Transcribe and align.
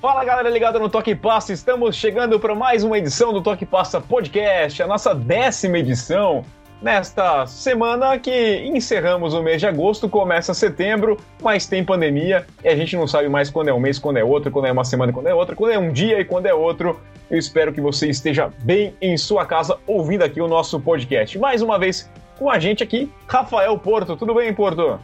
Fala 0.00 0.24
galera 0.24 0.48
ligada 0.48 0.78
no 0.78 0.88
Toque 0.88 1.12
Passa, 1.12 1.52
estamos 1.52 1.96
chegando 1.96 2.38
para 2.38 2.54
mais 2.54 2.84
uma 2.84 2.96
edição 2.96 3.32
do 3.32 3.42
Toque 3.42 3.66
Passa 3.66 4.00
Podcast, 4.00 4.80
a 4.80 4.86
nossa 4.86 5.12
décima 5.12 5.78
edição. 5.78 6.44
Nesta 6.80 7.44
semana 7.48 8.16
que 8.16 8.62
encerramos 8.64 9.34
o 9.34 9.42
mês 9.42 9.60
de 9.60 9.66
agosto, 9.66 10.08
começa 10.08 10.54
setembro, 10.54 11.16
mas 11.42 11.66
tem 11.66 11.82
pandemia 11.82 12.46
e 12.62 12.68
a 12.68 12.76
gente 12.76 12.96
não 12.96 13.08
sabe 13.08 13.28
mais 13.28 13.50
quando 13.50 13.70
é 13.70 13.74
um 13.74 13.80
mês, 13.80 13.98
quando 13.98 14.18
é 14.18 14.22
outro, 14.22 14.52
quando 14.52 14.66
é 14.66 14.72
uma 14.72 14.84
semana, 14.84 15.12
quando 15.12 15.26
é 15.26 15.34
outra, 15.34 15.56
quando 15.56 15.72
é 15.72 15.78
um 15.80 15.90
dia 15.90 16.20
e 16.20 16.24
quando 16.24 16.46
é 16.46 16.54
outro. 16.54 17.00
Eu 17.28 17.36
espero 17.36 17.72
que 17.72 17.80
você 17.80 18.08
esteja 18.08 18.52
bem 18.60 18.94
em 19.02 19.16
sua 19.16 19.44
casa 19.44 19.78
ouvindo 19.84 20.22
aqui 20.22 20.40
o 20.40 20.46
nosso 20.46 20.78
podcast. 20.78 21.36
Mais 21.40 21.60
uma 21.60 21.76
vez 21.76 22.08
com 22.38 22.48
a 22.48 22.60
gente 22.60 22.84
aqui, 22.84 23.10
Rafael 23.26 23.76
Porto. 23.76 24.14
Tudo 24.14 24.32
bem, 24.32 24.54
Porto? 24.54 25.00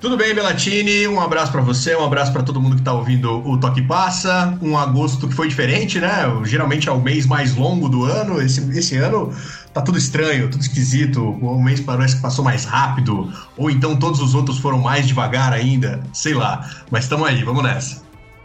Tudo 0.00 0.16
bem, 0.16 0.32
Belatini? 0.32 1.08
Um 1.08 1.20
abraço 1.20 1.50
para 1.50 1.60
você, 1.60 1.96
um 1.96 2.04
abraço 2.04 2.32
para 2.32 2.44
todo 2.44 2.60
mundo 2.60 2.76
que 2.76 2.82
tá 2.82 2.92
ouvindo 2.92 3.44
o 3.44 3.58
Toque 3.58 3.82
Passa. 3.82 4.56
Um 4.62 4.78
agosto 4.78 5.26
que 5.26 5.34
foi 5.34 5.48
diferente, 5.48 5.98
né? 5.98 6.22
Geralmente 6.44 6.88
é 6.88 6.92
o 6.92 7.00
mês 7.00 7.26
mais 7.26 7.56
longo 7.56 7.88
do 7.88 8.04
ano. 8.04 8.40
Esse, 8.40 8.60
esse 8.78 8.96
ano 8.96 9.34
tá 9.74 9.82
tudo 9.82 9.98
estranho, 9.98 10.48
tudo 10.48 10.60
esquisito. 10.60 11.28
O 11.28 11.60
mês 11.60 11.80
parece 11.80 12.14
que 12.14 12.22
passou 12.22 12.44
mais 12.44 12.64
rápido, 12.64 13.32
ou 13.56 13.68
então 13.68 13.96
todos 13.96 14.20
os 14.20 14.36
outros 14.36 14.58
foram 14.58 14.78
mais 14.78 15.04
devagar 15.04 15.52
ainda. 15.52 16.00
Sei 16.12 16.32
lá. 16.32 16.70
Mas 16.92 17.04
estamos 17.04 17.26
aí, 17.26 17.42
vamos 17.42 17.64
nessa. 17.64 18.00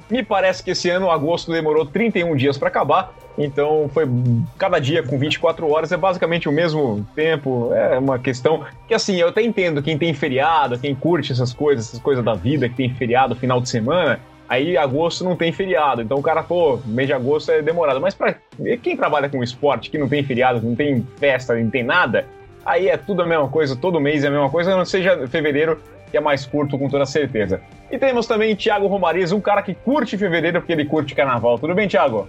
Me 0.09 0.23
parece 0.23 0.63
que 0.63 0.71
esse 0.71 0.89
ano, 0.89 1.11
agosto, 1.11 1.51
demorou 1.51 1.85
31 1.85 2.35
dias 2.35 2.57
para 2.57 2.69
acabar. 2.69 3.13
Então 3.37 3.89
foi 3.93 4.07
cada 4.57 4.79
dia 4.79 5.01
com 5.01 5.17
24 5.17 5.67
horas, 5.69 5.91
é 5.91 5.97
basicamente 5.97 6.47
o 6.47 6.51
mesmo 6.51 7.05
tempo. 7.15 7.73
É 7.73 7.97
uma 7.97 8.19
questão 8.19 8.63
que 8.87 8.93
assim, 8.93 9.15
eu 9.15 9.29
até 9.29 9.41
entendo 9.41 9.81
quem 9.81 9.97
tem 9.97 10.13
feriado, 10.13 10.77
quem 10.77 10.93
curte 10.93 11.31
essas 11.31 11.53
coisas, 11.53 11.87
essas 11.87 11.99
coisas 11.99 12.23
da 12.23 12.33
vida, 12.33 12.69
que 12.69 12.75
tem 12.75 12.93
feriado 12.93 13.35
final 13.35 13.59
de 13.59 13.69
semana. 13.69 14.19
Aí 14.47 14.77
agosto 14.77 15.23
não 15.23 15.35
tem 15.35 15.51
feriado, 15.51 16.01
então 16.01 16.17
o 16.17 16.21
cara, 16.21 16.43
pô, 16.43 16.77
mês 16.85 17.07
de 17.07 17.13
agosto 17.13 17.49
é 17.49 17.61
demorado. 17.61 17.99
Mas 17.99 18.13
para 18.13 18.35
quem 18.83 18.95
trabalha 18.95 19.29
com 19.29 19.41
esporte, 19.41 19.89
que 19.89 19.97
não 19.97 20.07
tem 20.07 20.23
feriado, 20.23 20.61
não 20.61 20.75
tem 20.75 21.07
festa, 21.17 21.55
não 21.55 21.69
tem 21.69 21.81
nada, 21.81 22.25
aí 22.63 22.87
é 22.87 22.97
tudo 22.97 23.23
a 23.23 23.25
mesma 23.25 23.47
coisa, 23.47 23.75
todo 23.75 23.99
mês 23.99 24.23
é 24.23 24.27
a 24.27 24.31
mesma 24.31 24.49
coisa, 24.49 24.75
não 24.75 24.85
seja 24.85 25.27
fevereiro, 25.27 25.81
que 26.11 26.17
é 26.17 26.19
mais 26.19 26.45
curto 26.45 26.77
com 26.77 26.87
toda 26.87 27.05
certeza. 27.05 27.61
E 27.89 27.97
temos 27.97 28.27
também 28.27 28.55
Thiago 28.55 28.85
Romariz, 28.85 29.31
um 29.31 29.41
cara 29.41 29.63
que 29.63 29.73
curte 29.73 30.17
fevereiro 30.17 30.59
porque 30.59 30.73
ele 30.73 30.85
curte 30.85 31.15
carnaval. 31.15 31.57
Tudo 31.57 31.73
bem, 31.73 31.87
Thiago? 31.87 32.27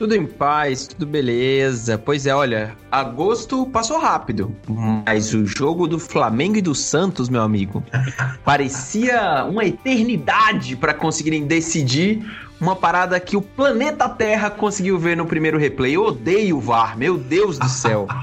Tudo 0.00 0.16
em 0.16 0.24
paz, 0.24 0.86
tudo 0.86 1.04
beleza. 1.04 1.98
Pois 1.98 2.26
é, 2.26 2.34
olha, 2.34 2.74
agosto 2.90 3.66
passou 3.66 3.98
rápido, 3.98 4.56
mas 5.04 5.34
o 5.34 5.44
jogo 5.44 5.86
do 5.86 5.98
Flamengo 5.98 6.56
e 6.56 6.62
do 6.62 6.74
Santos, 6.74 7.28
meu 7.28 7.42
amigo, 7.42 7.84
parecia 8.42 9.44
uma 9.44 9.62
eternidade 9.62 10.74
para 10.74 10.94
conseguirem 10.94 11.46
decidir 11.46 12.24
uma 12.58 12.74
parada 12.74 13.20
que 13.20 13.36
o 13.36 13.42
planeta 13.42 14.08
Terra 14.08 14.48
conseguiu 14.48 14.98
ver 14.98 15.18
no 15.18 15.26
primeiro 15.26 15.58
replay. 15.58 15.96
Eu 15.96 16.04
odeio 16.04 16.56
o 16.56 16.60
VAR, 16.62 16.96
meu 16.96 17.18
Deus 17.18 17.58
do 17.58 17.68
céu. 17.68 18.08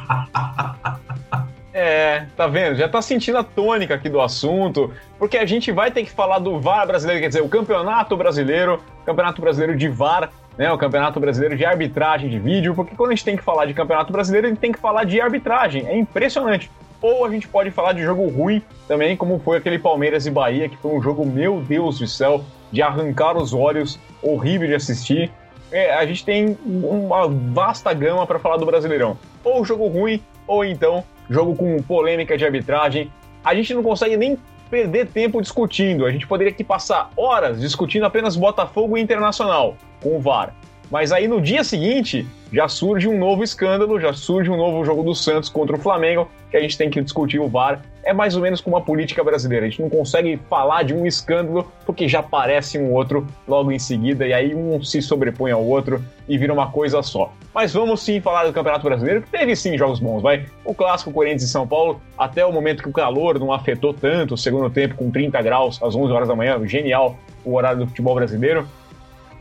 É, 1.79 2.25
tá 2.35 2.47
vendo? 2.47 2.75
Já 2.75 2.89
tá 2.89 2.99
sentindo 3.03 3.37
a 3.37 3.43
tônica 3.43 3.93
aqui 3.93 4.09
do 4.09 4.19
assunto, 4.19 4.91
porque 5.19 5.37
a 5.37 5.45
gente 5.45 5.71
vai 5.71 5.91
ter 5.91 6.03
que 6.03 6.09
falar 6.09 6.39
do 6.39 6.59
VAR 6.59 6.87
brasileiro, 6.87 7.21
quer 7.21 7.27
dizer, 7.27 7.43
o 7.43 7.47
Campeonato 7.47 8.17
Brasileiro, 8.17 8.81
Campeonato 9.05 9.39
Brasileiro 9.39 9.77
de 9.77 9.87
VAR, 9.87 10.31
né, 10.57 10.71
o 10.71 10.77
Campeonato 10.77 11.19
Brasileiro 11.19 11.55
de 11.55 11.65
Arbitragem 11.65 12.29
de 12.29 12.39
Vídeo, 12.39 12.73
porque 12.73 12.95
quando 12.95 13.11
a 13.11 13.15
gente 13.15 13.23
tem 13.25 13.37
que 13.37 13.43
falar 13.43 13.65
de 13.65 13.73
Campeonato 13.73 14.11
Brasileiro, 14.11 14.47
a 14.47 14.49
gente 14.49 14.59
tem 14.59 14.71
que 14.71 14.79
falar 14.79 15.03
de 15.03 15.21
arbitragem. 15.21 15.85
É 15.87 15.97
impressionante. 15.97 16.71
Ou 16.99 17.25
a 17.25 17.29
gente 17.29 17.47
pode 17.47 17.69
falar 17.69 17.93
de 17.93 18.01
jogo 18.01 18.27
ruim 18.27 18.61
também, 18.87 19.15
como 19.15 19.39
foi 19.39 19.57
aquele 19.57 19.77
Palmeiras 19.77 20.25
e 20.25 20.31
Bahia, 20.31 20.67
que 20.67 20.77
foi 20.77 20.91
um 20.91 21.01
jogo, 21.01 21.25
meu 21.25 21.61
Deus 21.61 21.99
do 21.99 22.07
céu, 22.07 22.43
de 22.71 22.81
arrancar 22.81 23.37
os 23.37 23.53
olhos, 23.53 23.99
horrível 24.21 24.67
de 24.67 24.73
assistir. 24.73 25.31
É, 25.71 25.93
a 25.93 26.05
gente 26.05 26.25
tem 26.25 26.57
uma 26.65 27.27
vasta 27.27 27.93
gama 27.93 28.25
para 28.25 28.39
falar 28.39 28.57
do 28.57 28.65
Brasileirão. 28.65 29.17
Ou 29.43 29.63
jogo 29.63 29.87
ruim, 29.87 30.23
ou 30.47 30.65
então 30.65 31.03
jogo 31.29 31.55
com 31.55 31.77
polêmica 31.83 32.37
de 32.37 32.45
arbitragem. 32.45 33.11
A 33.43 33.53
gente 33.53 33.73
não 33.73 33.83
consegue 33.83 34.17
nem 34.17 34.37
perder 34.67 35.07
tempo 35.07 35.41
discutindo. 35.41 36.05
A 36.05 36.11
gente 36.11 36.27
poderia 36.27 36.51
aqui 36.51 36.63
passar 36.63 37.11
horas 37.15 37.59
discutindo 37.59 38.05
apenas 38.05 38.35
Botafogo 38.35 38.97
e 38.97 39.01
Internacional 39.01 39.75
com 40.01 40.15
o 40.17 40.19
VAR. 40.19 40.53
Mas 40.89 41.11
aí 41.11 41.27
no 41.27 41.41
dia 41.41 41.63
seguinte 41.63 42.25
já 42.51 42.67
surge 42.69 43.09
um 43.09 43.17
novo 43.17 43.43
escândalo, 43.43 43.99
já 43.99 44.13
surge 44.13 44.49
um 44.49 44.55
novo 44.55 44.85
jogo 44.85 45.03
do 45.03 45.13
Santos 45.13 45.49
contra 45.49 45.75
o 45.75 45.79
Flamengo, 45.79 46.29
que 46.49 46.55
a 46.55 46.61
gente 46.61 46.77
tem 46.77 46.89
que 46.89 47.01
discutir 47.01 47.39
o 47.39 47.47
VAR. 47.49 47.81
É 48.05 48.13
mais 48.13 48.37
ou 48.37 48.41
menos 48.41 48.61
como 48.61 48.77
a 48.77 48.81
política 48.81 49.21
brasileira. 49.21 49.65
A 49.65 49.69
gente 49.69 49.81
não 49.81 49.89
consegue 49.89 50.39
falar 50.49 50.83
de 50.83 50.93
um 50.93 51.05
escândalo 51.05 51.69
porque 51.85 52.07
já 52.07 52.19
aparece 52.19 52.77
um 52.77 52.93
outro 52.93 53.27
logo 53.45 53.69
em 53.69 53.77
seguida 53.77 54.25
e 54.25 54.31
aí 54.31 54.55
um 54.55 54.81
se 54.81 55.01
sobrepõe 55.01 55.51
ao 55.51 55.61
outro 55.61 56.01
e 56.25 56.37
vira 56.37 56.53
uma 56.53 56.71
coisa 56.71 57.03
só. 57.03 57.33
Mas 57.53 57.73
vamos 57.73 58.01
sim 58.01 58.21
falar 58.21 58.45
do 58.45 58.53
Campeonato 58.53 58.85
Brasileiro, 58.85 59.23
que 59.23 59.29
teve 59.29 59.57
sim 59.57 59.77
jogos 59.77 59.99
bons, 59.99 60.21
vai. 60.21 60.45
O 60.63 60.73
clássico 60.73 61.11
Corinthians 61.11 61.43
e 61.43 61.49
São 61.49 61.67
Paulo, 61.67 62.01
até 62.17 62.45
o 62.45 62.53
momento 62.53 62.81
que 62.81 62.89
o 62.89 62.93
calor 62.93 63.37
não 63.37 63.51
afetou 63.51 63.93
tanto 63.93 64.35
o 64.35 64.37
segundo 64.37 64.69
tempo 64.69 64.95
com 64.95 65.11
30 65.11 65.41
graus 65.41 65.83
às 65.83 65.93
11 65.93 66.13
horas 66.13 66.27
da 66.29 66.35
manhã, 66.35 66.65
genial 66.65 67.17
o 67.43 67.55
horário 67.55 67.79
do 67.79 67.87
futebol 67.87 68.15
brasileiro 68.15 68.65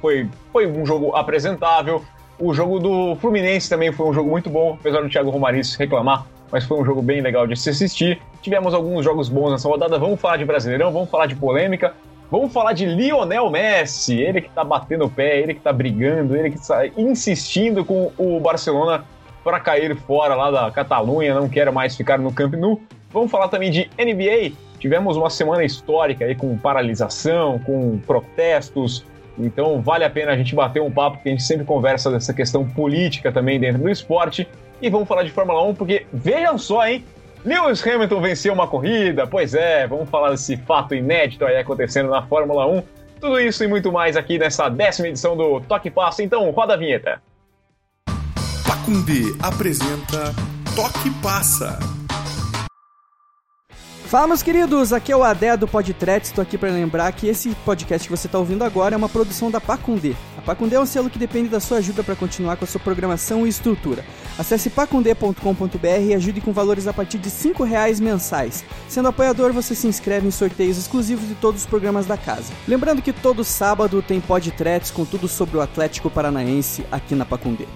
foi, 0.07 0.29
foi 0.53 0.67
um 0.69 0.87
jogo 0.87 1.17
apresentável. 1.17 2.05
O 2.39 2.55
jogo 2.55 2.79
do 2.79 3.17
Fluminense 3.17 3.69
também 3.69 3.91
foi 3.91 4.07
um 4.07 4.13
jogo 4.13 4.31
muito 4.31 4.49
bom, 4.49 4.77
apesar 4.79 5.01
do 5.01 5.09
Thiago 5.09 5.31
Romariz 5.31 5.75
reclamar, 5.75 6.25
mas 6.53 6.65
foi 6.65 6.79
um 6.79 6.85
jogo 6.85 7.03
bem 7.03 7.21
legal 7.21 7.45
de 7.47 7.57
se 7.57 7.71
assistir. 7.71 8.21
Tivemos 8.41 8.73
alguns 8.73 9.05
jogos 9.05 9.29
bons 9.29 9.51
nessa 9.51 9.69
rodada. 9.69 9.99
Vamos 9.99 10.21
falar 10.21 10.37
de 10.37 10.45
Brasileirão, 10.45 10.93
vamos 10.93 11.11
falar 11.11 11.27
de 11.27 11.35
polêmica, 11.35 11.95
vamos 12.31 12.53
falar 12.53 12.73
de 12.73 12.87
Lionel 12.87 13.51
Messi, 13.51 14.21
ele 14.21 14.43
que 14.43 14.51
tá 14.51 14.63
batendo 14.63 15.07
o 15.07 15.11
pé, 15.11 15.41
ele 15.41 15.55
que 15.55 15.61
tá 15.61 15.73
brigando, 15.73 16.37
ele 16.37 16.51
que 16.51 16.59
está 16.59 16.87
insistindo 16.97 17.85
com 17.85 18.13
o 18.17 18.39
Barcelona 18.39 19.05
para 19.43 19.59
cair 19.59 19.97
fora 19.97 20.37
lá 20.37 20.51
da 20.53 20.71
Catalunha, 20.71 21.35
não 21.35 21.49
quer 21.49 21.73
mais 21.73 21.97
ficar 21.97 22.19
no 22.19 22.33
Camp 22.33 22.55
Nou. 22.55 22.81
Vamos 23.11 23.31
falar 23.31 23.49
também 23.49 23.73
de 23.73 23.91
NBA. 23.99 24.53
Tivemos 24.79 25.17
uma 25.17 25.31
semana 25.31 25.65
histórica 25.65 26.27
aí 26.27 26.35
com 26.35 26.57
paralisação, 26.57 27.59
com 27.61 27.99
protestos, 28.07 29.05
então 29.39 29.81
vale 29.81 30.05
a 30.05 30.11
pena 30.11 30.33
a 30.33 30.37
gente 30.37 30.55
bater 30.55 30.81
um 30.81 30.91
papo, 30.91 31.17
porque 31.17 31.29
a 31.29 31.33
gente 31.33 31.43
sempre 31.43 31.65
conversa 31.65 32.11
dessa 32.11 32.33
questão 32.33 32.67
política 32.67 33.31
também 33.31 33.59
dentro 33.59 33.83
do 33.83 33.91
esporte. 33.91 34.49
E 34.81 34.91
vamos 34.91 35.09
falar 35.09 35.23
de 35.23 35.31
Fórmula 35.31 35.63
1, 35.65 35.75
porque 35.75 36.07
vejam 36.13 36.59
só, 36.59 36.87
hein? 36.87 37.05
Lewis 37.45 37.87
Hamilton 37.87 38.21
venceu 38.21 38.53
uma 38.53 38.67
corrida, 38.67 39.27
pois 39.27 39.55
é, 39.55 39.87
vamos 39.87 40.11
falar 40.11 40.31
desse 40.31 40.57
fato 40.57 40.95
inédito 40.95 41.45
aí 41.45 41.57
acontecendo 41.57 42.11
na 42.11 42.23
Fórmula 42.23 42.67
1. 42.67 42.83
Tudo 43.21 43.41
isso 43.41 43.65
e 43.65 43.69
muito 43.69 43.93
mais 43.93 44.17
aqui 44.17 44.39
nessa 44.39 44.69
décima 44.69 45.09
edição 45.09 45.37
do 45.37 45.61
Toque 45.61 45.91
Passa. 45.91 46.23
Então, 46.23 46.51
roda 46.51 46.75
a 46.75 46.77
vinheta. 46.77 47.23
Pacundê 48.67 49.35
apresenta 49.41 50.35
Toque 50.75 51.11
Passa. 51.23 51.79
Fala, 54.07 54.29
meus 54.29 54.41
queridos, 54.41 54.93
aqui 54.93 55.11
é 55.11 55.17
o 55.17 55.25
Adé 55.25 55.57
do 55.57 55.67
Podtretes. 55.67 56.31
Estou 56.31 56.41
aqui 56.41 56.57
para 56.57 56.71
lembrar 56.71 57.11
que 57.11 57.27
esse 57.27 57.51
podcast 57.65 58.07
que 58.07 58.17
você 58.17 58.29
está 58.29 58.39
ouvindo 58.39 58.63
agora 58.63 58.95
é 58.95 58.97
uma 58.97 59.09
produção 59.09 59.51
da 59.51 59.61
Pacundê. 59.61 60.15
A 60.39 60.43
Pacundê 60.43 60.77
é 60.77 60.81
um 60.81 60.87
selo 60.87 61.11
que 61.11 61.19
depende 61.19 61.49
da 61.49 61.59
sua 61.59 61.79
ajuda 61.79 62.05
para 62.05 62.15
continuar 62.15 62.57
com 62.57 62.65
a 62.65 62.69
sua 62.69 62.81
programação 62.81 63.45
e 63.45 63.49
estrutura. 63.49 64.05
Acesse 64.39 64.71
pacundê.com.br 64.71 66.03
e 66.07 66.15
ajude 66.15 66.41
com 66.41 66.53
valores 66.53 66.87
a 66.87 66.93
partir 66.93 67.19
de 67.19 67.29
R$ 67.29 67.65
reais 67.65 67.99
mensais. 67.99 68.65
Sendo 68.89 69.09
apoiador, 69.09 69.53
você 69.53 69.75
se 69.75 69.89
inscreve 69.89 70.29
em 70.29 70.31
sorteios 70.31 70.79
exclusivos 70.79 71.27
de 71.27 71.35
todos 71.35 71.63
os 71.63 71.67
programas 71.67 72.07
da 72.07 72.17
casa. 72.17 72.53
Lembrando 72.69 73.03
que 73.03 73.13
todo 73.13 73.43
sábado 73.43 74.01
tem 74.03 74.21
Podtretes 74.21 74.93
com 74.93 75.05
tudo 75.05 75.27
sobre 75.27 75.57
o 75.57 75.61
Atlético 75.61 76.09
Paranaense 76.09 76.87
aqui 76.93 77.17
na 77.17 77.25
Pacundê. 77.25 77.67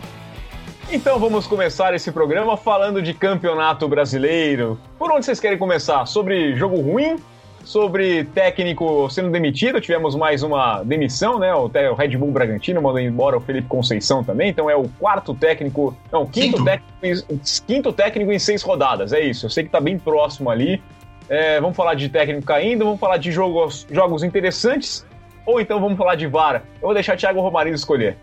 Então 0.93 1.21
vamos 1.21 1.47
começar 1.47 1.95
esse 1.95 2.11
programa 2.11 2.56
falando 2.56 3.01
de 3.01 3.15
campeonato 3.15 3.87
brasileiro. 3.87 4.77
Por 4.99 5.09
onde 5.12 5.25
vocês 5.25 5.39
querem 5.39 5.56
começar? 5.56 6.05
Sobre 6.05 6.56
jogo 6.56 6.81
ruim? 6.81 7.15
Sobre 7.62 8.25
técnico 8.25 9.09
sendo 9.09 9.31
demitido? 9.31 9.81
Tivemos 9.81 10.16
mais 10.16 10.42
uma 10.42 10.83
demissão, 10.83 11.39
né? 11.39 11.54
O 11.54 11.69
Red 11.95 12.16
Bull 12.16 12.33
Bragantino 12.33 12.83
mandou 12.83 12.98
embora 12.98 13.37
o 13.37 13.41
Felipe 13.41 13.69
Conceição 13.69 14.25
também. 14.25 14.51
Então 14.51 14.69
é 14.69 14.75
o 14.75 14.89
quarto 14.98 15.33
técnico. 15.33 15.97
Não, 16.10 16.27
quinto, 16.27 16.57
quinto. 16.57 16.65
Técnico, 16.65 17.41
quinto 17.69 17.93
técnico 17.93 18.33
em 18.33 18.39
seis 18.41 18.60
rodadas. 18.60 19.13
É 19.13 19.21
isso. 19.21 19.47
Eu 19.47 19.51
sei 19.51 19.63
que 19.63 19.71
tá 19.71 19.81
bem 19.81 19.97
próximo 19.97 20.51
ali. 20.51 20.83
É, 21.28 21.60
vamos 21.60 21.77
falar 21.77 21.95
de 21.95 22.09
técnico 22.09 22.45
caindo, 22.45 22.84
vamos 22.84 22.98
falar 22.98 23.19
de 23.19 23.31
jogos, 23.31 23.86
jogos 23.93 24.25
interessantes. 24.25 25.07
Ou 25.47 25.60
então 25.60 25.81
vamos 25.81 25.97
falar 25.97 26.16
de 26.16 26.27
VAR. 26.27 26.65
Eu 26.83 26.89
vou 26.89 26.95
deixar 26.95 27.15
o 27.15 27.16
Thiago 27.16 27.41
Romarinho 27.41 27.77
escolher. 27.77 28.16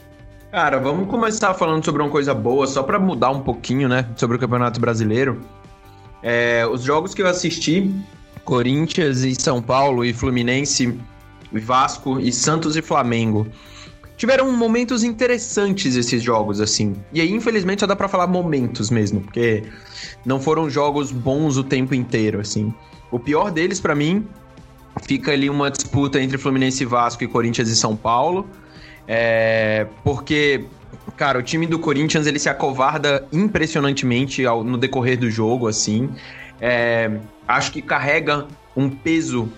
Cara, 0.52 0.80
vamos 0.80 1.10
começar 1.10 1.54
falando 1.54 1.84
sobre 1.84 2.02
uma 2.02 2.10
coisa 2.10 2.34
boa, 2.34 2.66
só 2.68 2.82
para 2.82 2.98
mudar 2.98 3.32
um 3.32 3.42
pouquinho, 3.42 3.90
né, 3.90 4.10
sobre 4.16 4.38
o 4.38 4.40
Campeonato 4.40 4.80
Brasileiro. 4.80 5.42
É, 6.24 6.66
os 6.66 6.84
jogos 6.84 7.14
que 7.14 7.22
eu 7.22 7.28
assisti, 7.28 7.94
Corinthians 8.46 9.24
e 9.24 9.36
São 9.36 9.62
Paulo 9.62 10.06
e 10.06 10.14
Fluminense, 10.14 10.98
e 11.52 11.60
Vasco 11.60 12.18
e 12.20 12.32
Santos 12.32 12.78
e 12.78 12.82
Flamengo. 12.82 13.46
Tiveram 14.16 14.52
momentos 14.52 15.04
interessantes 15.04 15.96
esses 15.96 16.24
jogos, 16.24 16.62
assim. 16.62 16.96
E 17.14 17.20
aí, 17.20 17.32
infelizmente, 17.32 17.82
só 17.82 17.86
dá 17.86 17.96
pra 17.96 18.08
falar 18.08 18.26
momentos 18.26 18.90
mesmo, 18.90 19.22
porque 19.22 19.64
não 20.26 20.40
foram 20.40 20.70
jogos 20.70 21.12
bons 21.12 21.58
o 21.58 21.64
tempo 21.64 21.94
inteiro, 21.94 22.40
assim. 22.40 22.74
O 23.12 23.20
pior 23.20 23.52
deles, 23.52 23.80
para 23.80 23.94
mim, 23.94 24.26
fica 25.04 25.34
ali 25.34 25.50
uma 25.50 25.70
disputa 25.70 26.22
entre 26.22 26.38
Fluminense 26.38 26.84
e 26.84 26.86
Vasco 26.86 27.24
e 27.24 27.28
Corinthians 27.28 27.70
e 27.70 27.76
São 27.76 27.96
Paulo. 27.96 28.48
É, 29.08 29.88
porque, 30.04 30.66
cara, 31.16 31.40
o 31.40 31.44
time 31.44 31.66
do 31.66 31.80
Corinthians 31.80 32.28
ele 32.28 32.40
se 32.40 32.50
acovarda 32.50 33.26
impressionantemente 33.32 34.46
ao, 34.46 34.64
no 34.64 34.78
decorrer 34.78 35.18
do 35.18 35.30
jogo, 35.30 35.68
assim. 35.68 36.10
É, 36.60 37.12
acho 37.48 37.72
que 37.72 37.82
carrega 37.82 38.46
um 38.76 38.90
peso 38.90 39.50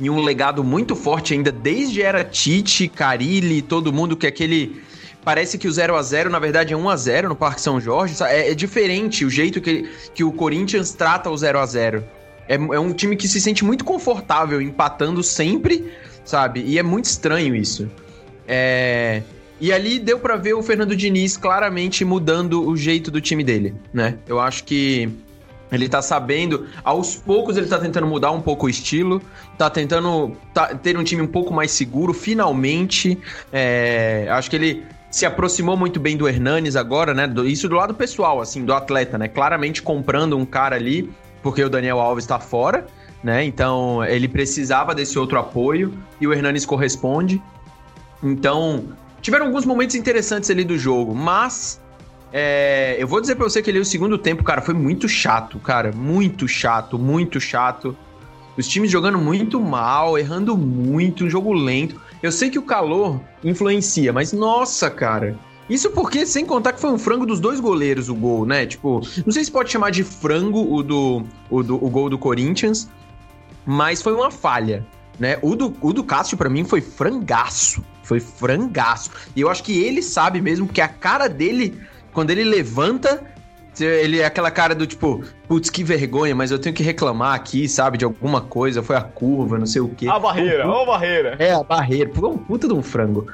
e 0.00 0.10
um 0.10 0.20
legado 0.20 0.64
muito 0.64 0.96
forte 0.96 1.34
ainda 1.34 1.52
desde 1.52 2.02
era 2.02 2.24
Tite, 2.24 2.88
Carilli, 2.88 3.62
todo 3.62 3.92
mundo 3.92 4.16
que 4.16 4.26
aquele 4.26 4.82
parece 5.24 5.56
que 5.56 5.68
o 5.68 5.72
0 5.72 5.94
a 5.94 6.02
0 6.02 6.30
na 6.30 6.38
verdade 6.38 6.72
é 6.72 6.76
1 6.76 6.88
a 6.88 6.96
0 6.96 7.28
no 7.28 7.36
Parque 7.36 7.60
São 7.60 7.80
Jorge. 7.80 8.16
É, 8.24 8.50
é, 8.50 8.54
diferente 8.54 9.24
o 9.24 9.30
jeito 9.30 9.60
que, 9.60 9.88
que 10.14 10.24
o 10.24 10.32
Corinthians 10.32 10.92
trata 10.92 11.30
o 11.30 11.36
0 11.36 11.58
a 11.60 11.66
0 11.66 12.04
é, 12.48 12.54
é 12.54 12.80
um 12.80 12.92
time 12.92 13.14
que 13.14 13.28
se 13.28 13.40
sente 13.40 13.64
muito 13.64 13.84
confortável 13.84 14.60
empatando 14.60 15.22
sempre, 15.22 15.92
sabe? 16.24 16.62
E 16.66 16.78
é 16.78 16.82
muito 16.82 17.04
estranho 17.04 17.54
isso. 17.54 17.88
É... 18.46 19.22
E 19.60 19.72
ali 19.72 19.98
deu 19.98 20.18
para 20.18 20.36
ver 20.36 20.54
o 20.54 20.62
Fernando 20.62 20.96
Diniz 20.96 21.36
claramente 21.36 22.04
mudando 22.04 22.66
o 22.66 22.76
jeito 22.76 23.10
do 23.10 23.20
time 23.20 23.44
dele, 23.44 23.74
né? 23.92 24.18
Eu 24.26 24.40
acho 24.40 24.64
que 24.64 25.08
ele 25.70 25.88
tá 25.88 26.02
sabendo, 26.02 26.66
aos 26.84 27.16
poucos 27.16 27.56
ele 27.56 27.66
tá 27.66 27.78
tentando 27.78 28.06
mudar 28.06 28.30
um 28.30 28.40
pouco 28.42 28.66
o 28.66 28.68
estilo, 28.68 29.22
tá 29.56 29.70
tentando 29.70 30.36
tá, 30.52 30.74
ter 30.74 30.98
um 30.98 31.04
time 31.04 31.22
um 31.22 31.26
pouco 31.26 31.54
mais 31.54 31.70
seguro, 31.70 32.12
finalmente. 32.12 33.18
É, 33.50 34.26
acho 34.30 34.50
que 34.50 34.56
ele 34.56 34.84
se 35.10 35.24
aproximou 35.24 35.76
muito 35.76 35.98
bem 35.98 36.16
do 36.16 36.28
Hernanes 36.28 36.76
agora, 36.76 37.14
né? 37.14 37.32
Isso 37.46 37.68
do 37.68 37.76
lado 37.76 37.94
pessoal, 37.94 38.40
assim, 38.40 38.64
do 38.64 38.74
atleta, 38.74 39.16
né? 39.16 39.28
Claramente 39.28 39.80
comprando 39.80 40.36
um 40.36 40.44
cara 40.44 40.76
ali, 40.76 41.10
porque 41.42 41.62
o 41.64 41.70
Daniel 41.70 42.00
Alves 42.00 42.26
tá 42.26 42.38
fora, 42.38 42.86
né? 43.22 43.44
Então 43.44 44.04
ele 44.04 44.28
precisava 44.28 44.94
desse 44.94 45.18
outro 45.18 45.38
apoio 45.38 45.96
e 46.20 46.26
o 46.26 46.32
Hernanes 46.32 46.66
corresponde. 46.66 47.40
Então, 48.22 48.84
tiveram 49.20 49.46
alguns 49.46 49.64
momentos 49.64 49.96
interessantes 49.96 50.50
ali 50.50 50.64
do 50.64 50.78
jogo, 50.78 51.14
mas 51.14 51.80
é, 52.32 52.96
eu 52.98 53.06
vou 53.06 53.20
dizer 53.20 53.34
pra 53.34 53.44
você 53.44 53.60
que 53.62 53.68
ali 53.68 53.78
o 53.78 53.84
segundo 53.84 54.16
tempo, 54.16 54.42
cara, 54.42 54.62
foi 54.62 54.74
muito 54.74 55.08
chato, 55.08 55.58
cara. 55.58 55.92
Muito 55.92 56.48
chato, 56.48 56.98
muito 56.98 57.38
chato. 57.38 57.96
Os 58.56 58.66
times 58.66 58.90
jogando 58.90 59.18
muito 59.18 59.60
mal, 59.60 60.18
errando 60.18 60.56
muito, 60.56 61.24
um 61.24 61.30
jogo 61.30 61.52
lento. 61.52 62.00
Eu 62.22 62.32
sei 62.32 62.48
que 62.48 62.58
o 62.58 62.62
calor 62.62 63.20
influencia, 63.44 64.12
mas 64.12 64.32
nossa, 64.32 64.90
cara. 64.90 65.38
Isso 65.68 65.90
porque, 65.90 66.26
sem 66.26 66.44
contar 66.44 66.72
que 66.72 66.80
foi 66.80 66.90
um 66.90 66.98
frango 66.98 67.24
dos 67.24 67.40
dois 67.40 67.60
goleiros 67.60 68.08
o 68.08 68.14
gol, 68.14 68.44
né? 68.44 68.66
Tipo, 68.66 69.00
não 69.24 69.32
sei 69.32 69.44
se 69.44 69.50
pode 69.50 69.70
chamar 69.70 69.90
de 69.90 70.02
frango 70.02 70.74
o 70.74 70.82
do, 70.82 71.24
o, 71.50 71.62
do, 71.62 71.84
o 71.84 71.88
gol 71.88 72.10
do 72.10 72.18
Corinthians, 72.18 72.88
mas 73.64 74.02
foi 74.02 74.12
uma 74.12 74.30
falha, 74.30 74.86
né? 75.18 75.38
O 75.40 75.54
do, 75.54 75.74
o 75.80 75.92
do 75.92 76.04
Cássio, 76.04 76.36
para 76.36 76.50
mim, 76.50 76.64
foi 76.64 76.80
frangaço. 76.80 77.82
Foi 78.02 78.20
frangaço. 78.20 79.10
E 79.34 79.40
eu 79.40 79.50
acho 79.50 79.62
que 79.62 79.82
ele 79.82 80.02
sabe 80.02 80.40
mesmo, 80.40 80.66
porque 80.66 80.80
a 80.80 80.88
cara 80.88 81.28
dele, 81.28 81.80
quando 82.12 82.30
ele 82.30 82.44
levanta, 82.44 83.22
ele 83.80 84.20
é 84.20 84.24
aquela 84.26 84.50
cara 84.50 84.74
do 84.74 84.86
tipo, 84.86 85.24
putz, 85.48 85.70
que 85.70 85.82
vergonha, 85.82 86.34
mas 86.34 86.50
eu 86.50 86.58
tenho 86.58 86.74
que 86.74 86.82
reclamar 86.82 87.34
aqui, 87.34 87.68
sabe, 87.68 87.96
de 87.96 88.04
alguma 88.04 88.40
coisa, 88.40 88.82
foi 88.82 88.96
a 88.96 89.00
curva, 89.00 89.58
não 89.58 89.66
sei 89.66 89.80
o 89.80 89.88
quê. 89.88 90.08
A 90.08 90.18
barreira, 90.18 90.68
ó 90.68 90.82
a 90.82 90.86
barreira. 90.86 91.36
É, 91.38 91.52
a 91.52 91.62
barreira, 91.62 92.10
foi 92.12 92.28
um 92.28 92.36
puta 92.36 92.68
de 92.68 92.74
um 92.74 92.82
frango. 92.82 93.26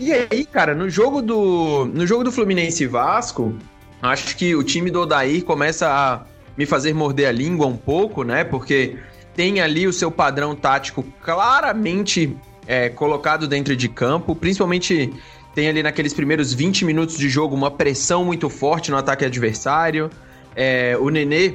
e 0.00 0.12
aí, 0.12 0.46
cara, 0.46 0.74
no 0.74 0.88
jogo 0.88 1.20
do 1.20 1.84
no 1.86 2.06
jogo 2.06 2.24
do 2.24 2.32
Fluminense 2.32 2.84
e 2.84 2.86
Vasco, 2.86 3.54
acho 4.00 4.36
que 4.36 4.54
o 4.54 4.62
time 4.62 4.90
do 4.90 5.02
Odair 5.02 5.44
começa 5.44 5.88
a 5.88 6.22
me 6.56 6.64
fazer 6.64 6.94
morder 6.94 7.28
a 7.28 7.32
língua 7.32 7.66
um 7.66 7.76
pouco, 7.76 8.22
né? 8.22 8.44
Porque 8.44 8.96
tem 9.34 9.60
ali 9.60 9.86
o 9.86 9.92
seu 9.92 10.10
padrão 10.10 10.54
tático 10.54 11.02
claramente 11.22 12.36
é, 12.66 12.88
colocado 12.88 13.46
dentro 13.46 13.76
de 13.76 13.88
campo, 13.88 14.34
principalmente 14.34 15.12
tem 15.54 15.68
ali 15.68 15.82
naqueles 15.82 16.12
primeiros 16.12 16.52
20 16.52 16.84
minutos 16.84 17.16
de 17.16 17.28
jogo 17.28 17.54
uma 17.54 17.70
pressão 17.70 18.24
muito 18.24 18.50
forte 18.50 18.90
no 18.90 18.96
ataque 18.96 19.24
adversário. 19.24 20.10
É, 20.56 20.96
o 20.98 21.08
Nenê 21.08 21.54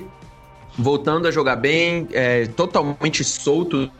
voltando 0.77 1.27
a 1.27 1.31
jogar 1.31 1.57
bem, 1.57 2.07
é, 2.13 2.45
totalmente 2.47 3.23
solto, 3.23 3.91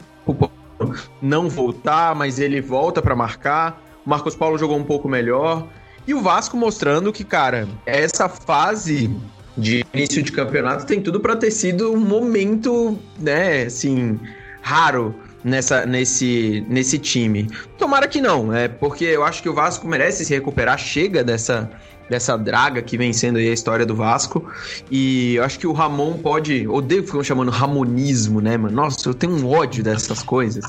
não 1.22 1.50
voltar, 1.50 2.16
mas 2.16 2.40
ele 2.40 2.62
volta 2.62 3.02
para 3.02 3.16
marcar. 3.16 3.84
O 4.06 4.10
Marcos 4.10 4.36
Paulo 4.36 4.58
jogou 4.58 4.78
um 4.78 4.84
pouco 4.84 5.10
melhor. 5.10 5.68
E 6.08 6.14
o 6.14 6.22
Vasco 6.22 6.56
mostrando 6.56 7.12
que, 7.12 7.26
cara, 7.26 7.68
essa 7.86 8.30
fase 8.30 9.14
de 9.58 9.86
início 9.94 10.24
de 10.24 10.32
campeonato 10.32 10.86
tem 10.86 11.02
tudo 11.02 11.20
para 11.20 11.36
ter 11.36 11.52
sido 11.52 11.92
um 11.92 12.00
momento, 12.00 12.98
né, 13.20 13.64
assim, 13.64 14.18
raro 14.62 15.14
nessa, 15.44 15.86
nesse, 15.86 16.66
nesse 16.68 16.98
time. 16.98 17.50
Tomara 17.78 18.08
que 18.08 18.22
não, 18.22 18.54
é 18.54 18.68
porque 18.68 19.06
eu 19.06 19.24
acho 19.24 19.42
que 19.42 19.50
o 19.50 19.54
Vasco 19.54 19.88
merece 19.88 20.26
se 20.26 20.34
recuperar, 20.34 20.78
chega 20.78 21.24
dessa, 21.24 21.70
dessa 22.10 22.38
draga 22.38 22.82
que 22.82 22.98
vem 22.98 23.14
sendo 23.14 23.38
aí 23.38 23.50
a 23.50 23.54
história 23.54 23.86
do 23.86 23.96
Vasco. 23.96 24.50
E 24.90 25.36
eu 25.36 25.44
acho 25.44 25.60
que 25.60 25.68
o 25.68 25.72
Ramon 25.72 26.18
pode. 26.18 26.68
Odeio 26.68 27.06
ficam 27.06 27.24
chamando 27.24 27.52
Ramonismo, 27.52 28.42
né, 28.42 28.58
mano? 28.58 28.76
Nossa, 28.76 29.08
eu 29.08 29.14
tenho 29.14 29.34
um 29.34 29.48
ódio 29.48 29.84
dessas 29.84 30.24
coisas. 30.24 30.66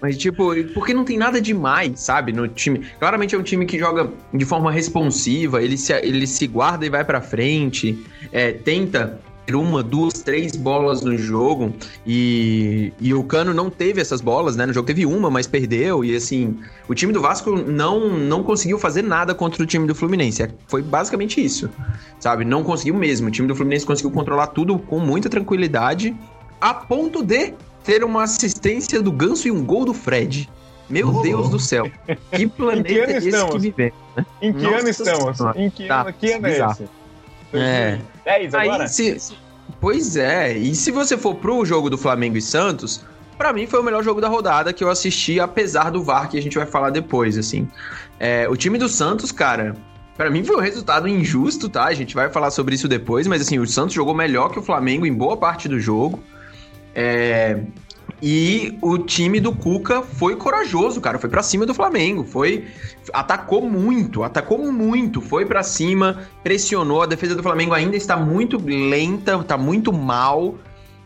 Mas, 0.00 0.16
tipo, 0.16 0.54
porque 0.72 0.94
não 0.94 1.04
tem 1.04 1.18
nada 1.18 1.40
demais, 1.40 2.00
sabe, 2.00 2.32
no 2.32 2.48
time. 2.48 2.86
Claramente 2.98 3.34
é 3.34 3.38
um 3.38 3.42
time 3.42 3.66
que 3.66 3.78
joga 3.78 4.10
de 4.32 4.44
forma 4.46 4.72
responsiva, 4.72 5.62
ele 5.62 5.76
se, 5.76 5.92
ele 5.92 6.26
se 6.26 6.46
guarda 6.46 6.86
e 6.86 6.88
vai 6.88 7.04
para 7.04 7.20
frente, 7.20 8.02
é, 8.32 8.52
tenta 8.52 9.20
uma, 9.54 9.82
duas, 9.82 10.14
três 10.14 10.56
bolas 10.56 11.02
no 11.02 11.16
jogo 11.16 11.72
e, 12.06 12.92
e 13.00 13.14
o 13.14 13.22
Cano 13.24 13.52
não 13.54 13.70
teve 13.70 14.00
essas 14.00 14.20
bolas, 14.20 14.56
né? 14.56 14.66
No 14.66 14.72
jogo 14.72 14.86
teve 14.86 15.06
uma, 15.06 15.30
mas 15.30 15.46
perdeu 15.46 16.04
e 16.04 16.14
assim, 16.14 16.58
o 16.88 16.94
time 16.94 17.12
do 17.12 17.20
Vasco 17.20 17.50
não, 17.50 18.08
não 18.18 18.42
conseguiu 18.42 18.78
fazer 18.78 19.02
nada 19.02 19.34
contra 19.34 19.62
o 19.62 19.66
time 19.66 19.86
do 19.86 19.94
Fluminense. 19.94 20.42
É, 20.42 20.50
foi 20.66 20.82
basicamente 20.82 21.44
isso, 21.44 21.70
sabe? 22.18 22.44
Não 22.44 22.62
conseguiu 22.62 22.94
mesmo. 22.94 23.28
O 23.28 23.30
time 23.30 23.48
do 23.48 23.54
Fluminense 23.54 23.86
conseguiu 23.86 24.10
controlar 24.10 24.48
tudo 24.48 24.78
com 24.78 24.98
muita 24.98 25.28
tranquilidade, 25.28 26.16
a 26.60 26.74
ponto 26.74 27.22
de 27.22 27.54
ter 27.84 28.04
uma 28.04 28.22
assistência 28.22 29.00
do 29.00 29.10
Ganso 29.10 29.48
e 29.48 29.50
um 29.50 29.64
gol 29.64 29.84
do 29.84 29.94
Fred. 29.94 30.48
Meu 30.88 31.08
oh. 31.08 31.22
Deus 31.22 31.48
do 31.48 31.58
céu. 31.58 31.90
Que 32.32 32.46
planeta 32.48 32.88
que 32.88 32.98
é 32.98 33.16
esse 33.16 33.28
estamos? 33.28 33.54
que 33.54 33.60
vivemos, 33.60 33.98
né? 34.16 34.26
Em 34.42 34.52
que 34.52 34.62
Nossa 34.62 34.76
ano 34.76 34.88
estamos? 34.88 35.36
Senhora. 35.36 35.60
Em 35.60 35.70
que, 35.70 35.86
tá, 35.86 36.00
ano, 36.02 36.12
que 36.12 36.32
ano 36.32 36.46
é 36.48 36.58
esse? 36.58 36.84
É. 37.52 37.98
10 38.24 38.54
agora? 38.54 38.84
Aí, 38.84 38.88
se, 38.88 39.34
pois 39.80 40.16
é, 40.16 40.56
e 40.56 40.74
se 40.74 40.90
você 40.90 41.16
for 41.16 41.34
pro 41.34 41.64
jogo 41.64 41.90
do 41.90 41.98
Flamengo 41.98 42.36
e 42.36 42.42
Santos, 42.42 43.04
para 43.36 43.52
mim 43.52 43.66
foi 43.66 43.80
o 43.80 43.82
melhor 43.82 44.04
jogo 44.04 44.20
da 44.20 44.28
rodada 44.28 44.72
que 44.72 44.84
eu 44.84 44.90
assisti, 44.90 45.40
apesar 45.40 45.90
do 45.90 46.02
VAR 46.02 46.28
que 46.28 46.38
a 46.38 46.42
gente 46.42 46.56
vai 46.56 46.66
falar 46.66 46.90
depois, 46.90 47.38
assim. 47.38 47.68
É, 48.18 48.48
o 48.48 48.56
time 48.56 48.76
do 48.76 48.88
Santos, 48.88 49.32
cara, 49.32 49.74
para 50.16 50.28
mim 50.28 50.44
foi 50.44 50.56
um 50.56 50.60
resultado 50.60 51.08
injusto, 51.08 51.68
tá? 51.68 51.86
A 51.86 51.94
gente 51.94 52.14
vai 52.14 52.28
falar 52.28 52.50
sobre 52.50 52.74
isso 52.74 52.86
depois, 52.86 53.26
mas 53.26 53.40
assim, 53.40 53.58
o 53.58 53.66
Santos 53.66 53.94
jogou 53.94 54.14
melhor 54.14 54.50
que 54.50 54.58
o 54.58 54.62
Flamengo 54.62 55.06
em 55.06 55.14
boa 55.14 55.36
parte 55.36 55.66
do 55.68 55.80
jogo. 55.80 56.22
É, 56.94 57.58
e 58.22 58.76
o 58.82 58.98
time 58.98 59.40
do 59.40 59.52
Cuca 59.52 60.02
foi 60.02 60.36
corajoso, 60.36 61.00
cara. 61.00 61.18
Foi 61.18 61.30
para 61.30 61.42
cima 61.42 61.64
do 61.64 61.72
Flamengo. 61.72 62.24
Foi. 62.24 62.66
Atacou 63.12 63.62
muito, 63.68 64.22
atacou 64.22 64.70
muito. 64.70 65.20
Foi 65.20 65.46
para 65.46 65.62
cima, 65.62 66.28
pressionou. 66.42 67.02
A 67.02 67.06
defesa 67.06 67.34
do 67.34 67.42
Flamengo 67.42 67.72
ainda 67.72 67.96
está 67.96 68.16
muito 68.16 68.58
lenta, 68.62 69.42
tá 69.42 69.56
muito 69.56 69.92
mal. 69.92 70.56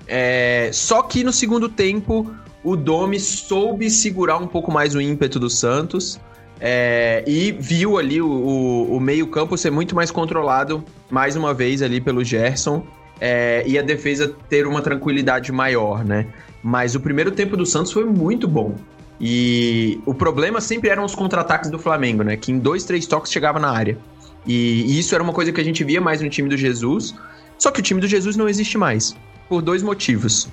É, 0.09 0.71
só 0.73 1.02
que 1.02 1.23
no 1.23 1.33
segundo 1.33 1.68
tempo, 1.68 2.35
o 2.64 2.76
Domi 2.76 3.21
soube 3.21 3.88
segurar 3.90 4.38
um 4.38 4.47
pouco 4.47 4.73
mais 4.73 4.94
o 4.94 5.00
ímpeto 5.00 5.38
do 5.38 5.49
Santos. 5.49 6.21
É, 6.61 7.23
e 7.26 7.52
viu 7.52 7.99
ali 7.99 8.21
o, 8.21 8.26
o, 8.26 8.97
o 8.97 9.00
meio-campo 9.00 9.56
ser 9.56 9.71
muito 9.71 9.94
mais 9.94 10.11
controlado, 10.11 10.85
mais 11.11 11.37
uma 11.37 11.54
vez, 11.54 11.80
ali 11.80 12.00
pelo 12.00 12.25
Gerson. 12.25 12.85
É, 13.21 13.62
e 13.66 13.78
a 13.78 13.83
defesa 13.83 14.35
ter 14.49 14.66
uma 14.66 14.83
tranquilidade 14.83 15.52
maior, 15.52 16.04
né? 16.04 16.26
Mas 16.64 16.94
o 16.94 17.00
primeiro 17.00 17.30
tempo 17.30 17.59
do 17.59 17.66
Santos 17.66 17.92
foi 17.92 18.06
muito 18.06 18.49
bom. 18.49 18.75
E 19.21 20.00
o 20.06 20.14
problema 20.14 20.62
sempre 20.62 20.88
eram 20.88 21.04
os 21.04 21.14
contra-ataques 21.14 21.71
do 21.71 21.78
Flamengo, 21.78 22.23
né? 22.23 22.38
Que 22.38 22.50
em 22.50 22.59
dois, 22.59 22.85
três 22.85 23.06
toques 23.06 23.30
chegava 23.30 23.61
na 23.61 23.71
área. 23.71 23.99
E, 24.47 24.99
isso 24.99 25.14
era 25.14 25.23
uma 25.23 25.35
coisa 25.35 25.52
que 25.52 25.61
a 25.61 25.64
gente 25.64 25.85
via 25.85 26.00
mais 26.00 26.23
no 26.23 26.30
time 26.30 26.49
do 26.49 26.56
Jesus. 26.56 27.14
Só 27.59 27.71
que 27.71 27.80
o 27.80 27.83
time 27.83 28.00
do 28.00 28.09
Jesus 28.09 28.35
não 28.35 28.49
existe 28.49 28.78
mais. 28.78 29.14
Por 29.47 29.61
dois 29.61 29.83
motivos. 29.83 30.49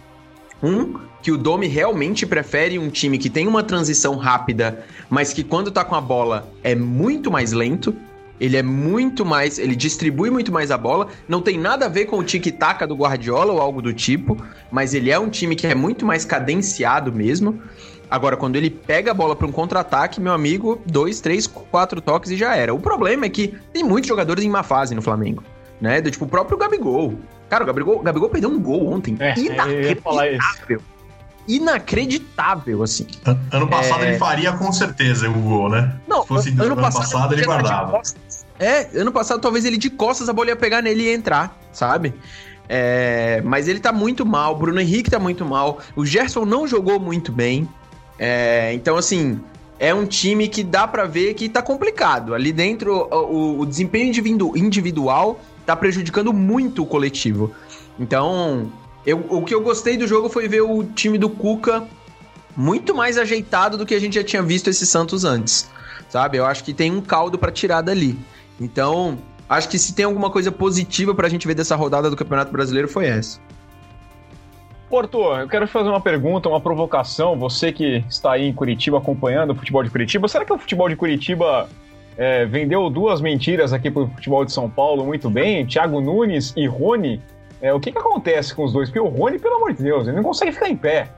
Um, 0.61 0.95
que 1.23 1.31
o 1.31 1.37
Domi 1.37 1.67
realmente 1.67 2.25
prefere 2.25 2.77
um 2.77 2.89
time 2.89 3.17
que 3.17 3.29
tem 3.29 3.47
uma 3.47 3.63
transição 3.63 4.17
rápida, 4.17 4.85
mas 5.09 5.31
que 5.31 5.45
quando 5.45 5.71
tá 5.71 5.85
com 5.85 5.95
a 5.95 6.01
bola 6.01 6.51
é 6.61 6.75
muito 6.75 7.31
mais 7.31 7.53
lento. 7.53 7.95
Ele 8.41 8.57
é 8.57 8.63
muito 8.63 9.23
mais. 9.23 9.59
Ele 9.59 9.75
distribui 9.75 10.31
muito 10.31 10.51
mais 10.51 10.71
a 10.71 10.77
bola. 10.77 11.07
Não 11.27 11.43
tem 11.43 11.59
nada 11.59 11.85
a 11.85 11.89
ver 11.89 12.05
com 12.05 12.17
o 12.17 12.23
tic-tac 12.23 12.87
do 12.87 12.95
Guardiola 12.95 13.53
ou 13.53 13.61
algo 13.61 13.83
do 13.83 13.93
tipo. 13.93 14.35
Mas 14.71 14.95
ele 14.95 15.11
é 15.11 15.19
um 15.19 15.29
time 15.29 15.55
que 15.55 15.67
é 15.67 15.75
muito 15.75 16.07
mais 16.07 16.25
cadenciado 16.25 17.13
mesmo. 17.13 17.61
Agora, 18.09 18.35
quando 18.35 18.55
ele 18.55 18.71
pega 18.71 19.11
a 19.11 19.13
bola 19.13 19.35
para 19.35 19.45
um 19.45 19.51
contra-ataque, 19.51 20.19
meu 20.19 20.33
amigo, 20.33 20.81
dois, 20.87 21.21
três, 21.21 21.45
quatro 21.45 22.01
toques 22.01 22.31
e 22.31 22.35
já 22.35 22.55
era. 22.55 22.73
O 22.73 22.79
problema 22.79 23.27
é 23.27 23.29
que 23.29 23.53
tem 23.71 23.83
muitos 23.83 24.07
jogadores 24.07 24.43
em 24.43 24.49
má 24.49 24.63
fase 24.63 24.95
no 24.95 25.03
Flamengo. 25.03 25.43
Né? 25.79 26.01
Do, 26.01 26.09
tipo, 26.09 26.25
o 26.25 26.27
próprio 26.27 26.57
Gabigol. 26.57 27.13
Cara, 27.47 27.63
o 27.63 27.67
Gabigol, 27.67 27.99
o 27.99 28.01
Gabigol 28.01 28.29
perdeu 28.29 28.49
um 28.49 28.59
gol 28.59 28.91
ontem. 28.91 29.15
É, 29.19 29.37
Inacreditável. 29.37 30.81
Inacreditável, 31.47 32.83
assim. 32.83 33.07
Ano 33.51 33.67
passado 33.67 34.03
é... 34.03 34.09
ele 34.09 34.17
faria 34.17 34.51
com 34.53 34.71
certeza 34.71 35.29
o 35.29 35.33
gol, 35.33 35.69
né? 35.69 35.95
Não, 36.07 36.21
Se 36.21 36.27
fosse 36.27 36.49
ano, 36.49 36.63
ano 36.63 36.75
passado, 36.75 37.01
passado 37.01 37.33
ele 37.33 37.45
guardava. 37.45 38.01
É, 38.59 38.89
ano 38.95 39.11
passado 39.11 39.41
talvez 39.41 39.65
ele 39.65 39.77
de 39.77 39.89
costas 39.89 40.29
a 40.29 40.33
bola 40.33 40.49
ia 40.49 40.55
pegar 40.55 40.81
nele 40.81 41.03
e 41.03 41.13
entrar, 41.13 41.57
sabe? 41.71 42.13
É, 42.69 43.41
mas 43.43 43.67
ele 43.67 43.79
tá 43.79 43.91
muito 43.91 44.25
mal, 44.25 44.55
Bruno 44.57 44.79
Henrique 44.79 45.09
tá 45.09 45.19
muito 45.19 45.43
mal, 45.43 45.79
o 45.95 46.05
Gerson 46.05 46.45
não 46.45 46.67
jogou 46.67 46.99
muito 46.99 47.31
bem. 47.31 47.67
É, 48.17 48.71
então, 48.73 48.97
assim, 48.97 49.41
é 49.79 49.93
um 49.93 50.05
time 50.05 50.47
que 50.47 50.63
dá 50.63 50.87
para 50.87 51.05
ver 51.05 51.33
que 51.33 51.49
tá 51.49 51.61
complicado. 51.61 52.35
Ali 52.35 52.53
dentro, 52.53 53.07
o, 53.11 53.59
o 53.59 53.65
desempenho 53.65 54.13
individual 54.55 55.41
tá 55.65 55.75
prejudicando 55.75 56.31
muito 56.31 56.83
o 56.83 56.85
coletivo. 56.85 57.51
Então, 57.99 58.71
eu, 59.05 59.25
o 59.29 59.43
que 59.43 59.53
eu 59.53 59.61
gostei 59.61 59.97
do 59.97 60.07
jogo 60.07 60.29
foi 60.29 60.47
ver 60.47 60.61
o 60.61 60.83
time 60.83 61.17
do 61.17 61.29
Cuca 61.29 61.87
muito 62.55 62.93
mais 62.93 63.17
ajeitado 63.17 63.77
do 63.77 63.85
que 63.85 63.95
a 63.95 63.99
gente 63.99 64.15
já 64.15 64.23
tinha 64.23 64.41
visto 64.41 64.69
esse 64.69 64.85
Santos 64.85 65.23
antes. 65.23 65.69
Sabe? 66.09 66.37
Eu 66.37 66.45
acho 66.45 66.63
que 66.63 66.73
tem 66.73 66.91
um 66.91 67.01
caldo 67.01 67.37
para 67.37 67.51
tirar 67.51 67.81
dali. 67.81 68.17
Então, 68.59 69.17
acho 69.49 69.69
que 69.69 69.79
se 69.79 69.95
tem 69.95 70.05
alguma 70.05 70.29
coisa 70.29 70.51
positiva 70.51 71.15
pra 71.15 71.29
gente 71.29 71.47
ver 71.47 71.55
dessa 71.55 71.75
rodada 71.75 72.09
do 72.09 72.15
Campeonato 72.15 72.51
Brasileiro 72.51 72.87
foi 72.87 73.07
essa. 73.07 73.39
Porto, 74.89 75.19
eu 75.35 75.47
quero 75.47 75.65
te 75.65 75.71
fazer 75.71 75.87
uma 75.87 76.01
pergunta, 76.01 76.49
uma 76.49 76.59
provocação. 76.59 77.39
Você 77.39 77.71
que 77.71 78.03
está 78.09 78.33
aí 78.33 78.45
em 78.45 78.53
Curitiba 78.53 78.97
acompanhando 78.97 79.51
o 79.51 79.55
futebol 79.55 79.81
de 79.81 79.89
Curitiba, 79.89 80.27
será 80.27 80.43
que 80.43 80.51
o 80.51 80.57
futebol 80.57 80.89
de 80.89 80.97
Curitiba 80.97 81.69
é, 82.17 82.45
vendeu 82.45 82.89
duas 82.89 83.21
mentiras 83.21 83.71
aqui 83.71 83.89
para 83.89 84.03
o 84.03 84.07
futebol 84.09 84.43
de 84.43 84.51
São 84.51 84.69
Paulo 84.69 85.05
muito 85.05 85.29
bem? 85.29 85.65
Thiago 85.65 86.01
Nunes 86.01 86.53
e 86.57 86.67
Rony. 86.67 87.21
É, 87.61 87.73
o 87.73 87.79
que, 87.79 87.91
que 87.91 87.97
acontece 87.97 88.55
com 88.55 88.63
os 88.63 88.73
dois? 88.73 88.89
Porque 88.89 88.99
o 88.99 89.07
Rony, 89.07 89.37
pelo 89.37 89.55
amor 89.55 89.73
de 89.73 89.83
Deus, 89.83 90.07
ele 90.07 90.17
não 90.17 90.23
consegue 90.23 90.51
ficar 90.51 90.69
em 90.69 90.75
pé. 90.75 91.09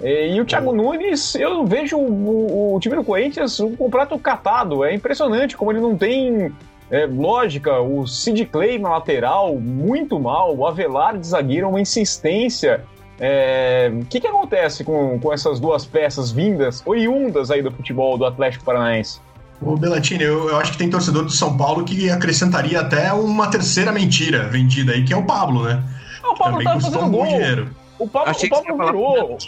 É, 0.00 0.28
e 0.28 0.40
o 0.40 0.44
Thiago 0.44 0.72
Nunes, 0.72 1.34
eu 1.34 1.64
vejo 1.64 1.96
o, 1.96 2.10
o, 2.10 2.74
o, 2.74 2.80
time 2.80 2.96
do 2.96 3.04
Corinthians 3.04 3.60
um 3.60 3.76
completo 3.76 4.18
catado. 4.18 4.84
É 4.84 4.94
impressionante 4.94 5.56
como 5.56 5.70
ele 5.70 5.80
não 5.80 5.96
tem 5.96 6.52
é, 6.90 7.06
lógica. 7.06 7.80
O 7.80 8.06
Sid 8.06 8.46
Clay 8.46 8.78
na 8.78 8.90
lateral, 8.90 9.54
muito 9.56 10.18
mal. 10.18 10.56
O 10.56 10.66
Avelar 10.66 11.18
de 11.18 11.26
zagueiro, 11.26 11.68
uma 11.68 11.80
insistência. 11.80 12.84
O 13.18 13.24
é, 13.24 13.92
que, 14.08 14.18
que 14.18 14.26
acontece 14.26 14.82
com, 14.82 15.20
com 15.20 15.32
essas 15.32 15.60
duas 15.60 15.84
peças 15.84 16.32
vindas, 16.32 16.82
oriundas 16.84 17.50
aí 17.50 17.62
do 17.62 17.70
futebol 17.70 18.16
do 18.16 18.24
Atlético 18.24 18.64
Paranaense? 18.64 19.20
Ô, 19.64 19.76
Belatini, 19.76 20.24
eu, 20.24 20.48
eu, 20.48 20.56
acho 20.56 20.72
que 20.72 20.78
tem 20.78 20.90
torcedor 20.90 21.24
do 21.24 21.30
São 21.30 21.56
Paulo 21.56 21.84
que 21.84 22.10
acrescentaria 22.10 22.80
até 22.80 23.12
uma 23.12 23.48
terceira 23.48 23.92
mentira 23.92 24.48
vendida 24.48 24.92
aí, 24.92 25.04
que 25.04 25.12
é 25.12 25.16
o 25.16 25.24
Pablo, 25.24 25.64
né? 25.64 25.82
o 26.24 26.36
Pablo 26.36 26.58
Também 26.58 26.64
tá 26.64 26.80
fazendo 26.80 27.04
um 27.04 27.10
gol. 27.10 27.26
dinheiro. 27.26 27.70
O 27.98 28.08
Pablo, 28.08 28.30
Achei 28.30 28.48
o 28.48 28.50
Pablo 28.50 28.86
virou. 28.86 29.38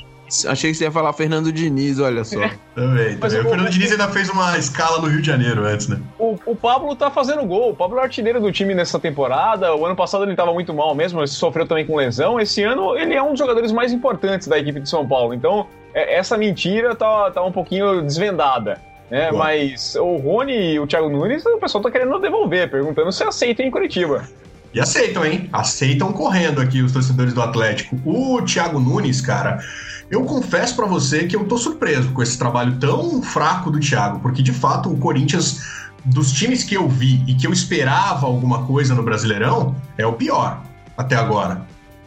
Achei 0.48 0.70
que 0.70 0.76
você 0.76 0.84
ia 0.84 0.90
falar 0.90 1.12
Fernando 1.12 1.52
Diniz, 1.52 1.98
olha 2.00 2.24
só. 2.24 2.36
também, 2.36 2.58
também. 2.74 3.14
O, 3.14 3.26
o, 3.26 3.50
Fernando 3.50 3.70
Diniz 3.70 3.92
ainda 3.92 4.08
fez 4.08 4.28
uma 4.30 4.56
escala 4.56 5.00
no 5.00 5.08
Rio 5.08 5.20
de 5.20 5.26
Janeiro 5.26 5.64
antes, 5.64 5.86
né? 5.86 6.00
O, 6.18 6.38
o 6.46 6.56
Pablo 6.56 6.96
tá 6.96 7.10
fazendo 7.10 7.44
gol. 7.44 7.70
O 7.70 7.76
Pablo 7.76 7.98
é 7.98 8.02
artilheiro 8.02 8.40
do 8.40 8.50
time 8.50 8.74
nessa 8.74 8.98
temporada. 8.98 9.74
O 9.74 9.84
ano 9.84 9.94
passado 9.94 10.24
ele 10.24 10.34
tava 10.34 10.52
muito 10.52 10.72
mal 10.72 10.94
mesmo, 10.94 11.20
ele 11.20 11.26
sofreu 11.26 11.66
também 11.66 11.86
com 11.86 11.96
lesão. 11.96 12.40
Esse 12.40 12.62
ano 12.62 12.96
ele 12.96 13.14
é 13.14 13.22
um 13.22 13.30
dos 13.30 13.38
jogadores 13.38 13.70
mais 13.70 13.92
importantes 13.92 14.48
da 14.48 14.58
equipe 14.58 14.80
de 14.80 14.88
São 14.88 15.06
Paulo. 15.06 15.34
Então, 15.34 15.66
é, 15.92 16.16
essa 16.16 16.38
mentira 16.38 16.94
tá, 16.94 17.30
tá 17.30 17.42
um 17.42 17.52
pouquinho 17.52 18.00
desvendada. 18.02 18.80
Né? 19.10 19.30
Mas 19.30 19.94
o 19.96 20.16
Rony 20.16 20.74
e 20.74 20.80
o 20.80 20.86
Thiago 20.86 21.08
Nunes, 21.08 21.44
o 21.44 21.58
pessoal 21.58 21.82
tá 21.82 21.90
querendo 21.90 22.18
devolver, 22.18 22.70
perguntando 22.70 23.12
se 23.12 23.22
aceitam 23.22 23.64
em 23.64 23.70
Curitiba. 23.70 24.28
E 24.72 24.80
aceitam, 24.80 25.24
hein? 25.24 25.48
Aceitam 25.52 26.12
correndo 26.12 26.60
aqui 26.60 26.82
os 26.82 26.90
torcedores 26.90 27.32
do 27.32 27.40
Atlético. 27.40 27.96
O 28.04 28.42
Thiago 28.42 28.80
Nunes, 28.80 29.20
cara, 29.20 29.60
eu 30.10 30.24
confesso 30.24 30.74
para 30.74 30.86
você 30.86 31.26
que 31.26 31.36
eu 31.36 31.44
tô 31.44 31.56
surpreso 31.56 32.10
com 32.10 32.22
esse 32.22 32.36
trabalho 32.36 32.78
tão 32.80 33.22
fraco 33.22 33.70
do 33.70 33.78
Thiago, 33.78 34.18
porque 34.18 34.42
de 34.42 34.52
fato 34.52 34.90
o 34.90 34.96
Corinthians, 34.96 35.60
dos 36.04 36.32
times 36.32 36.64
que 36.64 36.74
eu 36.74 36.88
vi 36.88 37.22
e 37.26 37.34
que 37.34 37.46
eu 37.46 37.52
esperava 37.52 38.26
alguma 38.26 38.66
coisa 38.66 38.94
no 38.94 39.02
Brasileirão, 39.02 39.76
é 39.96 40.04
o 40.04 40.14
pior 40.14 40.60
até 40.96 41.14
agora. 41.14 41.62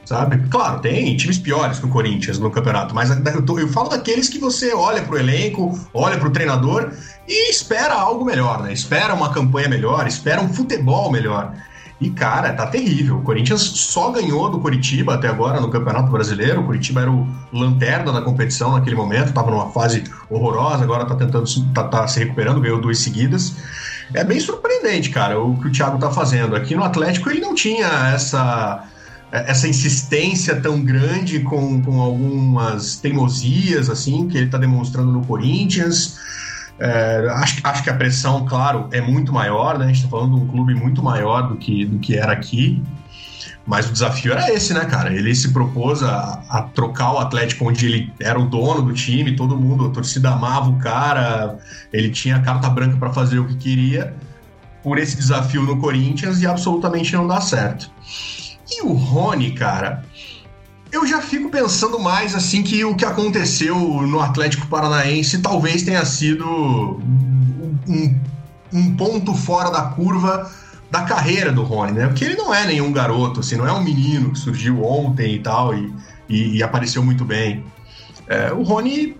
Sabe? 0.08 0.38
Claro, 0.48 0.80
tem 0.80 1.18
times 1.18 1.38
piores 1.38 1.80
que 1.80 1.86
o 1.86 1.90
Corinthians 1.90 2.40
no 2.40 2.50
campeonato, 2.50 2.96
mas 2.96 3.10
eu, 3.10 3.42
tô, 3.42 3.60
eu 3.60 3.68
falo 3.68 3.90
daqueles 3.90 4.30
que 4.30 4.40
você 4.40 4.74
olha 4.74 5.02
pro 5.02 5.18
elenco, 5.18 5.78
olha 5.94 6.18
pro 6.18 6.30
treinador 6.30 6.94
e 7.28 7.52
espera 7.52 7.94
algo 7.94 8.24
melhor, 8.24 8.64
né? 8.64 8.72
Espera 8.72 9.14
uma 9.14 9.34
campanha 9.34 9.68
melhor, 9.68 10.08
espera 10.08 10.40
um 10.40 10.48
futebol 10.48 11.12
melhor. 11.12 11.54
E, 12.00 12.10
cara, 12.10 12.54
tá 12.54 12.66
terrível. 12.68 13.18
O 13.18 13.22
Corinthians 13.22 13.60
só 13.60 14.10
ganhou 14.10 14.50
do 14.50 14.62
Curitiba 14.62 15.16
até 15.16 15.28
agora 15.28 15.60
no 15.60 15.70
Campeonato 15.70 16.10
Brasileiro. 16.10 16.62
O 16.62 16.64
Curitiba 16.64 17.02
era 17.02 17.12
o 17.12 17.28
lanterna 17.52 18.14
da 18.14 18.22
competição 18.22 18.72
naquele 18.72 18.96
momento, 18.96 19.34
tava 19.34 19.52
numa 19.52 19.72
fase 19.72 20.06
horrorosa, 20.30 20.86
agora 20.86 21.04
tá 21.04 21.16
tentando 21.16 21.46
tá, 21.74 21.84
tá 21.84 22.08
se 22.08 22.20
recuperando, 22.20 22.62
ganhou 22.62 22.80
duas 22.80 23.00
seguidas. 23.00 23.58
É 24.14 24.24
bem 24.24 24.40
surpreendente, 24.40 25.10
cara, 25.10 25.38
o 25.38 25.60
que 25.60 25.68
o 25.68 25.72
Thiago 25.72 25.98
tá 25.98 26.10
fazendo. 26.10 26.56
Aqui 26.56 26.76
no 26.76 26.84
Atlético 26.86 27.30
ele 27.30 27.42
não 27.42 27.54
tinha 27.54 27.88
essa 28.14 28.88
essa 29.32 29.68
insistência 29.68 30.60
tão 30.62 30.82
grande 30.82 31.42
com, 31.42 31.82
com 31.82 32.02
algumas 32.02 32.98
teimosias 32.98 33.90
assim 33.90 34.28
que 34.28 34.38
ele 34.38 34.46
está 34.46 34.58
demonstrando 34.58 35.12
no 35.12 35.26
Corinthians. 35.26 36.18
É, 36.80 37.28
acho, 37.32 37.60
acho 37.64 37.84
que 37.84 37.90
a 37.90 37.96
pressão, 37.96 38.46
claro, 38.46 38.88
é 38.92 39.02
muito 39.02 39.34
maior, 39.34 39.78
né? 39.78 39.86
A 39.86 39.88
gente 39.88 39.98
está 39.98 40.10
falando 40.10 40.36
de 40.36 40.42
um 40.42 40.48
clube 40.48 40.74
muito 40.76 41.04
maior 41.04 41.50
do 41.50 41.58
que, 41.58 41.86
do 41.86 42.00
que 42.00 42.16
era 42.16 42.32
aqui. 42.32 42.82
Mas 43.66 43.90
o 43.90 43.92
desafio 43.92 44.32
era 44.32 44.50
esse, 44.54 44.74
né, 44.74 44.86
cara? 44.86 45.14
Ele 45.14 45.36
se 45.36 45.52
propôs 45.52 46.02
a, 46.02 46.42
a, 46.50 46.62
trocar 46.62 47.12
o 47.12 47.18
Atlético 47.18 47.68
onde 47.68 47.86
ele 47.86 48.14
era 48.18 48.40
o 48.40 48.48
dono 48.48 48.82
do 48.82 48.94
time, 48.94 49.36
todo 49.36 49.58
mundo, 49.58 49.88
a 49.88 49.90
torcida 49.90 50.30
amava 50.30 50.70
o 50.70 50.78
cara, 50.78 51.58
ele 51.92 52.10
tinha 52.10 52.40
carta 52.40 52.70
branca 52.70 52.96
para 52.96 53.12
fazer 53.12 53.40
o 53.40 53.46
que 53.46 53.56
queria, 53.56 54.16
por 54.82 54.98
esse 54.98 55.18
desafio 55.18 55.64
no 55.64 55.78
Corinthians 55.80 56.42
e 56.42 56.48
absolutamente 56.48 57.12
não 57.14 57.28
dá 57.28 57.42
certo. 57.42 57.92
E 58.70 58.82
o 58.82 58.94
Rony, 58.94 59.52
cara, 59.52 60.04
eu 60.92 61.06
já 61.06 61.22
fico 61.22 61.50
pensando 61.50 62.00
mais 62.00 62.36
assim 62.36 62.64
que 62.64 62.84
o 62.84 62.96
que 62.96 63.06
aconteceu 63.06 63.76
no 63.78 64.20
Atlético 64.20 64.68
Paranaense 64.68 65.40
talvez 65.42 65.84
tenha 65.84 66.04
sido 66.06 66.46
um, 67.88 68.20
um 68.74 68.96
ponto 68.96 69.34
fora 69.34 69.70
da 69.70 69.84
curva 69.84 70.52
da 70.90 71.02
carreira 71.02 71.52
do 71.52 71.64
Rony, 71.64 71.92
né? 71.92 72.08
Porque 72.08 72.24
ele 72.24 72.36
não 72.36 72.54
é 72.54 72.66
nenhum 72.66 72.92
garoto, 72.92 73.42
assim, 73.42 73.58
não 73.58 73.68
é 73.68 73.74
um 73.74 73.84
menino 73.84 74.32
que 74.32 74.40
surgiu 74.40 74.84
ontem 74.84 75.36
e 75.36 75.40
tal 75.40 75.76
e, 75.76 75.94
e, 76.30 76.58
e 76.58 76.64
apareceu 76.64 77.04
muito 77.04 77.26
bem. 77.26 77.66
É, 78.28 78.54
o 78.54 78.64
Rony, 78.64 79.17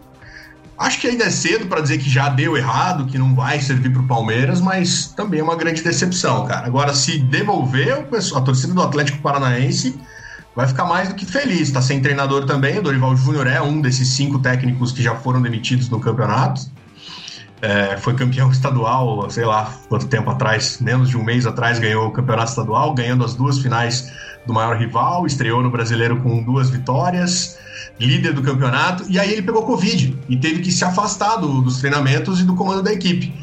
acho 0.78 1.00
que 1.00 1.08
ainda 1.08 1.26
é 1.26 1.30
cedo 1.30 1.66
para 1.66 1.82
dizer 1.82 1.98
que 1.98 2.10
já 2.10 2.30
deu 2.30 2.56
errado, 2.56 3.06
que 3.06 3.18
não 3.18 3.34
vai 3.34 3.60
servir 3.60 3.92
para 3.92 4.02
o 4.02 4.08
Palmeiras, 4.08 4.62
mas 4.62 5.08
também 5.08 5.40
é 5.40 5.44
uma 5.44 5.56
grande 5.56 5.82
decepção, 5.82 6.46
cara. 6.46 6.68
Agora, 6.68 6.94
se 6.94 7.18
devolver 7.18 8.08
a 8.36 8.42
torcida 8.42 8.74
do 8.74 8.82
Atlético 8.82 9.20
Paranaense 9.20 10.00
vai 10.56 10.68
ficar 10.68 10.86
mais 10.86 11.10
do 11.10 11.16
que 11.16 11.26
feliz. 11.26 11.68
Está 11.68 11.82
sem 11.82 12.02
treinador 12.02 12.46
também. 12.46 12.80
O 12.80 12.82
Dorival 12.82 13.16
Júnior 13.16 13.48
é 13.48 13.62
um 13.62 13.80
desses 13.80 14.10
cinco 14.10 14.40
técnicos 14.40 14.92
que 14.92 15.04
já 15.04 15.16
foram 15.16 15.42
demitidos 15.42 15.90
no 15.90 16.00
campeonato. 16.00 16.62
É, 17.62 17.98
foi 17.98 18.14
campeão 18.14 18.50
estadual, 18.52 19.30
sei 19.30 19.46
lá 19.46 19.72
quanto 19.90 20.08
tempo 20.08 20.30
atrás, 20.30 20.80
menos 20.80 21.10
de 21.10 21.18
um 21.18 21.24
mês 21.24 21.46
atrás, 21.46 21.80
ganhou 21.80 22.08
o 22.08 22.12
campeonato 22.12 22.50
estadual, 22.50 22.94
ganhando 22.94 23.24
as 23.24 23.34
duas 23.34 23.60
finais 23.60 24.12
do 24.48 24.54
maior 24.54 24.78
rival, 24.78 25.26
estreou 25.28 25.62
no 25.62 25.70
brasileiro 25.70 26.22
com 26.22 26.42
duas 26.42 26.70
vitórias, 26.70 27.58
líder 28.00 28.34
do 28.34 28.42
campeonato, 28.42 29.06
e 29.10 29.20
aí 29.20 29.32
ele 29.32 29.42
pegou 29.42 29.64
Covid 29.64 30.18
e 30.30 30.38
teve 30.38 30.62
que 30.62 30.72
se 30.72 30.84
afastar 30.84 31.38
do, 31.38 31.62
dos 31.62 31.80
treinamentos 31.80 32.40
e 32.40 32.44
do 32.44 32.56
comando 32.56 32.82
da 32.82 32.94
equipe. 32.94 33.34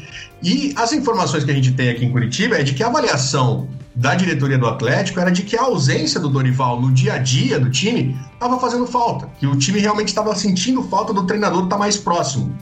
E 0.41 0.73
as 0.75 0.91
informações 0.91 1.43
que 1.43 1.51
a 1.51 1.53
gente 1.53 1.71
tem 1.73 1.89
aqui 1.89 2.05
em 2.05 2.11
Curitiba 2.11 2.57
é 2.57 2.63
de 2.63 2.73
que 2.73 2.83
a 2.83 2.87
avaliação 2.87 3.69
da 3.95 4.13
diretoria 4.13 4.57
do 4.57 4.67
Atlético 4.67 5.19
era 5.19 5.31
de 5.31 5.43
que 5.43 5.55
a 5.55 5.63
ausência 5.63 6.19
do 6.19 6.27
Dorival 6.27 6.81
no 6.81 6.91
dia 6.91 7.13
a 7.13 7.17
dia 7.17 7.59
do 7.59 7.69
time 7.69 8.17
estava 8.33 8.59
fazendo 8.59 8.85
falta, 8.85 9.29
que 9.39 9.47
o 9.47 9.55
time 9.55 9.79
realmente 9.79 10.09
estava 10.09 10.35
sentindo 10.35 10.83
falta 10.83 11.13
do 11.13 11.25
treinador 11.25 11.63
estar 11.63 11.77
tá 11.77 11.79
mais 11.79 11.95
próximo. 11.95 12.55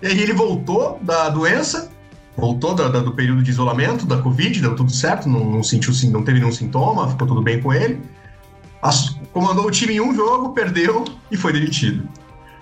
E 0.00 0.06
aí 0.06 0.20
ele 0.20 0.32
voltou 0.32 0.98
da 1.02 1.28
doença, 1.28 1.90
voltou 2.38 2.72
da, 2.72 2.88
da, 2.88 3.00
do 3.00 3.12
período 3.12 3.42
de 3.42 3.50
isolamento, 3.50 4.06
da 4.06 4.18
Covid, 4.18 4.60
deu 4.60 4.76
tudo 4.76 4.92
certo, 4.92 5.28
não, 5.28 5.44
não, 5.44 5.62
sentiu, 5.62 5.92
não 6.10 6.22
teve 6.22 6.38
nenhum 6.38 6.52
sintoma, 6.52 7.08
ficou 7.08 7.26
tudo 7.26 7.42
bem 7.42 7.60
com 7.60 7.72
ele. 7.74 8.00
As, 8.80 9.18
comandou 9.32 9.66
o 9.66 9.70
time 9.72 9.94
em 9.94 10.00
um 10.00 10.14
jogo, 10.14 10.50
perdeu 10.50 11.04
e 11.30 11.36
foi 11.36 11.52
demitido. 11.52 12.08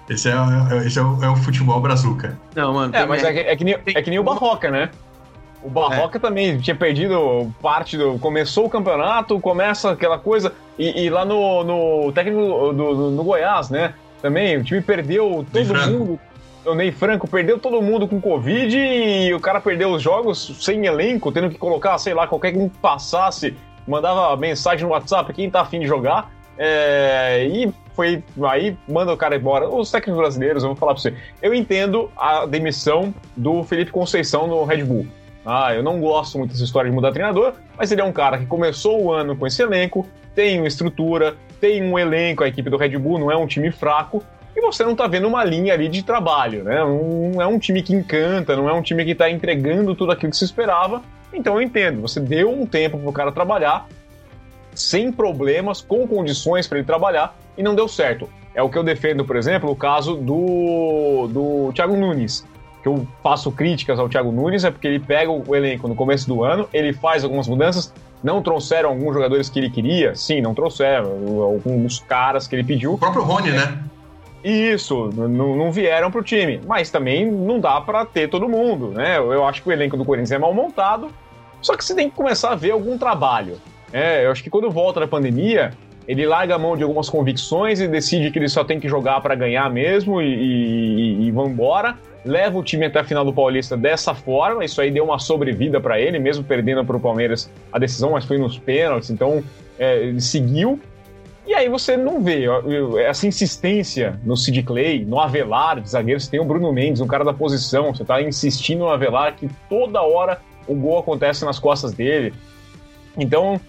Esse 0.09 0.31
é, 0.31 0.33
é 0.33 0.87
esse 0.87 0.99
é, 0.99 1.03
o, 1.03 1.23
é 1.23 1.29
o 1.29 1.37
futebol 1.37 1.79
brazuca. 1.81 2.39
Não, 2.55 2.73
mano. 2.73 2.97
É, 2.97 3.05
mas 3.05 3.23
é, 3.23 3.53
é, 3.53 3.57
que 3.57 3.65
nem, 3.65 3.75
é 3.75 4.03
que 4.03 4.09
nem 4.09 4.19
o 4.19 4.23
Barroca, 4.23 4.71
né? 4.71 4.89
O 5.63 5.69
Barroca 5.69 6.17
é. 6.17 6.21
também 6.21 6.59
tinha 6.59 6.77
perdido 6.77 7.53
parte 7.61 7.99
do. 7.99 8.19
Começou 8.19 8.67
o 8.67 8.71
campeonato, 8.71 9.39
começa 9.41 9.91
aquela 9.91 10.19
coisa. 10.19 10.55
E, 10.79 11.05
e 11.05 11.11
lá 11.11 11.25
no, 11.25 11.65
no 11.65 12.13
técnico 12.13 12.41
do, 12.41 12.73
do, 12.73 13.11
no 13.11 13.25
Goiás, 13.25 13.69
né? 13.69 13.93
Também 14.23 14.57
o 14.57 14.65
time 14.65 14.81
perdeu 14.81 15.45
todo 15.53 15.75
mundo. 15.75 16.21
O 16.67 16.75
Ney 16.75 16.91
Franco 16.91 17.29
perdeu 17.29 17.59
todo 17.59 17.81
mundo 17.81 18.09
com 18.09 18.21
Covid 18.21 18.77
e 18.77 19.33
o 19.33 19.39
cara 19.39 19.61
perdeu 19.61 19.93
os 19.93 20.03
jogos 20.03 20.59
sem 20.61 20.85
elenco, 20.85 21.31
tendo 21.31 21.49
que 21.49 21.57
colocar, 21.57 21.97
sei 21.99 22.13
lá, 22.13 22.27
qualquer 22.27 22.53
que 22.53 22.69
passasse, 22.83 23.57
mandava 23.87 24.37
mensagem 24.37 24.85
no 24.85 24.93
WhatsApp, 24.93 25.33
quem 25.33 25.49
tá 25.49 25.61
afim 25.61 25.79
de 25.79 25.87
jogar. 25.87 26.31
É, 26.59 27.47
e 27.47 27.73
foi 27.95 28.23
aí 28.51 28.77
manda 28.89 29.13
o 29.13 29.17
cara 29.17 29.37
embora. 29.37 29.69
Os 29.69 29.91
técnicos 29.91 30.21
brasileiros, 30.21 30.63
eu 30.65 30.71
vou 30.71 30.77
falar 30.77 30.95
pra 30.95 31.03
você. 31.03 31.15
Eu 31.41 31.55
entendo 31.55 32.11
a 32.17 32.47
demissão 32.47 33.15
do 33.37 33.63
Felipe 33.63 33.93
Conceição 33.93 34.47
no 34.49 34.65
Red 34.65 34.83
Bull. 34.85 35.07
Ah, 35.45 35.73
eu 35.73 35.83
não 35.83 36.01
gosto 36.01 36.39
muito 36.39 36.51
dessa 36.51 36.65
história 36.65 36.91
de 36.91 36.95
mudar 36.95 37.13
treinador, 37.13 37.53
mas 37.79 37.93
ele 37.93 38.01
é 38.01 38.05
um 38.05 38.13
cara 38.13 38.39
que 38.39 38.47
começou 38.47 39.01
o 39.01 39.13
ano 39.13 39.37
com 39.37 39.47
esse 39.47 39.63
elenco, 39.63 40.05
tem 40.35 40.59
uma 40.59 40.67
estrutura, 40.67 41.37
tem 41.61 41.83
um 41.83 41.97
elenco, 41.97 42.43
a 42.43 42.49
equipe 42.49 42.69
do 42.69 42.77
Red 42.77 42.99
Bull 42.99 43.21
não 43.21 43.31
é 43.31 43.37
um 43.37 43.47
time 43.47 43.71
fraco, 43.71 44.25
e 44.57 44.61
você 44.61 44.83
não 44.83 44.97
tá 44.97 45.07
vendo 45.07 45.29
uma 45.29 45.45
linha 45.45 45.75
ali 45.75 45.87
de 45.87 46.03
trabalho, 46.03 46.65
né? 46.65 46.79
Não 46.79 47.43
é 47.43 47.47
um 47.47 47.59
time 47.59 47.83
que 47.83 47.95
encanta, 47.95 48.57
não 48.57 48.69
é 48.69 48.73
um 48.73 48.81
time 48.81 49.05
que 49.05 49.15
tá 49.15 49.31
entregando 49.31 49.95
tudo 49.95 50.13
aquilo 50.13 50.31
que 50.31 50.37
se 50.37 50.45
esperava. 50.45 51.03
Então 51.33 51.57
eu 51.57 51.63
entendo, 51.63 52.01
você 52.01 52.19
deu 52.19 52.51
um 52.51 52.65
tempo 52.65 52.99
pro 52.99 53.13
cara 53.13 53.31
trabalhar, 53.31 53.87
sem 54.75 55.13
problemas, 55.13 55.83
com 55.83 56.09
condições 56.09 56.67
para 56.67 56.79
ele 56.79 56.87
trabalhar, 56.87 57.37
e 57.57 57.63
não 57.63 57.75
deu 57.75 57.87
certo. 57.87 58.29
É 58.55 58.63
o 58.63 58.71
que 58.71 58.79
eu 58.79 58.83
defendo, 58.83 59.27
por 59.27 59.37
exemplo, 59.37 59.71
o 59.71 59.77
caso 59.77 60.17
do, 60.17 61.29
do 61.29 61.73
Thiago 61.75 61.95
Nunes 61.95 62.47
que 62.83 62.89
eu 62.89 63.05
faço 63.21 63.51
críticas 63.51 63.99
ao 63.99 64.09
Thiago 64.09 64.31
Nunes 64.31 64.63
é 64.63 64.71
porque 64.71 64.87
ele 64.87 65.01
pega 65.01 65.29
o 65.29 65.57
elenco 65.57 65.89
no 65.89 65.97
começo 65.97 66.29
do 66.29 66.45
ano, 66.45 66.69
ele 66.73 66.93
faz 66.93 67.25
algumas 67.25 67.49
mudanças, 67.49 67.93
não 68.23 68.41
trouxeram 68.41 68.91
alguns 68.91 69.13
jogadores 69.13 69.49
que 69.49 69.59
ele 69.59 69.69
queria? 69.69 70.15
Sim, 70.15 70.41
não 70.41 70.55
trouxeram. 70.55 71.11
Alguns 71.43 71.99
caras 71.99 72.47
que 72.47 72.55
ele 72.55 72.63
pediu. 72.63 72.95
O 72.95 72.99
próprio 72.99 73.25
Rony, 73.25 73.51
né? 73.51 73.77
Isso, 74.49 75.11
não 75.11 75.73
vieram 75.73 76.09
pro 76.09 76.23
time. 76.23 76.61
Mas 76.65 76.89
também 76.89 77.29
não 77.29 77.59
dá 77.59 77.81
para 77.81 78.07
ter 78.07 78.29
todo 78.29 78.49
mundo, 78.49 78.93
né? 78.93 79.19
Eu 79.19 79.45
acho 79.45 79.61
que 79.61 79.69
o 79.69 79.73
elenco 79.73 79.97
do 79.97 80.05
Corinthians 80.05 80.31
é 80.31 80.39
mal 80.39 80.55
montado, 80.55 81.11
só 81.61 81.77
que 81.77 81.85
você 81.85 81.97
tem 81.97 82.09
que 82.09 82.15
começar 82.15 82.53
a 82.53 82.55
ver 82.55 82.71
algum 82.71 82.97
trabalho. 82.97 83.61
É, 83.93 84.25
eu 84.25 84.31
acho 84.31 84.45
que 84.45 84.51
quando 84.51 84.71
volta 84.71 85.01
da 85.01 85.09
pandemia, 85.09 85.73
ele 86.07 86.25
larga 86.25 86.55
a 86.55 86.59
mão 86.59 86.77
de 86.77 86.85
algumas 86.85 87.11
convicções 87.11 87.81
e 87.81 87.89
decide 87.89 88.31
que 88.31 88.39
ele 88.39 88.49
só 88.49 88.63
tem 88.63 88.79
que 88.79 88.89
jogar 88.89 89.21
para 89.21 89.35
ganhar 89.35 89.69
mesmo 89.69 90.23
e, 90.23 90.27
e, 90.27 91.25
e 91.25 91.29
embora 91.29 91.99
leva 92.25 92.57
o 92.57 92.63
time 92.63 92.87
até 92.87 93.01
a 93.01 93.05
final 93.05 93.25
do 93.25 93.33
Paulista 93.33 93.77
dessa 93.77 94.15
forma. 94.15 94.65
Isso 94.65 94.81
aí 94.81 94.93
deu 94.93 95.03
uma 95.03 95.19
sobrevida 95.19 95.81
para 95.81 95.99
ele, 95.99 96.21
mesmo 96.21 96.45
perdendo 96.45 96.85
para 96.85 96.97
o 96.97 97.01
Palmeiras 97.01 97.51
a 97.73 97.81
decisão, 97.81 98.13
mas 98.13 98.25
foi 98.25 98.39
nos 98.39 98.57
pênaltis, 98.59 99.11
então 99.11 99.43
é, 99.77 100.05
ele 100.05 100.21
seguiu. 100.21 100.79
E 101.47 101.55
aí 101.55 101.69
você 101.69 101.97
não 101.97 102.21
vê 102.21 102.47
essa 103.01 103.27
insistência 103.27 104.19
no 104.25 104.37
Sid 104.37 104.63
Clay, 104.65 105.05
no 105.05 105.21
Avelar 105.21 105.81
de 105.81 105.89
zagueiro. 105.89 106.21
Você 106.21 106.31
tem 106.31 106.41
o 106.41 106.45
Bruno 106.45 106.73
Mendes, 106.73 107.01
um 107.01 107.07
cara 107.07 107.25
da 107.25 107.33
posição. 107.33 107.95
Você 107.95 108.03
está 108.03 108.21
insistindo 108.21 108.81
no 108.81 108.89
Avelar 108.89 109.37
que 109.37 109.49
toda 109.69 110.03
hora 110.03 110.41
o 110.67 110.75
gol 110.75 110.99
acontece 110.99 111.45
nas 111.45 111.59
costas 111.59 111.93
dele. 111.93 112.35
Então, 113.17 113.61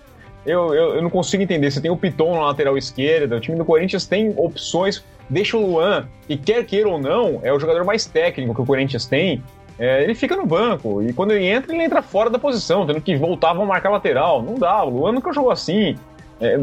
eu, 0.45 0.73
eu, 0.73 0.95
eu, 0.95 1.01
não 1.01 1.09
consigo 1.09 1.43
entender. 1.43 1.69
Você 1.69 1.79
tem 1.79 1.91
o 1.91 1.97
Piton 1.97 2.33
na 2.33 2.47
lateral 2.47 2.77
esquerda, 2.77 3.35
o 3.35 3.39
time 3.39 3.57
do 3.57 3.63
Corinthians 3.63 4.07
tem 4.07 4.33
opções 4.35 5.03
deixa 5.29 5.57
o 5.57 5.65
Luan, 5.65 6.07
e 6.27 6.37
quer 6.37 6.65
queira 6.65 6.87
ou 6.87 6.99
não, 6.99 7.39
é 7.43 7.51
o 7.51 7.59
jogador 7.59 7.83
mais 7.83 8.05
técnico 8.05 8.55
que 8.55 8.61
o 8.61 8.65
Corinthians 8.65 9.05
tem, 9.05 9.43
é, 9.77 10.03
ele 10.03 10.15
fica 10.15 10.35
no 10.35 10.45
banco. 10.45 11.03
E 11.03 11.13
quando 11.13 11.31
ele 11.31 11.45
entra, 11.45 11.73
ele 11.73 11.83
entra 11.83 12.01
fora 12.01 12.29
da 12.29 12.39
posição, 12.39 12.85
tendo 12.85 13.01
que 13.01 13.15
voltar 13.15 13.51
a 13.51 13.53
marcar 13.53 13.89
lateral. 13.89 14.41
Não 14.41 14.55
dá, 14.55 14.83
o 14.83 14.89
Luan 14.89 15.11
nunca 15.11 15.31
jogou 15.31 15.51
assim. 15.51 15.95
É, 16.39 16.59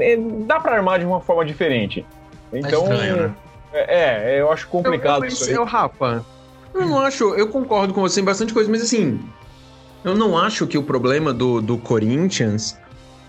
é, 0.00 0.16
dá 0.46 0.60
para 0.60 0.76
armar 0.76 0.98
de 0.98 1.04
uma 1.04 1.20
forma 1.20 1.44
diferente. 1.44 2.04
Então. 2.52 2.86
É, 2.86 2.94
estranho, 2.94 3.16
né? 3.16 3.34
é, 3.72 4.36
é 4.36 4.40
eu 4.40 4.50
acho 4.50 4.68
complicado 4.68 5.24
eu, 5.24 5.24
eu, 5.24 5.28
isso 5.28 5.44
aí. 5.44 5.52
Eu, 5.52 5.64
Rafa, 5.64 6.24
eu 6.74 6.86
não 6.86 6.98
acho. 6.98 7.34
Eu 7.34 7.48
concordo 7.48 7.92
com 7.92 8.00
você 8.00 8.20
em 8.20 8.24
bastante 8.24 8.52
coisa, 8.52 8.70
mas 8.70 8.82
assim. 8.82 9.20
Eu 10.04 10.14
não 10.14 10.38
acho 10.38 10.66
que 10.68 10.78
o 10.78 10.82
problema 10.82 11.32
do, 11.32 11.60
do 11.60 11.76
Corinthians 11.78 12.78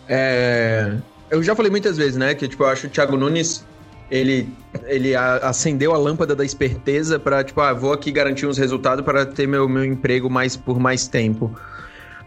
é. 0.07 0.95
Eu 1.29 1.41
já 1.41 1.55
falei 1.55 1.71
muitas 1.71 1.97
vezes, 1.97 2.15
né? 2.15 2.35
Que 2.35 2.47
tipo, 2.47 2.63
eu 2.63 2.67
acho 2.67 2.87
o 2.87 2.89
Thiago 2.89 3.17
Nunes 3.17 3.65
ele, 4.09 4.49
ele 4.85 5.15
acendeu 5.15 5.93
a 5.93 5.97
lâmpada 5.97 6.35
da 6.35 6.45
esperteza 6.45 7.19
para 7.19 7.43
tipo, 7.43 7.59
ah, 7.59 7.73
vou 7.73 7.91
aqui 7.91 8.11
garantir 8.11 8.45
uns 8.45 8.57
resultados 8.57 9.03
para 9.03 9.25
ter 9.25 9.47
meu, 9.47 9.67
meu 9.67 9.83
emprego 9.83 10.29
mais 10.29 10.55
por 10.55 10.79
mais 10.79 11.07
tempo. 11.07 11.53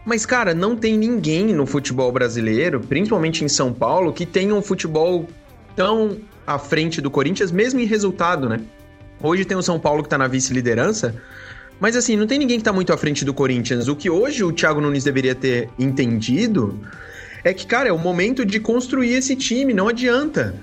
Mas, 0.05 0.25
cara, 0.25 0.53
não 0.53 0.75
tem 0.75 0.97
ninguém 0.97 1.53
no 1.53 1.65
futebol 1.65 2.11
brasileiro, 2.11 2.79
principalmente 2.79 3.43
em 3.43 3.47
São 3.47 3.71
Paulo, 3.71 4.11
que 4.11 4.25
tenha 4.25 4.53
um 4.55 4.61
futebol 4.61 5.27
tão 5.75 6.17
à 6.45 6.57
frente 6.57 6.99
do 6.99 7.11
Corinthians, 7.11 7.51
mesmo 7.51 7.79
em 7.79 7.85
resultado, 7.85 8.49
né? 8.49 8.59
Hoje 9.21 9.45
tem 9.45 9.55
o 9.55 9.61
São 9.61 9.79
Paulo 9.79 10.01
que 10.01 10.09
tá 10.09 10.17
na 10.17 10.27
vice-liderança, 10.27 11.15
mas 11.79 11.95
assim, 11.95 12.15
não 12.15 12.25
tem 12.25 12.39
ninguém 12.39 12.57
que 12.57 12.63
tá 12.63 12.73
muito 12.73 12.91
à 12.91 12.97
frente 12.97 13.23
do 13.23 13.33
Corinthians. 13.33 13.87
O 13.87 13.95
que 13.95 14.09
hoje 14.09 14.43
o 14.43 14.51
Thiago 14.51 14.81
Nunes 14.81 15.03
deveria 15.03 15.35
ter 15.35 15.69
entendido 15.77 16.79
é 17.43 17.53
que, 17.53 17.65
cara, 17.65 17.89
é 17.89 17.91
o 17.91 17.97
momento 17.97 18.45
de 18.45 18.59
construir 18.59 19.13
esse 19.13 19.35
time, 19.35 19.73
não 19.73 19.87
adianta. 19.87 20.55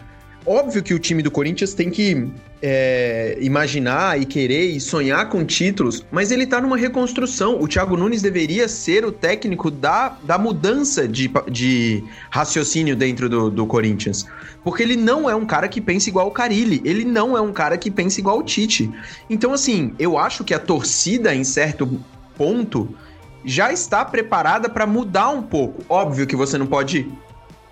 Óbvio 0.50 0.82
que 0.82 0.94
o 0.94 0.98
time 0.98 1.22
do 1.22 1.30
Corinthians 1.30 1.74
tem 1.74 1.90
que 1.90 2.26
é, 2.62 3.37
imaginar 3.38 4.18
e 4.18 4.24
querer 4.24 4.64
e 4.70 4.80
sonhar 4.80 5.28
com 5.28 5.44
títulos, 5.44 6.02
mas 6.11 6.30
ele 6.30 6.46
tá 6.46 6.58
numa 6.58 6.74
reconstrução. 6.74 7.61
O 7.61 7.68
Thiago 7.68 7.98
Nunes 7.98 8.22
deveria 8.22 8.66
ser 8.66 9.04
o 9.04 9.12
técnico 9.12 9.70
da, 9.70 10.16
da 10.22 10.38
mudança 10.38 11.06
de, 11.06 11.30
de 11.50 12.02
raciocínio 12.30 12.96
dentro 12.96 13.28
do, 13.28 13.50
do 13.50 13.66
Corinthians. 13.66 14.24
Porque 14.64 14.82
ele 14.82 14.96
não 14.96 15.28
é 15.28 15.34
um 15.37 15.44
cara 15.44 15.68
que 15.68 15.82
pensa 15.82 16.08
igual 16.08 16.28
o 16.28 16.30
Carilli, 16.30 16.80
ele 16.82 17.04
não 17.04 17.37
é 17.37 17.42
um 17.42 17.52
cara 17.52 17.76
que 17.76 17.90
pensa 17.90 18.18
igual 18.18 18.38
o 18.38 18.42
Tite. 18.42 18.90
Então, 19.28 19.52
assim, 19.52 19.92
eu 19.98 20.16
acho 20.16 20.44
que 20.44 20.54
a 20.54 20.58
torcida, 20.58 21.34
em 21.34 21.44
certo 21.44 22.00
ponto, 22.38 22.96
já 23.44 23.70
está 23.70 24.02
preparada 24.02 24.66
para 24.66 24.87
mudar 24.87 25.28
um 25.28 25.42
pouco. 25.42 25.84
Óbvio 25.90 26.26
que 26.26 26.34
você 26.34 26.56
não 26.56 26.66
pode 26.66 27.06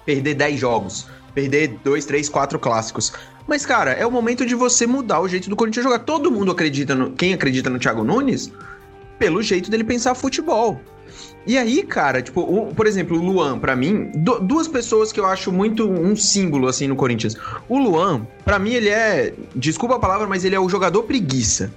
perder 0.04 0.34
10 0.34 0.60
jogos 0.60 1.15
perder 1.36 1.78
dois, 1.84 2.06
três, 2.06 2.30
quatro 2.30 2.58
clássicos. 2.58 3.12
Mas, 3.46 3.66
cara, 3.66 3.92
é 3.92 4.06
o 4.06 4.10
momento 4.10 4.46
de 4.46 4.54
você 4.54 4.86
mudar 4.86 5.20
o 5.20 5.28
jeito 5.28 5.50
do 5.50 5.54
Corinthians 5.54 5.84
jogar. 5.84 5.98
Todo 5.98 6.32
mundo 6.32 6.50
acredita 6.50 6.94
no. 6.94 7.12
Quem 7.12 7.34
acredita 7.34 7.68
no 7.68 7.78
Thiago 7.78 8.02
Nunes? 8.02 8.50
Pelo 9.18 9.42
jeito 9.42 9.70
dele 9.70 9.84
pensar 9.84 10.14
futebol. 10.14 10.80
E 11.46 11.56
aí, 11.56 11.82
cara, 11.82 12.22
tipo, 12.22 12.40
o, 12.40 12.74
por 12.74 12.86
exemplo, 12.86 13.16
o 13.16 13.22
Luan, 13.22 13.58
para 13.58 13.76
mim, 13.76 14.10
do, 14.14 14.40
duas 14.40 14.66
pessoas 14.66 15.12
que 15.12 15.20
eu 15.20 15.26
acho 15.26 15.52
muito 15.52 15.88
um 15.88 16.16
símbolo, 16.16 16.66
assim, 16.66 16.88
no 16.88 16.96
Corinthians. 16.96 17.36
O 17.68 17.78
Luan, 17.78 18.26
para 18.44 18.58
mim, 18.58 18.72
ele 18.72 18.88
é. 18.88 19.32
Desculpa 19.54 19.96
a 19.96 19.98
palavra, 19.98 20.26
mas 20.26 20.42
ele 20.42 20.56
é 20.56 20.60
o 20.60 20.68
jogador 20.68 21.02
preguiça. 21.02 21.70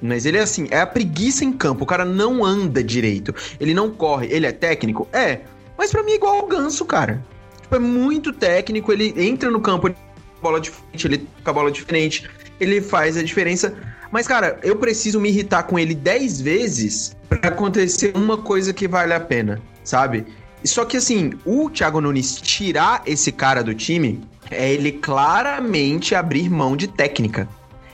Mas 0.00 0.26
ele 0.26 0.36
é 0.36 0.42
assim, 0.42 0.68
é 0.70 0.80
a 0.80 0.86
preguiça 0.86 1.42
em 1.42 1.52
campo. 1.52 1.84
O 1.84 1.86
cara 1.86 2.04
não 2.04 2.44
anda 2.44 2.84
direito. 2.84 3.34
Ele 3.58 3.72
não 3.72 3.90
corre. 3.90 4.28
Ele 4.30 4.46
é 4.46 4.52
técnico? 4.52 5.08
É. 5.10 5.40
Mas 5.76 5.90
para 5.90 6.02
mim 6.02 6.12
é 6.12 6.16
igual 6.16 6.36
ao 6.36 6.46
ganso, 6.46 6.84
cara. 6.84 7.24
Tipo, 7.66 7.76
é 7.76 7.78
muito 7.80 8.32
técnico, 8.32 8.92
ele 8.92 9.12
entra 9.16 9.50
no 9.50 9.60
campo, 9.60 9.92
bola 10.40 10.60
diferente, 10.60 11.06
ele 11.06 11.28
com 11.42 11.50
a 11.50 11.52
bola 11.52 11.70
diferente, 11.70 12.30
ele 12.60 12.80
faz 12.80 13.16
a 13.16 13.24
diferença. 13.24 13.74
Mas, 14.12 14.28
cara, 14.28 14.60
eu 14.62 14.76
preciso 14.76 15.20
me 15.20 15.30
irritar 15.30 15.64
com 15.64 15.76
ele 15.76 15.92
10 15.92 16.40
vezes 16.40 17.16
para 17.28 17.48
acontecer 17.48 18.12
uma 18.16 18.38
coisa 18.38 18.72
que 18.72 18.86
vale 18.86 19.12
a 19.12 19.18
pena, 19.18 19.60
sabe? 19.82 20.24
Só 20.64 20.84
que 20.84 20.96
assim, 20.96 21.32
o 21.44 21.68
Thiago 21.68 22.00
Nunes 22.00 22.36
tirar 22.36 23.02
esse 23.04 23.32
cara 23.32 23.64
do 23.64 23.74
time 23.74 24.20
é 24.48 24.72
ele 24.72 24.92
claramente 24.92 26.14
abrir 26.14 26.48
mão 26.48 26.76
de 26.76 26.86
técnica. 26.86 27.48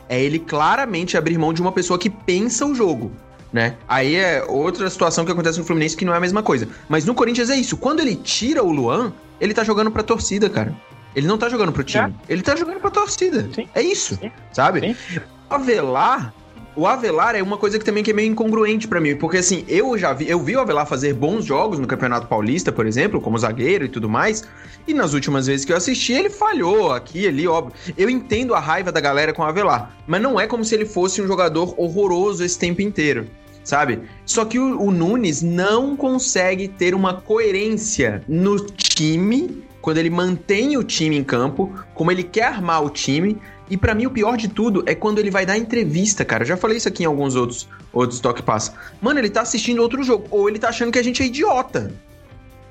É 0.06 0.20
ele 0.20 0.38
claramente 0.38 1.16
abrir 1.16 1.38
mão 1.38 1.54
de 1.54 1.62
uma 1.62 1.72
pessoa 1.72 1.98
que 1.98 2.10
pensa 2.10 2.66
o 2.66 2.74
jogo. 2.74 3.10
Né? 3.52 3.76
Aí 3.86 4.16
é 4.16 4.42
outra 4.48 4.88
situação 4.88 5.24
que 5.24 5.32
acontece 5.32 5.58
no 5.58 5.64
Fluminense 5.64 5.96
que 5.96 6.04
não 6.04 6.14
é 6.14 6.16
a 6.16 6.20
mesma 6.20 6.42
coisa. 6.42 6.66
Mas 6.88 7.04
no 7.04 7.14
Corinthians 7.14 7.50
é 7.50 7.56
isso. 7.56 7.76
Quando 7.76 8.00
ele 8.00 8.16
tira 8.16 8.62
o 8.62 8.72
Luan, 8.72 9.12
ele 9.40 9.52
tá 9.52 9.62
jogando 9.62 9.90
pra 9.90 10.02
torcida, 10.02 10.48
cara. 10.48 10.74
Ele 11.14 11.26
não 11.26 11.36
tá 11.36 11.48
jogando 11.48 11.72
pro 11.72 11.84
time. 11.84 12.14
É. 12.28 12.32
Ele 12.32 12.42
tá 12.42 12.56
jogando 12.56 12.80
pra 12.80 12.90
torcida. 12.90 13.48
Sim. 13.54 13.68
É 13.74 13.82
isso, 13.82 14.16
Sim. 14.16 14.30
sabe? 14.52 14.80
Sim. 14.80 15.20
O 15.50 15.54
Avelar, 15.54 16.32
o 16.74 16.86
Avelar 16.86 17.34
é 17.34 17.42
uma 17.42 17.58
coisa 17.58 17.78
que 17.78 17.84
também 17.84 18.02
que 18.02 18.12
é 18.12 18.14
meio 18.14 18.30
incongruente 18.30 18.88
para 18.88 18.98
mim, 18.98 19.14
porque 19.14 19.36
assim, 19.36 19.62
eu 19.68 19.98
já 19.98 20.14
vi, 20.14 20.26
eu 20.30 20.40
vi 20.40 20.56
o 20.56 20.60
Avelar 20.60 20.86
fazer 20.86 21.12
bons 21.12 21.44
jogos 21.44 21.78
no 21.78 21.86
Campeonato 21.86 22.26
Paulista, 22.26 22.72
por 22.72 22.86
exemplo, 22.86 23.20
como 23.20 23.36
zagueiro 23.36 23.84
e 23.84 23.88
tudo 23.90 24.08
mais, 24.08 24.44
e 24.88 24.94
nas 24.94 25.12
últimas 25.12 25.46
vezes 25.46 25.66
que 25.66 25.72
eu 25.72 25.76
assisti, 25.76 26.14
ele 26.14 26.30
falhou 26.30 26.90
aqui 26.90 27.28
ali, 27.28 27.46
óbvio. 27.46 27.74
Eu 27.98 28.08
entendo 28.08 28.54
a 28.54 28.60
raiva 28.60 28.90
da 28.90 29.00
galera 29.00 29.34
com 29.34 29.42
o 29.42 29.44
Avelar, 29.44 29.94
mas 30.06 30.22
não 30.22 30.40
é 30.40 30.46
como 30.46 30.64
se 30.64 30.74
ele 30.74 30.86
fosse 30.86 31.20
um 31.20 31.26
jogador 31.26 31.74
horroroso 31.76 32.42
esse 32.42 32.58
tempo 32.58 32.80
inteiro 32.80 33.28
sabe? 33.64 34.00
Só 34.24 34.44
que 34.44 34.58
o, 34.58 34.80
o 34.80 34.90
Nunes 34.90 35.42
não 35.42 35.96
consegue 35.96 36.68
ter 36.68 36.94
uma 36.94 37.14
coerência 37.14 38.22
no 38.28 38.56
time 38.66 39.62
quando 39.80 39.98
ele 39.98 40.10
mantém 40.10 40.76
o 40.76 40.84
time 40.84 41.16
em 41.16 41.24
campo, 41.24 41.72
como 41.94 42.10
ele 42.10 42.22
quer 42.22 42.44
armar 42.44 42.84
o 42.84 42.90
time. 42.90 43.36
E 43.68 43.76
para 43.76 43.94
mim 43.94 44.06
o 44.06 44.10
pior 44.10 44.36
de 44.36 44.48
tudo 44.48 44.82
é 44.86 44.94
quando 44.94 45.18
ele 45.18 45.30
vai 45.30 45.44
dar 45.44 45.58
entrevista, 45.58 46.24
cara. 46.24 46.44
Eu 46.44 46.48
já 46.48 46.56
falei 46.56 46.76
isso 46.76 46.88
aqui 46.88 47.02
em 47.02 47.06
alguns 47.06 47.34
outros 47.34 47.68
outros 47.92 48.20
toque 48.20 48.42
passa. 48.42 48.74
Mano, 49.00 49.18
ele 49.18 49.28
tá 49.28 49.42
assistindo 49.42 49.82
outro 49.82 50.02
jogo 50.02 50.26
ou 50.30 50.48
ele 50.48 50.58
tá 50.58 50.68
achando 50.68 50.92
que 50.92 50.98
a 50.98 51.04
gente 51.04 51.22
é 51.22 51.26
idiota. 51.26 51.92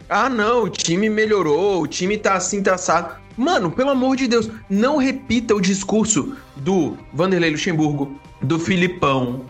Ah, 0.10 0.30
não, 0.30 0.63
o 0.63 0.69
time 0.69 1.10
melhorou, 1.10 1.82
o 1.82 1.88
time 1.88 2.17
tá 2.17 2.34
assim, 2.34 2.62
tá 2.62 2.75
assado. 2.75 3.15
Mano, 3.38 3.71
pelo 3.71 3.91
amor 3.91 4.17
de 4.17 4.27
Deus, 4.27 4.49
não 4.69 4.97
repita 4.97 5.56
o 5.56 5.62
discurso 5.62 6.36
do 6.56 6.97
Vanderlei 7.13 7.51
Luxemburgo, 7.51 8.19
do 8.41 8.60
Filipão, 8.60 9.45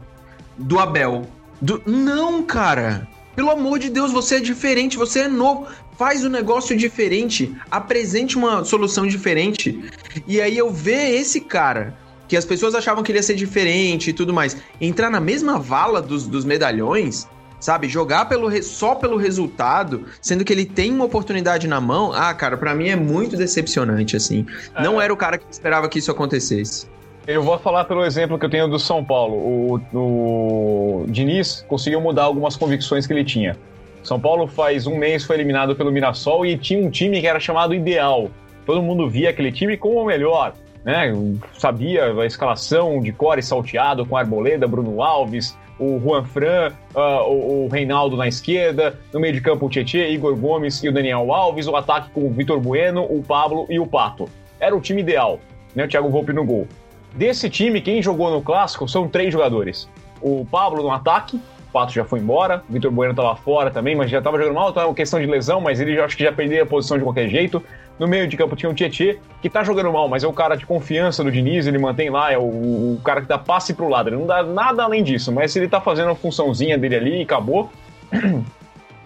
do 0.61 0.79
Abel. 0.79 1.27
Do... 1.61 1.81
Não, 1.85 2.41
cara. 2.43 3.07
Pelo 3.35 3.49
amor 3.49 3.79
de 3.79 3.89
Deus, 3.89 4.11
você 4.11 4.35
é 4.35 4.39
diferente, 4.39 4.97
você 4.97 5.21
é 5.21 5.27
novo. 5.27 5.67
Faz 5.97 6.23
o 6.23 6.27
um 6.27 6.31
negócio 6.31 6.75
diferente, 6.75 7.55
apresente 7.69 8.35
uma 8.35 8.63
solução 8.65 9.05
diferente. 9.05 9.83
E 10.27 10.41
aí 10.41 10.57
eu 10.57 10.71
ver 10.71 11.15
esse 11.15 11.39
cara, 11.39 11.95
que 12.27 12.35
as 12.35 12.45
pessoas 12.45 12.73
achavam 12.73 13.03
que 13.03 13.11
ele 13.11 13.19
ia 13.19 13.23
ser 13.23 13.35
diferente 13.35 14.09
e 14.09 14.13
tudo 14.13 14.33
mais, 14.33 14.57
entrar 14.79 15.09
na 15.09 15.19
mesma 15.19 15.59
vala 15.59 16.01
dos, 16.01 16.27
dos 16.27 16.43
medalhões, 16.43 17.27
sabe? 17.59 17.87
Jogar 17.87 18.25
pelo, 18.25 18.51
só 18.63 18.95
pelo 18.95 19.15
resultado, 19.15 20.05
sendo 20.21 20.43
que 20.43 20.51
ele 20.51 20.65
tem 20.65 20.91
uma 20.91 21.05
oportunidade 21.05 21.67
na 21.67 21.79
mão. 21.79 22.11
Ah, 22.11 22.33
cara, 22.33 22.57
para 22.57 22.73
mim 22.73 22.89
é 22.89 22.95
muito 22.95 23.37
decepcionante, 23.37 24.17
assim. 24.17 24.45
É. 24.75 24.83
Não 24.83 24.99
era 24.99 25.13
o 25.13 25.17
cara 25.17 25.37
que 25.37 25.45
esperava 25.49 25.87
que 25.87 25.99
isso 25.99 26.11
acontecesse. 26.11 26.87
Eu 27.27 27.43
vou 27.43 27.57
falar 27.59 27.85
pelo 27.85 28.03
exemplo 28.03 28.39
que 28.39 28.45
eu 28.45 28.49
tenho 28.49 28.67
do 28.67 28.79
São 28.79 29.03
Paulo. 29.05 29.35
O, 29.35 29.81
o 29.93 31.05
Diniz 31.07 31.63
conseguiu 31.67 32.01
mudar 32.01 32.23
algumas 32.23 32.55
convicções 32.55 33.05
que 33.05 33.13
ele 33.13 33.23
tinha. 33.23 33.55
São 34.03 34.19
Paulo 34.19 34.47
faz 34.47 34.87
um 34.87 34.97
mês 34.97 35.23
foi 35.23 35.35
eliminado 35.35 35.75
pelo 35.75 35.91
Mirassol 35.91 36.45
e 36.45 36.57
tinha 36.57 36.83
um 36.83 36.89
time 36.89 37.21
que 37.21 37.27
era 37.27 37.39
chamado 37.39 37.75
Ideal. 37.75 38.29
Todo 38.65 38.81
mundo 38.81 39.07
via 39.07 39.29
aquele 39.29 39.51
time 39.51 39.77
como 39.77 40.01
o 40.01 40.05
melhor, 40.05 40.53
né? 40.83 41.13
Sabia 41.53 42.11
a 42.11 42.25
escalação 42.25 42.99
de 42.99 43.11
core 43.11 43.43
salteado 43.43 44.03
com 44.03 44.17
Arboleda, 44.17 44.67
Bruno 44.67 45.03
Alves, 45.03 45.55
o 45.79 45.99
Juan 45.99 46.23
Fran, 46.23 46.71
uh, 46.95 47.29
o, 47.29 47.65
o, 47.65 47.67
Reinaldo 47.67 48.17
na 48.17 48.27
esquerda, 48.27 48.99
no 49.13 49.19
meio 49.19 49.33
de 49.33 49.41
campo 49.41 49.67
o 49.67 49.69
Tietchan, 49.69 50.07
Igor 50.07 50.35
Gomes 50.35 50.83
e 50.83 50.89
o 50.89 50.93
Daniel 50.93 51.31
Alves, 51.31 51.67
o 51.67 51.75
ataque 51.75 52.09
com 52.11 52.25
o 52.25 52.31
Vitor 52.31 52.59
Bueno, 52.59 53.03
o 53.03 53.23
Pablo 53.23 53.67
e 53.69 53.79
o 53.79 53.85
Pato. 53.85 54.27
Era 54.59 54.75
o 54.75 54.81
time 54.81 55.01
ideal, 55.01 55.39
né? 55.75 55.85
O 55.85 55.87
Thiago 55.87 56.09
Volpe 56.09 56.33
no 56.33 56.43
gol. 56.43 56.67
Desse 57.13 57.49
time, 57.49 57.81
quem 57.81 58.01
jogou 58.01 58.31
no 58.31 58.41
clássico 58.41 58.87
são 58.87 59.07
três 59.07 59.33
jogadores. 59.33 59.89
O 60.21 60.45
Pablo 60.49 60.81
no 60.81 60.91
ataque, 60.91 61.35
o 61.35 61.71
Pato 61.71 61.91
já 61.91 62.05
foi 62.05 62.19
embora, 62.19 62.63
o 62.69 62.73
Vitor 62.73 62.91
Bueno 62.91 63.11
estava 63.11 63.35
fora 63.35 63.69
também, 63.69 63.95
mas 63.95 64.09
já 64.09 64.19
estava 64.19 64.37
jogando 64.37 64.55
mal, 64.55 64.73
é 64.75 64.85
uma 64.85 64.93
questão 64.93 65.19
de 65.19 65.25
lesão, 65.25 65.59
mas 65.59 65.79
ele 65.79 65.95
já, 65.95 66.05
acho 66.05 66.15
que 66.15 66.23
já 66.23 66.31
perdeu 66.31 66.63
a 66.63 66.65
posição 66.65 66.97
de 66.97 67.03
qualquer 67.03 67.27
jeito. 67.27 67.61
No 67.99 68.07
meio 68.07 68.27
de 68.27 68.37
campo 68.37 68.55
tinha 68.55 68.69
o 68.69 68.73
Tietê, 68.73 69.19
que 69.41 69.49
tá 69.49 69.63
jogando 69.63 69.91
mal, 69.91 70.07
mas 70.07 70.23
é 70.23 70.27
o 70.27 70.33
cara 70.33 70.55
de 70.55 70.65
confiança 70.65 71.23
do 71.23 71.31
Diniz, 71.31 71.67
ele 71.67 71.77
mantém 71.77 72.09
lá, 72.09 72.31
é 72.31 72.37
o, 72.37 72.41
o 72.41 73.01
cara 73.03 73.21
que 73.21 73.27
dá 73.27 73.37
passe 73.37 73.73
pro 73.73 73.89
lado, 73.89 74.09
ele 74.09 74.15
não 74.15 74.25
dá 74.25 74.41
nada 74.41 74.83
além 74.83 75.03
disso, 75.03 75.31
mas 75.31 75.55
ele 75.55 75.67
tá 75.67 75.79
fazendo 75.79 76.11
a 76.11 76.15
funçãozinha 76.15 76.77
dele 76.77 76.95
ali 76.95 77.19
e 77.19 77.23
acabou. 77.23 77.69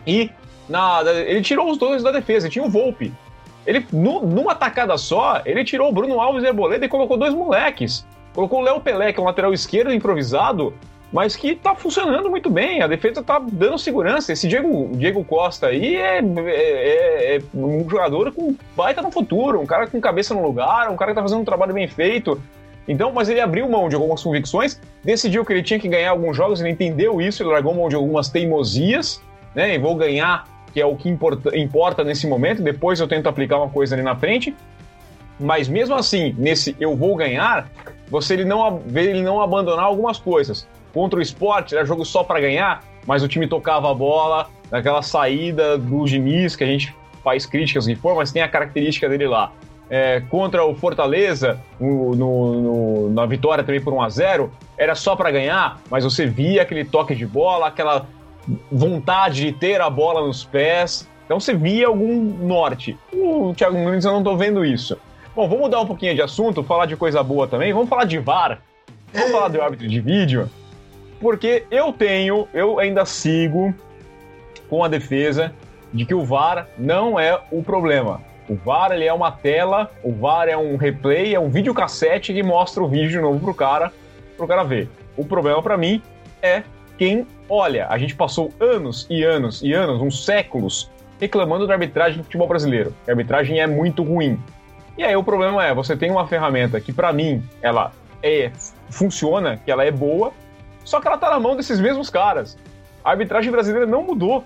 E 0.08 0.30
na, 0.70 1.02
ele 1.26 1.41
tirou 1.41 1.68
os 1.68 1.80
dois 1.80 2.04
da 2.04 2.12
defesa, 2.12 2.48
tinha 2.48 2.63
o 2.63 2.70
Volpe, 2.70 3.12
ele, 3.65 3.86
no, 3.91 4.25
numa 4.25 4.56
tacada 4.56 4.97
só, 4.97 5.41
ele 5.45 5.63
tirou 5.63 5.89
o 5.89 5.91
Bruno 5.91 6.19
Alves 6.19 6.43
e 6.43 6.47
Arboleda 6.47 6.86
e 6.86 6.89
colocou 6.89 7.17
dois 7.17 7.34
moleques. 7.34 8.06
Colocou 8.34 8.60
o 8.60 8.63
Léo 8.63 8.80
Pelé, 8.80 9.13
que 9.13 9.19
é 9.19 9.23
um 9.23 9.25
lateral 9.25 9.54
esquerdo 9.54 9.93
improvisado, 9.93 10.73
mas 11.12 11.36
que 11.36 11.56
tá 11.56 11.73
funcionando 11.73 12.30
muito 12.30 12.49
bem. 12.49 12.82
A 12.82 12.88
defesa 12.88 13.23
tá 13.23 13.39
dando 13.39 13.78
segurança. 13.78 14.34
Esse 14.34 14.47
Diego, 14.47 14.89
Diego 14.93 15.23
Costa 15.23 15.67
aí 15.67 15.95
é, 15.95 16.19
é, 16.19 16.25
é, 16.47 17.38
é 17.38 17.41
um 17.54 17.89
jogador 17.89 18.32
com 18.34 18.56
baita 18.75 19.01
no 19.01 19.12
futuro, 19.12 19.62
um 19.62 19.65
cara 19.65 19.88
com 19.88 19.99
cabeça 20.01 20.34
no 20.34 20.43
lugar, 20.43 20.89
um 20.89 20.95
cara 20.97 21.12
que 21.12 21.15
tá 21.15 21.21
fazendo 21.21 21.41
um 21.41 21.45
trabalho 21.45 21.73
bem 21.73 21.88
feito. 21.88 22.41
Então, 22.88 23.12
mas 23.12 23.30
ele 23.30 23.39
abriu 23.39 23.67
mão 23.69 23.89
de 23.89 23.95
algumas 23.95 24.21
convicções, 24.21 24.80
decidiu 25.04 25.43
que 25.43 25.54
ele 25.54 25.63
tinha 25.63 25.80
que 25.80 25.88
ganhar 25.88 26.12
alguns 26.12 26.38
jogos, 26.38 26.60
ele 26.60 26.69
entendeu 26.69 27.19
isso, 27.19 27.41
ele 27.41 27.49
largou 27.49 27.73
mão 27.73 27.89
de 27.89 27.95
algumas 27.95 28.30
teimosias, 28.30 29.21
né? 29.56 29.73
E 29.73 29.80
vou 29.80 29.95
ganhar 29.95 30.45
que 30.76 30.82
é 30.82 30.86
o 30.86 30.94
que 30.94 31.08
importa, 31.08 31.58
importa 31.58 32.04
nesse 32.04 32.28
momento, 32.28 32.62
depois 32.62 33.00
eu 33.00 33.08
tento 33.08 33.30
aplicar 33.30 33.56
uma 33.60 33.70
coisa 33.70 33.96
ali 33.96 34.04
na 34.04 34.14
frente. 34.14 34.54
Mas 35.40 35.70
mesmo 35.70 35.96
assim, 35.96 36.36
nesse 36.38 36.76
eu 36.78 36.98
vou 36.98 37.16
ganhar, 37.16 37.72
você 38.10 38.34
ele 38.34 38.44
não 38.44 38.82
ele 38.94 39.22
não 39.22 39.40
abandonar 39.42 39.86
algumas 39.86 40.20
coisas. 40.20 40.68
Contra 40.94 41.18
o 41.18 41.22
esporte, 41.22 41.74
era 41.74 41.86
jogo 41.86 42.04
só 42.04 42.26
para 42.26 42.42
ganhar, 42.42 42.84
mas 43.08 43.24
o 43.24 43.28
time 43.30 43.48
tocava 43.48 43.90
a 43.90 43.94
bola, 43.94 44.50
naquela 44.70 45.02
saída 45.02 45.78
do 45.78 46.04
Diniz, 46.04 46.58
que 46.58 46.66
a 46.66 46.68
gente 46.68 46.94
faz 47.24 47.46
críticas 47.46 47.88
que 47.88 47.96
for, 47.96 48.14
mas 48.14 48.34
tem 48.34 48.42
a 48.42 48.48
característica 48.50 49.08
dele 49.08 49.30
lá. 49.30 49.54
É, 49.90 50.24
contra 50.30 50.66
o 50.66 50.76
Fortaleza, 50.76 51.58
no, 51.80 52.16
no, 52.16 53.10
na 53.12 53.26
vitória 53.26 53.64
também 53.64 53.80
por 53.80 53.94
1 53.94 54.02
a 54.02 54.10
0 54.10 54.52
era 54.78 54.94
só 54.94 55.16
para 55.16 55.32
ganhar, 55.32 55.80
mas 55.90 56.04
você 56.04 56.26
via 56.26 56.64
aquele 56.64 56.84
toque 56.84 57.16
de 57.16 57.26
bola, 57.26 57.68
aquela 57.68 58.08
vontade 58.72 59.46
de 59.46 59.52
ter 59.52 59.82
a 59.82 59.90
bola 59.90 60.26
nos 60.26 60.44
pés. 60.44 61.10
Então 61.26 61.40
você 61.40 61.54
via 61.54 61.88
algum 61.88 62.16
norte. 62.46 62.98
O 63.12 63.54
Thiago 63.56 63.78
Nunes 63.78 64.06
eu 64.06 64.12
não 64.12 64.20
estou 64.20 64.38
vendo 64.38 64.64
isso. 64.64 64.98
Bom, 65.36 65.48
vamos 65.48 65.66
mudar 65.66 65.82
um 65.82 65.86
pouquinho 65.86 66.16
de 66.16 66.22
assunto, 66.22 66.64
falar 66.64 66.86
de 66.86 66.96
coisa 66.96 67.22
boa 67.22 67.48
também. 67.48 67.74
Vamos 67.74 67.90
falar 67.90 68.06
de 68.06 68.20
VAR. 68.20 68.62
Vamos 69.14 69.32
falar 69.32 69.48
do 69.48 69.62
árbitro 69.62 69.88
de 69.88 70.00
vídeo. 70.00 70.50
Porque 71.20 71.66
eu 71.72 71.92
tenho, 71.92 72.48
eu 72.54 72.80
ainda 72.80 73.06
sigo 73.06 73.74
com 74.70 74.84
a 74.84 74.88
defesa 74.88 75.54
de 75.92 76.06
que 76.06 76.14
o 76.14 76.24
VAR 76.24 76.68
não 76.78 77.20
é 77.20 77.40
o 77.52 77.64
problema. 77.64 78.22
O 78.48 78.56
VAR 78.56 78.92
ele 78.92 79.06
é 79.06 79.14
uma 79.14 79.32
tela, 79.32 79.92
o 80.04 80.12
VAR 80.14 80.48
é 80.48 80.56
um 80.56 80.76
replay, 80.76 81.34
é 81.34 81.40
um 81.40 81.50
videocassete 81.50 82.34
que 82.34 82.44
mostra 82.44 82.84
o 82.84 82.88
vídeo 82.88 83.10
de 83.10 83.20
novo 83.20 83.40
pro 83.40 83.54
cara, 83.54 83.92
pro 84.38 84.48
cara 84.48 84.64
ver. 84.64 84.90
O 85.18 85.26
problema 85.26 85.62
para 85.64 85.78
mim 85.78 86.02
é 86.42 86.64
quem 86.98 87.28
olha. 87.50 87.88
A 87.88 87.98
gente 87.98 88.16
passou 88.16 88.52
anos 88.60 89.06
e 89.10 89.24
anos 89.24 89.62
e 89.62 89.74
anos, 89.74 90.02
uns 90.02 90.26
séculos, 90.26 90.90
reclamando 91.20 91.68
da 91.68 91.74
arbitragem 91.74 92.18
do 92.18 92.24
futebol 92.24 92.48
brasileiro. 92.48 92.94
A 93.08 93.12
arbitragem 93.12 93.60
é 93.60 93.68
muito 93.68 94.04
ruim. 94.04 94.40
E 94.98 95.04
aí 95.04 95.16
o 95.16 95.24
problema 95.24 95.64
é, 95.66 95.74
você 95.74 95.96
tem 95.96 96.10
uma 96.10 96.28
ferramenta 96.28 96.80
que 96.80 96.94
para 96.94 97.12
mim 97.12 97.44
ela 97.62 97.92
é 98.24 98.52
funciona, 98.90 99.58
que 99.58 99.70
ela 99.70 99.84
é 99.84 99.92
boa, 99.92 100.32
só 100.84 101.02
que 101.02 101.08
ela 101.08 101.18
tá 101.18 101.30
na 101.30 101.40
mão 101.40 101.56
desses 101.56 101.80
mesmos 101.80 102.10
caras. 102.10 102.58
A 103.04 103.12
arbitragem 103.12 103.52
brasileira 103.52 103.86
não 103.86 104.04
mudou. 104.04 104.44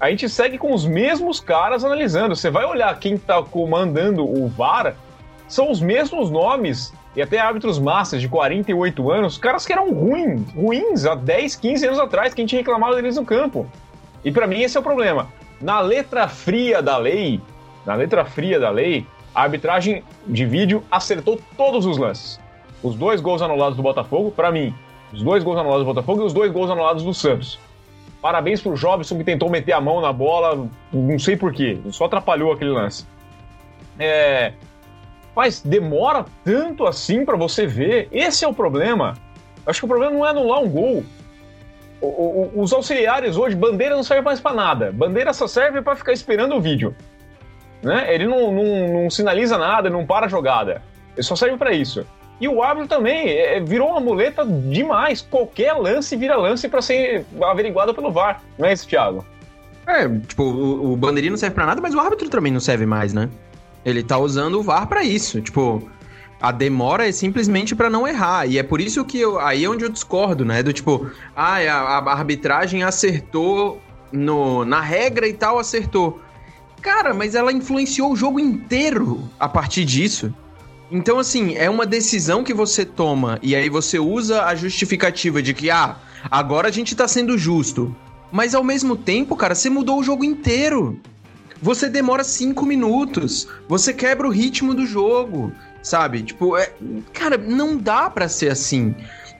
A 0.00 0.10
gente 0.10 0.28
segue 0.28 0.58
com 0.58 0.72
os 0.72 0.86
mesmos 0.86 1.40
caras 1.40 1.84
analisando. 1.84 2.36
Você 2.36 2.50
vai 2.50 2.64
olhar 2.64 2.98
quem 2.98 3.16
tá 3.16 3.42
comandando 3.42 4.24
o 4.24 4.48
VAR, 4.48 4.94
são 5.48 5.70
os 5.70 5.80
mesmos 5.80 6.30
nomes 6.30 6.92
e 7.16 7.22
até 7.22 7.38
árbitros 7.38 7.78
massas 7.78 8.20
de 8.20 8.28
48 8.28 9.10
anos, 9.10 9.38
caras 9.38 9.64
que 9.64 9.72
eram 9.72 9.90
ruins, 9.90 10.42
ruins 10.52 11.06
há 11.06 11.14
10, 11.14 11.56
15 11.56 11.86
anos 11.86 11.98
atrás, 11.98 12.34
que 12.34 12.42
a 12.42 12.44
gente 12.44 12.54
reclamava 12.54 12.94
deles 12.94 13.16
no 13.16 13.24
campo. 13.24 13.66
E 14.22 14.30
para 14.30 14.46
mim 14.46 14.60
esse 14.60 14.76
é 14.76 14.80
o 14.80 14.82
problema. 14.82 15.28
Na 15.60 15.80
letra 15.80 16.28
fria 16.28 16.82
da 16.82 16.98
lei, 16.98 17.40
na 17.86 17.94
letra 17.94 18.24
fria 18.26 18.60
da 18.60 18.68
lei, 18.68 19.06
a 19.34 19.42
arbitragem 19.42 20.04
de 20.26 20.44
vídeo 20.44 20.84
acertou 20.90 21.40
todos 21.56 21.86
os 21.86 21.96
lances. 21.96 22.38
Os 22.82 22.94
dois 22.94 23.20
gols 23.22 23.40
anulados 23.40 23.76
do 23.76 23.82
Botafogo, 23.82 24.30
para 24.30 24.52
mim, 24.52 24.74
os 25.10 25.22
dois 25.22 25.42
gols 25.42 25.58
anulados 25.58 25.86
do 25.86 25.92
Botafogo 25.92 26.22
e 26.22 26.26
os 26.26 26.34
dois 26.34 26.52
gols 26.52 26.70
anulados 26.70 27.02
do 27.02 27.14
Santos. 27.14 27.58
Parabéns 28.20 28.60
pro 28.60 28.74
Jobson 28.74 29.16
que 29.16 29.24
tentou 29.24 29.48
meter 29.48 29.72
a 29.72 29.80
mão 29.80 30.00
na 30.00 30.12
bola, 30.12 30.68
não 30.92 31.18
sei 31.18 31.36
porquê, 31.36 31.78
só 31.90 32.04
atrapalhou 32.04 32.52
aquele 32.52 32.70
lance. 32.70 33.06
É, 33.98 34.52
mas 35.36 35.60
demora 35.60 36.24
tanto 36.42 36.86
assim 36.86 37.22
para 37.22 37.36
você 37.36 37.66
ver. 37.66 38.08
Esse 38.10 38.42
é 38.42 38.48
o 38.48 38.54
problema. 38.54 39.18
Acho 39.66 39.80
que 39.80 39.84
o 39.84 39.88
problema 39.88 40.12
não 40.12 40.26
é 40.26 40.30
anular 40.30 40.62
um 40.62 40.68
gol. 40.68 41.04
O, 42.00 42.06
o, 42.06 42.62
os 42.62 42.72
auxiliares 42.72 43.36
hoje, 43.36 43.54
bandeira 43.54 43.94
não 43.94 44.02
serve 44.02 44.22
mais 44.22 44.40
para 44.40 44.54
nada. 44.54 44.92
Bandeira 44.92 45.34
só 45.34 45.46
serve 45.46 45.82
para 45.82 45.94
ficar 45.94 46.14
esperando 46.14 46.54
o 46.54 46.60
vídeo. 46.60 46.96
Né? 47.82 48.14
Ele 48.14 48.26
não, 48.26 48.50
não, 48.50 49.02
não 49.02 49.10
sinaliza 49.10 49.58
nada, 49.58 49.90
não 49.90 50.06
para 50.06 50.24
a 50.24 50.28
jogada. 50.28 50.82
Ele 51.14 51.22
só 51.22 51.36
serve 51.36 51.58
para 51.58 51.72
isso. 51.72 52.06
E 52.40 52.48
o 52.48 52.62
árbitro 52.62 52.88
também 52.88 53.28
é, 53.28 53.60
virou 53.60 53.90
uma 53.90 54.00
muleta 54.00 54.44
demais. 54.44 55.20
Qualquer 55.20 55.74
lance 55.74 56.16
vira 56.16 56.36
lance 56.36 56.66
para 56.66 56.80
ser 56.80 57.26
averiguado 57.42 57.94
pelo 57.94 58.10
VAR. 58.10 58.42
Não 58.58 58.66
é 58.66 58.72
isso, 58.72 58.88
Thiago? 58.88 59.24
É, 59.86 60.08
tipo, 60.08 60.42
o, 60.42 60.92
o 60.92 60.96
bandeirinho 60.96 61.32
não 61.32 61.38
serve 61.38 61.54
para 61.54 61.66
nada, 61.66 61.80
mas 61.80 61.94
o 61.94 62.00
árbitro 62.00 62.28
também 62.28 62.52
não 62.52 62.60
serve 62.60 62.86
mais, 62.86 63.12
né? 63.12 63.28
Ele 63.86 64.02
tá 64.02 64.18
usando 64.18 64.58
o 64.58 64.62
VAR 64.62 64.88
para 64.88 65.04
isso. 65.04 65.40
Tipo, 65.40 65.88
a 66.40 66.50
demora 66.50 67.08
é 67.08 67.12
simplesmente 67.12 67.72
para 67.74 67.88
não 67.88 68.06
errar. 68.06 68.44
E 68.44 68.58
é 68.58 68.62
por 68.64 68.80
isso 68.80 69.04
que 69.04 69.20
eu, 69.20 69.38
aí 69.38 69.64
é 69.64 69.70
onde 69.70 69.84
eu 69.84 69.88
discordo, 69.88 70.44
né? 70.44 70.60
Do 70.60 70.72
tipo, 70.72 71.08
ah, 71.36 71.58
a, 71.58 71.98
a 71.98 72.12
arbitragem 72.12 72.82
acertou 72.82 73.80
no, 74.10 74.64
na 74.64 74.80
regra 74.80 75.28
e 75.28 75.32
tal, 75.32 75.60
acertou. 75.60 76.20
Cara, 76.82 77.14
mas 77.14 77.36
ela 77.36 77.52
influenciou 77.52 78.12
o 78.12 78.16
jogo 78.16 78.40
inteiro 78.40 79.30
a 79.38 79.48
partir 79.48 79.84
disso. 79.84 80.34
Então, 80.90 81.20
assim, 81.20 81.54
é 81.56 81.70
uma 81.70 81.86
decisão 81.86 82.42
que 82.42 82.54
você 82.54 82.84
toma 82.84 83.38
e 83.40 83.54
aí 83.54 83.68
você 83.68 83.98
usa 83.98 84.44
a 84.44 84.54
justificativa 84.54 85.40
de 85.40 85.54
que, 85.54 85.70
ah, 85.70 85.96
agora 86.28 86.68
a 86.68 86.72
gente 86.72 86.94
tá 86.94 87.06
sendo 87.06 87.38
justo. 87.38 87.94
Mas 88.32 88.54
ao 88.54 88.64
mesmo 88.64 88.96
tempo, 88.96 89.36
cara, 89.36 89.54
você 89.54 89.70
mudou 89.70 90.00
o 90.00 90.02
jogo 90.02 90.24
inteiro 90.24 91.00
você 91.60 91.88
demora 91.88 92.22
cinco 92.22 92.66
minutos, 92.66 93.48
você 93.68 93.92
quebra 93.92 94.26
o 94.26 94.30
ritmo 94.30 94.74
do 94.74 94.86
jogo, 94.86 95.52
sabe? 95.82 96.22
Tipo, 96.22 96.56
é, 96.56 96.72
cara, 97.12 97.38
não 97.38 97.76
dá 97.76 98.10
para 98.10 98.28
ser 98.28 98.50
assim. 98.50 98.94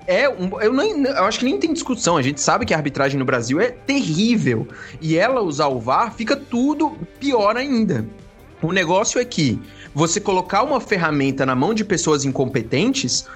É 0.07 0.29
um, 0.29 0.61
eu, 0.61 0.73
nem, 0.73 1.05
eu 1.05 1.25
acho 1.25 1.41
que 1.41 1.45
nem 1.45 1.59
tem 1.59 1.73
discussão. 1.73 2.17
A 2.17 2.23
gente 2.23 2.41
sabe 2.41 2.65
que 2.65 2.73
a 2.73 2.77
arbitragem 2.77 3.19
no 3.19 3.25
Brasil 3.25 3.61
é 3.61 3.71
terrível. 3.71 4.67
E 5.01 5.17
ela 5.17 5.41
usar 5.41 5.67
o 5.67 5.81
VAR 5.81 6.15
fica 6.15 6.37
tudo 6.37 6.97
pior 7.19 7.57
ainda. 7.57 8.07
O 8.63 8.73
negócio 8.73 9.21
é 9.21 9.25
que 9.25 9.61
você 9.95 10.21
colocar 10.21 10.63
uma 10.63 10.81
ferramenta 10.81 11.45
na 11.45 11.55
mão 11.55 11.75
de 11.75 11.85
pessoas 11.85 12.25
incompetentes, 12.25 13.27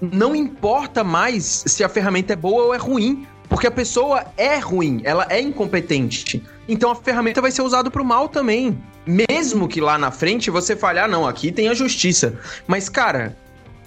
não 0.00 0.34
importa 0.34 1.04
mais 1.04 1.62
se 1.66 1.84
a 1.84 1.88
ferramenta 1.88 2.32
é 2.32 2.36
boa 2.36 2.64
ou 2.64 2.74
é 2.74 2.78
ruim. 2.78 3.26
Porque 3.48 3.68
a 3.68 3.70
pessoa 3.70 4.24
é 4.36 4.58
ruim, 4.58 5.00
ela 5.04 5.24
é 5.30 5.40
incompetente. 5.40 6.42
Então 6.68 6.90
a 6.90 6.94
ferramenta 6.94 7.40
vai 7.40 7.50
ser 7.50 7.62
usada 7.62 7.90
pro 7.90 8.04
mal 8.04 8.28
também. 8.28 8.78
Mesmo 9.06 9.68
que 9.68 9.80
lá 9.80 9.96
na 9.96 10.10
frente 10.10 10.50
você 10.50 10.74
falhar, 10.74 11.08
não, 11.08 11.26
aqui 11.26 11.52
tem 11.52 11.68
a 11.68 11.74
justiça. 11.74 12.38
Mas, 12.66 12.88
cara, 12.88 13.36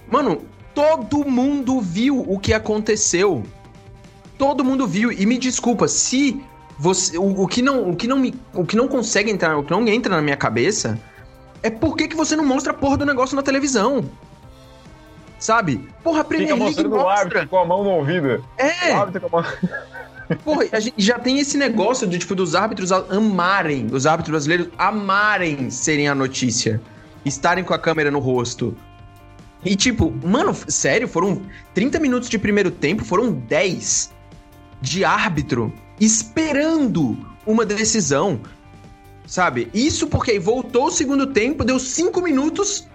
mano, 0.10 0.42
todo 0.74 1.26
mundo 1.26 1.82
viu 1.82 2.24
o 2.26 2.40
que 2.40 2.54
aconteceu. 2.54 3.44
Todo 4.38 4.64
mundo 4.64 4.88
viu. 4.88 5.12
E 5.12 5.26
me 5.26 5.38
desculpa, 5.38 5.88
se 5.88 6.42
você. 6.78 7.18
O, 7.18 7.44
o, 7.44 7.48
que, 7.48 7.62
não, 7.62 7.90
o, 7.90 7.96
que, 7.96 8.08
não 8.08 8.18
me, 8.18 8.34
o 8.54 8.66
que 8.66 8.78
não 8.78 8.88
consegue 8.88 9.30
entrar, 9.30 9.58
o 9.58 9.64
que 9.64 9.72
não 9.72 9.86
entra 9.88 10.16
na 10.16 10.22
minha 10.22 10.38
cabeça 10.38 10.98
é 11.62 11.70
por 11.70 11.98
que, 11.98 12.08
que 12.08 12.16
você 12.16 12.36
não 12.36 12.46
mostra 12.46 12.72
a 12.72 12.76
porra 12.76 12.96
do 12.96 13.06
negócio 13.06 13.36
na 13.36 13.44
televisão? 13.44 14.10
Sabe? 15.38 15.90
Porra, 16.04 16.22
a 16.22 16.24
Premier 16.24 16.54
Fica 16.54 16.64
League 16.64 16.86
o 16.86 16.90
mostra. 16.90 17.12
árbitro 17.12 17.48
com 17.48 17.58
a 17.58 17.66
mão 17.66 17.84
no 17.84 17.90
ouvido. 17.92 18.44
É. 18.58 18.94
O 18.94 19.02
árbitro 19.02 19.30
com 19.30 19.38
a 19.38 19.42
mão... 19.42 19.52
Porra, 20.44 20.66
a 20.72 20.80
gente 20.80 20.96
já 20.98 21.18
tem 21.18 21.40
esse 21.40 21.58
negócio 21.58 22.08
de, 22.08 22.20
tipo, 22.20 22.36
dos 22.36 22.56
árbitros 22.56 22.92
amarem, 22.92 23.88
os 23.92 24.06
árbitros 24.06 24.32
brasileiros 24.32 24.70
amarem 24.78 25.70
serem 25.70 26.08
a 26.08 26.16
notícia. 26.16 26.82
Estarem 27.26 27.64
com 27.64 27.74
a 27.74 27.80
câmera 27.80 28.12
no 28.12 28.20
rosto. 28.20 28.76
E, 29.64 29.76
tipo, 29.76 30.14
mano, 30.26 30.56
sério, 30.68 31.08
foram 31.08 31.42
30 31.74 32.00
minutos 32.00 32.30
de 32.30 32.38
primeiro 32.38 32.72
tempo, 32.72 33.04
foram 33.04 33.32
10 33.32 34.14
de 34.82 35.04
árbitro 35.04 35.74
esperando 36.00 37.18
uma 37.46 37.66
decisão. 37.66 38.40
Sabe? 39.26 39.70
Isso 39.74 40.08
porque 40.08 40.40
voltou 40.40 40.86
o 40.86 40.92
segundo 40.92 41.28
tempo, 41.28 41.64
deu 41.64 41.78
5 41.78 42.22
minutos, 42.22 42.88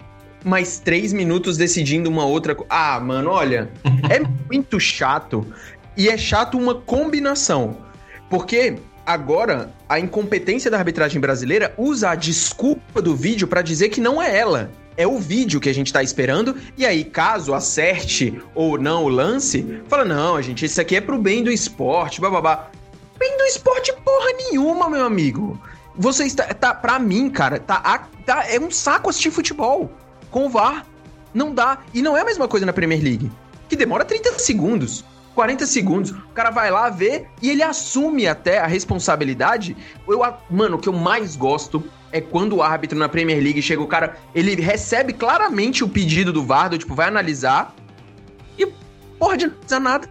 mais 0.45 0.79
3 0.81 1.13
minutos 1.13 1.57
decidindo 1.57 2.09
uma 2.11 2.25
outra. 2.25 2.57
Ah, 2.69 2.99
mano, 2.99 3.31
olha, 3.31 3.71
é 4.11 4.21
muito 4.51 4.81
chato. 4.81 5.47
E 5.97 6.09
é 6.09 6.17
chato 6.17 6.59
uma 6.59 6.75
combinação. 6.75 7.77
Porque 8.29 8.77
agora 9.07 9.73
a 9.89 10.01
incompetência 10.01 10.71
da 10.71 10.79
arbitragem 10.79 11.21
brasileira 11.21 11.75
usa 11.77 12.11
a 12.11 12.15
desculpa 12.15 13.01
do 13.01 13.15
vídeo 13.15 13.47
pra 13.47 13.63
dizer 13.63 13.91
que 13.91 14.01
não 14.01 14.21
é 14.21 14.37
ela. 14.37 14.71
É 14.97 15.07
o 15.07 15.19
vídeo 15.19 15.61
que 15.61 15.69
a 15.69 15.75
gente 15.75 15.93
tá 15.93 16.03
esperando, 16.03 16.57
e 16.77 16.87
aí, 16.87 17.03
caso 17.05 17.53
acerte 17.53 18.41
ou 18.55 18.79
não 18.79 19.05
o 19.05 19.09
lance, 19.09 19.83
fala: 19.89 20.05
não, 20.05 20.41
gente, 20.41 20.65
isso 20.65 20.81
aqui 20.81 20.95
é 20.95 21.01
pro 21.01 21.19
bem 21.19 21.43
do 21.43 21.51
esporte, 21.51 22.21
bababá. 22.21 22.71
Bem 23.19 23.37
do 23.37 23.45
esporte, 23.45 23.93
porra 24.05 24.33
nenhuma, 24.37 24.89
meu 24.89 25.05
amigo. 25.05 25.61
Você 25.97 26.25
está. 26.25 26.47
Tá, 26.55 26.75
pra 26.75 26.99
mim, 26.99 27.29
cara, 27.29 27.59
tá, 27.59 28.09
tá. 28.25 28.45
É 28.49 28.59
um 28.59 28.71
saco 28.71 29.11
assistir 29.11 29.31
futebol. 29.31 29.91
Com 30.31 30.47
o 30.47 30.49
VAR. 30.49 30.87
Não 31.33 31.53
dá. 31.53 31.79
E 31.93 32.01
não 32.01 32.17
é 32.17 32.21
a 32.21 32.25
mesma 32.25 32.47
coisa 32.47 32.67
na 32.67 32.73
Premier 32.73 33.03
League. 33.03 33.31
Que 33.69 33.77
demora 33.77 34.05
30 34.05 34.39
segundos. 34.39 35.05
40 35.35 35.67
segundos. 35.67 36.11
O 36.11 36.33
cara 36.35 36.51
vai 36.51 36.71
lá 36.71 36.89
ver 36.89 37.29
e 37.43 37.51
ele 37.51 37.63
assume 37.63 38.27
até 38.27 38.59
a 38.59 38.67
responsabilidade. 38.67 39.77
Eu, 40.07 40.23
mano, 40.51 40.77
o 40.77 40.79
que 40.79 40.89
eu 40.89 40.93
mais 40.93 41.37
gosto 41.37 41.83
é 42.13 42.21
quando 42.21 42.57
o 42.57 42.63
árbitro 42.63 42.99
na 42.99 43.09
Premier 43.09 43.43
League 43.43 43.61
chega, 43.61 43.83
o 43.83 43.87
cara, 43.87 44.17
ele 44.35 44.55
recebe 44.55 45.13
claramente 45.13 45.83
o 45.83 45.89
pedido 45.89 46.33
do 46.33 46.45
VAR, 46.45 46.71
do 46.71 46.79
tipo, 46.79 46.95
vai 46.95 47.09
analisar. 47.09 47.75
E, 48.59 48.67
porra, 49.19 49.37
de 49.37 49.47
analisar 49.47 49.81
nada. 49.81 50.09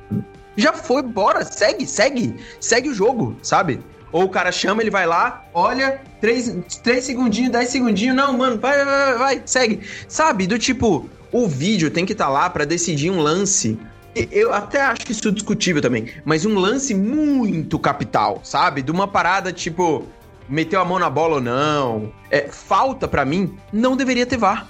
Já 0.55 0.73
foi, 0.73 1.01
bora, 1.01 1.45
segue, 1.45 1.87
segue. 1.87 2.35
Segue 2.59 2.89
o 2.89 2.93
jogo, 2.93 3.37
sabe? 3.41 3.79
Ou 4.11 4.25
o 4.25 4.29
cara 4.29 4.51
chama, 4.51 4.83
ele 4.83 4.91
vai 4.91 5.07
lá, 5.07 5.43
olha, 5.53 5.99
três, 6.21 6.55
três 6.83 7.05
segundinhos, 7.05 7.51
dez 7.51 7.69
segundinhos, 7.69 8.15
não, 8.15 8.37
mano, 8.37 8.59
vai, 8.59 8.85
vai, 8.85 9.17
vai, 9.17 9.41
segue. 9.45 9.81
Sabe, 10.07 10.45
do 10.45 10.59
tipo, 10.59 11.09
o 11.31 11.47
vídeo 11.47 11.89
tem 11.89 12.05
que 12.05 12.11
estar 12.11 12.29
lá 12.29 12.47
pra 12.47 12.63
decidir 12.63 13.09
um 13.09 13.19
lance. 13.19 13.79
Eu 14.15 14.53
até 14.53 14.81
acho 14.81 15.11
isso 15.11 15.31
discutível 15.31 15.81
também, 15.81 16.07
mas 16.23 16.45
um 16.45 16.55
lance 16.57 16.93
muito 16.93 17.79
capital, 17.79 18.41
sabe? 18.43 18.81
De 18.81 18.91
uma 18.91 19.07
parada 19.07 19.51
tipo, 19.51 20.07
meteu 20.47 20.79
a 20.79 20.85
mão 20.85 20.99
na 20.99 21.09
bola 21.09 21.35
ou 21.35 21.41
não. 21.41 22.13
É, 22.29 22.47
falta 22.47 23.07
pra 23.07 23.25
mim, 23.25 23.57
não 23.71 23.97
deveria 23.97 24.25
ter 24.25 24.37
VAR. 24.37 24.67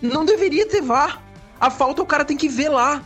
Não 0.00 0.24
deveria 0.24 0.66
ter 0.66 0.80
VAR. 0.80 1.22
A 1.60 1.70
falta 1.70 2.02
o 2.02 2.06
cara 2.06 2.24
tem 2.24 2.36
que 2.36 2.48
ver 2.48 2.68
lá. 2.68 3.02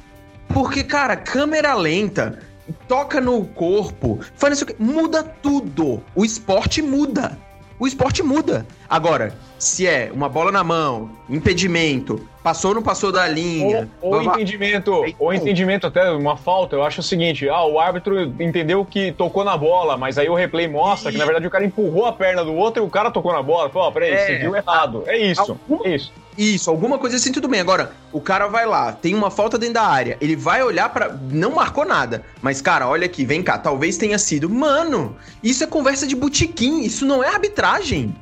Porque, 0.49 0.83
cara, 0.83 1.17
câmera 1.17 1.75
lenta, 1.75 2.41
toca 2.89 3.21
no 3.21 3.45
corpo, 3.45 4.19
faz 4.35 4.55
isso 4.55 4.67
muda 4.79 5.23
tudo. 5.23 6.03
O 6.15 6.25
esporte 6.25 6.83
muda. 6.83 7.39
O 7.81 7.87
esporte 7.87 8.23
muda. 8.23 8.67
Agora, 8.89 9.35
se 9.59 9.87
é 9.87 10.11
uma 10.13 10.29
bola 10.29 10.53
na 10.53 10.63
mão, 10.63 11.11
impedimento, 11.31 12.21
passou 12.43 12.73
ou 12.73 12.75
não 12.75 12.83
passou 12.83 13.11
da 13.11 13.27
linha. 13.27 13.89
Ou, 14.03 14.17
ou 14.17 14.23
entendimento, 14.23 15.03
Então. 15.07 15.15
ou 15.19 15.33
entendimento 15.33 15.87
até, 15.87 16.11
uma 16.11 16.37
falta, 16.37 16.77
eu 16.77 16.85
acho 16.85 17.01
o 17.01 17.03
seguinte, 17.03 17.49
ah, 17.49 17.65
o 17.65 17.81
árbitro 17.81 18.21
entendeu 18.39 18.85
que 18.85 19.13
tocou 19.13 19.43
na 19.45 19.57
bola, 19.57 19.97
mas 19.97 20.19
aí 20.19 20.29
o 20.29 20.35
replay 20.35 20.69
mostra 20.69 21.11
que 21.11 21.17
na 21.17 21.25
verdade 21.25 21.47
o 21.47 21.51
cara 21.51 21.65
empurrou 21.65 22.05
a 22.05 22.13
perna 22.13 22.45
do 22.45 22.55
outro 22.55 22.83
e 22.83 22.87
o 22.87 22.91
cara 22.91 23.11
tocou 23.11 23.33
na 23.33 23.43
bola. 23.43 23.71
Pô, 23.71 23.91
peraí, 23.91 24.11
É. 24.13 24.27
você 24.27 24.37
viu 24.39 24.55
errado. 24.55 25.03
É 25.07 25.17
isso, 25.17 25.41
Algum- 25.69 25.85
é 25.87 25.95
isso. 25.95 26.13
Isso, 26.41 26.71
alguma 26.71 26.99
coisa 26.99 27.17
assim, 27.17 27.31
tudo 27.31 27.47
bem. 27.49 27.61
Agora, 27.61 27.93
o 28.11 28.19
cara 28.21 28.47
vai 28.49 28.65
lá, 28.65 28.93
tem 28.93 29.15
uma 29.15 29.31
falta 29.31 29.59
dentro 29.59 29.75
da 29.75 29.83
área, 29.83 30.17
ele 30.23 30.35
vai 30.35 30.63
olhar 30.63 30.89
pra. 30.89 31.15
Não 31.31 31.51
marcou 31.57 31.85
nada. 31.85 32.23
Mas, 32.41 32.63
cara, 32.63 32.89
olha 32.89 33.05
aqui, 33.05 33.27
vem 33.27 33.43
cá, 33.43 33.59
talvez 33.59 33.99
tenha 33.99 34.19
sido. 34.19 34.49
Mano, 34.49 35.15
isso 35.43 35.63
é 35.63 35.67
conversa 35.67 36.07
de 36.07 36.17
botequim, 36.17 36.81
isso 36.81 37.05
não 37.05 37.23
é 37.23 37.29
arbitragem. 37.29 38.15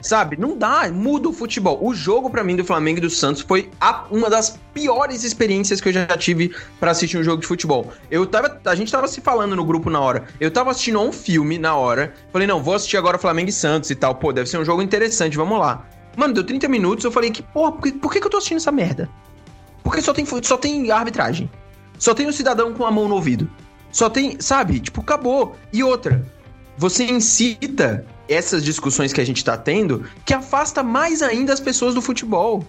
Sabe? 0.00 0.38
Não 0.40 0.56
dá, 0.56 0.90
muda 0.90 1.28
o 1.28 1.32
futebol. 1.34 1.78
O 1.86 1.92
jogo, 1.92 2.30
pra 2.30 2.42
mim, 2.42 2.56
do 2.56 2.64
Flamengo 2.64 2.96
e 2.96 3.00
do 3.02 3.10
Santos 3.10 3.42
foi 3.42 3.70
a- 3.78 4.06
uma 4.10 4.30
das 4.30 4.58
piores 4.72 5.22
experiências 5.24 5.78
que 5.82 5.90
eu 5.90 5.92
já 5.92 6.06
tive 6.16 6.50
pra 6.80 6.92
assistir 6.92 7.18
um 7.18 7.22
jogo 7.22 7.42
de 7.42 7.46
futebol. 7.46 7.92
Eu 8.10 8.24
tava. 8.24 8.58
A 8.64 8.74
gente 8.74 8.90
tava 8.90 9.06
se 9.06 9.20
falando 9.20 9.54
no 9.54 9.62
grupo 9.66 9.90
na 9.90 10.00
hora. 10.00 10.24
Eu 10.40 10.50
tava 10.50 10.70
assistindo 10.70 10.98
um 10.98 11.12
filme 11.12 11.58
na 11.58 11.76
hora. 11.76 12.14
Falei, 12.32 12.46
não, 12.48 12.62
vou 12.62 12.72
assistir 12.74 12.96
agora 12.96 13.18
Flamengo 13.18 13.50
e 13.50 13.52
Santos 13.52 13.90
e 13.90 13.94
tal. 13.94 14.14
Pô, 14.14 14.32
deve 14.32 14.48
ser 14.48 14.56
um 14.56 14.64
jogo 14.64 14.80
interessante, 14.80 15.36
vamos 15.36 15.58
lá. 15.58 15.84
Mano, 16.16 16.34
deu 16.34 16.44
30 16.44 16.68
minutos, 16.68 17.04
eu 17.04 17.10
falei 17.10 17.30
que, 17.30 17.42
porra, 17.42 17.72
por 17.72 17.82
que, 17.82 17.92
por 17.92 18.12
que, 18.12 18.18
eu 18.18 18.30
tô 18.30 18.36
assistindo 18.36 18.58
essa 18.58 18.72
merda? 18.72 19.08
Porque 19.82 20.00
só 20.00 20.12
tem, 20.12 20.24
só 20.42 20.56
tem 20.56 20.90
arbitragem. 20.90 21.50
Só 21.98 22.14
tem 22.14 22.26
o 22.26 22.32
cidadão 22.32 22.72
com 22.72 22.84
a 22.84 22.90
mão 22.90 23.08
no 23.08 23.14
ouvido. 23.14 23.48
Só 23.92 24.08
tem, 24.08 24.40
sabe? 24.40 24.80
Tipo, 24.80 25.00
acabou. 25.00 25.56
E 25.72 25.82
outra, 25.82 26.24
você 26.76 27.04
incita 27.04 28.04
essas 28.28 28.64
discussões 28.64 29.12
que 29.12 29.20
a 29.20 29.26
gente 29.26 29.44
tá 29.44 29.56
tendo 29.56 30.04
que 30.24 30.32
afasta 30.34 30.82
mais 30.82 31.22
ainda 31.22 31.52
as 31.52 31.60
pessoas 31.60 31.94
do 31.94 32.02
futebol. 32.02 32.64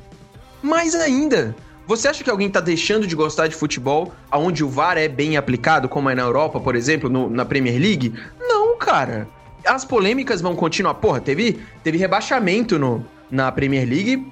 Mais 0.62 0.94
ainda. 0.96 1.56
Você 1.88 2.08
acha 2.08 2.24
que 2.24 2.30
alguém 2.30 2.50
tá 2.50 2.60
deixando 2.60 3.06
de 3.08 3.16
gostar 3.16 3.48
de 3.48 3.56
futebol 3.56 4.12
aonde 4.30 4.64
o 4.64 4.70
VAR 4.70 4.98
é 4.98 5.08
bem 5.08 5.38
aplicado, 5.38 5.88
como 5.88 6.10
é 6.10 6.16
na 6.16 6.24
Europa, 6.24 6.60
por 6.60 6.76
exemplo, 6.76 7.10
no- 7.10 7.30
na 7.30 7.46
Premier 7.46 7.80
League? 7.80 8.14
Não, 8.40 8.78
cara. 8.78 9.28
As 9.66 9.86
polêmicas 9.86 10.42
vão 10.42 10.56
continuar. 10.56 10.96
Porra, 10.96 11.20
teve, 11.22 11.60
teve 11.84 11.98
rebaixamento 11.98 12.78
no, 12.78 13.06
na 13.30 13.52
Premier 13.52 13.88
League 13.88 14.32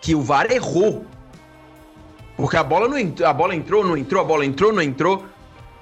que 0.00 0.14
o 0.14 0.22
VAR 0.22 0.50
errou. 0.50 1.04
Porque 2.36 2.56
a 2.56 2.62
bola 2.62 2.88
não 2.88 2.98
entrou, 2.98 3.28
a 3.28 3.32
bola 3.32 3.54
entrou, 3.54 3.84
não 3.84 3.96
entrou, 3.96 4.20
a 4.20 4.24
bola 4.24 4.44
entrou, 4.44 4.72
não 4.72 4.82
entrou. 4.82 5.24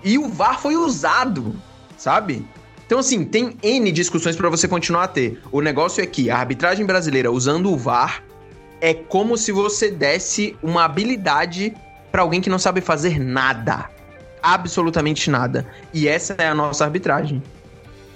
E 0.02 0.18
o 0.18 0.28
VAR 0.28 0.60
foi 0.60 0.76
usado, 0.76 1.54
sabe? 1.96 2.44
Então, 2.86 2.98
assim, 2.98 3.24
tem 3.24 3.56
N 3.62 3.92
discussões 3.92 4.34
pra 4.34 4.48
você 4.48 4.66
continuar 4.66 5.04
a 5.04 5.08
ter. 5.08 5.40
O 5.52 5.60
negócio 5.60 6.02
é 6.02 6.06
que 6.06 6.30
a 6.30 6.38
arbitragem 6.38 6.86
brasileira 6.86 7.30
usando 7.30 7.70
o 7.70 7.76
VAR 7.76 8.22
é 8.80 8.94
como 8.94 9.36
se 9.36 9.52
você 9.52 9.90
desse 9.90 10.56
uma 10.62 10.84
habilidade 10.84 11.74
pra 12.10 12.22
alguém 12.22 12.40
que 12.40 12.48
não 12.48 12.58
sabe 12.58 12.80
fazer 12.80 13.18
nada. 13.18 13.90
Absolutamente 14.42 15.30
nada. 15.30 15.66
E 15.92 16.08
essa 16.08 16.34
é 16.38 16.48
a 16.48 16.54
nossa 16.54 16.84
arbitragem. 16.84 17.42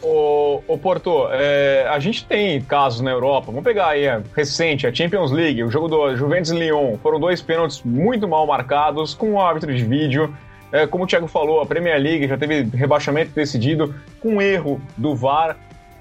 Ô, 0.02 0.60
ô 0.66 0.76
Porto, 0.76 1.28
é, 1.30 1.86
a 1.88 1.98
gente 2.00 2.24
tem 2.24 2.60
casos 2.60 3.00
na 3.00 3.12
Europa. 3.12 3.46
Vamos 3.46 3.62
pegar 3.62 3.88
aí 3.88 4.08
a 4.08 4.20
recente, 4.34 4.84
a 4.84 4.92
Champions 4.92 5.30
League, 5.30 5.62
o 5.62 5.70
jogo 5.70 5.86
do 5.86 6.16
Juventus 6.16 6.50
Lyon. 6.50 6.96
Foram 6.98 7.20
dois 7.20 7.40
pênaltis 7.40 7.82
muito 7.84 8.26
mal 8.26 8.44
marcados, 8.44 9.14
com 9.14 9.34
o 9.34 9.40
árbitro 9.40 9.72
de 9.72 9.84
vídeo. 9.84 10.34
É, 10.72 10.86
como 10.88 11.04
o 11.04 11.06
Thiago 11.06 11.28
falou, 11.28 11.60
a 11.60 11.66
Premier 11.66 12.00
League 12.00 12.26
já 12.26 12.36
teve 12.36 12.62
rebaixamento 12.76 13.30
decidido 13.32 13.94
com 14.20 14.42
erro 14.42 14.80
do 14.96 15.14
VAR. 15.14 15.56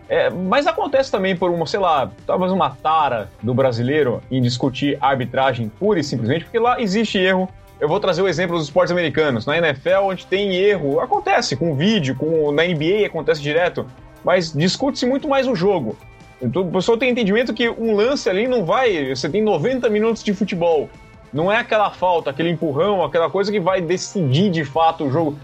É, 0.10 0.30
mas 0.30 0.66
acontece 0.66 1.12
também 1.12 1.36
por 1.36 1.52
uma, 1.52 1.68
sei 1.68 1.80
lá, 1.80 2.12
talvez 2.26 2.52
uma 2.52 2.72
tara 2.72 3.30
do 3.42 3.54
brasileiro 3.54 4.22
em 4.32 4.42
discutir 4.42 4.98
arbitragem 5.00 5.70
pura 5.70 6.00
e 6.00 6.04
simplesmente, 6.04 6.46
porque 6.46 6.58
lá 6.58 6.82
existe 6.82 7.20
erro. 7.20 7.48
Eu 7.82 7.88
vou 7.88 8.00
trazer 8.00 8.22
o 8.22 8.28
exemplo 8.28 8.56
dos 8.56 8.66
esportes 8.66 8.92
americanos. 8.92 9.48
Na 9.48 9.58
NFL, 9.58 10.04
onde 10.04 10.28
tem 10.28 10.54
erro, 10.54 11.00
acontece 11.00 11.56
com 11.56 11.76
vídeo, 11.76 12.16
com, 12.16 12.52
na 12.52 12.64
NBA 12.64 13.08
acontece 13.08 13.42
direto, 13.42 13.88
mas 14.24 14.54
discute-se 14.54 15.04
muito 15.08 15.28
mais 15.28 15.48
o 15.48 15.56
jogo. 15.56 15.98
Então, 16.40 16.62
o 16.62 16.72
pessoal 16.72 16.96
tem 16.96 17.10
entendimento 17.10 17.56
que 17.56 17.68
um 17.68 17.96
lance 17.96 18.30
ali 18.30 18.48
não 18.48 18.64
vai. 18.64 19.10
Você 19.10 19.28
tem 19.28 19.42
90 19.42 19.90
minutos 19.90 20.24
de 20.24 20.32
futebol. 20.32 20.92
Não 21.34 21.52
é 21.52 21.58
aquela 21.58 21.90
falta, 21.90 22.30
aquele 22.30 22.50
empurrão, 22.50 23.04
aquela 23.04 23.32
coisa 23.32 23.52
que 23.52 23.60
vai 23.60 23.82
decidir 23.82 24.52
de 24.52 24.64
fato 24.64 25.06
o 25.06 25.12
jogo. 25.12 25.40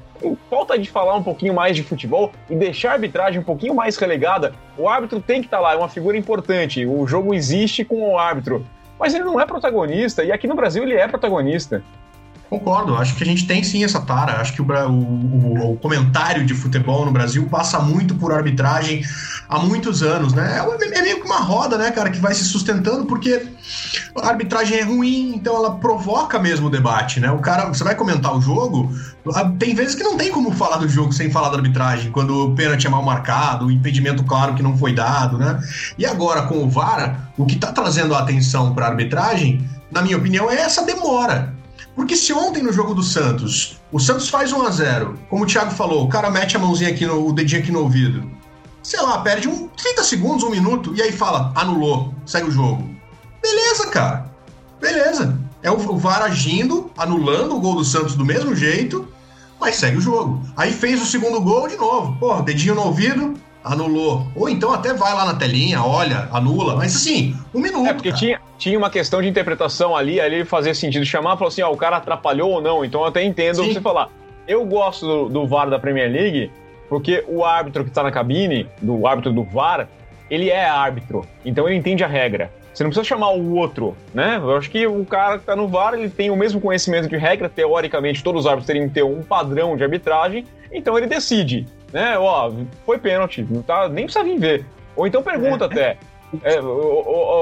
Falta 0.47 0.77
de 0.77 0.87
falar 0.91 1.15
um 1.15 1.23
pouquinho 1.23 1.55
mais 1.55 1.75
de 1.75 1.81
futebol 1.81 2.31
e 2.47 2.55
deixar 2.55 2.91
a 2.91 2.93
arbitragem 2.93 3.39
um 3.39 3.43
pouquinho 3.43 3.73
mais 3.73 3.97
relegada. 3.97 4.53
O 4.77 4.87
árbitro 4.87 5.19
tem 5.19 5.41
que 5.41 5.47
estar 5.47 5.59
lá, 5.59 5.73
é 5.73 5.75
uma 5.75 5.89
figura 5.89 6.15
importante. 6.15 6.85
O 6.85 7.07
jogo 7.07 7.33
existe 7.33 7.83
com 7.83 8.11
o 8.11 8.19
árbitro. 8.19 8.63
Mas 8.99 9.15
ele 9.15 9.23
não 9.23 9.39
é 9.39 9.45
protagonista, 9.45 10.23
e 10.23 10.31
aqui 10.31 10.47
no 10.47 10.55
Brasil 10.55 10.83
ele 10.83 10.95
é 10.95 11.07
protagonista. 11.07 11.83
Concordo, 12.49 12.95
acho 12.95 13.15
que 13.15 13.23
a 13.23 13.25
gente 13.25 13.45
tem 13.45 13.61
sim 13.61 13.83
essa 13.83 13.99
tara. 13.99 14.39
Acho 14.39 14.53
que 14.53 14.61
o, 14.61 14.65
o, 14.65 15.73
o, 15.73 15.77
comentário 15.77 16.45
de 16.45 16.53
futebol 16.53 17.05
no 17.05 17.11
Brasil 17.11 17.45
passa 17.49 17.77
muito 17.79 18.15
por 18.15 18.31
arbitragem 18.31 19.03
há 19.49 19.59
muitos 19.59 20.01
anos, 20.01 20.31
né? 20.31 20.57
É, 20.57 20.97
é, 20.97 21.01
meio 21.01 21.19
que 21.19 21.25
uma 21.25 21.39
roda, 21.39 21.77
né, 21.77 21.91
cara, 21.91 22.09
que 22.09 22.19
vai 22.19 22.33
se 22.33 22.45
sustentando 22.45 23.05
porque 23.05 23.47
a 24.15 24.27
arbitragem 24.29 24.79
é 24.79 24.83
ruim, 24.83 25.33
então 25.35 25.55
ela 25.57 25.75
provoca 25.75 26.39
mesmo 26.39 26.67
o 26.67 26.69
debate, 26.69 27.19
né? 27.19 27.29
O 27.31 27.39
cara, 27.39 27.65
você 27.65 27.83
vai 27.83 27.95
comentar 27.95 28.33
o 28.33 28.39
jogo, 28.39 28.93
tem 29.59 29.75
vezes 29.75 29.95
que 29.95 30.03
não 30.03 30.15
tem 30.15 30.31
como 30.31 30.51
falar 30.51 30.77
do 30.77 30.87
jogo 30.87 31.11
sem 31.11 31.29
falar 31.29 31.49
da 31.49 31.57
arbitragem, 31.57 32.11
quando 32.11 32.47
o 32.47 32.55
pênalti 32.55 32.87
é 32.87 32.89
mal 32.89 33.03
marcado, 33.03 33.65
o 33.65 33.71
impedimento 33.71 34.23
claro 34.23 34.53
que 34.55 34.63
não 34.63 34.77
foi 34.77 34.93
dado, 34.93 35.37
né? 35.37 35.59
E 35.97 36.05
agora 36.05 36.43
com 36.43 36.63
o 36.63 36.69
VAR, 36.69 37.29
o 37.37 37.45
que 37.45 37.57
tá 37.57 37.73
trazendo 37.73 38.15
a 38.15 38.19
atenção 38.19 38.73
para 38.73 38.85
a 38.85 38.89
arbitragem, 38.89 39.69
na 39.91 40.01
minha 40.01 40.17
opinião, 40.17 40.49
é 40.49 40.55
essa 40.55 40.85
demora 40.85 41.56
porque 41.97 42.15
se 42.15 42.31
ontem 42.31 42.61
no 42.61 42.71
jogo 42.71 42.93
do 42.93 43.01
Santos, 43.01 43.81
o 43.91 43.99
Santos 43.99 44.29
faz 44.29 44.53
1 44.53 44.61
a 44.61 44.69
0 44.69 45.19
como 45.31 45.43
o 45.43 45.47
Thiago 45.47 45.71
falou, 45.71 46.05
o 46.05 46.07
cara 46.07 46.29
mete 46.29 46.55
a 46.55 46.59
mãozinha 46.59 46.91
aqui, 46.91 47.07
no, 47.07 47.27
o 47.27 47.33
dedinho 47.33 47.59
aqui 47.59 47.71
no 47.71 47.79
ouvido, 47.79 48.31
sei 48.83 49.01
lá, 49.01 49.19
perde 49.21 49.49
um 49.49 49.67
30 49.67 50.03
segundos, 50.03 50.43
um 50.43 50.51
minuto, 50.51 50.93
e 50.95 51.01
aí 51.01 51.11
fala, 51.11 51.51
anulou, 51.55 52.13
segue 52.23 52.49
o 52.49 52.51
jogo. 52.51 52.87
Beleza, 53.41 53.87
cara. 53.87 54.31
Beleza. 54.79 55.39
É 55.63 55.71
o, 55.71 55.97
VAR 55.97 56.21
agindo, 56.21 56.91
anulando 56.95 57.55
o 57.55 57.59
gol 57.59 57.75
do 57.75 57.83
Santos 57.83 58.13
do 58.13 58.23
mesmo 58.23 58.55
jeito, 58.55 59.07
mas 59.59 59.77
segue 59.77 59.97
o 59.97 60.01
jogo. 60.01 60.43
Aí 60.55 60.71
fez 60.71 61.01
o 61.01 61.05
segundo 61.05 61.41
gol 61.41 61.67
de 61.67 61.77
novo. 61.77 62.15
Porra, 62.19 62.43
dedinho 62.43 62.75
no 62.75 62.83
ouvido, 62.83 63.33
anulou. 63.71 64.27
Ou 64.35 64.49
então 64.49 64.73
até 64.73 64.93
vai 64.93 65.13
lá 65.13 65.25
na 65.25 65.35
telinha, 65.35 65.83
olha, 65.83 66.27
anula. 66.31 66.75
Mas 66.75 66.95
assim, 66.95 67.35
um 67.53 67.59
minuto. 67.59 67.87
É, 67.87 67.93
porque 67.93 68.11
tinha, 68.11 68.39
tinha 68.57 68.77
uma 68.77 68.89
questão 68.89 69.21
de 69.21 69.27
interpretação 69.27 69.95
ali, 69.95 70.19
ali 70.19 70.45
fazia 70.45 70.73
sentido 70.73 71.05
chamar 71.05 71.35
e 71.35 71.37
falar 71.37 71.49
assim, 71.49 71.61
ó, 71.61 71.71
o 71.71 71.77
cara 71.77 71.97
atrapalhou 71.97 72.51
ou 72.51 72.61
não. 72.61 72.83
Então 72.83 73.01
eu 73.01 73.07
até 73.07 73.23
entendo 73.23 73.63
Sim. 73.63 73.73
você 73.73 73.81
falar. 73.81 74.09
Eu 74.47 74.65
gosto 74.65 75.05
do, 75.05 75.29
do 75.29 75.47
VAR 75.47 75.69
da 75.69 75.77
Premier 75.77 76.09
League 76.09 76.51
porque 76.89 77.23
o 77.27 77.43
árbitro 77.43 77.83
que 77.83 77.89
está 77.89 78.03
na 78.03 78.11
cabine, 78.11 78.67
do 78.81 79.05
árbitro 79.05 79.31
do 79.31 79.43
VAR, 79.43 79.87
ele 80.29 80.49
é 80.49 80.65
árbitro. 80.65 81.25
Então 81.45 81.67
ele 81.67 81.77
entende 81.77 82.03
a 82.03 82.07
regra. 82.07 82.51
Você 82.73 82.83
não 82.83 82.91
precisa 82.91 83.07
chamar 83.07 83.31
o 83.31 83.55
outro, 83.55 83.97
né? 84.13 84.37
Eu 84.37 84.55
acho 84.55 84.69
que 84.69 84.85
o 84.85 85.03
cara 85.03 85.39
que 85.39 85.45
tá 85.45 85.55
no 85.55 85.67
VAR, 85.67 85.95
ele 85.95 86.09
tem 86.09 86.29
o 86.29 86.35
mesmo 86.35 86.61
conhecimento 86.61 87.09
de 87.09 87.17
regra, 87.17 87.49
teoricamente 87.49 88.23
todos 88.23 88.41
os 88.41 88.45
árbitros 88.45 88.67
teriam 88.67 88.87
que 88.87 88.93
ter 88.93 89.03
um 89.03 89.23
padrão 89.23 89.75
de 89.75 89.83
arbitragem, 89.83 90.45
então 90.71 90.97
ele 90.97 91.07
decide, 91.07 91.65
né? 91.91 92.17
Ó, 92.17 92.51
foi 92.85 92.97
pênalti, 92.97 93.45
não 93.49 93.61
tá, 93.61 93.87
nem 93.89 94.05
precisa 94.05 94.23
vir 94.23 94.39
ver. 94.39 94.65
Ou 94.95 95.07
então 95.07 95.21
pergunta 95.21 95.65
é. 95.65 95.67
até, 95.67 95.97
é, 96.43 96.59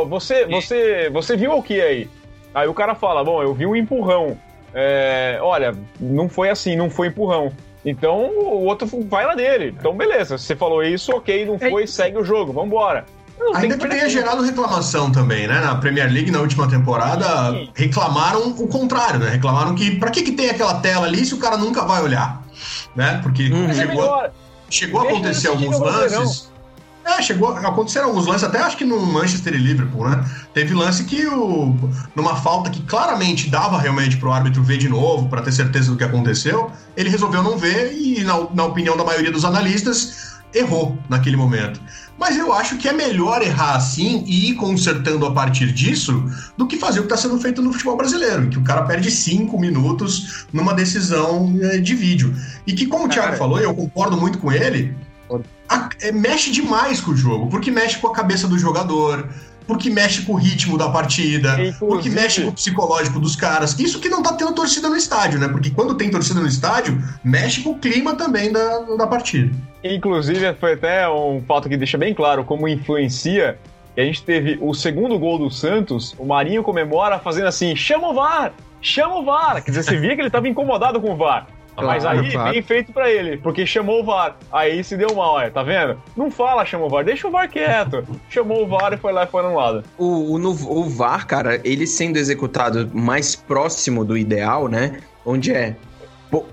você, 0.08 0.46
você, 0.46 1.10
você 1.10 1.36
viu 1.36 1.54
o 1.54 1.64
que 1.64 1.82
aí? 1.82 2.10
Aí 2.54 2.68
o 2.68 2.74
cara 2.74 2.96
fala, 2.96 3.24
bom, 3.24 3.42
eu 3.42 3.54
vi 3.54 3.66
um 3.66 3.76
empurrão. 3.76 4.38
É, 4.74 5.40
olha, 5.42 5.74
não 6.00 6.30
foi 6.30 6.50
assim, 6.50 6.76
não 6.76 6.90
foi 6.90 7.08
empurrão. 7.08 7.52
Então 7.84 8.30
o 8.30 8.66
outro 8.66 8.88
vai 9.08 9.26
lá 9.26 9.36
dele. 9.36 9.76
Então 9.78 9.96
beleza, 9.96 10.38
você 10.38 10.56
falou 10.56 10.84
isso, 10.84 11.12
ok, 11.12 11.46
não 11.46 11.56
é 11.60 11.70
foi, 11.70 11.88
segue 11.88 12.18
o 12.18 12.26
jogo, 12.26 12.52
vambora. 12.52 13.06
Ainda 13.54 13.78
que 13.78 13.88
tenha 13.88 14.08
gerado 14.08 14.42
reclamação 14.42 15.12
também, 15.12 15.46
né? 15.46 15.60
Na 15.60 15.76
Premier 15.76 16.12
League, 16.12 16.32
na 16.32 16.40
última 16.40 16.68
temporada, 16.70 17.52
Sim. 17.52 17.70
reclamaram 17.76 18.50
o 18.50 18.68
contrário, 18.68 19.20
né? 19.20 19.30
Reclamaram 19.30 19.76
que 19.76 19.98
pra 19.98 20.10
que, 20.10 20.24
que 20.24 20.32
tem 20.32 20.50
aquela 20.50 20.76
tela 20.76 21.06
ali 21.06 21.26
se 21.26 21.34
o 21.34 21.38
cara 21.38 21.58
nunca 21.58 21.84
vai 21.84 22.02
olhar? 22.02 22.45
Né? 22.96 23.20
Porque 23.22 23.52
hum. 23.52 23.74
chegou, 23.74 24.14
a, 24.14 24.30
chegou 24.70 25.02
a 25.02 25.04
acontecer 25.04 25.48
alguns 25.48 25.80
lances. 25.80 26.56
É, 27.06 27.22
chegou, 27.22 27.50
aconteceram 27.50 28.08
alguns 28.08 28.26
lances, 28.26 28.44
até 28.44 28.58
acho 28.58 28.76
que 28.78 28.84
no 28.84 29.00
Manchester 29.00 29.54
e 29.54 29.58
Liverpool, 29.58 30.10
né? 30.10 30.26
Teve 30.56 30.74
lance 30.74 31.04
que 31.04 31.28
o, 31.28 31.78
numa 32.16 32.36
falta 32.38 32.72
que 32.72 32.82
claramente 32.82 33.48
dava 33.48 33.78
realmente 33.80 34.18
pro 34.18 34.32
árbitro 34.32 34.64
ver 34.64 34.80
de 34.80 34.90
novo, 34.90 35.30
para 35.30 35.44
ter 35.44 35.52
certeza 35.52 35.92
do 35.92 35.98
que 35.98 36.04
aconteceu, 36.04 36.72
ele 36.98 37.08
resolveu 37.08 37.44
não 37.44 37.60
ver 37.60 37.94
e, 37.94 38.24
na, 38.24 38.48
na 38.52 38.66
opinião 38.66 38.98
da 38.98 39.04
maioria 39.04 39.32
dos 39.32 39.46
analistas, 39.46 40.36
errou 40.52 40.98
naquele 41.08 41.38
momento. 41.38 41.80
Mas 42.18 42.38
eu 42.38 42.54
acho 42.54 42.78
que 42.78 42.88
é 42.88 42.94
melhor 42.94 43.42
errar 43.42 43.76
assim 43.76 44.24
e 44.26 44.50
ir 44.50 44.56
consertando 44.56 45.26
a 45.26 45.32
partir 45.32 45.72
disso 45.72 46.24
do 46.58 46.66
que 46.66 46.78
fazer 46.78 47.00
o 47.00 47.04
que 47.04 47.14
está 47.14 47.18
sendo 47.18 47.40
feito 47.40 47.62
no 47.62 47.72
futebol 47.72 47.98
brasileiro, 47.98 48.46
em 48.46 48.50
que 48.50 48.58
o 48.58 48.64
cara 48.64 48.84
perde 48.84 49.12
cinco 49.12 49.60
minutos 49.60 50.46
numa 50.54 50.74
decisão 50.74 51.54
eh, 51.62 51.78
de 51.78 51.94
vídeo. 51.94 52.34
E 52.66 52.74
que, 52.74 52.86
como 52.86 53.06
o 53.06 53.10
Thiago 53.10 53.36
falou, 53.36 53.60
e 53.60 53.64
eu 53.64 53.76
concordo 53.76 54.18
muito 54.18 54.38
com 54.40 54.52
ele, 54.52 54.96
a, 55.68 55.90
é, 56.02 56.12
mexe 56.12 56.52
demais 56.52 57.02
com 57.02 57.12
o 57.12 57.18
jogo, 57.18 57.48
porque 57.48 57.72
mexe 57.72 57.98
com 57.98 58.08
a 58.08 58.14
cabeça 58.14 58.48
do 58.48 58.58
jogador, 58.58 59.28
porque 59.68 59.90
mexe 59.90 60.22
com 60.24 60.34
o 60.34 60.36
ritmo 60.36 60.78
da 60.78 60.90
partida, 60.90 61.54
Inclusive. 61.54 61.78
porque 61.80 62.10
mexe 62.10 62.42
com 62.42 62.50
o 62.50 62.54
psicológico 62.54 63.20
dos 63.20 63.36
caras. 63.36 63.78
Isso 63.80 64.00
que 64.00 64.10
não 64.10 64.22
tá 64.22 64.34
tendo 64.34 64.54
torcida 64.54 64.90
no 64.90 64.96
estádio, 64.96 65.40
né? 65.40 65.48
Porque 65.48 65.70
quando 65.70 65.96
tem 65.96 66.10
torcida 66.10 66.40
no 66.40 66.48
estádio, 66.48 67.02
mexe 67.24 67.62
com 67.62 67.72
o 67.72 67.78
clima 67.80 68.16
também 68.16 68.52
da, 68.52 68.80
da 68.98 69.08
partida. 69.08 69.56
Inclusive, 69.84 70.54
foi 70.56 70.74
até 70.74 71.08
um 71.10 71.42
fato 71.48 71.70
que 71.70 71.78
deixa 71.78 71.98
bem 71.98 72.14
claro 72.14 72.44
como 72.44 72.68
influencia. 72.68 73.58
E 73.96 74.02
a 74.02 74.06
gente 74.06 74.24
teve 74.24 74.58
o 74.62 74.74
segundo 74.74 75.18
gol 75.18 75.38
do 75.38 75.50
Santos, 75.50 76.16
o 76.18 76.26
Marinho 76.26 76.64
comemora 76.64 77.20
fazendo 77.20 77.48
assim: 77.48 77.76
chama 77.76 78.10
o 78.10 78.14
VAR! 78.14 78.52
Chama 78.82 79.18
o 79.18 79.24
VAR! 79.24 79.64
Quer 79.64 79.72
dizer, 79.72 79.84
você 79.84 79.98
via 79.98 80.16
que 80.16 80.22
ele 80.22 80.28
estava 80.28 80.48
incomodado 80.48 81.00
com 81.00 81.14
o 81.14 81.16
VAR. 81.16 81.48
Claro, 81.76 81.88
Mas 81.88 82.06
aí, 82.06 82.32
claro. 82.32 82.54
bem 82.54 82.62
feito 82.62 82.94
para 82.94 83.12
ele, 83.12 83.38
porque 83.38 83.66
chamou 83.66 84.02
o 84.02 84.04
VAR. 84.06 84.38
Aí 84.52 84.82
se 84.84 84.96
deu 84.96 85.14
mal, 85.14 85.40
é, 85.40 85.50
tá 85.50 85.62
vendo? 85.62 86.02
Não 86.16 86.32
fala 86.32 86.66
chamou 86.66 86.88
o 86.88 86.90
VAR, 86.90 87.04
deixa 87.04 87.28
o 87.28 87.32
VAR 87.32 87.50
quieto. 87.50 88.06
Chamou 88.30 88.64
o 88.64 88.68
VAR 88.68 88.94
e 88.94 88.98
foi 88.98 89.12
lá 89.12 89.24
e 89.24 89.28
foi 89.28 89.44
anulado. 89.44 89.84
O, 89.98 90.34
o, 90.34 90.38
no, 90.38 90.52
o 90.52 90.90
VAR, 90.90 91.28
cara, 91.28 91.60
ele 91.64 91.86
sendo 91.86 92.18
executado 92.18 92.90
mais 92.94 93.36
próximo 93.36 94.06
do 94.06 94.18
ideal, 94.18 94.68
né? 94.68 95.00
Onde 95.26 95.52
é 95.54 95.76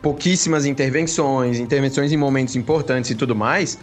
pouquíssimas 0.00 0.66
intervenções, 0.66 1.58
intervenções 1.58 2.12
em 2.12 2.16
momentos 2.16 2.56
importantes 2.56 3.10
e 3.10 3.14
tudo 3.14 3.34
mais, 3.34 3.78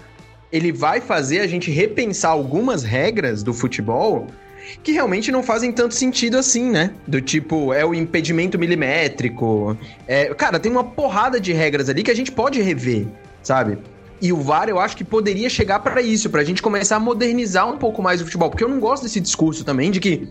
ele 0.52 0.71
vai 0.71 1.02
fazer 1.02 1.39
a 1.39 1.47
gente 1.47 1.71
repensar 1.71 2.32
algumas 2.32 2.84
regras 2.84 3.43
do 3.43 3.54
futebol 3.54 4.28
que 4.84 4.91
realmente 4.91 5.32
não 5.32 5.43
fazem 5.43 5.71
tanto 5.71 5.93
sentido 5.93 6.38
assim, 6.38 6.69
né? 6.69 6.91
Do 7.08 7.21
tipo, 7.21 7.73
é 7.73 7.86
o 7.86 7.93
impedimento 7.93 8.58
milimétrico. 8.58 9.77
É, 10.08 10.34
cara, 10.34 10.60
tem 10.60 10.71
uma 10.71 10.84
porrada 10.84 11.39
de 11.39 11.53
regras 11.53 11.89
ali 11.89 12.03
que 12.03 12.12
a 12.12 12.15
gente 12.15 12.32
pode 12.32 12.62
rever, 12.62 13.08
sabe? 13.41 13.77
E 14.21 14.34
o 14.34 14.38
VAR 14.38 14.67
eu 14.67 14.79
acho 14.79 14.97
que 14.97 15.03
poderia 15.03 15.49
chegar 15.49 15.79
para 15.79 16.01
isso, 16.01 16.29
pra 16.29 16.43
gente 16.43 16.62
começar 16.62 16.97
a 16.97 16.99
modernizar 16.99 17.69
um 17.69 17.77
pouco 17.77 18.01
mais 18.01 18.21
o 18.21 18.25
futebol, 18.25 18.49
porque 18.49 18.63
eu 18.63 18.69
não 18.69 18.79
gosto 18.79 19.03
desse 19.03 19.19
discurso 19.19 19.63
também 19.63 19.91
de 19.91 19.99
que 19.99 20.27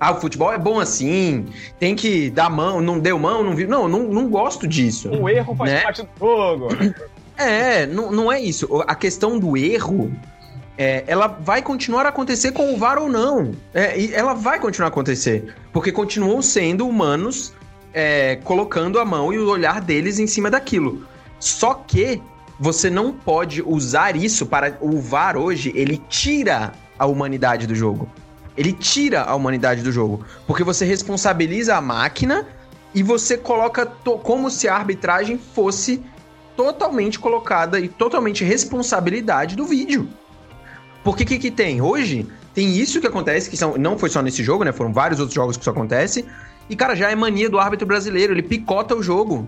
ah, 0.00 0.12
o 0.12 0.20
futebol 0.20 0.52
é 0.52 0.58
bom 0.58 0.80
assim, 0.80 1.46
tem 1.78 1.94
que 1.94 2.28
dar 2.30 2.50
mão, 2.50 2.80
não 2.80 2.98
deu 2.98 3.18
mão, 3.18 3.44
não 3.44 3.54
viu. 3.54 3.68
Não, 3.68 3.88
não, 3.88 4.02
não 4.04 4.28
gosto 4.28 4.66
disso. 4.66 5.08
O 5.10 5.28
erro 5.28 5.54
faz 5.54 5.70
né? 5.70 5.80
parte 5.80 6.02
do 6.02 6.08
jogo. 6.18 6.68
É, 7.36 7.86
não, 7.86 8.12
não 8.12 8.32
é 8.32 8.40
isso. 8.40 8.68
A 8.86 8.94
questão 8.94 9.38
do 9.38 9.56
erro 9.56 10.12
é, 10.76 11.04
ela 11.06 11.26
vai 11.28 11.62
continuar 11.62 12.04
a 12.06 12.08
acontecer 12.08 12.52
com 12.52 12.74
o 12.74 12.76
VAR 12.76 12.98
ou 12.98 13.08
não. 13.08 13.52
É, 13.72 14.12
ela 14.12 14.34
vai 14.34 14.58
continuar 14.58 14.88
a 14.88 14.90
acontecer. 14.90 15.54
Porque 15.72 15.92
continuam 15.92 16.42
sendo 16.42 16.86
humanos 16.86 17.52
é, 17.92 18.36
colocando 18.36 18.98
a 18.98 19.04
mão 19.04 19.32
e 19.32 19.38
o 19.38 19.48
olhar 19.48 19.80
deles 19.80 20.18
em 20.18 20.26
cima 20.26 20.50
daquilo. 20.50 21.06
Só 21.38 21.74
que 21.74 22.20
você 22.58 22.90
não 22.90 23.12
pode 23.12 23.62
usar 23.62 24.16
isso 24.16 24.46
para. 24.46 24.76
O 24.80 25.00
VAR 25.00 25.36
hoje, 25.36 25.72
ele 25.74 26.02
tira 26.08 26.72
a 26.98 27.06
humanidade 27.06 27.66
do 27.66 27.74
jogo. 27.74 28.08
Ele 28.56 28.72
tira 28.72 29.22
a 29.22 29.34
humanidade 29.34 29.82
do 29.82 29.92
jogo. 29.92 30.24
Porque 30.46 30.64
você 30.64 30.84
responsabiliza 30.84 31.76
a 31.76 31.80
máquina 31.80 32.46
e 32.94 33.02
você 33.02 33.36
coloca 33.36 33.86
como 33.86 34.50
se 34.50 34.68
a 34.68 34.74
arbitragem 34.74 35.38
fosse 35.38 36.02
totalmente 36.56 37.18
colocada 37.18 37.80
e 37.80 37.88
totalmente 37.88 38.44
responsabilidade 38.44 39.56
do 39.56 39.64
vídeo. 39.64 40.08
Porque 41.04 41.22
o 41.22 41.26
que, 41.26 41.38
que 41.38 41.50
tem? 41.50 41.82
Hoje, 41.82 42.26
tem 42.54 42.74
isso 42.76 43.00
que 43.00 43.06
acontece, 43.06 43.50
que 43.50 43.56
são, 43.56 43.76
não 43.76 43.98
foi 43.98 44.08
só 44.08 44.22
nesse 44.22 44.42
jogo, 44.42 44.64
né? 44.64 44.72
Foram 44.72 44.92
vários 44.92 45.20
outros 45.20 45.34
jogos 45.34 45.56
que 45.56 45.62
isso 45.62 45.70
acontece. 45.70 46.24
E, 46.68 46.74
cara, 46.74 46.96
já 46.96 47.10
é 47.10 47.14
mania 47.14 47.50
do 47.50 47.58
árbitro 47.58 47.86
brasileiro, 47.86 48.32
ele 48.32 48.42
picota 48.42 48.96
o 48.96 49.02
jogo. 49.02 49.46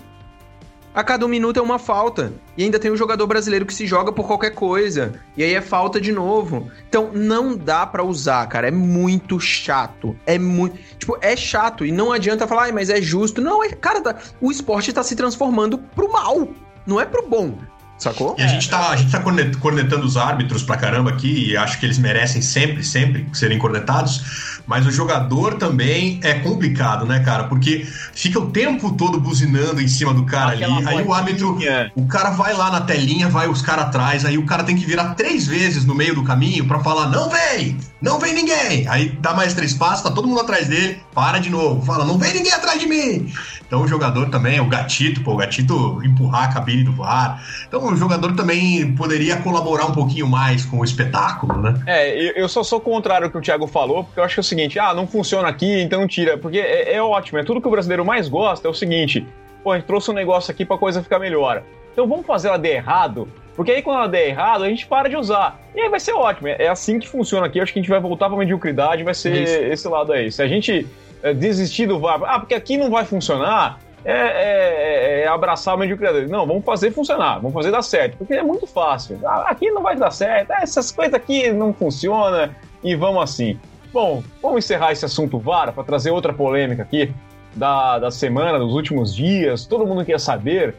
A 0.97 1.05
cada 1.05 1.27
um 1.27 1.29
minuto 1.29 1.59
é 1.59 1.63
uma 1.63 1.79
falta. 1.79 2.33
E 2.57 2.65
ainda 2.65 2.79
tem 2.79 2.91
o 2.91 2.97
jogador 2.97 3.27
brasileiro 3.27 3.67
que 3.67 3.75
se 3.75 3.87
joga 3.87 4.11
por 4.11 4.27
qualquer 4.27 4.55
coisa. 4.55 5.13
E 5.37 5.43
aí 5.43 5.55
é 5.55 5.61
falta 5.61 6.01
de 6.01 6.11
novo. 6.11 6.71
Então 6.89 7.11
não 7.13 7.55
dá 7.55 7.87
para 7.87 8.03
usar, 8.03 8.47
cara. 8.49 8.69
É 8.69 8.71
muito 8.71 9.39
chato. 9.39 10.17
É 10.25 10.39
muito. 10.39 10.79
Tipo, 10.99 11.19
é 11.21 11.37
chato. 11.37 11.85
E 11.85 11.93
não 11.93 12.13
adianta 12.13 12.47
falar, 12.47 12.73
mas 12.73 12.89
é 12.89 13.01
justo. 13.01 13.43
Não, 13.43 13.63
é. 13.63 13.69
Cara, 13.69 14.01
tá... 14.01 14.17
o 14.41 14.51
esporte 14.51 14.91
tá 14.91 15.03
se 15.03 15.15
transformando 15.15 15.77
pro 15.77 16.11
mal. 16.11 16.49
Não 16.87 16.99
é 16.99 17.05
pro 17.05 17.29
bom. 17.29 17.59
Sacou? 17.99 18.35
E 18.39 18.43
a 18.43 18.47
gente 18.47 18.69
tá, 18.69 18.91
a 18.91 18.97
gente 18.97 19.11
tá 19.11 19.21
cornet- 19.21 19.57
cornetando 19.57 20.05
os 20.05 20.17
árbitros 20.17 20.63
pra 20.63 20.77
caramba 20.77 21.11
aqui, 21.11 21.51
e 21.51 21.57
acho 21.57 21.81
que 21.81 21.87
eles 21.87 21.99
merecem 21.99 22.43
sempre, 22.43 22.85
sempre 22.85 23.27
serem 23.33 23.59
cornetados. 23.59 24.47
Mas 24.67 24.85
o 24.85 24.91
jogador 24.91 25.55
também 25.55 26.19
é 26.25 26.35
complicado, 26.35 27.07
né, 27.07 27.21
cara? 27.21 27.45
Porque 27.45 27.87
fica 28.13 28.39
o 28.39 28.51
tempo 28.51 28.93
todo 28.93 29.21
buzinando 29.21 29.81
em 29.81 29.87
cima 29.89 30.13
do 30.13 30.25
cara 30.27 30.53
Aquela 30.55 30.77
ali. 30.79 30.89
Aí 30.89 31.03
o 31.05 31.15
árbitro. 31.15 31.57
O 31.95 32.07
cara 32.07 32.31
vai 32.31 32.53
lá 32.53 32.71
na 32.71 32.81
telinha, 32.81 33.29
vai 33.29 33.49
os 33.49 33.63
caras 33.63 33.87
atrás, 33.87 34.25
aí 34.25 34.37
o 34.37 34.45
cara 34.45 34.65
tem 34.65 34.77
que 34.77 34.85
virar 34.85 35.15
três 35.15 35.47
vezes 35.47 35.85
no 35.85 35.95
meio 35.95 36.15
do 36.17 36.25
caminho 36.25 36.67
pra 36.67 36.81
falar: 36.81 37.09
não 37.09 37.31
vem! 37.31 37.79
Não 38.07 38.21
vem 38.21 38.33
ninguém! 38.33 38.87
Aí 38.89 39.09
dá 39.09 39.35
mais 39.35 39.53
três 39.53 39.75
passos, 39.75 40.03
tá 40.03 40.11
todo 40.13 40.29
mundo 40.29 40.41
atrás 40.41 40.69
dele, 40.69 41.03
para 41.13 41.39
de 41.39 41.51
novo, 41.51 41.85
fala: 41.85 42.05
não 42.05 42.17
vem 42.17 42.33
ninguém 42.33 42.53
atrás 42.53 42.79
de 42.81 42.87
mim! 42.87 43.33
Então 43.67 43.83
o 43.83 43.89
jogador 43.89 44.31
também, 44.31 44.61
o 44.61 44.67
gatito, 44.67 45.21
pô, 45.25 45.33
o 45.33 45.37
gatito 45.37 46.01
empurrar 46.05 46.45
a 46.45 46.53
cabine 46.55 46.85
do 46.85 46.93
VAR. 46.93 47.43
Então 47.67 47.85
o 47.85 47.97
jogador 47.97 48.33
também 48.37 48.95
poderia 48.95 49.37
colaborar 49.39 49.87
um 49.87 49.93
pouquinho 49.93 50.29
mais 50.29 50.65
com 50.65 50.79
o 50.79 50.85
espetáculo, 50.85 51.61
né? 51.61 51.75
É, 51.85 52.41
eu- 52.41 52.49
só 52.49 52.63
sou 52.63 52.81
contrário 52.81 53.25
ao 53.25 53.31
que 53.31 53.37
o 53.37 53.41
Thiago 53.41 53.67
falou, 53.67 54.05
porque 54.05 54.21
eu 54.21 54.25
acho 54.25 54.35
que 54.35 54.41
é 54.41 54.43
o 54.43 54.45
seguinte, 54.45 54.79
ah, 54.79 54.95
não 54.95 55.05
funciona 55.05 55.49
aqui, 55.49 55.83
então 55.83 56.07
tira. 56.07 56.39
Porque 56.39 56.59
é, 56.59 56.95
é 56.95 57.03
ótimo, 57.03 57.39
é 57.41 57.43
tudo 57.43 57.61
que 57.61 57.67
o 57.67 57.71
brasileiro 57.73 58.05
mais 58.05 58.29
gosta, 58.29 58.69
é 58.69 58.71
o 58.71 58.75
seguinte, 58.75 59.27
pô, 59.65 59.73
a 59.73 59.77
gente 59.79 59.87
trouxe 59.87 60.13
um 60.13 60.15
negócio 60.15 60.53
aqui 60.53 60.65
pra 60.65 60.79
coisa 60.79 61.03
ficar 61.03 61.19
melhor. 61.19 61.65
Então 61.93 62.07
vamos 62.07 62.25
fazer 62.25 62.47
ela 62.49 62.59
der 62.59 62.77
errado, 62.77 63.27
porque 63.57 63.73
aí 63.73 63.83
quando 63.83 63.99
ela 63.99 64.09
der 64.09 64.29
errado, 64.29 64.63
a 64.65 64.69
gente 64.69 64.87
para 64.87 65.09
de 65.09 65.17
usar. 65.17 65.59
E 65.75 65.81
aí 65.81 65.89
vai 65.89 65.99
ser 65.99 66.13
ótimo, 66.13 66.49
é 66.49 66.57
é 66.59 66.69
assim 66.69 66.99
que 66.99 67.09
funciona 67.09 67.47
aqui, 67.47 67.59
eu 67.59 67.63
acho 67.63 67.73
que 67.73 67.79
a 67.79 67.83
gente 67.83 67.91
vai 67.91 67.99
voltar 68.01 68.29
pra 68.29 68.39
mediocridade, 68.39 69.03
vai 69.03 69.15
ser 69.15 69.43
Isso. 69.43 69.59
esse 69.59 69.89
lado 69.89 70.13
aí. 70.13 70.31
Se 70.31 70.43
a 70.43 70.47
gente 70.47 70.87
é, 71.23 71.33
desistir 71.35 71.87
do 71.87 71.99
VAR, 71.99 72.21
ah, 72.25 72.39
porque 72.39 72.55
aqui 72.55 72.77
não 72.77 72.91
vai 72.91 73.05
funcionar, 73.05 73.81
é, 74.05 74.13
é- 74.13 75.21
é 75.23 75.29
abraçar 75.29 75.75
a 75.75 75.77
mediocridade. 75.77 76.27
Não, 76.29 76.47
vamos 76.47 76.65
fazer 76.65 76.93
funcionar, 76.93 77.37
vamos 77.37 77.53
fazer 77.53 77.71
dar 77.73 77.83
certo, 77.83 78.19
porque 78.19 78.35
é 78.35 78.43
muito 78.43 78.67
fácil. 78.67 79.19
Ah, 79.25 79.47
aqui 79.49 79.71
não 79.71 79.83
vai 79.83 79.97
dar 79.97 80.11
certo, 80.11 80.51
ah, 80.53 80.59
essas 80.63 80.93
coisas 80.93 81.15
aqui 81.15 81.51
não 81.51 81.73
funcionam 81.73 82.51
e 82.85 82.95
vamos 82.95 83.23
assim. 83.23 83.59
Bom, 83.93 84.23
vamos 84.43 84.59
encerrar 84.65 84.93
esse 84.93 85.05
assunto 85.05 85.39
VAR 85.39 85.73
para 85.73 85.83
trazer 85.83 86.11
outra 86.11 86.33
polêmica 86.33 86.83
aqui 86.83 87.11
da, 87.55 87.99
da 87.99 88.11
semana, 88.11 88.59
dos 88.59 88.75
últimos 88.75 89.15
dias. 89.15 89.65
Todo 89.67 89.87
mundo 89.87 90.05
quer 90.05 90.21
saber 90.21 90.75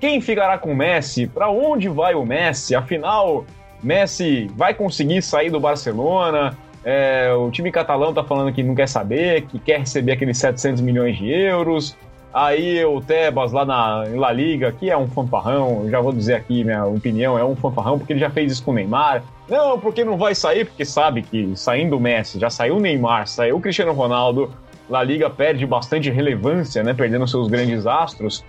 quem 0.00 0.20
ficará 0.20 0.58
com 0.58 0.72
o 0.72 0.76
Messi, 0.76 1.26
para 1.26 1.50
onde 1.50 1.88
vai 1.88 2.14
o 2.14 2.24
Messi, 2.24 2.74
afinal, 2.74 3.44
Messi 3.82 4.50
vai 4.54 4.74
conseguir 4.74 5.22
sair 5.22 5.50
do 5.50 5.60
Barcelona. 5.60 6.56
É, 6.84 7.32
o 7.32 7.50
time 7.50 7.72
catalão 7.72 8.14
tá 8.14 8.22
falando 8.22 8.52
que 8.52 8.62
não 8.62 8.74
quer 8.74 8.88
saber, 8.88 9.42
que 9.42 9.58
quer 9.58 9.80
receber 9.80 10.12
aqueles 10.12 10.38
700 10.38 10.80
milhões 10.80 11.16
de 11.16 11.30
euros. 11.30 11.96
Aí 12.32 12.84
o 12.84 13.00
Tebas 13.00 13.50
lá 13.50 13.64
na 13.64 14.04
La 14.14 14.30
Liga, 14.30 14.70
que 14.70 14.90
é 14.90 14.96
um 14.96 15.08
fanfarrão, 15.08 15.88
já 15.88 16.00
vou 16.00 16.12
dizer 16.12 16.34
aqui 16.34 16.62
minha 16.62 16.84
opinião, 16.84 17.38
é 17.38 17.42
um 17.42 17.56
fanfarrão 17.56 17.98
porque 17.98 18.12
ele 18.12 18.20
já 18.20 18.28
fez 18.28 18.52
isso 18.52 18.62
com 18.62 18.72
o 18.72 18.74
Neymar. 18.74 19.22
Não, 19.48 19.80
porque 19.80 20.04
não 20.04 20.18
vai 20.18 20.34
sair, 20.34 20.66
porque 20.66 20.84
sabe 20.84 21.22
que 21.22 21.56
saindo 21.56 21.96
o 21.96 22.00
Messi, 22.00 22.38
já 22.38 22.50
saiu 22.50 22.76
o 22.76 22.80
Neymar, 22.80 23.26
saiu 23.26 23.56
o 23.56 23.60
Cristiano 23.60 23.92
Ronaldo, 23.92 24.52
La 24.88 25.02
Liga 25.02 25.30
perde 25.30 25.64
bastante 25.64 26.10
relevância, 26.10 26.82
né, 26.82 26.92
perdendo 26.92 27.26
seus 27.26 27.48
grandes 27.48 27.86
astros. 27.86 28.44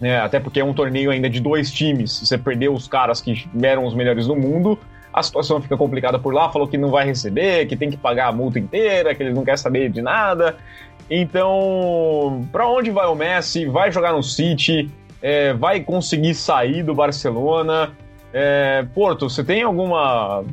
Né, 0.00 0.20
até 0.20 0.38
porque 0.38 0.60
é 0.60 0.64
um 0.64 0.72
torneio 0.72 1.10
ainda 1.10 1.28
de 1.28 1.40
dois 1.40 1.72
times. 1.72 2.20
Você 2.20 2.38
perdeu 2.38 2.72
os 2.72 2.86
caras 2.86 3.20
que 3.20 3.48
eram 3.62 3.84
os 3.84 3.94
melhores 3.94 4.26
do 4.26 4.36
mundo, 4.36 4.78
a 5.12 5.22
situação 5.22 5.60
fica 5.60 5.76
complicada 5.76 6.18
por 6.18 6.32
lá. 6.32 6.50
Falou 6.50 6.68
que 6.68 6.78
não 6.78 6.90
vai 6.90 7.04
receber, 7.04 7.66
que 7.66 7.76
tem 7.76 7.90
que 7.90 7.96
pagar 7.96 8.28
a 8.28 8.32
multa 8.32 8.58
inteira, 8.58 9.14
que 9.14 9.22
eles 9.22 9.34
não 9.34 9.44
querem 9.44 9.58
saber 9.58 9.90
de 9.90 10.00
nada. 10.00 10.56
Então, 11.10 12.46
para 12.52 12.68
onde 12.68 12.90
vai 12.90 13.06
o 13.06 13.14
Messi? 13.14 13.66
Vai 13.66 13.90
jogar 13.90 14.12
no 14.12 14.22
City? 14.22 14.90
É, 15.20 15.52
vai 15.52 15.80
conseguir 15.80 16.34
sair 16.34 16.82
do 16.82 16.94
Barcelona? 16.94 17.92
É, 18.32 18.84
Porto, 18.94 19.28
você 19.28 19.42
tem 19.42 19.62
alguma 19.62 20.44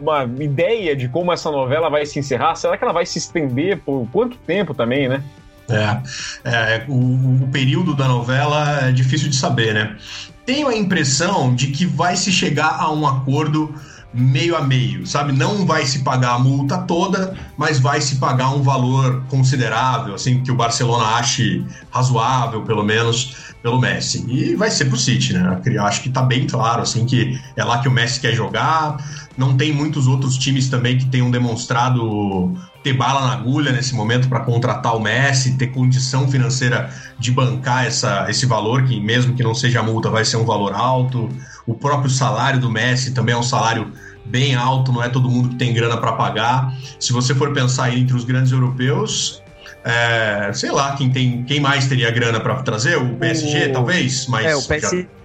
uma 0.00 0.24
ideia 0.40 0.96
de 0.96 1.08
como 1.08 1.30
essa 1.30 1.50
novela 1.50 1.90
vai 1.90 2.06
se 2.06 2.18
encerrar? 2.18 2.54
Será 2.54 2.76
que 2.76 2.82
ela 2.82 2.92
vai 2.92 3.04
se 3.04 3.18
estender 3.18 3.78
por 3.80 4.08
quanto 4.10 4.36
tempo 4.38 4.72
também, 4.72 5.08
né? 5.08 5.22
É, 5.70 6.02
é, 6.44 6.84
o, 6.88 7.44
o 7.44 7.48
período 7.52 7.94
da 7.94 8.08
novela 8.08 8.88
é 8.88 8.92
difícil 8.92 9.28
de 9.28 9.36
saber, 9.36 9.74
né? 9.74 9.96
Tenho 10.44 10.68
a 10.68 10.76
impressão 10.76 11.54
de 11.54 11.68
que 11.68 11.86
vai 11.86 12.16
se 12.16 12.32
chegar 12.32 12.76
a 12.80 12.90
um 12.92 13.06
acordo 13.06 13.72
meio 14.12 14.56
a 14.56 14.62
meio, 14.62 15.06
sabe? 15.06 15.32
Não 15.32 15.64
vai 15.64 15.86
se 15.86 16.00
pagar 16.00 16.32
a 16.32 16.38
multa 16.38 16.78
toda, 16.78 17.36
mas 17.56 17.78
vai 17.78 18.00
se 18.00 18.16
pagar 18.16 18.50
um 18.50 18.62
valor 18.62 19.22
considerável, 19.28 20.14
assim, 20.14 20.42
que 20.42 20.50
o 20.50 20.54
Barcelona 20.56 21.04
ache 21.16 21.64
razoável, 21.90 22.62
pelo 22.62 22.82
menos, 22.82 23.36
pelo 23.62 23.78
Messi. 23.78 24.24
E 24.28 24.56
vai 24.56 24.70
ser 24.70 24.86
pro 24.86 24.96
City, 24.96 25.34
né? 25.34 25.60
Eu 25.64 25.84
acho 25.84 26.02
que 26.02 26.10
tá 26.10 26.22
bem 26.22 26.46
claro, 26.46 26.82
assim, 26.82 27.06
que 27.06 27.38
é 27.56 27.62
lá 27.62 27.78
que 27.78 27.88
o 27.88 27.90
Messi 27.90 28.20
quer 28.20 28.34
jogar. 28.34 28.96
Não 29.36 29.56
tem 29.56 29.72
muitos 29.72 30.06
outros 30.06 30.36
times 30.36 30.68
também 30.68 30.98
que 30.98 31.06
tenham 31.06 31.30
demonstrado 31.30 32.56
ter 32.82 32.94
bala 32.94 33.26
na 33.26 33.32
agulha 33.32 33.72
nesse 33.72 33.94
momento 33.94 34.28
para 34.28 34.40
contratar 34.40 34.96
o 34.96 35.00
Messi, 35.00 35.56
ter 35.56 35.68
condição 35.68 36.28
financeira 36.30 36.90
de 37.18 37.30
bancar 37.30 37.86
essa, 37.86 38.26
esse 38.28 38.46
valor, 38.46 38.84
que 38.84 38.98
mesmo 39.00 39.34
que 39.34 39.42
não 39.42 39.54
seja 39.54 39.82
multa, 39.82 40.08
vai 40.08 40.24
ser 40.24 40.36
um 40.38 40.44
valor 40.46 40.72
alto. 40.72 41.28
O 41.66 41.74
próprio 41.74 42.10
salário 42.10 42.58
do 42.58 42.70
Messi 42.70 43.12
também 43.12 43.34
é 43.34 43.38
um 43.38 43.42
salário 43.42 43.92
bem 44.24 44.54
alto, 44.54 44.92
não 44.92 45.02
é 45.02 45.08
todo 45.08 45.28
mundo 45.28 45.50
que 45.50 45.56
tem 45.56 45.74
grana 45.74 45.96
para 45.96 46.12
pagar. 46.12 46.72
Se 46.98 47.12
você 47.12 47.34
for 47.34 47.52
pensar 47.52 47.94
entre 47.94 48.16
os 48.16 48.24
grandes 48.24 48.52
europeus, 48.52 49.42
é, 49.84 50.50
sei 50.54 50.70
lá, 50.70 50.94
quem, 50.96 51.10
tem, 51.10 51.42
quem 51.44 51.60
mais 51.60 51.86
teria 51.86 52.10
grana 52.10 52.40
para 52.40 52.62
trazer? 52.62 52.96
O 52.96 53.16
PSG, 53.16 53.66
O- 53.68 53.72
talvez? 53.72 54.26
Mas 54.26 54.46
É, 54.46 54.56
o 54.56 54.60
já- 54.60 54.66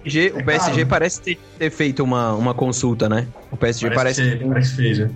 PSG, 0.06 0.32
o 0.34 0.38
É 0.38 0.42
PSG 0.42 0.70
caro. 0.72 0.86
parece 0.86 1.20
ter, 1.20 1.38
ter 1.58 1.70
feito 1.70 2.02
uma, 2.04 2.32
uma 2.34 2.54
consulta, 2.54 3.08
né? 3.08 3.26
O 3.50 3.56
PSG 3.56 3.90
Parece, 3.90 4.22
parece, 4.22 4.38
que, 4.38 4.44
parece 4.44 4.74
fez, 4.74 4.98
né? 4.98 5.10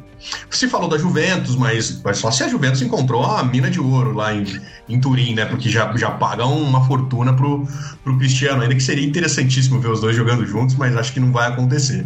Você 0.51 0.69
falou 0.69 0.89
da 0.89 0.99
Juventus, 0.99 1.57
mas, 1.57 2.01
mas 2.03 2.19
só 2.19 2.31
se 2.31 2.43
a 2.43 2.49
Juventus 2.49 2.83
encontrou 2.83 3.25
a 3.25 3.43
mina 3.43 3.71
de 3.71 3.81
ouro 3.81 4.13
lá 4.13 4.35
em, 4.35 4.45
em 4.89 5.01
Turim, 5.01 5.35
né? 5.35 5.47
Porque 5.47 5.69
já, 5.71 5.91
já 5.97 6.11
pagam 6.11 6.53
uma 6.61 6.85
fortuna 6.87 7.33
pro, 7.35 7.67
pro 8.05 8.19
Cristiano, 8.19 8.63
ainda 8.63 8.75
que 8.75 8.83
seria 8.83 9.07
interessantíssimo 9.07 9.81
ver 9.81 9.89
os 9.91 10.01
dois 10.01 10.15
jogando 10.17 10.45
juntos, 10.45 10.75
mas 10.77 10.97
acho 10.97 11.13
que 11.13 11.21
não 11.21 11.33
vai 11.33 11.49
acontecer. 11.49 12.05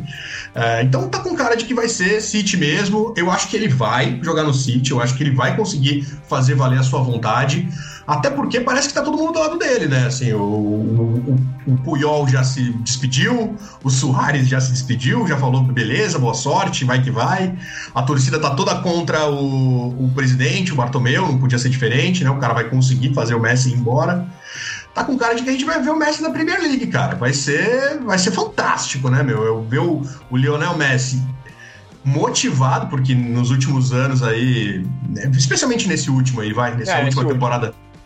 É, 0.55 0.83
então 0.83 1.09
tá 1.09 1.19
com 1.21 1.35
cara 1.35 1.57
de 1.57 1.65
que 1.65 1.75
vai 1.75 1.89
ser 1.89 2.21
City 2.21 2.57
mesmo. 2.57 3.13
Eu 3.17 3.31
acho 3.31 3.49
que 3.49 3.57
ele 3.57 3.69
vai 3.69 4.21
jogar 4.23 4.45
no 4.45 4.55
City, 4.55 4.93
eu 4.93 5.01
acho 5.01 5.17
que 5.17 5.23
ele 5.23 5.33
vai 5.35 5.57
conseguir 5.57 6.07
fazer 6.29 6.55
valer 6.55 6.79
a 6.79 6.83
sua 6.83 7.03
vontade. 7.03 7.69
Até 8.07 8.29
porque 8.29 8.61
parece 8.61 8.89
que 8.89 8.95
tá 8.95 9.03
todo 9.03 9.17
mundo 9.17 9.33
do 9.33 9.39
lado 9.39 9.59
dele, 9.59 9.87
né? 9.87 10.07
Assim, 10.07 10.33
o, 10.33 10.39
o, 10.43 11.39
o- 11.67 11.77
Puyol 11.79 12.29
já 12.29 12.45
se 12.45 12.71
despediu, 12.75 13.57
o 13.83 13.91
Soares 13.91 14.47
já 14.47 14.61
se 14.61 14.71
despediu, 14.73 15.27
já 15.27 15.37
falou 15.39 15.63
beleza, 15.63 16.19
boa 16.19 16.35
sorte, 16.35 16.85
vai 16.85 17.01
que 17.03 17.11
vai. 17.11 17.55
A 17.95 18.03
torcida 18.03 18.39
tá 18.39 18.51
toda 18.55 18.75
contra 18.77 19.27
o, 19.31 20.05
o 20.05 20.11
presidente, 20.15 20.73
o 20.73 20.77
Bartomeu, 20.77 21.23
não 21.23 21.39
podia 21.39 21.59
ser 21.59 21.71
diferente, 21.71 22.23
né? 22.23 22.31
O 22.31 22.37
cara 22.39 22.53
vai 22.53 22.65
conseguir 22.65 23.15
fazer 23.15 23.35
o 23.35 23.41
Messi 23.41 23.71
ir 23.71 23.75
embora. 23.75 24.27
Tá 24.95 25.03
com 25.03 25.17
cara 25.17 25.35
de 25.35 25.43
que 25.43 25.49
a 25.49 25.53
gente 25.53 25.65
vai 25.65 25.83
ver 25.83 25.91
o 25.91 25.99
Messi 25.99 26.23
na 26.23 26.31
Premier 26.31 26.61
League, 26.61 26.87
cara. 26.89 27.17
Vai 27.17 27.33
ser, 27.33 27.99
vai 28.05 28.19
ser 28.19 28.31
fantástico, 28.33 29.09
né, 29.09 29.23
meu? 29.23 29.43
Eu 29.43 29.63
ver 29.63 29.81
o, 29.81 30.03
o 30.31 30.37
Lionel 30.37 30.77
Messi 30.77 31.21
motivado, 32.05 32.87
porque 32.89 33.15
nos 33.15 33.51
últimos 33.51 33.93
anos 33.93 34.23
aí, 34.23 34.87
né, 35.09 35.31
especialmente 35.37 35.89
nesse 35.89 36.11
último 36.11 36.41
aí, 36.43 36.53
vai, 36.53 36.77
nessa 36.77 36.93
É, 36.93 37.05
última 37.05 37.23
último. 37.23 37.41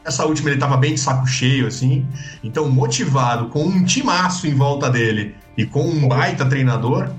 Essa 0.08 0.24
última 0.26 0.50
ele 0.50 0.58
tava 0.58 0.76
bem 0.76 0.94
de 0.94 1.00
saco 1.00 1.26
cheio, 1.26 1.66
assim. 1.66 2.06
Então, 2.42 2.68
motivado, 2.68 3.48
com 3.48 3.62
um 3.64 3.84
timaço 3.84 4.46
em 4.46 4.54
volta 4.54 4.90
dele 4.90 5.34
e 5.56 5.64
com 5.64 5.82
um 5.82 6.08
baita 6.08 6.44
treinador, 6.46 7.10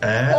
é, 0.00 0.30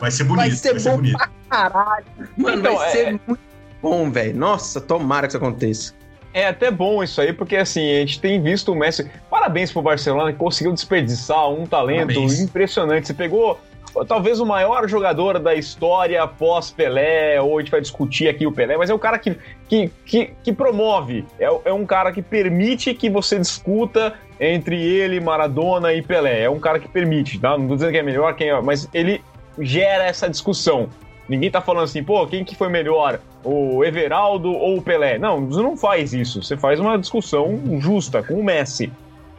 vai 0.00 0.10
ser 0.10 0.24
bonito. 0.24 0.48
vai 0.48 0.50
ser 0.56 0.80
bom 0.80 0.96
bonito. 0.96 1.16
pra 1.18 1.28
caralho. 1.50 2.04
Mano, 2.36 2.58
Então, 2.60 2.76
vai 2.76 2.88
é- 2.88 2.92
ser 2.92 3.20
muito 3.26 3.40
bom, 3.82 4.10
velho. 4.10 4.36
Nossa, 4.36 4.80
tomara 4.80 5.26
que 5.26 5.32
isso 5.32 5.36
aconteça. 5.36 5.92
É 6.34 6.46
até 6.46 6.70
bom 6.70 7.02
isso 7.02 7.20
aí, 7.20 7.32
porque 7.32 7.56
assim, 7.56 7.80
a 7.96 8.00
gente 8.00 8.20
tem 8.20 8.40
visto 8.40 8.70
o 8.70 8.74
Messi. 8.76 9.10
Parabéns 9.30 9.72
pro 9.72 9.82
Barcelona 9.82 10.30
que 10.32 10.38
conseguiu 10.38 10.72
desperdiçar 10.72 11.48
um 11.50 11.66
talento 11.66 12.06
Parabéns. 12.14 12.38
impressionante. 12.40 13.06
Você 13.08 13.14
pegou 13.14 13.58
talvez 14.06 14.40
o 14.40 14.46
maior 14.46 14.88
jogador 14.88 15.38
da 15.38 15.54
história 15.54 16.26
pós 16.26 16.70
Pelé, 16.70 17.40
ou 17.40 17.58
a 17.58 17.60
gente 17.60 17.70
vai 17.70 17.80
discutir 17.80 18.28
aqui 18.28 18.46
o 18.46 18.52
Pelé, 18.52 18.76
mas 18.76 18.90
é 18.90 18.94
um 18.94 18.98
cara 18.98 19.18
que, 19.18 19.36
que, 19.68 19.90
que, 20.04 20.30
que 20.42 20.52
promove, 20.52 21.24
é, 21.38 21.46
é 21.64 21.72
um 21.72 21.86
cara 21.86 22.12
que 22.12 22.22
permite 22.22 22.94
que 22.94 23.08
você 23.08 23.38
discuta 23.38 24.14
entre 24.40 24.80
ele, 24.80 25.20
Maradona 25.20 25.92
e 25.92 26.02
Pelé. 26.02 26.42
É 26.42 26.50
um 26.50 26.60
cara 26.60 26.78
que 26.78 26.88
permite, 26.88 27.38
tá? 27.38 27.58
Não 27.58 27.68
tô 27.68 27.74
dizendo 27.74 27.92
que 27.92 27.98
é 27.98 28.02
melhor, 28.02 28.34
quem 28.34 28.50
é, 28.50 28.60
mas 28.60 28.88
ele 28.94 29.22
gera 29.58 30.04
essa 30.04 30.28
discussão. 30.28 30.88
Ninguém 31.28 31.50
tá 31.50 31.60
falando 31.60 31.84
assim, 31.84 32.02
pô, 32.02 32.26
quem 32.26 32.44
que 32.44 32.54
foi 32.54 32.68
melhor, 32.68 33.20
o 33.44 33.84
Everaldo 33.84 34.50
ou 34.50 34.78
o 34.78 34.82
Pelé? 34.82 35.18
Não, 35.18 35.46
você 35.46 35.62
não 35.62 35.76
faz 35.76 36.14
isso. 36.14 36.42
Você 36.42 36.56
faz 36.56 36.80
uma 36.80 36.98
discussão 36.98 37.60
justa 37.80 38.22
com 38.22 38.34
o 38.34 38.44
Messi, 38.44 38.90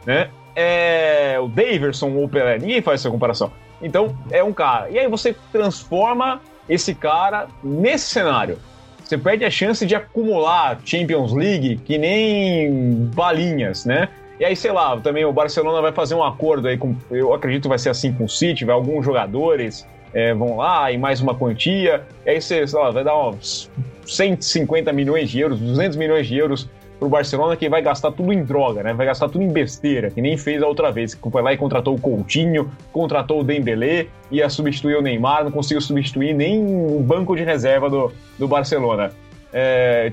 né? 0.06 0.30
É 0.54 1.36
o 1.40 1.48
Daverson 1.48 2.10
ou 2.10 2.24
o 2.24 2.28
Pelé. 2.28 2.58
Ninguém 2.58 2.80
faz 2.80 3.00
essa 3.00 3.10
comparação. 3.10 3.50
Então, 3.82 4.16
é 4.30 4.42
um 4.42 4.52
cara. 4.52 4.90
E 4.90 4.98
aí 4.98 5.08
você 5.08 5.34
transforma 5.52 6.40
esse 6.68 6.94
cara 6.94 7.48
nesse 7.62 8.06
cenário. 8.06 8.58
Você 9.04 9.18
perde 9.18 9.44
a 9.44 9.50
chance 9.50 9.84
de 9.84 9.94
acumular 9.94 10.78
Champions 10.84 11.32
League 11.32 11.80
que 11.84 11.98
nem 11.98 13.08
balinhas, 13.14 13.84
né? 13.84 14.08
E 14.38 14.44
aí, 14.44 14.54
sei 14.54 14.72
lá, 14.72 14.96
também 14.98 15.24
o 15.24 15.32
Barcelona 15.32 15.82
vai 15.82 15.92
fazer 15.92 16.14
um 16.14 16.22
acordo 16.22 16.68
aí 16.68 16.78
com. 16.78 16.94
Eu 17.10 17.34
acredito 17.34 17.62
que 17.62 17.68
vai 17.68 17.78
ser 17.78 17.90
assim 17.90 18.12
com 18.12 18.24
o 18.24 18.28
City, 18.28 18.64
vai 18.64 18.74
alguns 18.74 19.04
jogadores 19.04 19.86
é, 20.12 20.34
vão 20.34 20.56
lá 20.56 20.90
e 20.90 20.98
mais 20.98 21.20
uma 21.20 21.34
quantia. 21.34 22.02
E 22.24 22.30
aí 22.30 22.40
você, 22.40 22.66
sei 22.66 22.78
lá, 22.78 22.90
vai 22.90 23.04
dar 23.04 23.18
uns 23.18 23.70
150 24.06 24.92
milhões 24.92 25.30
de 25.30 25.40
euros, 25.40 25.60
200 25.60 25.96
milhões 25.96 26.26
de 26.26 26.36
euros 26.36 26.68
pro 27.00 27.08
Barcelona 27.08 27.56
que 27.56 27.68
vai 27.68 27.80
gastar 27.80 28.12
tudo 28.12 28.30
em 28.30 28.44
droga, 28.44 28.82
né? 28.82 28.92
Vai 28.92 29.06
gastar 29.06 29.28
tudo 29.30 29.42
em 29.42 29.48
besteira, 29.48 30.10
que 30.10 30.20
nem 30.20 30.36
fez 30.36 30.62
a 30.62 30.66
outra 30.66 30.92
vez, 30.92 31.14
que 31.14 31.30
foi 31.30 31.42
lá 31.42 31.52
e 31.52 31.56
contratou 31.56 31.96
o 31.96 32.00
Coutinho, 32.00 32.70
contratou 32.92 33.40
o 33.40 33.44
Dembélé, 33.44 34.06
ia 34.30 34.48
substituir 34.50 34.96
o 34.96 35.02
Neymar, 35.02 35.44
não 35.44 35.50
conseguiu 35.50 35.80
substituir 35.80 36.34
nem 36.34 36.62
o 36.62 37.00
banco 37.00 37.34
de 37.34 37.42
reserva 37.42 37.88
do, 37.88 38.12
do 38.38 38.46
Barcelona. 38.46 39.10
É, 39.52 40.12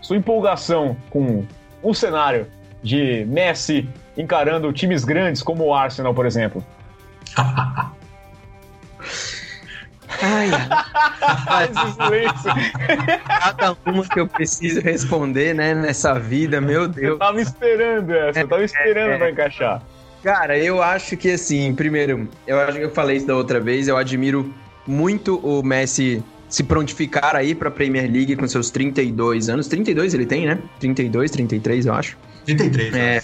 sua 0.00 0.16
empolgação 0.16 0.94
com 1.10 1.44
o 1.82 1.94
cenário 1.94 2.46
de 2.82 3.24
Messi 3.24 3.88
encarando 4.16 4.72
times 4.72 5.04
grandes 5.04 5.42
como 5.42 5.64
o 5.64 5.74
Arsenal, 5.74 6.14
por 6.14 6.26
exemplo? 6.26 6.62
Ai. 10.22 10.50
Cada 13.40 13.76
uma 13.86 14.04
que 14.06 14.20
eu 14.20 14.26
preciso 14.26 14.80
responder, 14.80 15.54
né, 15.54 15.74
nessa 15.74 16.18
vida, 16.18 16.60
meu 16.60 16.88
Deus. 16.88 17.12
Eu 17.12 17.18
tava 17.18 17.40
esperando 17.40 18.14
essa, 18.14 18.40
eu 18.40 18.48
tava 18.48 18.64
esperando 18.64 19.10
é, 19.10 19.14
é. 19.14 19.18
pra 19.18 19.30
encaixar. 19.30 19.82
Cara, 20.22 20.58
eu 20.58 20.82
acho 20.82 21.16
que 21.16 21.30
assim, 21.30 21.74
primeiro, 21.74 22.28
eu 22.46 22.58
acho 22.60 22.78
que 22.78 22.84
eu 22.84 22.90
falei 22.90 23.18
isso 23.18 23.26
da 23.26 23.36
outra 23.36 23.60
vez, 23.60 23.86
eu 23.86 23.96
admiro 23.96 24.52
muito 24.86 25.38
o 25.38 25.62
Messi 25.62 26.22
se 26.48 26.64
prontificar 26.64 27.36
aí 27.36 27.54
pra 27.54 27.70
Premier 27.70 28.10
League 28.10 28.34
com 28.34 28.48
seus 28.48 28.70
32 28.70 29.48
anos. 29.48 29.68
32 29.68 30.14
ele 30.14 30.26
tem, 30.26 30.46
né? 30.46 30.58
32, 30.80 31.30
33, 31.30 31.86
eu 31.86 31.94
acho. 31.94 32.16
33, 32.46 32.94
é. 32.94 33.22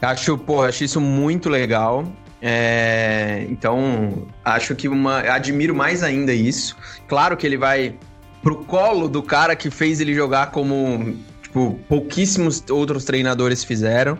Acho, 0.00 0.36
pô, 0.36 0.62
acho 0.62 0.82
isso 0.82 1.00
muito 1.00 1.48
legal. 1.48 2.10
É, 2.44 3.46
então, 3.48 4.26
acho 4.44 4.74
que 4.74 4.88
uma. 4.88 5.20
Admiro 5.20 5.74
mais 5.76 6.02
ainda 6.02 6.34
isso. 6.34 6.76
Claro 7.06 7.36
que 7.36 7.46
ele 7.46 7.56
vai 7.56 7.94
pro 8.42 8.56
colo 8.64 9.08
do 9.08 9.22
cara 9.22 9.54
que 9.54 9.70
fez 9.70 10.00
ele 10.00 10.12
jogar 10.12 10.50
como 10.50 11.16
tipo, 11.40 11.78
pouquíssimos 11.88 12.64
outros 12.68 13.04
treinadores 13.04 13.62
fizeram. 13.62 14.18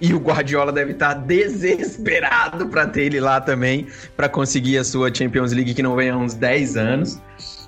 E 0.00 0.12
o 0.14 0.18
Guardiola 0.18 0.72
deve 0.72 0.92
estar 0.92 1.12
desesperado 1.14 2.66
para 2.68 2.86
ter 2.86 3.02
ele 3.02 3.20
lá 3.20 3.38
também, 3.40 3.86
para 4.16 4.28
conseguir 4.30 4.78
a 4.78 4.82
sua 4.82 5.14
Champions 5.14 5.52
League 5.52 5.74
que 5.74 5.82
não 5.82 5.94
vem 5.94 6.08
há 6.08 6.16
uns 6.16 6.34
10 6.34 6.76
anos. 6.76 7.20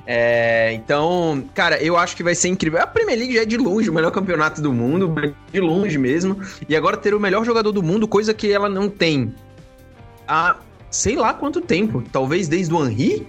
É, 0.06 0.72
então, 0.72 1.44
cara, 1.54 1.80
eu 1.80 1.96
acho 1.96 2.16
que 2.16 2.24
vai 2.24 2.34
ser 2.34 2.48
incrível. 2.48 2.80
A 2.80 2.86
Premier 2.86 3.18
League 3.18 3.34
já 3.34 3.42
é 3.42 3.44
de 3.44 3.58
longe 3.58 3.88
o 3.88 3.92
melhor 3.92 4.10
campeonato 4.10 4.60
do 4.62 4.72
mundo, 4.72 5.14
de 5.52 5.60
longe 5.60 5.98
mesmo. 5.98 6.40
E 6.68 6.74
agora 6.74 6.96
ter 6.96 7.14
o 7.14 7.20
melhor 7.20 7.44
jogador 7.44 7.70
do 7.70 7.82
mundo, 7.82 8.08
coisa 8.08 8.32
que 8.32 8.50
ela 8.50 8.68
não 8.68 8.88
tem 8.88 9.32
há 10.26 10.56
sei 10.90 11.16
lá 11.16 11.34
quanto 11.34 11.60
tempo. 11.60 12.02
Talvez 12.12 12.48
desde 12.48 12.72
o 12.72 12.84
Henry? 12.84 13.26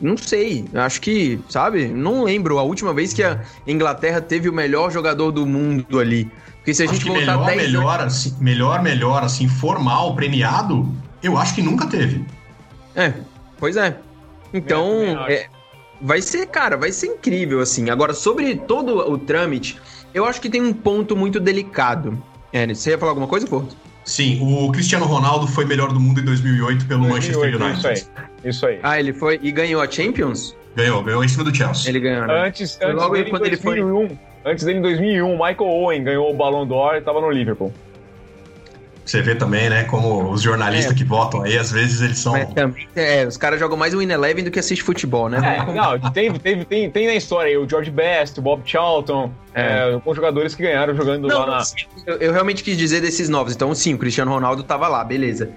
Não 0.00 0.16
sei. 0.16 0.64
Acho 0.74 1.00
que, 1.00 1.40
sabe? 1.48 1.88
Não 1.88 2.22
lembro 2.22 2.58
a 2.58 2.62
última 2.62 2.94
vez 2.94 3.12
que 3.12 3.22
a 3.22 3.40
Inglaterra 3.66 4.20
teve 4.20 4.48
o 4.48 4.52
melhor 4.52 4.92
jogador 4.92 5.32
do 5.32 5.44
mundo 5.44 5.98
ali. 5.98 6.30
Porque 6.56 6.74
se 6.74 6.82
a 6.82 6.86
gente 6.86 7.04
voltar 7.04 7.38
melhor, 7.38 7.46
10 7.46 7.62
melhor, 7.62 8.00
anos... 8.00 8.14
assim, 8.14 8.36
melhor, 8.38 8.82
melhor, 8.82 9.24
assim, 9.24 9.48
formal, 9.48 10.14
premiado, 10.14 10.86
eu 11.22 11.36
acho 11.36 11.54
que 11.54 11.62
nunca 11.62 11.86
teve. 11.86 12.24
É, 12.94 13.14
pois 13.58 13.76
é. 13.76 13.96
Então, 14.52 14.92
é, 15.28 15.46
vai 16.00 16.20
ser, 16.20 16.46
cara, 16.46 16.76
vai 16.76 16.92
ser 16.92 17.06
incrível, 17.06 17.60
assim. 17.60 17.90
Agora, 17.90 18.12
sobre 18.12 18.54
todo 18.54 19.10
o 19.10 19.18
trâmite, 19.18 19.80
eu 20.12 20.24
acho 20.24 20.40
que 20.40 20.50
tem 20.50 20.60
um 20.60 20.72
ponto 20.72 21.16
muito 21.16 21.40
delicado. 21.40 22.22
É, 22.52 22.66
você 22.66 22.90
ia 22.90 22.98
falar 22.98 23.12
alguma 23.12 23.28
coisa, 23.28 23.46
Porto? 23.46 23.76
Sim, 24.08 24.38
o 24.40 24.72
Cristiano 24.72 25.04
Ronaldo 25.04 25.46
foi 25.46 25.66
melhor 25.66 25.92
do 25.92 26.00
mundo 26.00 26.18
em 26.18 26.24
2008 26.24 26.86
pelo 26.86 27.06
2008, 27.08 27.58
Manchester 27.60 27.62
United. 27.62 27.78
Isso 27.78 28.16
aí, 28.16 28.50
isso 28.50 28.66
aí. 28.66 28.80
Ah, 28.82 28.98
ele 28.98 29.12
foi 29.12 29.38
e 29.42 29.52
ganhou 29.52 29.82
a 29.82 29.90
Champions? 29.90 30.56
Ganhou, 30.74 31.02
ganhou 31.02 31.22
em 31.22 31.28
cima 31.28 31.44
do 31.44 31.54
Chelsea. 31.54 31.90
Ele 31.90 32.00
ganhou, 32.00 32.26
né? 32.26 32.46
Antes, 32.46 32.78
antes 32.80 32.94
logo 32.94 33.14
dele, 33.14 33.28
quando 33.28 33.42
2001, 33.42 34.00
ele 34.00 34.08
foi... 34.08 34.18
Antes 34.50 34.64
dele, 34.64 34.78
em 34.78 34.82
2001, 34.82 35.30
Michael 35.32 35.56
Owen 35.60 36.04
ganhou 36.04 36.32
o 36.32 36.34
Ballon 36.34 36.66
d'Or 36.66 36.94
e 36.94 36.98
estava 37.00 37.20
no 37.20 37.30
Liverpool. 37.30 37.70
Você 39.08 39.22
vê 39.22 39.34
também, 39.34 39.70
né, 39.70 39.84
como 39.84 40.30
os 40.30 40.42
jornalistas 40.42 40.92
é. 40.92 40.94
que 40.94 41.02
votam 41.02 41.42
aí, 41.42 41.56
às 41.56 41.72
vezes 41.72 42.02
eles 42.02 42.18
são. 42.18 42.32
Mas 42.32 42.52
também, 42.52 42.86
é, 42.94 43.26
os 43.26 43.38
caras 43.38 43.58
jogam 43.58 43.74
mais 43.74 43.94
o 43.94 44.02
In 44.02 44.10
Eleven 44.10 44.44
do 44.44 44.50
que 44.50 44.58
assiste 44.58 44.84
futebol, 44.84 45.30
né? 45.30 45.38
É, 45.66 45.72
não, 45.72 45.98
tem, 46.12 46.30
tem, 46.34 46.62
tem, 46.62 46.90
tem 46.90 47.06
na 47.06 47.14
história 47.14 47.48
aí 47.48 47.56
o 47.56 47.66
George 47.66 47.90
Best, 47.90 48.38
o 48.38 48.42
Bob 48.42 48.60
Charlton, 48.66 49.32
é. 49.54 49.94
é 49.94 50.00
com 50.04 50.14
jogadores 50.14 50.54
que 50.54 50.62
ganharam 50.62 50.94
jogando 50.94 51.26
não, 51.26 51.38
lá 51.38 51.46
na. 51.46 51.62
Eu, 52.06 52.16
eu, 52.16 52.32
realmente 52.34 52.62
quis 52.62 52.76
dizer 52.76 53.00
desses 53.00 53.30
novos. 53.30 53.54
Então, 53.54 53.74
sim, 53.74 53.94
o 53.94 53.98
Cristiano 53.98 54.30
Ronaldo 54.30 54.62
tava 54.62 54.86
lá, 54.88 55.02
beleza. 55.02 55.48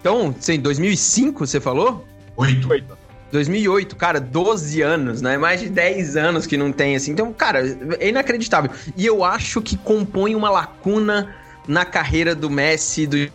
Então, 0.00 0.32
em 0.48 0.60
2005, 0.60 1.48
você 1.48 1.58
falou? 1.58 2.06
Oito. 2.36 2.70
Oito. 2.70 2.96
2008, 3.32 3.96
cara, 3.96 4.20
12 4.20 4.82
anos, 4.82 5.20
né? 5.20 5.36
Mais 5.36 5.60
de 5.60 5.68
10 5.68 6.16
anos 6.16 6.46
que 6.46 6.56
não 6.56 6.70
tem 6.70 6.94
assim. 6.94 7.10
Então, 7.10 7.32
cara, 7.32 7.60
é 7.98 8.08
inacreditável. 8.08 8.70
E 8.96 9.04
eu 9.04 9.24
acho 9.24 9.60
que 9.60 9.76
compõe 9.76 10.36
uma 10.36 10.50
lacuna 10.50 11.39
na 11.66 11.84
carreira 11.84 12.34
do 12.34 12.50
Messi, 12.50 13.06
do 13.06 13.30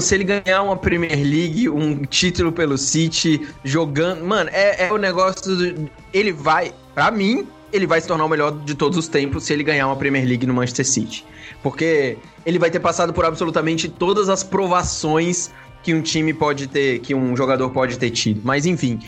se 0.00 0.14
ele 0.14 0.24
ganhar 0.24 0.62
uma 0.62 0.76
Premier 0.76 1.22
League, 1.22 1.68
um 1.68 2.04
título 2.04 2.50
pelo 2.50 2.76
City, 2.76 3.46
jogando. 3.62 4.24
Mano, 4.24 4.50
é, 4.52 4.88
é 4.88 4.92
o 4.92 4.96
negócio. 4.96 5.54
Do, 5.54 5.90
ele 6.12 6.32
vai. 6.32 6.72
Pra 6.94 7.10
mim, 7.10 7.46
ele 7.72 7.86
vai 7.86 8.00
se 8.00 8.08
tornar 8.08 8.24
o 8.24 8.28
melhor 8.28 8.52
de 8.64 8.74
todos 8.74 8.98
os 8.98 9.08
tempos 9.08 9.44
se 9.44 9.52
ele 9.52 9.62
ganhar 9.62 9.86
uma 9.86 9.96
Premier 9.96 10.26
League 10.26 10.46
no 10.46 10.54
Manchester 10.54 10.86
City. 10.86 11.24
Porque 11.62 12.18
ele 12.44 12.58
vai 12.58 12.70
ter 12.70 12.80
passado 12.80 13.12
por 13.12 13.24
absolutamente 13.24 13.88
todas 13.88 14.28
as 14.28 14.42
provações 14.42 15.50
que 15.82 15.94
um 15.94 16.00
time 16.00 16.32
pode 16.32 16.66
ter, 16.66 16.98
que 17.00 17.14
um 17.14 17.36
jogador 17.36 17.70
pode 17.70 17.98
ter 17.98 18.10
tido. 18.10 18.40
Mas 18.44 18.66
enfim. 18.66 19.00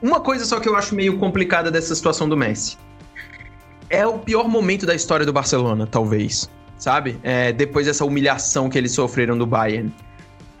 Uma 0.00 0.20
coisa 0.20 0.44
só 0.44 0.60
que 0.60 0.68
eu 0.68 0.76
acho 0.76 0.94
meio 0.94 1.18
complicada 1.18 1.70
dessa 1.70 1.92
situação 1.94 2.28
do 2.28 2.36
Messi. 2.36 2.78
É 3.90 4.06
o 4.06 4.18
pior 4.18 4.46
momento 4.46 4.86
da 4.86 4.94
história 4.94 5.26
do 5.26 5.32
Barcelona, 5.32 5.88
talvez 5.90 6.48
sabe? 6.78 7.18
É, 7.22 7.52
depois 7.52 7.86
dessa 7.86 8.04
humilhação 8.04 8.68
que 8.70 8.78
eles 8.78 8.92
sofreram 8.92 9.36
do 9.36 9.46
Bayern. 9.46 9.92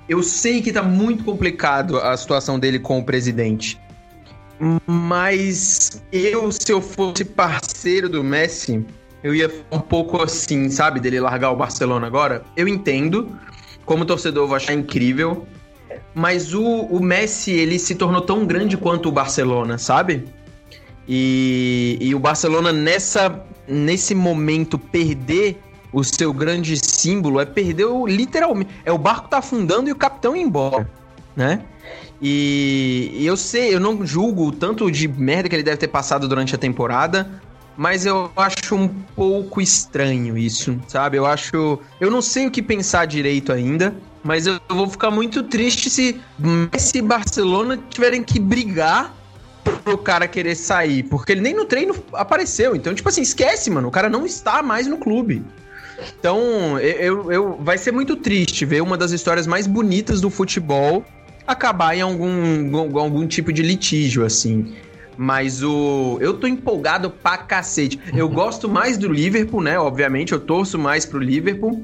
Eu 0.08 0.22
sei 0.22 0.60
que 0.62 0.72
tá 0.72 0.82
muito 0.82 1.22
complicado 1.22 1.98
a 1.98 2.16
situação 2.16 2.58
dele 2.58 2.78
com 2.78 2.98
o 2.98 3.04
presidente. 3.04 3.78
Mas 4.86 6.02
eu, 6.10 6.50
se 6.50 6.72
eu 6.72 6.80
fosse 6.80 7.24
parceiro 7.24 8.08
do 8.08 8.24
Messi, 8.24 8.84
eu 9.22 9.34
ia 9.34 9.50
um 9.70 9.78
pouco 9.78 10.22
assim, 10.22 10.68
sabe? 10.70 10.98
Dele 10.98 11.20
largar 11.20 11.50
o 11.50 11.56
Barcelona 11.56 12.06
agora. 12.06 12.42
Eu 12.56 12.66
entendo. 12.66 13.38
Como 13.84 14.04
torcedor, 14.04 14.44
eu 14.44 14.48
vou 14.48 14.56
achar 14.56 14.74
incrível. 14.74 15.46
Mas 16.14 16.52
o, 16.54 16.64
o 16.64 17.00
Messi, 17.00 17.52
ele 17.52 17.78
se 17.78 17.94
tornou 17.94 18.20
tão 18.20 18.46
grande 18.46 18.76
quanto 18.76 19.08
o 19.08 19.12
Barcelona, 19.12 19.78
sabe? 19.78 20.24
E, 21.06 21.96
e 22.00 22.14
o 22.14 22.18
Barcelona, 22.18 22.72
nessa, 22.72 23.42
nesse 23.66 24.14
momento, 24.14 24.78
perder 24.78 25.58
o 25.92 26.04
seu 26.04 26.32
grande 26.32 26.76
símbolo 26.76 27.40
é 27.40 27.44
perder 27.44 27.86
o, 27.86 28.06
literalmente. 28.06 28.70
É 28.84 28.92
o 28.92 28.98
barco 28.98 29.28
tá 29.28 29.38
afundando 29.38 29.88
e 29.88 29.92
o 29.92 29.96
capitão 29.96 30.36
ir 30.36 30.40
embora, 30.40 30.88
né? 31.36 31.62
E, 32.20 33.16
eu 33.20 33.36
sei, 33.36 33.74
eu 33.74 33.80
não 33.80 34.04
julgo 34.04 34.48
o 34.48 34.52
tanto 34.52 34.90
de 34.90 35.06
merda 35.06 35.48
que 35.48 35.54
ele 35.54 35.62
deve 35.62 35.76
ter 35.76 35.88
passado 35.88 36.26
durante 36.26 36.54
a 36.54 36.58
temporada, 36.58 37.40
mas 37.76 38.04
eu 38.04 38.30
acho 38.36 38.74
um 38.74 38.88
pouco 38.88 39.60
estranho 39.60 40.36
isso, 40.36 40.78
sabe? 40.88 41.16
Eu 41.16 41.24
acho. 41.24 41.78
Eu 42.00 42.10
não 42.10 42.20
sei 42.20 42.48
o 42.48 42.50
que 42.50 42.60
pensar 42.60 43.06
direito 43.06 43.52
ainda, 43.52 43.94
mas 44.22 44.48
eu 44.48 44.60
vou 44.68 44.88
ficar 44.88 45.12
muito 45.12 45.44
triste 45.44 45.88
se 45.88 46.20
Messi 46.38 46.98
e 46.98 47.02
Barcelona 47.02 47.78
tiverem 47.88 48.22
que 48.22 48.40
brigar 48.40 49.14
pro 49.84 49.96
cara 49.96 50.26
querer 50.26 50.56
sair, 50.56 51.04
porque 51.04 51.32
ele 51.32 51.40
nem 51.40 51.54
no 51.54 51.64
treino 51.64 51.94
apareceu. 52.12 52.74
Então, 52.74 52.92
tipo 52.94 53.08
assim, 53.08 53.22
esquece, 53.22 53.70
mano. 53.70 53.88
O 53.88 53.92
cara 53.92 54.08
não 54.08 54.26
está 54.26 54.60
mais 54.60 54.88
no 54.88 54.98
clube. 54.98 55.44
Então, 56.18 56.78
eu, 56.78 57.32
eu, 57.32 57.56
vai 57.60 57.76
ser 57.78 57.92
muito 57.92 58.16
triste 58.16 58.64
ver 58.64 58.82
uma 58.82 58.96
das 58.96 59.10
histórias 59.10 59.46
mais 59.46 59.66
bonitas 59.66 60.20
do 60.20 60.30
futebol 60.30 61.04
acabar 61.46 61.96
em 61.96 62.00
algum, 62.02 62.98
algum 62.98 63.26
tipo 63.26 63.52
de 63.52 63.62
litígio, 63.62 64.24
assim. 64.24 64.74
Mas 65.16 65.62
o. 65.64 66.18
Eu 66.20 66.34
tô 66.34 66.46
empolgado 66.46 67.10
pra 67.10 67.38
cacete. 67.38 67.98
Eu 68.14 68.28
gosto 68.30 68.68
mais 68.68 68.96
do 68.96 69.12
Liverpool, 69.12 69.60
né? 69.60 69.78
Obviamente, 69.78 70.32
eu 70.32 70.38
torço 70.38 70.78
mais 70.78 71.04
pro 71.04 71.18
Liverpool. 71.18 71.82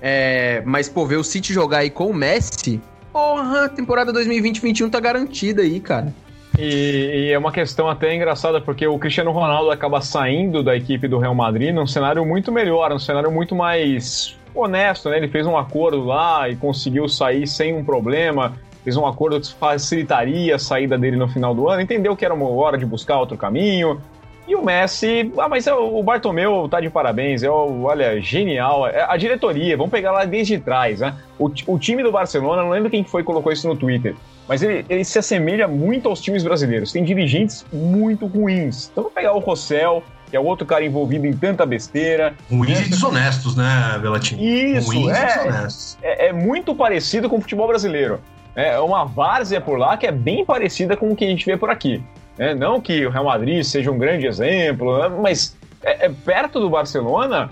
É, 0.00 0.62
mas, 0.64 0.88
pô, 0.88 1.04
ver 1.04 1.16
o 1.16 1.24
City 1.24 1.52
jogar 1.52 1.78
aí 1.78 1.90
com 1.90 2.06
o 2.06 2.14
Messi. 2.14 2.80
Porra, 3.12 3.68
temporada 3.68 4.12
2020-21 4.12 4.90
tá 4.90 5.00
garantida 5.00 5.62
aí, 5.62 5.80
cara. 5.80 6.14
E, 6.58 7.28
e, 7.28 7.32
é 7.32 7.38
uma 7.38 7.52
questão 7.52 7.88
até 7.88 8.14
engraçada, 8.14 8.60
porque 8.60 8.86
o 8.86 8.98
Cristiano 8.98 9.30
Ronaldo 9.30 9.70
acaba 9.70 10.00
saindo 10.00 10.62
da 10.62 10.74
equipe 10.74 11.06
do 11.06 11.18
Real 11.18 11.34
Madrid 11.34 11.74
num 11.74 11.86
cenário 11.86 12.24
muito 12.24 12.50
melhor, 12.50 12.92
um 12.92 12.98
cenário 12.98 13.30
muito 13.30 13.54
mais 13.54 14.36
honesto, 14.54 15.10
né? 15.10 15.18
Ele 15.18 15.28
fez 15.28 15.46
um 15.46 15.56
acordo 15.56 16.04
lá 16.04 16.48
e 16.48 16.56
conseguiu 16.56 17.08
sair 17.08 17.46
sem 17.46 17.74
um 17.74 17.84
problema, 17.84 18.54
fez 18.82 18.96
um 18.96 19.06
acordo 19.06 19.38
que 19.38 19.52
facilitaria 19.54 20.56
a 20.56 20.58
saída 20.58 20.96
dele 20.96 21.16
no 21.16 21.28
final 21.28 21.54
do 21.54 21.68
ano, 21.68 21.82
entendeu 21.82 22.16
que 22.16 22.24
era 22.24 22.32
uma 22.32 22.48
hora 22.48 22.78
de 22.78 22.86
buscar 22.86 23.18
outro 23.18 23.36
caminho. 23.36 24.00
E 24.48 24.54
o 24.54 24.64
Messi, 24.64 25.32
ah, 25.38 25.48
mas 25.48 25.66
é 25.66 25.74
o 25.74 26.00
Bartomeu 26.04 26.68
tá 26.70 26.80
de 26.80 26.88
parabéns, 26.88 27.42
é 27.42 27.50
olha, 27.50 28.20
genial. 28.20 28.86
É 28.86 29.04
a 29.06 29.16
diretoria, 29.16 29.76
vamos 29.76 29.90
pegar 29.90 30.12
lá 30.12 30.24
desde 30.24 30.58
trás, 30.58 31.00
né? 31.00 31.16
O, 31.36 31.50
o 31.66 31.78
time 31.78 32.02
do 32.02 32.12
Barcelona, 32.12 32.62
não 32.62 32.70
lembro 32.70 32.88
quem 32.88 33.02
foi 33.02 33.22
que 33.22 33.26
colocou 33.26 33.50
isso 33.50 33.66
no 33.66 33.76
Twitter, 33.76 34.14
mas 34.48 34.62
ele, 34.62 34.84
ele 34.88 35.04
se 35.04 35.18
assemelha 35.18 35.66
muito 35.66 36.08
aos 36.08 36.20
times 36.20 36.42
brasileiros. 36.42 36.92
Tem 36.92 37.04
dirigentes 37.04 37.64
muito 37.72 38.26
ruins. 38.26 38.88
Então 38.90 39.04
vamos 39.04 39.14
pegar 39.14 39.32
o 39.32 39.38
Rossell, 39.38 40.02
que 40.30 40.36
é 40.36 40.40
outro 40.40 40.66
cara 40.66 40.84
envolvido 40.84 41.26
em 41.26 41.32
tanta 41.32 41.66
besteira. 41.66 42.34
Ruins 42.50 42.80
né? 42.80 42.86
e 42.86 42.88
desonestos, 42.90 43.56
né, 43.56 43.98
Belatini? 44.00 44.76
Isso, 44.76 44.92
ruins 44.92 45.96
é, 46.02 46.26
é, 46.26 46.26
é, 46.28 46.32
muito 46.32 46.74
parecido 46.74 47.28
com 47.28 47.36
o 47.36 47.40
futebol 47.40 47.66
brasileiro. 47.66 48.20
É 48.54 48.78
uma 48.78 49.04
várzea 49.04 49.60
por 49.60 49.78
lá 49.78 49.96
que 49.96 50.06
é 50.06 50.12
bem 50.12 50.44
parecida 50.44 50.96
com 50.96 51.10
o 51.10 51.16
que 51.16 51.24
a 51.24 51.28
gente 51.28 51.44
vê 51.44 51.56
por 51.56 51.68
aqui. 51.68 52.02
É, 52.38 52.54
não 52.54 52.80
que 52.80 53.06
o 53.06 53.10
Real 53.10 53.24
Madrid 53.24 53.62
seja 53.62 53.90
um 53.90 53.98
grande 53.98 54.26
exemplo, 54.26 54.98
né? 54.98 55.08
mas 55.20 55.56
é, 55.82 56.06
é, 56.06 56.08
perto 56.08 56.60
do 56.60 56.68
Barcelona 56.68 57.50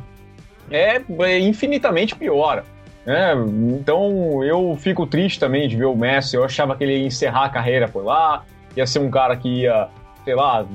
é, 0.71 1.01
é 1.21 1.39
infinitamente 1.39 2.15
pior. 2.15 2.65
Né? 3.07 3.35
Então 3.79 4.43
eu 4.43 4.77
fico 4.79 5.07
triste 5.07 5.39
também 5.39 5.69
de 5.69 5.77
ver 5.77 5.85
o 5.85 5.97
Messi. 5.97 6.37
Eu 6.37 6.45
achava 6.45 6.75
que 6.77 6.85
ele 6.85 6.99
ia 6.99 7.07
encerrar 7.07 7.45
a 7.45 7.49
carreira 7.49 7.89
por 7.89 8.05
lá, 8.05 8.45
ia 8.77 8.87
ser 8.87 8.99
um 8.99 9.11
cara 9.11 9.37
que 9.37 9.63
ia, 9.63 9.89
sei 10.25 10.35
lá, 10.35 10.67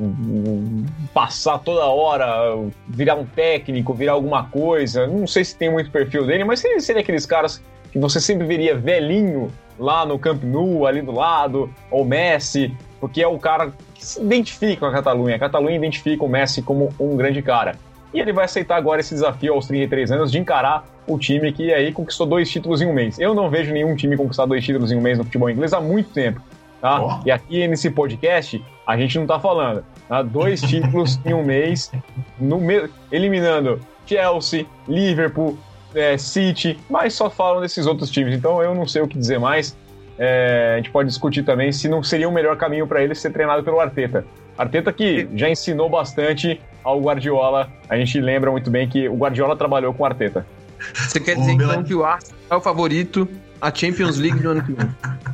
passar 1.14 1.60
toda 1.60 1.86
hora, 1.86 2.56
virar 2.88 3.16
um 3.16 3.26
técnico, 3.26 3.94
virar 3.94 4.14
alguma 4.14 4.46
coisa. 4.46 5.08
Não 5.08 5.26
sei 5.26 5.44
se 5.44 5.56
tem 5.56 5.72
muito 5.72 5.92
perfil 5.92 6.26
dele, 6.26 6.44
mas 6.44 6.60
seria, 6.60 6.80
seria 6.80 7.02
aqueles 7.02 7.26
caras 7.26 7.64
que 7.92 7.98
você 7.98 8.20
sempre 8.20 8.46
veria 8.46 8.76
velhinho 8.78 9.52
lá 9.80 10.06
no 10.06 10.20
Camp 10.20 10.44
Nou, 10.44 10.86
ali 10.86 11.02
do 11.02 11.12
lado, 11.12 11.74
ou 11.90 12.06
Messi, 12.06 12.76
porque 13.00 13.22
é 13.22 13.28
o 13.28 13.40
cara 13.40 13.72
que 13.96 14.06
se 14.06 14.22
identifica 14.22 14.82
com 14.82 14.86
a 14.86 14.92
Catalunha. 14.92 15.36
A 15.36 15.40
Catalunha 15.40 15.76
identifica 15.76 16.24
o 16.24 16.30
Messi 16.30 16.62
como 16.62 16.94
um 17.00 17.16
grande 17.16 17.42
cara. 17.42 17.76
E 18.14 18.20
ele 18.20 18.34
vai 18.34 18.46
aceitar 18.46 18.76
agora 18.76 19.02
esse 19.02 19.14
desafio 19.14 19.54
aos 19.54 19.68
33 19.68 20.12
anos 20.12 20.32
de 20.32 20.40
encarar 20.40 20.86
o 21.08 21.18
time 21.18 21.52
que 21.52 21.74
aí 21.74 21.92
conquistou 21.92 22.26
dois 22.26 22.50
títulos 22.50 22.82
em 22.82 22.88
um 22.88 22.94
mês. 22.94 23.20
Eu 23.20 23.34
não 23.34 23.50
vejo 23.50 23.72
nenhum 23.74 23.96
time 23.96 24.18
conquistar 24.18 24.46
dois 24.46 24.64
títulos 24.64 24.92
em 24.92 24.98
um 24.98 25.02
mês 25.02 25.18
no 25.18 25.24
futebol 25.24 25.50
inglês 25.50 25.74
há 25.74 25.82
muito 25.82 26.10
tempo. 26.12 26.42
Tá? 26.82 27.02
Oh. 27.02 27.28
E 27.28 27.32
aqui 27.32 27.68
nesse 27.68 27.90
podcast 27.90 28.64
a 28.88 28.98
gente 28.98 29.20
não 29.20 29.28
tá 29.28 29.40
falando. 29.40 29.84
Tá? 30.08 30.22
Dois 30.22 30.62
títulos 30.62 31.20
em 31.26 31.34
um 31.34 31.44
mês, 31.44 31.92
no 32.40 32.60
me... 32.60 32.90
eliminando 33.12 33.80
Chelsea, 34.06 34.66
Liverpool, 34.88 35.58
é, 35.94 36.18
City, 36.18 36.80
mas 36.90 37.14
só 37.14 37.30
falam 37.30 37.62
desses 37.62 37.86
outros 37.86 38.10
times. 38.10 38.36
Então 38.36 38.62
eu 38.64 38.74
não 38.74 38.88
sei 38.88 39.02
o 39.02 39.08
que 39.08 39.18
dizer 39.18 39.40
mais. 39.40 39.78
É, 40.18 40.74
a 40.74 40.78
gente 40.78 40.92
pode 40.92 41.08
discutir 41.08 41.44
também 41.44 41.72
se 41.72 41.88
não 41.88 42.04
seria 42.04 42.28
o 42.28 42.32
melhor 42.32 42.58
caminho 42.58 42.86
para 42.86 43.02
ele 43.02 43.16
ser 43.16 43.32
treinado 43.32 43.64
pelo 43.64 43.80
Arteta. 43.80 44.26
Arteta 44.58 44.92
que 44.92 45.28
já 45.34 45.50
ensinou 45.50 45.90
bastante 45.90 46.60
ao 46.84 47.00
Guardiola. 47.00 47.70
A 47.88 47.98
gente 47.98 48.20
lembra 48.20 48.52
muito 48.52 48.70
bem 48.70 48.88
que 48.88 49.08
o 49.08 49.16
Guardiola 49.16 49.56
trabalhou 49.56 49.94
com 49.94 50.04
o 50.04 50.06
Arteta. 50.06 50.46
Você 50.94 51.20
quer 51.20 51.36
dizer 51.36 51.52
então 51.52 51.84
que 51.84 51.94
o 51.94 52.06
Arsenal 52.06 52.40
é 52.50 52.56
o 52.56 52.62
favorito 52.62 53.28
a 53.62 53.74
Champions 53.74 54.18
League 54.18 54.40
do 54.40 54.50
ano 54.52 54.64
que 54.64 54.72
vem? 54.72 54.90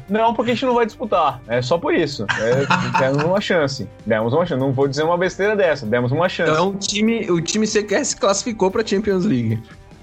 Não, 0.10 0.34
porque 0.34 0.52
a 0.52 0.54
gente 0.54 0.66
não 0.66 0.74
vai 0.74 0.86
disputar. 0.86 1.42
É 1.48 1.62
só 1.62 1.78
por 1.78 1.94
isso. 1.94 2.26
É, 2.40 3.00
demos 3.00 3.24
uma 3.24 3.42
chance. 3.42 3.88
Demos 4.06 4.34
uma 4.34 4.46
chance. 4.46 4.60
Não 4.60 4.72
vou 4.72 4.88
dizer 4.88 5.04
uma 5.04 5.18
besteira 5.18 5.56
dessa. 5.56 5.86
Demos 5.86 6.12
uma 6.12 6.28
chance. 6.28 6.52
Então, 6.52 6.70
o 6.70 6.76
time, 6.76 7.30
o 7.30 7.42
time 7.42 7.68
sequer 7.68 8.04
se 8.06 8.16
classificou 8.16 8.72
para 8.72 8.86
Champions 8.86 9.26
League. 9.26 9.62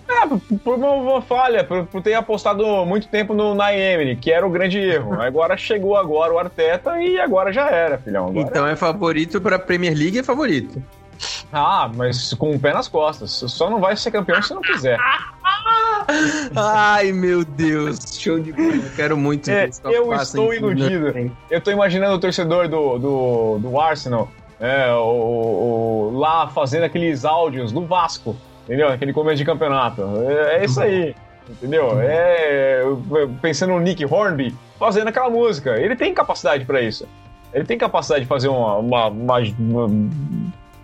É, 0.08 0.56
por 0.58 0.74
uma 0.74 1.22
falha, 1.22 1.64
por, 1.64 1.86
por, 1.86 2.02
ter 2.02 2.14
apostado 2.14 2.64
muito 2.84 3.08
tempo 3.08 3.32
no 3.32 3.54
Naemery, 3.54 4.16
que 4.16 4.30
era 4.30 4.46
o 4.46 4.50
grande 4.50 4.78
erro. 4.78 5.20
Agora 5.20 5.56
chegou 5.56 5.96
agora 5.96 6.32
o 6.32 6.38
Arteta 6.38 7.00
e 7.00 7.18
agora 7.18 7.52
já 7.52 7.70
era, 7.70 7.98
filhão. 7.98 8.28
Agora 8.28 8.46
então 8.46 8.66
é 8.66 8.76
favorito 8.76 9.40
para 9.40 9.58
Premier 9.58 9.96
League, 9.96 10.18
é 10.18 10.22
favorito. 10.22 10.82
Ah, 11.52 11.90
mas 11.94 12.32
com 12.34 12.50
o 12.50 12.58
pé 12.58 12.72
nas 12.72 12.88
costas. 12.88 13.30
Só 13.30 13.68
não 13.68 13.80
vai 13.80 13.96
ser 13.96 14.10
campeão 14.10 14.40
se 14.42 14.54
não 14.54 14.62
quiser. 14.62 14.98
Ai, 16.56 17.12
meu 17.12 17.44
Deus. 17.44 17.98
Show 18.18 18.40
de 18.40 18.52
bola. 18.52 18.74
Eu 18.74 18.90
quero 18.96 19.16
muito 19.16 19.50
é, 19.50 19.68
Eu 19.84 20.12
estou 20.14 20.52
iludido. 20.52 21.32
Eu 21.50 21.58
estou 21.58 21.72
imaginando 21.72 22.14
o 22.14 22.18
torcedor 22.18 22.68
do, 22.68 22.98
do, 22.98 23.58
do 23.58 23.80
Arsenal 23.80 24.30
é, 24.60 24.92
o, 24.94 26.10
o, 26.12 26.18
lá 26.18 26.46
fazendo 26.46 26.84
aqueles 26.84 27.24
áudios 27.24 27.72
do 27.72 27.84
Vasco 27.84 28.36
entendeu? 28.64 28.88
Aquele 28.88 29.12
começo 29.12 29.36
de 29.36 29.44
campeonato. 29.44 30.02
É, 30.28 30.58
é 30.58 30.64
isso 30.64 30.80
aí, 30.80 31.14
entendeu? 31.48 32.00
É, 32.00 32.82
pensando 33.40 33.72
no 33.72 33.80
Nick 33.80 34.04
Hornby 34.04 34.54
fazendo 34.78 35.08
aquela 35.08 35.30
música. 35.30 35.78
Ele 35.80 35.96
tem 35.96 36.14
capacidade 36.14 36.64
para 36.64 36.80
isso. 36.80 37.06
Ele 37.52 37.64
tem 37.64 37.76
capacidade 37.76 38.22
de 38.22 38.26
fazer 38.26 38.48
uma, 38.48 38.76
uma, 38.76 39.08
uma, 39.08 39.38
uma, 39.58 40.10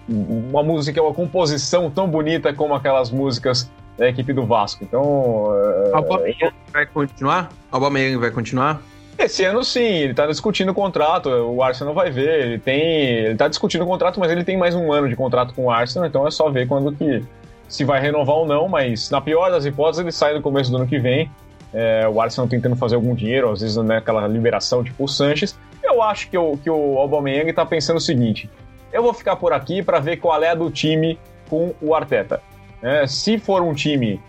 uma 0.09 0.63
música, 0.63 1.03
uma 1.03 1.15
composição 1.15 1.91
tão 1.91 2.09
bonita 2.09 2.53
como 2.53 2.75
aquelas 2.75 3.11
músicas 3.11 3.71
da 3.97 4.09
equipe 4.09 4.33
do 4.33 4.47
Vasco. 4.47 4.85
Então. 4.85 5.49
É, 5.93 5.97
Aubameyang 5.97 6.55
vai 6.73 6.87
continuar? 6.87 7.51
Aubameyang 7.71 8.17
vai 8.17 8.31
continuar? 8.31 8.81
Esse 9.19 9.45
ano 9.45 9.65
sim, 9.65 9.81
ele 9.81 10.13
está 10.13 10.27
discutindo 10.29 10.71
o 10.71 10.75
contrato, 10.75 11.29
o 11.29 11.61
Arsenal 11.61 11.93
vai 11.93 12.09
ver, 12.09 12.47
ele 12.47 12.59
tem. 12.59 12.81
Ele 12.81 13.35
tá 13.35 13.49
discutindo 13.49 13.83
o 13.83 13.87
contrato, 13.87 14.21
mas 14.21 14.31
ele 14.31 14.45
tem 14.45 14.57
mais 14.57 14.77
um 14.77 14.93
ano 14.93 15.09
de 15.09 15.17
contrato 15.17 15.53
com 15.55 15.65
o 15.65 15.71
Arsenal, 15.71 16.09
então 16.09 16.27
é 16.27 16.31
só 16.31 16.49
ver 16.49 16.69
quando 16.69 16.93
que 16.93 17.25
se 17.69 17.85
vai 17.85 18.01
renovar 18.01 18.37
ou 18.37 18.47
não, 18.47 18.69
mas 18.69 19.11
na 19.11 19.21
pior 19.21 19.51
das 19.51 19.67
hipóteses 19.67 20.01
ele 20.01 20.13
sai 20.13 20.35
no 20.35 20.41
começo 20.41 20.71
do 20.71 20.77
ano 20.77 20.87
que 20.87 20.99
vem. 20.99 21.29
É, 21.75 22.09
o 22.09 22.19
Arsenal 22.21 22.49
tentando 22.49 22.77
fazer 22.77 22.95
algum 22.95 23.15
dinheiro, 23.15 23.51
às 23.51 23.61
vezes 23.61 23.77
naquela 23.77 24.27
né, 24.27 24.29
liberação 24.29 24.83
tipo 24.83 25.05
o 25.05 25.09
Sanches. 25.09 25.59
Eu 25.83 26.01
acho 26.01 26.31
que 26.31 26.39
o, 26.39 26.57
que 26.57 26.71
o 26.71 26.99
Aubameyang 26.99 27.51
está 27.51 27.67
pensando 27.67 27.97
o 27.97 28.01
seguinte: 28.01 28.49
eu 28.93 29.03
vou 29.03 29.13
ficar 29.13 29.37
por 29.37 29.53
aqui 29.53 29.83
para 29.83 29.99
ver 30.01 30.19
qual 30.19 30.43
é 30.43 30.51
a 30.51 30.55
do 30.55 30.71
time 30.71 31.19
com 31.49 31.75
o 31.81 31.95
Arteta. 31.95 32.43
É, 32.83 33.07
se 33.07 33.39
for 33.39 33.63
um 33.63 33.75
time 33.75 34.21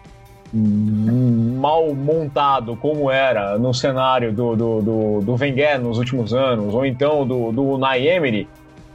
mal 0.51 1.93
montado 1.93 2.75
como 2.75 3.11
era 3.11 3.57
no 3.59 3.73
cenário 3.73 4.33
do, 4.33 4.55
do, 4.55 4.81
do, 4.81 5.21
do 5.21 5.35
Wenger 5.35 5.79
nos 5.79 5.97
últimos 5.99 6.33
anos, 6.33 6.73
ou 6.73 6.85
então 6.85 7.25
do, 7.25 7.51
do 7.51 7.63
Unai 7.63 8.07
Emery, 8.07 8.49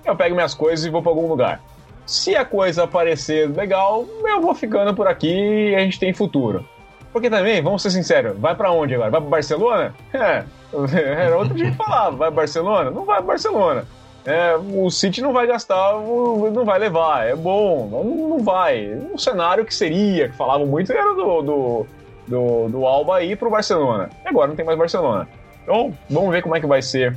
eu 0.05 0.17
pego 0.17 0.35
minhas 0.35 0.55
coisas 0.55 0.85
e 0.85 0.91
vou 0.91 1.03
para 1.03 1.12
algum 1.12 1.29
lugar. 1.29 1.61
Se 2.05 2.37
a 2.37 2.45
coisa 2.45 2.87
parecer 2.87 3.49
legal, 3.51 4.05
eu 4.25 4.41
vou 4.41 4.55
ficando 4.55 4.93
por 4.95 5.07
aqui 5.07 5.71
e 5.71 5.75
a 5.75 5.81
gente 5.81 5.99
tem 5.99 6.12
futuro. 6.12 6.65
Porque 7.12 7.31
também, 7.31 7.62
vamos 7.62 7.81
ser 7.81 7.91
sinceros, 7.91 8.37
vai 8.37 8.55
para 8.57 8.73
onde 8.73 8.95
agora? 8.95 9.11
Vai 9.11 9.21
para 9.21 9.31
Barcelona? 9.31 9.95
É, 10.93 11.25
era 11.27 11.39
outro 11.39 11.55
dia 11.55 11.71
que 11.71 11.77
falava, 11.77 12.17
vai 12.17 12.29
para 12.29 12.41
Barcelona? 12.41 12.91
Não 12.91 13.05
vai 13.05 13.19
para 13.19 13.27
Barcelona. 13.27 13.87
É, 14.27 14.57
o 14.57 14.89
City 14.91 15.20
não 15.20 15.33
vai 15.33 15.47
gastar, 15.47 15.93
não 15.95 16.64
vai 16.64 16.79
levar, 16.79 17.27
é 17.27 17.37
bom, 17.37 17.89
não, 17.91 18.29
não 18.29 18.39
vai. 18.39 18.95
O 19.12 19.18
cenário 19.18 19.64
que 19.64 19.75
seria, 19.75 20.31
que 20.31 20.37
falavam 20.37 20.66
muito, 20.66 20.91
era 20.91 21.14
do, 21.14 21.43
do, 21.43 21.87
do, 22.27 22.68
do 22.68 22.87
Alba 22.87 23.22
ir 23.22 23.37
para 23.37 23.49
o 23.49 23.51
Barcelona. 23.51 24.09
E 24.25 24.29
agora 24.29 24.49
não 24.49 24.57
tem 24.57 24.64
mais 24.64 24.79
Barcelona. 24.79 25.29
Então, 25.62 25.93
vamos 26.09 26.31
ver 26.31 26.43
como 26.43 26.57
é 26.57 26.61
que 26.61 26.66
vai 26.66 26.81
ser 26.81 27.16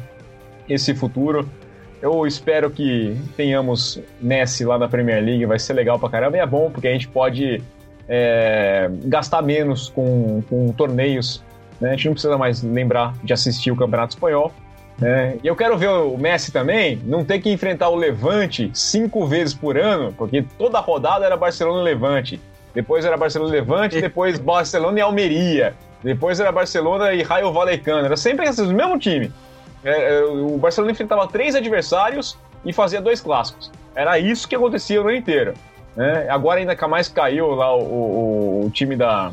esse 0.67 0.93
futuro. 0.93 1.47
Eu 2.01 2.27
espero 2.27 2.69
que 2.69 3.17
tenhamos 3.35 4.01
Messi 4.21 4.65
lá 4.65 4.77
na 4.77 4.87
Premier 4.87 5.23
League, 5.23 5.45
vai 5.45 5.59
ser 5.59 5.73
legal 5.73 5.97
pra 5.97 6.09
caramba. 6.09 6.37
E 6.37 6.39
é 6.41 6.45
bom, 6.45 6.69
porque 6.69 6.87
a 6.87 6.91
gente 6.91 7.07
pode 7.07 7.63
é, 8.07 8.89
gastar 9.05 9.41
menos 9.41 9.89
com, 9.89 10.41
com 10.49 10.71
torneios. 10.73 11.43
Né? 11.79 11.89
A 11.89 11.91
gente 11.93 12.05
não 12.05 12.13
precisa 12.13 12.37
mais 12.37 12.61
lembrar 12.61 13.13
de 13.23 13.33
assistir 13.33 13.71
o 13.71 13.75
Campeonato 13.75 14.13
Espanhol. 14.13 14.51
Né? 14.99 15.37
E 15.43 15.47
eu 15.47 15.55
quero 15.55 15.77
ver 15.77 15.89
o 15.89 16.17
Messi 16.17 16.51
também 16.51 16.99
não 17.05 17.23
ter 17.23 17.39
que 17.39 17.51
enfrentar 17.51 17.89
o 17.89 17.95
Levante 17.95 18.71
cinco 18.73 19.27
vezes 19.27 19.53
por 19.53 19.77
ano, 19.77 20.13
porque 20.17 20.43
toda 20.57 20.79
rodada 20.79 21.25
era 21.25 21.37
Barcelona 21.37 21.81
e 21.81 21.83
Levante. 21.83 22.41
Depois 22.73 23.05
era 23.05 23.15
Barcelona 23.15 23.55
e 23.55 23.59
Levante, 23.59 23.99
depois 24.01 24.39
Barcelona 24.39 24.99
e 24.99 25.01
Almeria. 25.01 25.75
Depois 26.03 26.39
era 26.39 26.51
Barcelona 26.51 27.13
e 27.13 27.21
Raio 27.21 27.51
Vallecano. 27.51 28.05
Era 28.05 28.17
sempre 28.17 28.47
esse 28.47 28.61
mesmo 28.63 28.97
time. 28.97 29.31
É, 29.83 30.19
é, 30.19 30.23
o 30.23 30.57
Barcelona 30.57 30.91
enfrentava 30.91 31.27
três 31.27 31.55
adversários 31.55 32.37
e 32.65 32.73
fazia 32.73 33.01
dois 33.01 33.21
clássicos. 33.21 33.71
Era 33.95 34.19
isso 34.19 34.47
que 34.47 34.55
acontecia 34.55 34.99
o 34.99 35.07
ano 35.07 35.15
inteiro. 35.15 35.53
Né? 35.95 36.27
Agora 36.29 36.59
ainda 36.59 36.87
mais 36.87 37.07
caiu 37.07 37.49
lá 37.55 37.75
o, 37.75 37.81
o, 37.81 38.65
o, 38.65 38.69
time 38.69 38.95
da. 38.95 39.31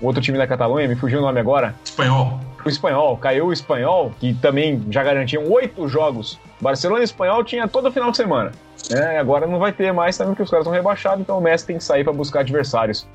O 0.00 0.06
outro 0.06 0.20
time 0.20 0.36
da 0.36 0.46
Catalunha, 0.46 0.88
me 0.88 0.96
fugiu 0.96 1.20
o 1.20 1.22
nome 1.22 1.38
agora. 1.38 1.74
Espanhol. 1.84 2.40
O 2.64 2.68
espanhol, 2.68 3.16
caiu 3.16 3.46
o 3.46 3.52
espanhol, 3.52 4.12
que 4.20 4.34
também 4.34 4.84
já 4.88 5.02
garantiam 5.02 5.44
oito 5.50 5.88
jogos. 5.88 6.38
Barcelona 6.60 7.00
e 7.00 7.04
espanhol 7.04 7.42
tinha 7.42 7.66
todo 7.66 7.90
final 7.90 8.10
de 8.10 8.16
semana. 8.16 8.52
Né? 8.90 9.18
Agora 9.18 9.46
não 9.46 9.58
vai 9.58 9.72
ter 9.72 9.92
mais 9.92 10.16
também, 10.16 10.32
porque 10.32 10.44
os 10.44 10.50
caras 10.50 10.64
estão 10.64 10.72
rebaixados, 10.72 11.20
então 11.20 11.38
o 11.38 11.40
Messi 11.40 11.66
tem 11.66 11.78
que 11.78 11.84
sair 11.84 12.04
para 12.04 12.12
buscar 12.12 12.40
adversários. 12.40 13.06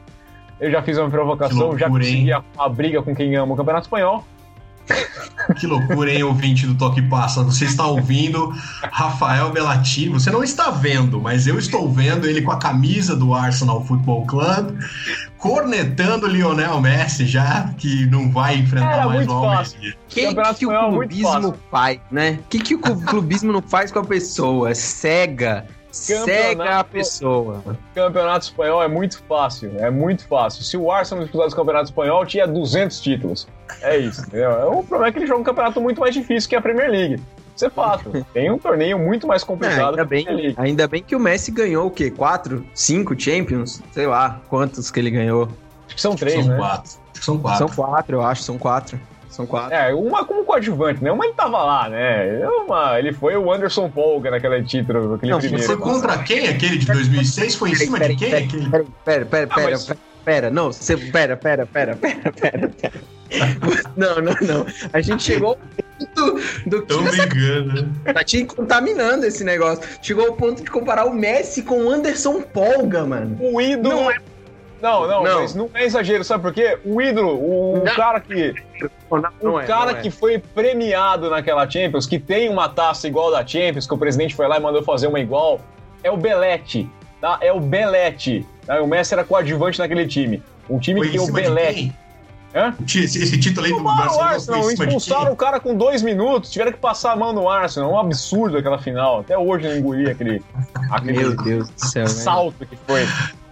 Eu 0.60 0.72
já 0.72 0.82
fiz 0.82 0.98
uma 0.98 1.10
provocação, 1.10 1.58
loucura, 1.58 1.80
já 1.80 1.90
consegui 1.90 2.32
a, 2.32 2.44
a 2.58 2.68
briga 2.68 3.02
com 3.02 3.16
quem 3.16 3.36
ama 3.36 3.54
o 3.54 3.58
Campeonato 3.58 3.86
Espanhol. 3.86 4.26
Que 5.60 5.66
loucura, 5.66 6.12
hein, 6.12 6.24
ouvinte 6.24 6.66
do 6.66 6.76
Toque 6.76 7.02
Passa? 7.02 7.44
Você 7.44 7.66
está 7.66 7.86
ouvindo 7.86 8.54
Rafael 8.92 9.52
Bellatini. 9.52 10.10
Você 10.10 10.30
não 10.30 10.44
está 10.44 10.70
vendo, 10.70 11.22
mas 11.22 11.48
eu 11.48 11.58
estou 11.58 11.92
vendo 11.92 12.28
ele 12.28 12.42
com 12.42 12.52
a 12.52 12.58
camisa 12.58 13.16
do 13.16 13.34
Arsenal 13.34 13.84
Football 13.86 14.26
Club, 14.26 14.78
cornetando 15.38 16.28
Lionel 16.28 16.82
Messi 16.82 17.26
já, 17.26 17.74
que 17.78 18.06
não 18.08 18.30
vai 18.32 18.58
enfrentar 18.58 18.94
Era 18.94 19.08
mais 19.08 19.28
o 19.28 19.32
Almeria. 19.32 19.94
O 19.94 20.10
que, 20.10 20.36
que 20.56 20.66
o 20.66 20.90
clubismo 20.90 21.56
faz, 21.72 22.00
né? 22.12 22.40
O 22.42 22.50
que, 22.50 22.60
que 22.60 22.76
o 22.76 22.80
clubismo 22.80 23.52
não 23.54 23.62
faz 23.62 23.92
com 23.92 24.00
a 24.00 24.06
pessoa? 24.06 24.74
Cega 24.74 25.66
Cega 25.98 26.80
a 26.80 26.84
pessoa. 26.84 27.64
Campeonato 27.94 28.46
espanhol 28.46 28.84
é 28.84 28.88
muito 28.88 29.22
fácil, 29.24 29.72
é 29.78 29.90
muito 29.90 30.28
fácil. 30.28 30.64
Se 30.64 30.78
o 30.78 30.92
Arsenal 30.92 31.24
disputasse 31.24 31.54
o 31.54 31.58
campeonato 31.58 31.86
espanhol, 31.86 32.26
tinha 32.26 32.48
200 32.48 33.00
títulos. 33.02 33.48
É 33.82 33.98
isso, 33.98 34.22
entendeu? 34.22 34.72
O 34.72 34.84
problema 34.84 35.08
é 35.08 35.12
que 35.12 35.20
ele 35.20 35.28
joga 35.28 35.42
um 35.42 35.44
campeonato 35.44 35.82
muito 35.82 36.00
mais 36.00 36.14
difícil 36.14 36.50
que 36.50 36.56
a 36.56 36.62
Premier 36.62 36.90
League. 36.90 37.22
Isso 37.56 37.66
é 37.66 37.70
fato. 37.72 38.12
Tem 38.34 38.52
um 38.52 38.60
torneio 38.60 39.00
muito 39.00 39.26
mais 39.26 39.44
complicado 39.44 39.98
é, 39.98 40.02
ainda, 40.02 40.06
bem, 40.06 40.56
ainda 40.56 40.88
bem 40.88 41.02
que 41.02 41.16
o 41.16 41.20
Messi 41.20 41.52
ganhou 41.52 41.88
o 41.88 41.92
quê? 41.92 42.12
Quatro? 42.12 42.64
Cinco 42.76 43.20
Champions? 43.20 43.82
Sei 43.92 44.06
lá 44.06 44.40
quantos 44.48 44.92
que 44.92 45.00
ele 45.00 45.10
ganhou. 45.10 45.50
Acho 45.88 45.96
que 45.96 46.02
são 46.02 46.16
três, 46.16 46.46
são 46.46 46.54
né? 46.54 46.58
Quatro. 46.58 46.92
Acho 46.92 47.20
que 47.20 47.26
são 47.26 47.40
quatro. 47.40 47.68
São 47.68 47.76
quatro, 47.76 48.16
eu 48.18 48.22
acho, 48.22 48.44
são 48.44 48.58
quatro. 48.60 49.00
São 49.30 49.46
quatro. 49.46 49.74
É, 49.74 49.94
uma 49.94 50.26
como 50.26 50.44
coadjuvante, 50.44 51.04
né? 51.04 51.12
Uma 51.12 51.26
ele 51.26 51.34
tava 51.34 51.64
lá, 51.64 51.90
né? 51.90 52.48
Uma, 52.48 52.98
ele 52.98 53.14
foi 53.14 53.36
o 53.36 53.52
Anderson 53.52 53.90
Polga 53.90 54.32
naquele 54.32 54.64
título, 54.64 55.16
aquele 55.16 55.32
Não, 55.32 55.40
primeiro. 55.40 55.66
Foi 55.66 55.78
contra 55.78 56.18
quem? 56.24 56.48
Aquele 56.48 56.78
de 56.78 56.86
2006? 56.86 57.56
Foi 57.56 57.72
em 57.72 57.76
cima 57.76 58.00
de 58.00 58.16
quem? 58.16 58.30
Pera, 58.30 58.86
pera, 59.04 59.26
pera, 59.26 59.48
pera, 59.48 59.72
mas... 59.72 59.86
pera, 59.86 60.00
pera, 60.26 60.50
não, 60.50 60.72
você, 60.72 60.98
pera, 60.98 61.38
pera, 61.38 61.66
pera, 61.66 61.96
pera, 61.96 62.32
pera, 62.32 62.70
pera. 62.70 63.18
Não, 63.96 64.16
não, 64.22 64.36
não. 64.42 64.66
A 64.94 65.02
gente 65.02 65.24
chegou 65.24 65.58
do, 66.16 66.40
do 66.66 66.82
Tô 66.84 67.02
brincando. 67.02 67.90
Tá 68.06 68.24
te 68.24 68.46
contaminando 68.46 69.26
esse 69.26 69.44
negócio. 69.44 69.84
Chegou 70.02 70.28
ao 70.28 70.34
ponto 70.34 70.64
de 70.64 70.70
comparar 70.70 71.06
o 71.06 71.14
Messi 71.14 71.62
com 71.64 71.86
o 71.86 71.90
Anderson 71.90 72.42
Polga, 72.42 73.06
mano. 73.06 73.38
O 73.40 73.60
ídolo. 73.62 73.96
Não, 73.96 74.12
é... 74.12 74.18
não, 74.82 75.08
não, 75.08 75.24
não, 75.24 75.42
mas 75.42 75.56
não 75.56 75.70
é 75.74 75.86
exagero, 75.86 76.24
sabe 76.24 76.44
por 76.44 76.54
quê? 76.54 76.78
O 76.86 77.02
ídolo, 77.02 77.34
o 77.34 77.84
não. 77.84 77.96
cara 77.96 78.20
que. 78.20 78.54
Não, 79.42 79.54
o 79.54 79.60
é, 79.60 79.66
cara 79.66 79.96
que 79.96 80.12
foi 80.12 80.38
premiado 80.38 81.30
naquela 81.30 81.70
Champions, 81.70 82.06
que 82.06 82.20
tem 82.20 82.50
uma 82.50 82.70
taça 82.70 83.08
igual 83.08 83.32
da 83.32 83.46
Champions, 83.46 83.88
que 83.88 83.94
o 83.94 83.98
presidente 83.98 84.36
foi 84.36 84.48
lá 84.48 84.58
e 84.58 84.60
mandou 84.60 84.84
fazer 84.84 85.08
uma 85.08 85.20
igual, 85.20 85.60
é 86.04 86.12
o 86.12 86.18
Belete. 86.18 86.90
Tá? 87.20 87.38
É 87.42 87.52
o 87.52 87.60
Belete. 87.60 88.46
Tá? 88.66 88.82
O 88.82 88.88
Messi 88.88 89.14
era 89.14 89.24
coadjuvante 89.24 89.80
naquele 89.80 90.06
time. 90.06 90.44
Um 90.70 90.78
time 90.78 91.00
foi 91.00 91.10
que 91.10 91.18
tem 91.18 91.28
o 91.28 91.32
Belete. 91.32 91.96
Hã? 92.56 92.74
Esse, 92.86 93.22
esse 93.22 93.38
título 93.40 93.66
aí 93.66 93.74
do 93.74 93.84
Barcelona. 93.84 94.18
O 94.18 94.22
Arsenal, 94.22 94.72
expulsaram 94.72 95.32
o 95.32 95.36
cara 95.36 95.60
com 95.60 95.76
dois 95.76 96.02
minutos, 96.02 96.50
tiveram 96.50 96.72
que 96.72 96.80
passar 96.80 97.12
a 97.12 97.16
mão 97.16 97.34
no 97.34 97.50
Arsenal. 97.50 97.92
Um 97.92 98.00
absurdo 98.00 98.58
aquela 98.58 98.80
final. 98.80 99.20
Até 99.20 99.38
hoje 99.38 99.66
eu 99.66 99.72
não 99.72 99.78
engoli 99.78 100.10
aquele, 100.10 100.42
aquele 100.90 101.18
Meu 101.18 101.36
Deus 101.36 101.70
do 101.70 101.88
céu, 101.88 102.08
salto 102.08 102.66
que 102.66 102.76
foi. 102.88 103.06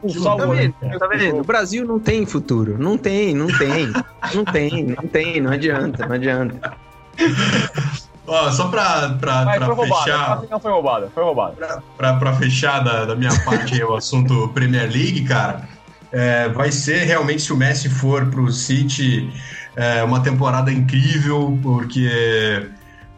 Tá 0.08 0.46
vendo? 0.46 1.00
Tá 1.00 1.08
vendo? 1.08 1.40
O 1.40 1.44
Brasil 1.44 1.86
não 1.86 2.00
tem 2.00 2.26
futuro. 2.26 2.78
Não 2.78 2.98
tem, 2.98 3.34
não 3.34 3.48
tem. 3.48 3.92
Não 4.34 4.46
tem, 4.46 4.84
não 4.84 5.08
tem, 5.08 5.42
não 5.42 5.52
adianta, 5.52 6.06
não 6.06 6.16
adianta. 6.16 6.74
Ó, 8.28 8.52
só 8.52 8.68
pra, 8.70 9.10
pra, 9.20 9.46
Mas 9.46 9.58
pra 9.58 9.76
foi 9.76 9.88
fechar. 9.88 10.18
Roubada. 10.18 10.48
Não 10.50 10.60
foi 10.60 10.72
roubada, 10.72 11.12
foi 11.14 11.24
roubada. 11.24 11.56
Pra, 11.56 11.82
pra, 11.98 12.14
pra 12.16 12.34
fechar 12.34 12.84
da, 12.84 13.06
da 13.06 13.16
minha 13.16 13.40
parte 13.42 13.76
aí, 13.76 13.84
o 13.84 13.96
assunto 13.96 14.48
Premier 14.50 14.92
League, 14.92 15.24
cara. 15.26 15.68
É, 16.12 16.50
vai 16.50 16.72
ser 16.72 17.04
realmente, 17.04 17.42
se 17.42 17.54
o 17.54 17.58
Messi 17.58 17.90
for 17.90 18.26
para 18.26 18.42
o 18.42 18.52
City, 18.52 19.30
é, 19.76 20.04
uma 20.04 20.22
temporada 20.22 20.72
incrível, 20.72 21.58
porque 21.62 22.68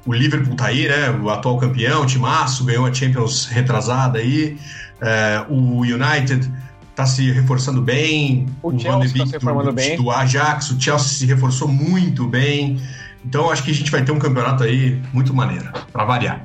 o 0.06 0.14
Liverpool 0.14 0.56
tá 0.56 0.68
aí, 0.68 0.88
né? 0.88 1.12
O 1.12 1.30
atual 1.30 1.58
campeão, 1.58 2.02
o 2.02 2.06
Timaço, 2.06 2.66
ganhou 2.66 2.86
a 2.86 2.94
Champions 2.94 3.46
retrasada 3.46 4.20
aí. 4.20 4.58
É, 5.00 5.46
o 5.48 5.82
United 5.82 6.52
tá 6.98 7.06
se 7.06 7.32
reforçando 7.32 7.80
bem. 7.80 8.48
O, 8.64 8.70
o 8.70 8.80
Chelsea 8.80 9.20
tá 9.20 9.26
se 9.28 9.34
reformando 9.34 9.70
do, 9.70 9.76
bem. 9.76 9.96
Do 9.96 10.10
Ajax, 10.10 10.72
o 10.72 10.82
Chelsea 10.82 11.08
se 11.08 11.26
reforçou 11.28 11.68
muito 11.68 12.26
bem. 12.26 12.82
Então 13.24 13.52
acho 13.52 13.64
que 13.64 13.70
a 13.70 13.74
gente 13.74 13.92
vai 13.92 14.04
ter 14.04 14.12
um 14.12 14.18
campeonato 14.18 14.64
aí 14.64 15.00
muito 15.14 15.32
maneiro, 15.32 15.72
para 15.94 16.04
variar. 16.04 16.44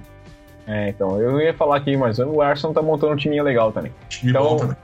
É, 0.67 0.91
então, 0.91 1.19
eu 1.19 1.41
ia 1.41 1.55
falar 1.55 1.79
aqui, 1.79 1.97
mas 1.97 2.19
o 2.19 2.41
Arsenal 2.43 2.75
tá 2.75 2.83
montando 2.83 3.15
um 3.15 3.17
timinho 3.17 3.43
legal 3.43 3.73
também. 3.73 3.93
Time 4.11 4.31
então, 4.31 4.43
bom 4.45 4.57
também. 4.59 4.77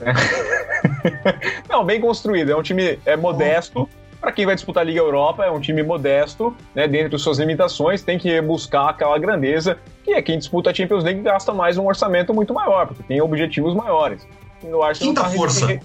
Não, 1.70 1.84
bem 1.84 2.00
construído. 2.00 2.50
É 2.50 2.56
um 2.56 2.62
time 2.62 2.98
é 3.06 3.16
modesto. 3.16 3.88
Para 4.20 4.32
quem 4.32 4.44
vai 4.44 4.56
disputar 4.56 4.82
a 4.82 4.84
Liga 4.84 5.00
Europa, 5.00 5.44
é 5.44 5.50
um 5.50 5.60
time 5.60 5.82
modesto, 5.82 6.54
né, 6.74 6.86
dentro 6.86 7.16
de 7.16 7.18
suas 7.18 7.38
limitações, 7.38 8.02
tem 8.02 8.18
que 8.18 8.40
buscar 8.40 8.90
aquela 8.90 9.18
grandeza, 9.18 9.78
que 10.04 10.12
é 10.12 10.22
quem 10.22 10.38
disputa 10.38 10.70
a 10.70 10.74
Champions 10.74 11.02
League 11.02 11.22
gasta 11.22 11.52
mais 11.52 11.76
um 11.76 11.86
orçamento 11.86 12.32
muito 12.32 12.54
maior, 12.54 12.86
porque 12.86 13.02
tem 13.02 13.20
objetivos 13.20 13.74
maiores. 13.74 14.24
O 14.64 14.92
Quinta 14.92 15.22
tá 15.22 15.30
força. 15.30 15.66
Re... 15.66 15.80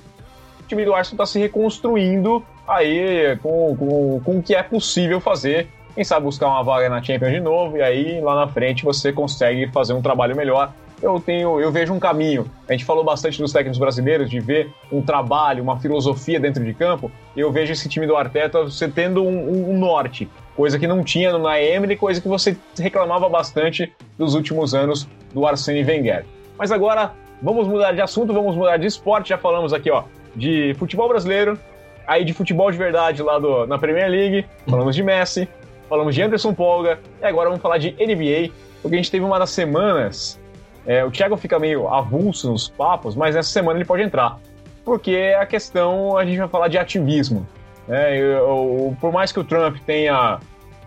O 0.59 0.67
time 0.67 0.86
do 0.86 0.93
Arsenal 0.93 1.23
está 1.23 1.25
se 1.25 1.39
reconstruindo 1.39 2.43
aí 2.67 3.38
com, 3.41 3.75
com, 3.78 4.21
com 4.23 4.38
o 4.39 4.43
que 4.43 4.53
é 4.53 4.63
possível 4.63 5.19
fazer. 5.21 5.67
Quem 5.95 6.03
sabe 6.03 6.25
buscar 6.25 6.47
uma 6.47 6.63
vaga 6.63 6.89
na 6.89 7.01
Champions 7.01 7.32
de 7.32 7.39
novo, 7.39 7.78
e 7.78 7.82
aí 7.82 8.21
lá 8.21 8.36
na 8.36 8.47
frente 8.47 8.84
você 8.84 9.11
consegue 9.11 9.67
fazer 9.71 9.93
um 9.93 10.01
trabalho 10.01 10.36
melhor 10.36 10.71
eu 11.01 11.19
tenho, 11.19 11.59
eu 11.59 11.71
vejo 11.71 11.93
um 11.93 11.99
caminho. 11.99 12.49
A 12.67 12.71
gente 12.71 12.86
falou 12.86 13.03
bastante 13.03 13.39
dos 13.39 13.51
técnicos 13.51 13.78
brasileiros 13.78 14.30
de 14.30 14.39
ver 14.39 14.71
um 14.91 15.01
trabalho, 15.01 15.63
uma 15.63 15.80
filosofia 15.80 16.39
dentro 16.39 16.63
de 16.63 16.73
campo. 16.73 17.11
Eu 17.36 17.51
vejo 17.51 17.71
esse 17.71 17.88
time 17.88 18.07
do 18.07 18.15
Arteta 18.15 18.63
você 18.63 18.88
tendo 18.88 19.23
um, 19.23 19.71
um 19.71 19.78
norte, 19.78 20.28
coisa 20.55 20.80
que 20.80 20.88
não 20.88 21.03
tinha 21.03 21.38
na 21.38 21.61
Emery, 21.61 21.95
coisa 21.95 22.19
que 22.19 22.28
você 22.28 22.57
reclamava 22.78 23.30
bastante 23.30 23.91
dos 24.17 24.34
últimos 24.34 24.73
anos 24.73 25.07
do 25.34 25.45
Arsene 25.45 25.84
Wenger. 25.84 26.25
Mas 26.57 26.71
agora 26.71 27.13
vamos 27.42 27.68
mudar 27.68 27.92
de 27.92 28.02
assunto, 28.02 28.34
vamos 28.34 28.56
mudar 28.56 28.78
de 28.78 28.88
esporte. 28.88 29.30
Já 29.30 29.38
falamos 29.38 29.74
aqui, 29.74 29.90
ó, 29.92 30.04
de 30.36 30.76
futebol 30.78 31.08
brasileiro, 31.08 31.60
aí 32.06 32.24
de 32.24 32.34
futebol 32.34 32.72
de 32.72 32.78
verdade 32.78 33.22
lá 33.22 33.40
do, 33.40 33.66
na 33.68 33.78
Premier 33.78 34.10
League, 34.10 34.46
falamos 34.68 34.96
de 34.96 35.04
Messi, 35.04 35.48
falamos 35.90 36.16
de 36.16 36.22
Anderson 36.22 36.54
Polga, 36.54 37.00
e 37.22 37.26
agora 37.26 37.50
vamos 37.50 37.62
falar 37.62 37.78
de 37.78 37.92
NBA, 37.92 38.54
porque 38.82 38.96
a 38.96 38.98
gente 38.98 39.12
teve 39.12 39.26
uma 39.26 39.40
das 39.40 39.50
semanas 39.50 40.40
é, 40.88 41.04
o 41.04 41.12
Thiago 41.12 41.36
fica 41.36 41.60
meio 41.60 41.90
avulso 41.90 42.50
nos 42.50 42.70
papos, 42.70 43.14
mas 43.14 43.36
essa 43.36 43.50
semana 43.50 43.78
ele 43.78 43.86
pode 43.86 44.02
entrar. 44.04 44.40
Porque 44.86 45.36
a 45.38 45.46
questão, 45.46 46.18
a 46.18 46.26
gente 46.26 46.38
vai 46.38 46.48
falar 46.48 46.70
de 46.70 46.78
ativismo. 46.78 47.46
Né? 47.86 48.18
Eu, 48.18 48.26
eu, 48.26 48.98
por 49.02 49.12
mais 49.12 49.34
que 49.34 49.40
o 49.40 49.44
Trump 49.44 49.76
tenha 49.86 50.40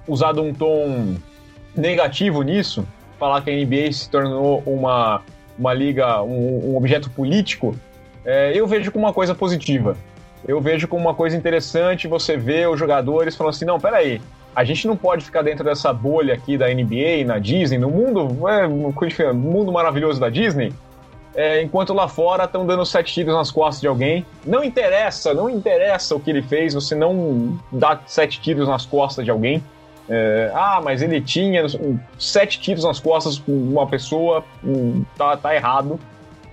usado 0.08 0.42
um 0.42 0.54
tom 0.54 1.16
negativo 1.76 2.40
nisso, 2.40 2.88
falar 3.18 3.42
que 3.42 3.50
a 3.50 3.52
NBA 3.54 3.92
se 3.92 4.08
tornou 4.08 4.62
uma, 4.64 5.20
uma 5.58 5.72
liga, 5.72 6.22
um, 6.22 6.72
um 6.72 6.76
objeto 6.76 7.10
político, 7.10 7.74
é, 8.24 8.52
eu 8.54 8.66
vejo 8.66 8.90
como 8.90 9.04
uma 9.04 9.12
coisa 9.12 9.34
positiva. 9.34 9.96
Eu 10.46 10.60
vejo 10.60 10.88
como 10.88 11.02
uma 11.02 11.14
coisa 11.14 11.36
interessante 11.36 12.08
você 12.08 12.36
ver 12.36 12.68
os 12.68 12.78
jogadores 12.78 13.36
falando 13.36 13.54
assim, 13.54 13.64
não, 13.64 13.78
peraí, 13.78 14.20
a 14.54 14.64
gente 14.64 14.86
não 14.86 14.96
pode 14.96 15.24
ficar 15.24 15.42
dentro 15.42 15.64
dessa 15.64 15.92
bolha 15.92 16.34
aqui 16.34 16.56
da 16.56 16.66
NBA, 16.68 17.24
na 17.26 17.38
Disney, 17.38 17.78
no 17.78 17.90
mundo, 17.90 18.48
é, 18.48 19.32
mundo 19.32 19.70
maravilhoso 19.70 20.18
da 20.18 20.28
Disney, 20.28 20.72
é, 21.34 21.62
enquanto 21.62 21.94
lá 21.94 22.08
fora 22.08 22.44
estão 22.44 22.66
dando 22.66 22.84
sete 22.84 23.14
tiros 23.14 23.34
nas 23.34 23.50
costas 23.50 23.80
de 23.80 23.86
alguém. 23.86 24.26
Não 24.44 24.64
interessa, 24.64 25.32
não 25.32 25.48
interessa 25.48 26.14
o 26.14 26.20
que 26.20 26.30
ele 26.30 26.42
fez, 26.42 26.74
você 26.74 26.94
não 26.94 27.58
dá 27.70 28.00
sete 28.06 28.40
tiros 28.40 28.66
nas 28.66 28.84
costas 28.84 29.24
de 29.24 29.30
alguém. 29.30 29.62
É, 30.12 30.50
ah, 30.52 30.80
mas 30.82 31.02
ele 31.02 31.20
tinha 31.20 31.64
sete 32.18 32.60
tiros 32.60 32.82
nas 32.84 32.98
costas 32.98 33.38
com 33.38 33.52
uma 33.52 33.86
pessoa, 33.86 34.44
tá, 35.16 35.36
tá 35.36 35.54
errado. 35.54 35.98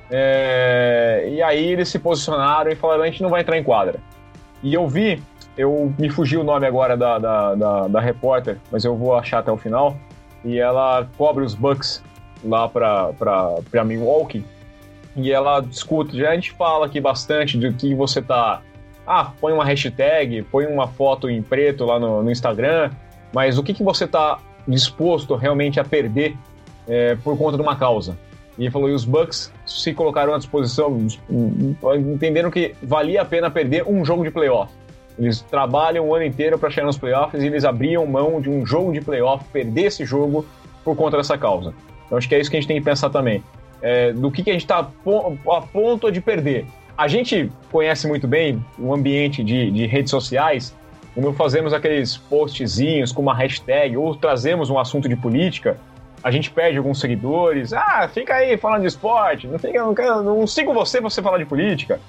É, 0.10 1.28
e 1.32 1.42
aí 1.42 1.66
eles 1.66 1.90
se 1.90 1.98
posicionaram 1.98 2.72
e 2.72 2.76
falaram: 2.76 3.02
a 3.04 3.08
gente 3.08 3.24
não 3.24 3.30
vai 3.30 3.42
entrar 3.42 3.58
em 3.58 3.64
quadra. 3.64 4.00
E 4.62 4.74
eu 4.74 4.88
vi 4.88 5.22
eu 5.58 5.92
me 5.98 6.10
fugi 6.10 6.38
o 6.38 6.44
nome 6.44 6.68
agora 6.68 6.96
da, 6.96 7.18
da, 7.18 7.56
da, 7.56 7.88
da, 7.88 8.00
repórter, 8.00 8.60
mas 8.72 8.86
eu 8.86 8.96
vou 8.96 9.16
achar 9.16 9.40
até 9.40 9.52
o 9.52 9.58
final. 9.58 9.98
E 10.46 10.60
ela 10.60 11.10
cobre 11.18 11.44
os 11.44 11.56
Bucks 11.56 12.04
lá 12.46 12.70
pra, 12.70 13.12
pra, 13.14 13.56
pra 13.72 13.84
Milwaukee. 13.84 14.46
E 15.16 15.32
ela 15.32 15.62
discute, 15.62 16.16
já 16.16 16.30
a 16.30 16.36
gente 16.36 16.52
fala 16.52 16.86
aqui 16.86 17.02
bastante 17.02 17.58
do 17.58 17.74
que 17.74 17.96
você 17.96 18.22
tá. 18.22 18.62
Ah, 19.06 19.32
põe 19.42 19.52
uma 19.52 19.66
hashtag, 19.66 20.44
põe 20.44 20.68
uma 20.68 20.88
foto 20.88 21.28
em 21.28 21.42
preto 21.42 21.86
lá 21.86 22.00
no, 22.00 22.22
no 22.22 22.30
Instagram, 22.30 22.92
mas 23.38 23.60
o 23.60 23.62
que, 23.62 23.72
que 23.72 23.84
você 23.84 24.08
tá 24.08 24.40
disposto 24.68 25.36
realmente 25.36 25.80
a 25.80 25.84
perder 25.84 26.36
é, 26.88 27.14
por 27.24 27.38
conta 27.38 27.56
de 27.56 27.62
uma 27.62 27.76
causa? 27.76 28.18
E 28.58 28.64
ele 28.64 28.72
falou, 28.72 28.90
e 28.90 28.94
os 28.94 29.06
Bucks 29.06 29.54
se 29.64 29.94
colocaram 29.94 30.34
à 30.34 30.40
disposição, 30.40 31.06
entenderam 32.16 32.50
que 32.50 32.74
valia 32.82 33.22
a 33.22 33.26
pena 33.26 33.52
perder 33.52 33.84
um 33.88 34.04
jogo 34.04 34.24
de 34.24 34.32
playoff. 34.32 34.74
Eles 35.20 35.42
trabalham 35.42 36.08
o 36.08 36.16
ano 36.16 36.26
inteiro 36.26 36.58
para 36.58 36.72
chegar 36.72 36.88
nos 36.88 36.98
playoffs 36.98 37.44
e 37.44 37.46
eles 37.46 37.64
abriam 37.64 38.08
mão 38.08 38.42
de 38.42 38.50
um 38.50 38.66
jogo 38.66 38.92
de 38.92 39.02
playoff, 39.02 39.46
perder 39.54 39.84
esse 39.84 40.04
jogo 40.04 40.44
por 40.84 40.96
conta 40.96 41.18
dessa 41.18 41.38
causa. 41.38 41.76
Então 42.08 42.18
acho 42.18 42.28
que 42.28 42.34
é 42.34 42.40
isso 42.40 42.50
que 42.50 42.58
a 42.58 42.60
gente 42.60 42.68
tem 42.68 42.80
que 42.80 42.86
pensar 42.86 43.12
também. 43.12 43.44
É, 43.84 44.14
do 44.14 44.32
que, 44.32 44.42
que 44.42 44.50
a 44.50 44.54
gente 44.54 44.64
está 44.64 44.80
a 44.80 45.62
ponto 45.62 46.12
de 46.12 46.22
perder. 46.22 46.66
A 46.98 47.08
gente 47.08 47.52
conhece 47.72 48.08
muito 48.08 48.28
bem 48.28 48.66
o 48.80 48.92
ambiente 48.92 49.44
de, 49.44 49.70
de 49.70 49.86
redes 49.86 50.10
sociais, 50.10 50.76
quando 51.18 51.34
fazemos 51.34 51.74
aqueles 51.74 52.16
postzinhos 52.16 53.12
com 53.12 53.24
uma 53.24 53.34
hashtag 53.34 53.98
ou 53.98 54.16
trazemos 54.16 54.70
um 54.70 54.78
assunto 54.78 55.10
de 55.10 55.16
política, 55.16 55.76
a 56.24 56.30
gente 56.30 56.52
perde 56.52 56.78
alguns 56.78 57.00
seguidores. 57.00 57.74
Ah, 57.74 58.08
fica 58.08 58.36
aí 58.36 58.56
falando 58.56 58.82
de 58.82 58.88
esporte, 58.88 59.48
não, 59.48 59.58
fica, 59.58 59.84
não, 59.84 60.24
não 60.24 60.46
sigo 60.46 60.76
você 60.76 61.00
pra 61.00 61.10
você 61.10 61.20
falar 61.20 61.40
de 61.40 61.46
política. 61.46 62.00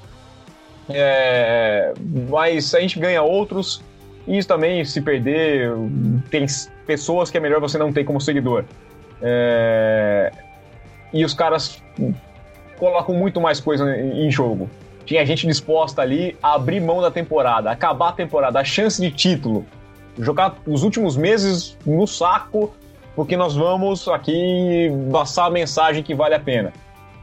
É, 0.90 1.94
mas 2.28 2.74
a 2.74 2.80
gente 2.80 2.98
ganha 2.98 3.22
outros. 3.22 3.82
E 4.26 4.36
isso 4.36 4.46
também, 4.46 4.84
se 4.84 5.00
perder, 5.00 5.70
tem 6.30 6.44
pessoas 6.86 7.30
que 7.30 7.38
é 7.38 7.40
melhor 7.40 7.62
você 7.62 7.78
não 7.78 7.90
ter 7.90 8.04
como 8.04 8.20
seguidor. 8.20 8.66
É, 9.22 10.30
e 11.14 11.24
os 11.24 11.32
caras 11.32 11.82
colocam 12.76 13.14
muito 13.14 13.40
mais 13.40 13.58
coisa 13.58 13.90
em 13.96 14.30
jogo. 14.30 14.68
Tinha 15.08 15.24
gente 15.24 15.46
disposta 15.46 16.02
ali 16.02 16.36
a 16.42 16.52
abrir 16.52 16.80
mão 16.80 17.00
da 17.00 17.10
temporada, 17.10 17.70
acabar 17.70 18.10
a 18.10 18.12
temporada, 18.12 18.60
a 18.60 18.64
chance 18.64 19.00
de 19.00 19.10
título, 19.10 19.64
jogar 20.18 20.56
os 20.66 20.82
últimos 20.82 21.16
meses 21.16 21.78
no 21.86 22.06
saco, 22.06 22.74
porque 23.16 23.34
nós 23.34 23.56
vamos 23.56 24.06
aqui 24.06 24.92
passar 25.10 25.46
a 25.46 25.50
mensagem 25.50 26.02
que 26.02 26.14
vale 26.14 26.34
a 26.34 26.38
pena. 26.38 26.74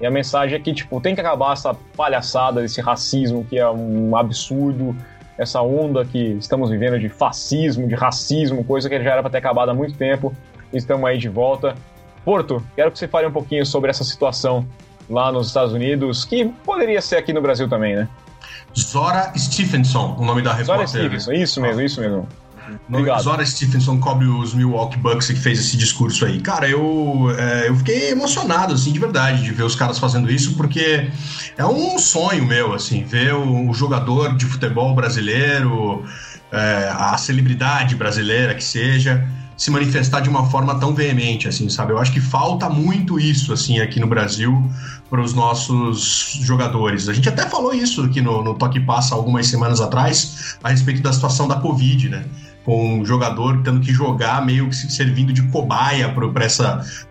E 0.02 0.06
a 0.08 0.10
mensagem 0.10 0.58
é 0.58 0.60
que, 0.60 0.74
tipo, 0.74 1.00
tem 1.00 1.14
que 1.14 1.22
acabar 1.22 1.54
essa 1.54 1.76
palhaçada, 1.96 2.66
esse 2.66 2.82
racismo 2.82 3.46
que 3.46 3.60
é 3.60 3.70
um 3.70 4.16
absurdo, 4.16 4.96
essa 5.38 5.62
onda 5.62 6.04
que 6.04 6.18
estamos 6.40 6.72
vivendo 6.72 6.98
de 6.98 7.08
fascismo, 7.08 7.88
de 7.88 7.94
racismo, 7.94 8.64
coisa 8.64 8.90
que 8.90 9.00
já 9.04 9.12
era 9.12 9.22
para 9.22 9.30
ter 9.30 9.38
acabado 9.38 9.70
há 9.70 9.76
muito 9.76 9.96
tempo. 9.96 10.34
Estamos 10.74 11.08
aí 11.08 11.20
de 11.20 11.30
volta. 11.30 11.76
Porto, 12.26 12.66
quero 12.76 12.92
que 12.92 12.98
você 12.98 13.08
fale 13.08 13.28
um 13.28 13.32
pouquinho 13.32 13.64
sobre 13.64 13.92
essa 13.92 14.04
situação 14.04 14.66
lá 15.10 15.32
nos 15.32 15.48
Estados 15.48 15.74
Unidos, 15.74 16.26
que 16.26 16.46
poderia 16.64 17.02
ser 17.02 17.18
aqui 17.18 17.34
no 17.34 17.42
Brasil 17.42 17.68
também, 17.70 17.96
né? 17.96 18.10
Zora 18.78 19.32
Stephenson, 19.38 20.16
o 20.20 20.26
nome 20.26 20.42
da 20.42 20.54
repórter. 20.54 20.88
Zora 20.88 20.88
Stephenson, 20.88 21.32
isso 21.32 21.62
mesmo, 21.62 21.82
isso 21.82 22.02
mesmo. 22.02 22.28
Obrigado. 22.90 23.22
Zora 23.22 23.46
Stephenson 23.46 24.00
cobre 24.00 24.26
os 24.26 24.54
Milwaukee 24.54 24.98
Bucks 24.98 25.28
que 25.28 25.36
fez 25.36 25.60
esse 25.60 25.78
discurso 25.78 26.26
aí. 26.26 26.42
Cara, 26.42 26.68
eu, 26.68 27.28
é, 27.38 27.70
eu 27.70 27.76
fiquei 27.76 28.10
emocionado, 28.10 28.74
assim, 28.74 28.92
de 28.92 29.00
verdade, 29.00 29.44
de 29.44 29.52
ver 29.52 29.64
os 29.64 29.76
caras 29.76 30.00
fazendo 30.00 30.32
isso, 30.32 30.56
porque 30.56 31.10
é 31.58 31.66
um 31.66 31.98
sonho 32.00 32.46
meu, 32.46 32.74
assim, 32.74 33.04
ver 33.04 33.34
o, 33.36 33.70
o 33.70 33.74
jogador 33.74 34.36
de 34.36 34.46
futebol 34.46 34.94
brasileiro, 34.96 36.04
é, 36.52 36.92
a 36.92 37.18
celebridade 37.18 37.96
brasileira 37.96 38.56
que 38.56 38.64
seja, 38.64 39.28
se 39.58 39.72
manifestar 39.72 40.22
de 40.22 40.30
uma 40.30 40.50
forma 40.50 40.80
tão 40.80 40.94
veemente, 40.94 41.48
assim, 41.48 41.70
sabe? 41.70 41.94
Eu 41.94 41.98
acho 41.98 42.12
que 42.12 42.20
falta 42.20 42.70
muito 42.70 43.20
isso, 43.20 43.54
assim, 43.54 43.80
aqui 43.80 44.00
no 44.00 44.08
Brasil 44.08 44.64
para 45.10 45.22
os 45.22 45.34
nossos 45.34 46.40
jogadores. 46.42 47.08
A 47.08 47.14
gente 47.14 47.30
até 47.30 47.48
falou 47.48 47.74
isso 47.74 48.04
aqui 48.04 48.22
no, 48.22 48.44
no 48.44 48.56
Toque 48.56 48.80
Passa 48.80 49.16
algumas 49.16 49.48
semanas 49.48 49.80
atrás, 49.80 50.58
a 50.64 50.70
respeito 50.70 51.02
da 51.02 51.14
situação 51.14 51.48
da 51.48 51.56
Covid, 51.56 52.10
né? 52.10 52.26
com 52.66 53.00
um 53.00 53.06
jogador 53.06 53.62
tendo 53.62 53.80
que 53.80 53.94
jogar 53.94 54.44
meio 54.44 54.68
que 54.68 54.76
servindo 54.76 55.32
de 55.32 55.44
cobaia 55.50 56.14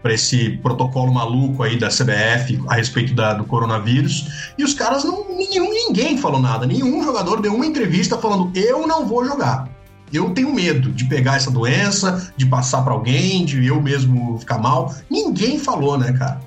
para 0.03 0.13
esse 0.13 0.51
protocolo 0.59 1.15
maluco 1.15 1.63
aí 1.63 1.79
da 1.79 1.89
CBF 1.89 2.61
a 2.67 2.75
respeito 2.75 3.15
da, 3.15 3.35
do 3.35 3.45
coronavírus. 3.45 4.53
E 4.59 4.65
os 4.65 4.75
caras 4.75 5.05
não. 5.05 5.25
Nenhum, 5.35 5.73
ninguém 5.73 6.19
falou 6.19 6.41
nada. 6.41 6.67
Nenhum 6.67 7.03
jogador 7.05 7.41
deu 7.41 7.55
uma 7.55 7.65
entrevista 7.65 8.19
falando: 8.19 8.51
eu 8.55 8.87
não 8.87 9.07
vou 9.07 9.25
jogar. 9.25 9.69
Eu 10.15 10.31
tenho 10.31 10.55
medo 10.55 10.93
de 10.93 11.05
pegar 11.07 11.35
essa 11.35 11.51
doença, 11.51 12.33
de 12.37 12.47
passar 12.47 12.83
para 12.83 12.93
alguém, 12.93 13.45
de 13.45 13.67
eu 13.67 13.83
mesmo 13.83 14.39
ficar 14.39 14.59
mal. 14.59 14.95
Ninguém 15.11 15.59
falou, 15.59 15.99
né, 15.99 16.13
cara? 16.13 16.41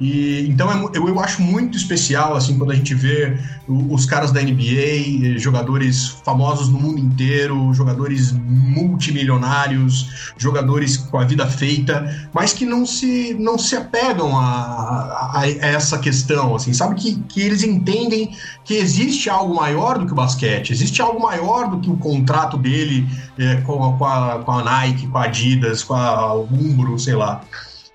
E, 0.00 0.46
então 0.48 0.72
é 0.72 0.96
eu, 0.96 1.08
eu 1.08 1.20
acho 1.20 1.42
muito 1.42 1.76
especial 1.76 2.34
assim 2.34 2.56
quando 2.56 2.70
a 2.70 2.74
gente 2.74 2.94
vê 2.94 3.38
os 3.68 4.06
caras 4.06 4.32
da 4.32 4.40
NBA, 4.40 5.38
jogadores 5.38 6.08
famosos 6.24 6.70
no 6.70 6.80
mundo 6.80 6.98
inteiro, 6.98 7.72
jogadores 7.74 8.32
multimilionários, 8.32 10.32
jogadores 10.38 10.96
com 10.96 11.18
a 11.18 11.24
vida 11.24 11.46
feita, 11.46 12.28
mas 12.32 12.52
que 12.52 12.64
não 12.64 12.86
se, 12.86 13.34
não 13.34 13.58
se 13.58 13.76
apegam 13.76 14.36
a, 14.36 14.42
a, 14.42 15.40
a 15.42 15.46
essa 15.46 15.98
questão, 15.98 16.56
assim, 16.56 16.72
sabe 16.72 16.94
que, 16.94 17.16
que 17.28 17.42
eles 17.42 17.62
entendem 17.62 18.34
que 18.64 18.74
existe 18.74 19.28
algo 19.28 19.54
maior 19.54 19.98
do 19.98 20.06
que 20.06 20.12
o 20.12 20.16
basquete, 20.16 20.70
existe 20.70 21.02
algo 21.02 21.20
maior 21.20 21.68
do 21.68 21.78
que 21.78 21.90
o 21.90 21.96
contrato 21.96 22.56
dele 22.56 23.06
é, 23.38 23.56
com, 23.56 23.84
a, 23.84 23.98
com, 23.98 24.04
a, 24.04 24.38
com 24.38 24.52
a 24.52 24.64
Nike, 24.64 25.06
com 25.06 25.18
a 25.18 25.24
Adidas, 25.24 25.84
com 25.84 25.94
a 25.94 26.34
Umbro, 26.34 26.98
sei 26.98 27.14
lá. 27.14 27.42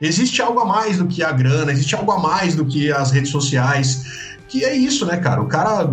Existe 0.05 0.41
algo 0.41 0.59
a 0.59 0.65
mais 0.65 0.97
do 0.97 1.07
que 1.07 1.23
a 1.23 1.31
grana, 1.31 1.71
existe 1.71 1.95
algo 1.95 2.11
a 2.11 2.19
mais 2.19 2.55
do 2.55 2.65
que 2.65 2.91
as 2.91 3.11
redes 3.11 3.31
sociais. 3.31 4.03
Que 4.47 4.63
é 4.63 4.75
isso, 4.75 5.05
né, 5.05 5.17
cara? 5.17 5.41
O 5.41 5.47
cara, 5.47 5.89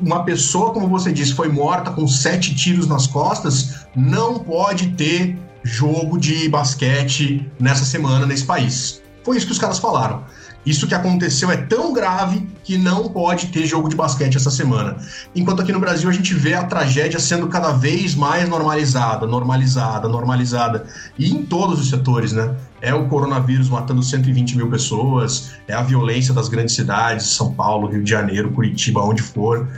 uma 0.00 0.24
pessoa, 0.24 0.72
como 0.72 0.88
você 0.88 1.12
disse, 1.12 1.34
foi 1.34 1.48
morta 1.48 1.90
com 1.90 2.06
sete 2.06 2.54
tiros 2.54 2.86
nas 2.86 3.06
costas, 3.06 3.86
não 3.96 4.38
pode 4.38 4.90
ter 4.92 5.36
jogo 5.62 6.18
de 6.18 6.48
basquete 6.48 7.50
nessa 7.58 7.84
semana 7.84 8.24
nesse 8.26 8.44
país. 8.44 9.02
Foi 9.24 9.36
isso 9.36 9.46
que 9.46 9.52
os 9.52 9.58
caras 9.58 9.78
falaram. 9.78 10.24
Isso 10.64 10.86
que 10.86 10.94
aconteceu 10.94 11.50
é 11.50 11.56
tão 11.56 11.92
grave 11.92 12.46
que 12.70 12.78
não 12.78 13.08
pode 13.08 13.48
ter 13.48 13.66
jogo 13.66 13.88
de 13.88 13.96
basquete 13.96 14.36
essa 14.36 14.48
semana. 14.48 14.96
Enquanto 15.34 15.60
aqui 15.60 15.72
no 15.72 15.80
Brasil 15.80 16.08
a 16.08 16.12
gente 16.12 16.32
vê 16.34 16.54
a 16.54 16.62
tragédia 16.62 17.18
sendo 17.18 17.48
cada 17.48 17.72
vez 17.72 18.14
mais 18.14 18.48
normalizada, 18.48 19.26
normalizada, 19.26 20.08
normalizada. 20.08 20.86
E 21.18 21.32
em 21.32 21.44
todos 21.44 21.80
os 21.80 21.88
setores, 21.88 22.30
né? 22.30 22.54
É 22.82 22.94
o 22.94 23.08
coronavírus 23.08 23.68
matando 23.68 24.02
120 24.02 24.56
mil 24.56 24.70
pessoas, 24.70 25.52
é 25.68 25.74
a 25.74 25.82
violência 25.82 26.32
das 26.32 26.48
grandes 26.48 26.74
cidades, 26.74 27.26
São 27.26 27.52
Paulo, 27.52 27.88
Rio 27.88 28.02
de 28.02 28.08
Janeiro, 28.08 28.50
Curitiba, 28.52 29.02
onde 29.02 29.20
for. 29.20 29.68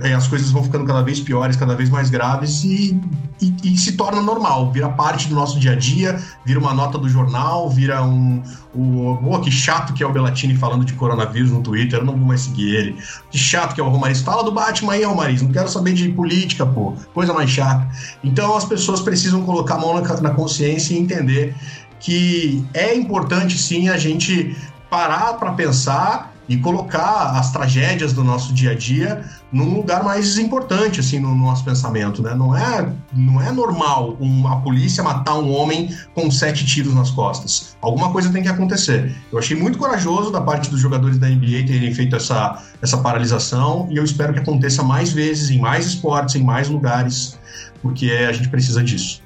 É, 0.00 0.14
as 0.14 0.28
coisas 0.28 0.50
vão 0.50 0.62
ficando 0.62 0.84
cada 0.84 1.02
vez 1.02 1.18
piores, 1.18 1.56
cada 1.56 1.74
vez 1.74 1.90
mais 1.90 2.08
graves 2.08 2.62
e, 2.62 3.00
e, 3.40 3.54
e, 3.64 3.76
se 3.76 3.92
torna 3.92 4.22
normal, 4.22 4.70
vira 4.70 4.88
parte 4.90 5.28
do 5.28 5.34
nosso 5.34 5.58
dia 5.58 5.72
a 5.72 5.74
dia, 5.74 6.20
vira 6.46 6.60
uma 6.60 6.72
nota 6.72 6.96
do 6.98 7.08
jornal, 7.08 7.68
vira 7.68 8.04
um. 8.04 8.40
O, 8.72 9.18
oh, 9.26 9.40
que 9.40 9.50
chato 9.50 9.92
que 9.92 10.02
é 10.02 10.06
o 10.06 10.12
Bellatini 10.12 10.56
falando 10.56 10.84
de 10.84 10.92
coronavírus 10.94 11.50
no 11.50 11.62
Twitter, 11.62 11.98
eu 11.98 12.04
não 12.04 12.16
vou 12.16 12.26
mais 12.26 12.41
seguir 12.42 12.74
ele. 12.74 12.96
Que 13.30 13.38
chato 13.38 13.74
que 13.74 13.80
é 13.80 13.84
o 13.84 13.88
Romariz. 13.88 14.20
Fala 14.20 14.42
do 14.42 14.52
Batman 14.52 14.94
aí, 14.94 15.04
Romariz, 15.04 15.42
não 15.42 15.52
quero 15.52 15.68
saber 15.68 15.94
de 15.94 16.08
política, 16.10 16.66
pô, 16.66 16.94
coisa 17.14 17.32
mais 17.32 17.50
chata. 17.50 17.88
Então 18.22 18.56
as 18.56 18.64
pessoas 18.64 19.00
precisam 19.00 19.42
colocar 19.42 19.74
a 19.74 19.78
mão 19.78 20.00
na, 20.00 20.20
na 20.20 20.30
consciência 20.30 20.94
e 20.94 20.98
entender 20.98 21.54
que 22.00 22.64
é 22.74 22.94
importante 22.94 23.56
sim 23.56 23.88
a 23.88 23.96
gente 23.96 24.56
parar 24.90 25.34
para 25.34 25.52
pensar 25.52 26.32
e 26.52 26.58
colocar 26.58 27.38
as 27.38 27.50
tragédias 27.50 28.12
do 28.12 28.22
nosso 28.22 28.52
dia 28.52 28.72
a 28.72 28.74
dia 28.74 29.24
num 29.50 29.74
lugar 29.74 30.04
mais 30.04 30.36
importante 30.36 31.00
assim 31.00 31.18
no, 31.18 31.34
nosso 31.34 31.64
pensamento, 31.64 32.22
né? 32.22 32.34
Não 32.34 32.54
é 32.54 32.92
não 33.10 33.40
é 33.40 33.50
normal 33.50 34.18
uma 34.20 34.60
polícia 34.60 35.02
matar 35.02 35.34
um 35.36 35.50
homem 35.50 35.88
com 36.14 36.30
sete 36.30 36.66
tiros 36.66 36.94
nas 36.94 37.10
costas. 37.10 37.74
Alguma 37.80 38.12
coisa 38.12 38.30
tem 38.30 38.42
que 38.42 38.50
acontecer. 38.50 39.16
Eu 39.32 39.38
achei 39.38 39.56
muito 39.56 39.78
corajoso 39.78 40.30
da 40.30 40.42
parte 40.42 40.68
dos 40.68 40.78
jogadores 40.78 41.16
da 41.16 41.26
NBA 41.26 41.64
terem 41.66 41.94
feito 41.94 42.16
essa 42.16 42.62
essa 42.82 42.98
paralisação 42.98 43.88
e 43.90 43.96
eu 43.96 44.04
espero 44.04 44.34
que 44.34 44.40
aconteça 44.40 44.82
mais 44.82 45.10
vezes 45.10 45.48
em 45.48 45.58
mais 45.58 45.86
esportes, 45.86 46.34
em 46.34 46.44
mais 46.44 46.68
lugares, 46.68 47.38
porque 47.80 48.10
a 48.10 48.32
gente 48.32 48.50
precisa 48.50 48.84
disso. 48.84 49.22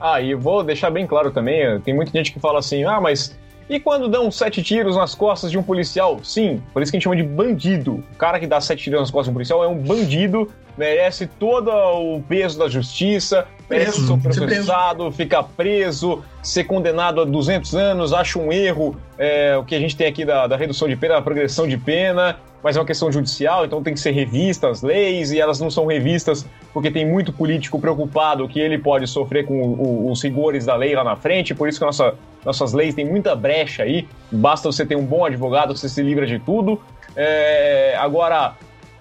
Ah, 0.00 0.20
e 0.20 0.34
vou 0.34 0.64
deixar 0.64 0.90
bem 0.90 1.06
claro 1.06 1.30
também, 1.30 1.80
tem 1.80 1.94
muita 1.94 2.10
gente 2.10 2.32
que 2.32 2.40
fala 2.40 2.58
assim, 2.58 2.84
ah, 2.84 3.00
mas 3.00 3.36
e 3.68 3.80
quando 3.80 4.08
dão 4.08 4.30
sete 4.30 4.62
tiros 4.62 4.96
nas 4.96 5.14
costas 5.14 5.50
de 5.50 5.58
um 5.58 5.62
policial? 5.62 6.20
Sim, 6.22 6.62
por 6.72 6.82
isso 6.82 6.92
que 6.92 6.96
a 6.96 6.98
gente 6.98 7.04
chama 7.04 7.16
de 7.16 7.22
bandido. 7.22 8.04
O 8.12 8.16
cara 8.16 8.38
que 8.38 8.46
dá 8.46 8.60
sete 8.60 8.84
tiros 8.84 9.00
nas 9.00 9.10
costas 9.10 9.26
de 9.26 9.30
um 9.30 9.34
policial 9.34 9.64
é 9.64 9.68
um 9.68 9.76
bandido, 9.76 10.50
merece 10.76 11.26
todo 11.26 11.70
o 11.70 12.22
peso 12.22 12.58
da 12.58 12.68
justiça, 12.68 13.46
merece 13.68 14.06
ser 14.06 14.18
processado, 14.18 15.10
ficar 15.10 15.42
preso, 15.42 16.22
ser 16.42 16.64
condenado 16.64 17.20
a 17.20 17.24
200 17.24 17.74
anos, 17.74 18.12
acha 18.12 18.38
um 18.38 18.52
erro, 18.52 18.96
é, 19.18 19.56
o 19.56 19.64
que 19.64 19.74
a 19.74 19.80
gente 19.80 19.96
tem 19.96 20.06
aqui 20.06 20.24
da, 20.24 20.46
da 20.46 20.56
redução 20.56 20.88
de 20.88 20.96
pena, 20.96 21.14
da 21.14 21.22
progressão 21.22 21.66
de 21.66 21.76
pena, 21.76 22.36
mas 22.62 22.76
é 22.76 22.80
uma 22.80 22.86
questão 22.86 23.10
judicial, 23.10 23.64
então 23.64 23.82
tem 23.82 23.94
que 23.94 24.00
ser 24.00 24.10
revistas 24.10 24.78
as 24.78 24.82
leis, 24.82 25.32
e 25.32 25.40
elas 25.40 25.60
não 25.60 25.70
são 25.70 25.86
revistas 25.86 26.44
porque 26.72 26.90
tem 26.90 27.06
muito 27.06 27.32
político 27.32 27.78
preocupado 27.78 28.46
que 28.48 28.58
ele 28.58 28.76
pode 28.78 29.06
sofrer 29.06 29.46
com 29.46 29.54
o, 29.62 30.10
os 30.10 30.22
rigores 30.22 30.66
da 30.66 30.74
lei 30.74 30.94
lá 30.94 31.04
na 31.04 31.16
frente, 31.16 31.54
por 31.54 31.68
isso 31.68 31.78
que 31.78 31.84
nossa, 31.84 32.14
nossas 32.44 32.72
leis 32.72 32.94
têm 32.94 33.04
muita 33.04 33.34
brecha 33.34 33.82
aí, 33.82 34.06
basta 34.30 34.70
você 34.70 34.84
ter 34.84 34.96
um 34.96 35.04
bom 35.04 35.24
advogado, 35.24 35.76
você 35.76 35.88
se 35.88 36.02
livra 36.02 36.26
de 36.26 36.38
tudo. 36.38 36.80
É, 37.14 37.96
agora, 37.98 38.54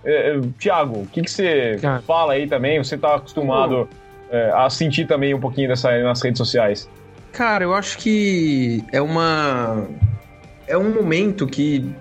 é, 0.05 0.39
Tiago, 0.59 1.01
o 1.01 1.07
que, 1.07 1.21
que 1.21 1.31
você 1.31 1.77
Cara. 1.81 2.01
fala 2.01 2.33
aí 2.33 2.47
também? 2.47 2.77
Você 2.83 2.95
está 2.95 3.15
acostumado 3.15 3.89
é, 4.29 4.51
a 4.51 4.69
sentir 4.69 5.07
também 5.07 5.33
um 5.33 5.39
pouquinho 5.39 5.67
dessa 5.67 5.97
nas 6.03 6.21
redes 6.21 6.37
sociais? 6.37 6.89
Cara, 7.31 7.63
eu 7.63 7.73
acho 7.73 7.97
que 7.97 8.83
é 8.91 9.01
uma. 9.01 9.85
É 10.67 10.77
um 10.77 10.93
momento 10.93 11.45
que 11.45 11.93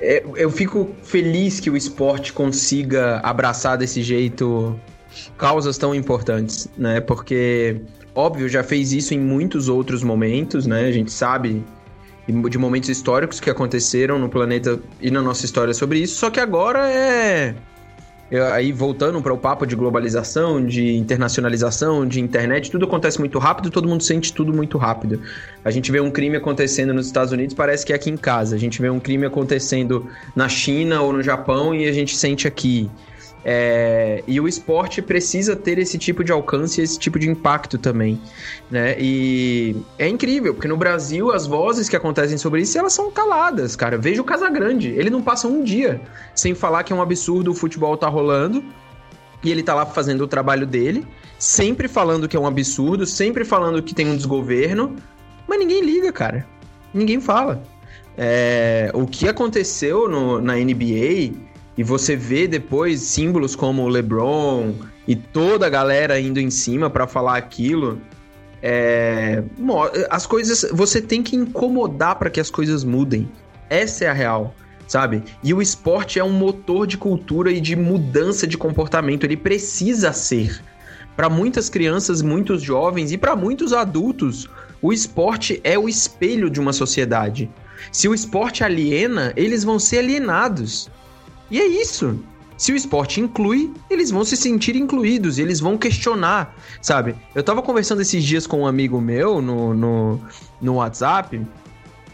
é, 0.00 0.24
eu 0.36 0.50
fico 0.50 0.90
feliz 1.04 1.60
que 1.60 1.70
o 1.70 1.76
esporte 1.76 2.32
consiga 2.32 3.20
abraçar 3.22 3.78
desse 3.78 4.02
jeito 4.02 4.78
causas 5.38 5.78
tão 5.78 5.94
importantes, 5.94 6.68
né? 6.76 7.00
Porque, 7.00 7.82
óbvio, 8.14 8.48
já 8.48 8.64
fez 8.64 8.92
isso 8.92 9.14
em 9.14 9.20
muitos 9.20 9.68
outros 9.68 10.02
momentos, 10.02 10.66
né? 10.66 10.86
A 10.86 10.92
gente 10.92 11.12
sabe 11.12 11.62
de 12.26 12.58
momentos 12.58 12.88
históricos 12.88 13.40
que 13.40 13.50
aconteceram 13.50 14.18
no 14.18 14.28
planeta 14.28 14.78
e 15.00 15.10
na 15.10 15.20
nossa 15.20 15.44
história 15.44 15.74
sobre 15.74 15.98
isso, 15.98 16.16
só 16.16 16.30
que 16.30 16.38
agora 16.38 16.88
é 16.88 17.54
aí 18.52 18.72
voltando 18.72 19.20
para 19.20 19.32
o 19.32 19.36
papo 19.36 19.66
de 19.66 19.76
globalização, 19.76 20.64
de 20.64 20.96
internacionalização, 20.96 22.06
de 22.06 22.18
internet, 22.18 22.70
tudo 22.70 22.86
acontece 22.86 23.18
muito 23.18 23.38
rápido, 23.38 23.70
todo 23.70 23.86
mundo 23.86 24.02
sente 24.02 24.32
tudo 24.32 24.54
muito 24.54 24.78
rápido. 24.78 25.20
A 25.62 25.70
gente 25.70 25.92
vê 25.92 26.00
um 26.00 26.10
crime 26.10 26.36
acontecendo 26.36 26.94
nos 26.94 27.06
Estados 27.06 27.32
Unidos, 27.32 27.54
parece 27.54 27.84
que 27.84 27.92
é 27.92 27.96
aqui 27.96 28.08
em 28.08 28.16
casa. 28.16 28.56
A 28.56 28.58
gente 28.58 28.80
vê 28.80 28.88
um 28.88 28.98
crime 28.98 29.26
acontecendo 29.26 30.08
na 30.34 30.48
China 30.48 31.02
ou 31.02 31.12
no 31.12 31.22
Japão 31.22 31.74
e 31.74 31.86
a 31.86 31.92
gente 31.92 32.16
sente 32.16 32.48
aqui. 32.48 32.90
É, 33.44 34.22
e 34.26 34.40
o 34.40 34.46
esporte 34.46 35.02
precisa 35.02 35.56
ter 35.56 35.78
esse 35.78 35.98
tipo 35.98 36.22
de 36.22 36.30
alcance, 36.30 36.80
esse 36.80 36.98
tipo 36.98 37.18
de 37.18 37.28
impacto 37.28 37.76
também, 37.76 38.20
né? 38.70 38.94
E 38.98 39.76
é 39.98 40.08
incrível, 40.08 40.54
porque 40.54 40.68
no 40.68 40.76
Brasil 40.76 41.32
as 41.32 41.46
vozes 41.46 41.88
que 41.88 41.96
acontecem 41.96 42.38
sobre 42.38 42.62
isso, 42.62 42.78
elas 42.78 42.92
são 42.92 43.10
caladas, 43.10 43.74
cara. 43.74 43.98
Veja 43.98 44.22
o 44.22 44.24
Casagrande, 44.24 44.90
ele 44.90 45.10
não 45.10 45.20
passa 45.20 45.48
um 45.48 45.64
dia 45.64 46.00
sem 46.34 46.54
falar 46.54 46.84
que 46.84 46.92
é 46.92 46.96
um 46.96 47.02
absurdo 47.02 47.50
o 47.50 47.54
futebol 47.54 47.96
tá 47.96 48.08
rolando, 48.08 48.62
e 49.42 49.50
ele 49.50 49.62
tá 49.62 49.74
lá 49.74 49.84
fazendo 49.84 50.22
o 50.22 50.28
trabalho 50.28 50.66
dele, 50.66 51.04
sempre 51.38 51.88
falando 51.88 52.28
que 52.28 52.36
é 52.36 52.40
um 52.40 52.46
absurdo, 52.46 53.04
sempre 53.04 53.44
falando 53.44 53.82
que 53.82 53.94
tem 53.94 54.06
um 54.06 54.16
desgoverno, 54.16 54.94
mas 55.48 55.58
ninguém 55.58 55.82
liga, 55.82 56.12
cara. 56.12 56.46
Ninguém 56.94 57.20
fala. 57.20 57.62
É, 58.16 58.90
o 58.94 59.06
que 59.06 59.26
aconteceu 59.26 60.08
no, 60.08 60.40
na 60.40 60.54
NBA 60.54 61.32
e 61.76 61.82
você 61.82 62.14
vê 62.14 62.46
depois 62.46 63.00
símbolos 63.00 63.56
como 63.56 63.82
o 63.82 63.88
LeBron 63.88 64.74
e 65.08 65.16
toda 65.16 65.66
a 65.66 65.70
galera 65.70 66.20
indo 66.20 66.38
em 66.38 66.50
cima 66.50 66.90
para 66.90 67.06
falar 67.06 67.36
aquilo. 67.36 67.98
É, 68.62 69.42
as 70.10 70.26
coisas. 70.26 70.70
Você 70.72 71.00
tem 71.00 71.22
que 71.22 71.34
incomodar 71.34 72.16
para 72.16 72.30
que 72.30 72.40
as 72.40 72.50
coisas 72.50 72.84
mudem. 72.84 73.28
Essa 73.70 74.04
é 74.04 74.08
a 74.08 74.12
real, 74.12 74.54
sabe? 74.86 75.22
E 75.42 75.54
o 75.54 75.62
esporte 75.62 76.18
é 76.18 76.24
um 76.24 76.32
motor 76.32 76.86
de 76.86 76.98
cultura 76.98 77.50
e 77.50 77.60
de 77.60 77.74
mudança 77.74 78.46
de 78.46 78.58
comportamento. 78.58 79.24
Ele 79.24 79.36
precisa 79.36 80.12
ser. 80.12 80.62
Para 81.16 81.28
muitas 81.28 81.68
crianças, 81.68 82.22
muitos 82.22 82.62
jovens 82.62 83.12
e 83.12 83.18
para 83.18 83.34
muitos 83.34 83.72
adultos, 83.72 84.48
o 84.80 84.92
esporte 84.92 85.60
é 85.64 85.78
o 85.78 85.88
espelho 85.88 86.48
de 86.48 86.60
uma 86.60 86.72
sociedade. 86.72 87.50
Se 87.90 88.08
o 88.08 88.14
esporte 88.14 88.62
aliena, 88.62 89.32
eles 89.36 89.64
vão 89.64 89.78
ser 89.78 89.98
alienados. 89.98 90.90
E 91.52 91.60
é 91.60 91.66
isso. 91.66 92.18
Se 92.56 92.72
o 92.72 92.76
esporte 92.76 93.20
inclui, 93.20 93.70
eles 93.90 94.10
vão 94.10 94.24
se 94.24 94.36
sentir 94.36 94.74
incluídos, 94.74 95.38
eles 95.38 95.60
vão 95.60 95.76
questionar, 95.76 96.56
sabe? 96.80 97.14
Eu 97.34 97.42
tava 97.42 97.60
conversando 97.60 98.00
esses 98.00 98.24
dias 98.24 98.46
com 98.46 98.60
um 98.60 98.66
amigo 98.66 99.00
meu 99.00 99.42
no, 99.42 99.74
no, 99.74 100.20
no 100.60 100.74
WhatsApp 100.76 101.44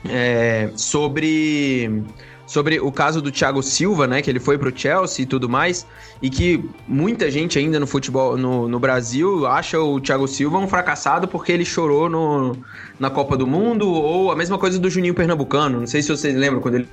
é, 0.08 0.70
sobre 0.74 2.02
sobre 2.46 2.80
o 2.80 2.90
caso 2.90 3.20
do 3.20 3.30
Thiago 3.30 3.62
Silva, 3.62 4.06
né, 4.06 4.22
que 4.22 4.30
ele 4.30 4.40
foi 4.40 4.56
pro 4.56 4.72
Chelsea 4.74 5.22
e 5.22 5.26
tudo 5.26 5.50
mais, 5.50 5.86
e 6.22 6.30
que 6.30 6.64
muita 6.88 7.30
gente 7.30 7.58
ainda 7.58 7.78
no 7.78 7.86
futebol 7.86 8.38
no, 8.38 8.66
no 8.66 8.80
Brasil 8.80 9.46
acha 9.46 9.78
o 9.78 10.00
Thiago 10.00 10.26
Silva 10.26 10.56
um 10.56 10.66
fracassado 10.66 11.28
porque 11.28 11.52
ele 11.52 11.66
chorou 11.66 12.08
no, 12.08 12.56
na 12.98 13.10
Copa 13.10 13.36
do 13.36 13.46
Mundo, 13.46 13.86
ou 13.86 14.32
a 14.32 14.36
mesma 14.36 14.56
coisa 14.56 14.78
do 14.78 14.88
Juninho 14.88 15.12
Pernambucano, 15.12 15.80
não 15.80 15.86
sei 15.86 16.00
se 16.00 16.08
vocês 16.08 16.34
lembram 16.34 16.62
quando 16.62 16.76
ele 16.76 16.88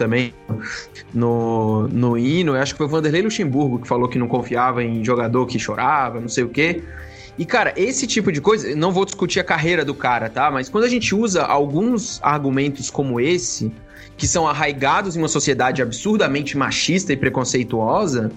também 0.00 0.32
no, 1.12 1.86
no 1.88 2.16
hino. 2.16 2.56
Eu 2.56 2.62
acho 2.62 2.72
que 2.72 2.78
foi 2.78 2.86
o 2.86 2.88
Vanderlei 2.88 3.20
Luxemburgo 3.20 3.78
que 3.80 3.86
falou 3.86 4.08
que 4.08 4.18
não 4.18 4.26
confiava 4.26 4.82
em 4.82 5.04
jogador 5.04 5.44
que 5.44 5.58
chorava, 5.58 6.18
não 6.18 6.28
sei 6.28 6.42
o 6.42 6.48
quê. 6.48 6.82
E, 7.38 7.44
cara, 7.44 7.74
esse 7.76 8.06
tipo 8.06 8.32
de 8.32 8.40
coisa, 8.40 8.74
não 8.74 8.90
vou 8.92 9.04
discutir 9.04 9.40
a 9.40 9.44
carreira 9.44 9.84
do 9.84 9.94
cara, 9.94 10.30
tá? 10.30 10.50
Mas 10.50 10.70
quando 10.70 10.84
a 10.84 10.88
gente 10.88 11.14
usa 11.14 11.42
alguns 11.42 12.18
argumentos 12.22 12.90
como 12.90 13.20
esse, 13.20 13.70
que 14.16 14.26
são 14.26 14.48
arraigados 14.48 15.16
em 15.16 15.18
uma 15.18 15.28
sociedade 15.28 15.82
absurdamente 15.82 16.56
machista 16.56 17.12
e 17.12 17.16
preconceituosa, 17.16 18.32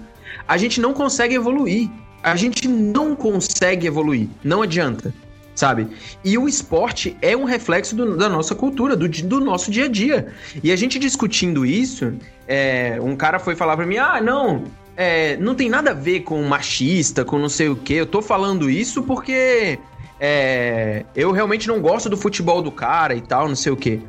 a 0.46 0.58
gente 0.58 0.80
não 0.82 0.92
consegue 0.92 1.34
evoluir. 1.34 1.88
A 2.22 2.36
gente 2.36 2.68
não 2.68 3.16
consegue 3.16 3.86
evoluir. 3.86 4.28
Não 4.42 4.60
adianta 4.60 5.14
sabe? 5.54 5.88
E 6.24 6.36
o 6.36 6.48
esporte 6.48 7.16
é 7.22 7.36
um 7.36 7.44
reflexo 7.44 7.94
do, 7.94 8.16
da 8.16 8.28
nossa 8.28 8.54
cultura, 8.54 8.96
do, 8.96 9.08
do, 9.08 9.40
nosso 9.40 9.70
dia 9.70 9.84
a 9.84 9.88
dia. 9.88 10.28
E 10.62 10.72
a 10.72 10.76
gente 10.76 10.98
discutindo 10.98 11.64
isso, 11.64 12.12
é, 12.46 12.98
um 13.00 13.16
cara 13.16 13.38
foi 13.38 13.54
falar 13.54 13.76
pra 13.76 13.86
mim: 13.86 13.96
ah, 13.96 14.20
não. 14.20 14.64
É, 14.96 15.36
não 15.38 15.56
tem 15.56 15.68
nada 15.68 15.90
a 15.90 15.94
ver 15.94 16.20
com 16.20 16.40
machista, 16.44 17.24
com 17.24 17.36
não 17.36 17.48
sei 17.48 17.68
o 17.68 17.74
que. 17.74 17.94
Eu 17.94 18.06
tô 18.06 18.22
falando 18.22 18.70
isso 18.70 19.02
porque 19.02 19.76
é, 20.20 21.04
eu 21.16 21.32
realmente 21.32 21.66
não 21.66 21.80
gosto 21.80 22.08
do 22.08 22.16
futebol 22.16 22.62
do 22.62 22.70
cara 22.70 23.14
e 23.14 23.20
tal, 23.20 23.48
não 23.48 23.56
sei 23.56 23.72
o 23.72 23.76
que. 23.76 24.00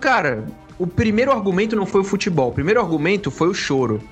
Cara, 0.00 0.44
o 0.78 0.86
primeiro 0.86 1.30
argumento 1.30 1.76
não 1.76 1.86
foi 1.86 2.00
o 2.00 2.04
futebol, 2.04 2.48
o 2.48 2.52
primeiro 2.52 2.80
argumento 2.80 3.30
foi 3.30 3.48
o 3.48 3.54
choro. 3.54 4.02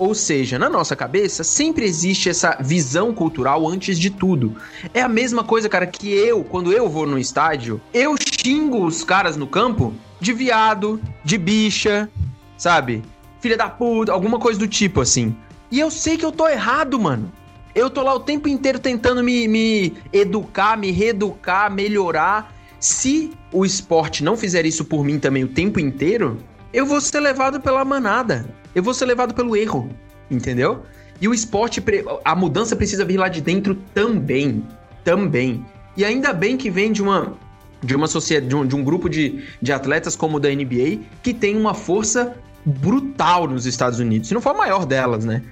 Ou 0.00 0.14
seja, 0.14 0.58
na 0.58 0.70
nossa 0.70 0.96
cabeça 0.96 1.44
sempre 1.44 1.84
existe 1.84 2.30
essa 2.30 2.56
visão 2.58 3.12
cultural 3.12 3.68
antes 3.68 3.98
de 3.98 4.08
tudo. 4.08 4.56
É 4.94 5.02
a 5.02 5.08
mesma 5.08 5.44
coisa, 5.44 5.68
cara, 5.68 5.86
que 5.86 6.10
eu, 6.10 6.42
quando 6.42 6.72
eu 6.72 6.88
vou 6.88 7.06
no 7.06 7.18
estádio, 7.18 7.78
eu 7.92 8.14
xingo 8.16 8.86
os 8.86 9.04
caras 9.04 9.36
no 9.36 9.46
campo 9.46 9.92
de 10.18 10.32
viado, 10.32 10.98
de 11.22 11.36
bicha, 11.36 12.08
sabe? 12.56 13.02
Filha 13.42 13.58
da 13.58 13.68
puta, 13.68 14.10
alguma 14.10 14.38
coisa 14.38 14.58
do 14.58 14.66
tipo 14.66 15.02
assim. 15.02 15.36
E 15.70 15.78
eu 15.78 15.90
sei 15.90 16.16
que 16.16 16.24
eu 16.24 16.32
tô 16.32 16.48
errado, 16.48 16.98
mano. 16.98 17.30
Eu 17.74 17.90
tô 17.90 18.02
lá 18.02 18.14
o 18.14 18.20
tempo 18.20 18.48
inteiro 18.48 18.78
tentando 18.78 19.22
me, 19.22 19.46
me 19.46 19.92
educar, 20.14 20.78
me 20.78 20.90
reeducar, 20.90 21.70
melhorar. 21.70 22.54
Se 22.78 23.32
o 23.52 23.66
esporte 23.66 24.24
não 24.24 24.34
fizer 24.34 24.64
isso 24.64 24.82
por 24.82 25.04
mim 25.04 25.18
também 25.18 25.44
o 25.44 25.48
tempo 25.48 25.78
inteiro, 25.78 26.38
eu 26.72 26.86
vou 26.86 27.02
ser 27.02 27.20
levado 27.20 27.60
pela 27.60 27.84
manada. 27.84 28.59
Eu 28.74 28.82
vou 28.82 28.94
ser 28.94 29.06
levado 29.06 29.34
pelo 29.34 29.56
erro, 29.56 29.90
entendeu? 30.30 30.82
E 31.20 31.28
o 31.28 31.34
esporte, 31.34 31.82
a 32.24 32.34
mudança 32.34 32.74
precisa 32.74 33.04
vir 33.04 33.18
lá 33.18 33.28
de 33.28 33.40
dentro 33.40 33.74
também. 33.94 34.64
Também. 35.04 35.64
E 35.96 36.04
ainda 36.04 36.32
bem 36.32 36.56
que 36.56 36.70
vem 36.70 36.92
de 36.92 37.02
uma 37.02 37.34
de 37.82 37.96
uma 37.96 38.06
sociedade, 38.06 38.48
de 38.48 38.54
um, 38.54 38.66
de 38.66 38.76
um 38.76 38.84
grupo 38.84 39.08
de, 39.08 39.42
de 39.60 39.72
atletas 39.72 40.14
como 40.14 40.36
o 40.36 40.40
da 40.40 40.50
NBA, 40.50 40.98
que 41.22 41.32
tem 41.32 41.56
uma 41.56 41.72
força 41.72 42.36
brutal 42.64 43.48
nos 43.48 43.64
Estados 43.64 43.98
Unidos. 43.98 44.28
Se 44.28 44.34
não 44.34 44.40
for 44.40 44.50
a 44.50 44.58
maior 44.58 44.84
delas, 44.84 45.24
né? 45.24 45.42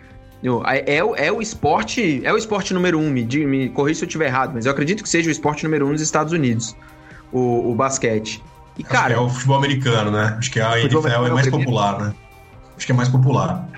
É, 0.67 0.97
é, 0.97 1.27
é, 1.27 1.33
o 1.33 1.43
esporte. 1.43 2.21
É 2.25 2.33
o 2.33 2.37
esporte 2.37 2.73
número 2.73 2.99
um. 2.99 3.11
Me, 3.11 3.25
me 3.25 3.69
corrija 3.71 4.01
se 4.01 4.05
eu 4.05 4.07
estiver 4.07 4.27
errado, 4.27 4.53
mas 4.55 4.67
eu 4.67 4.73
acredito 4.73 5.03
que 5.03 5.09
seja 5.09 5.29
o 5.29 5.33
esporte 5.33 5.65
número 5.65 5.87
um 5.87 5.93
nos 5.93 6.01
Estados 6.01 6.33
Unidos. 6.33 6.77
O, 7.33 7.71
o 7.71 7.75
basquete. 7.75 8.43
E, 8.79 8.85
cara, 8.85 9.15
é 9.15 9.19
o 9.19 9.29
futebol 9.29 9.57
americano, 9.57 10.11
né? 10.11 10.37
Acho 10.39 10.51
que 10.51 10.61
a 10.61 10.79
NFL 10.79 11.09
é 11.09 11.31
mais 11.31 11.49
popular, 11.49 11.99
né? 11.99 12.15
Acho 12.79 12.87
que 12.87 12.93
é 12.93 12.95
mais 12.95 13.11
popular. 13.11 13.69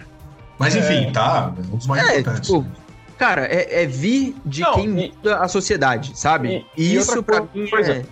Mas 0.56 0.76
enfim, 0.76 1.08
é... 1.08 1.10
tá. 1.10 1.52
É 1.56 1.60
um 1.72 1.76
dos 1.76 1.86
mais 1.88 2.08
é, 2.08 2.20
importantes. 2.20 2.48
Tipo, 2.48 2.64
cara, 3.18 3.46
é, 3.46 3.82
é, 3.82 3.86
vir 3.86 4.36
de 4.46 4.60
Não, 4.60 4.74
quem 4.74 4.84
e, 4.84 5.12
muda 5.16 5.38
a 5.38 5.48
sociedade, 5.48 6.12
sabe? 6.14 6.64
E, 6.76 6.94
isso 6.94 7.20
pra 7.22 7.40
mim 7.52 7.68
coisa. 7.68 7.92
é. 7.94 8.04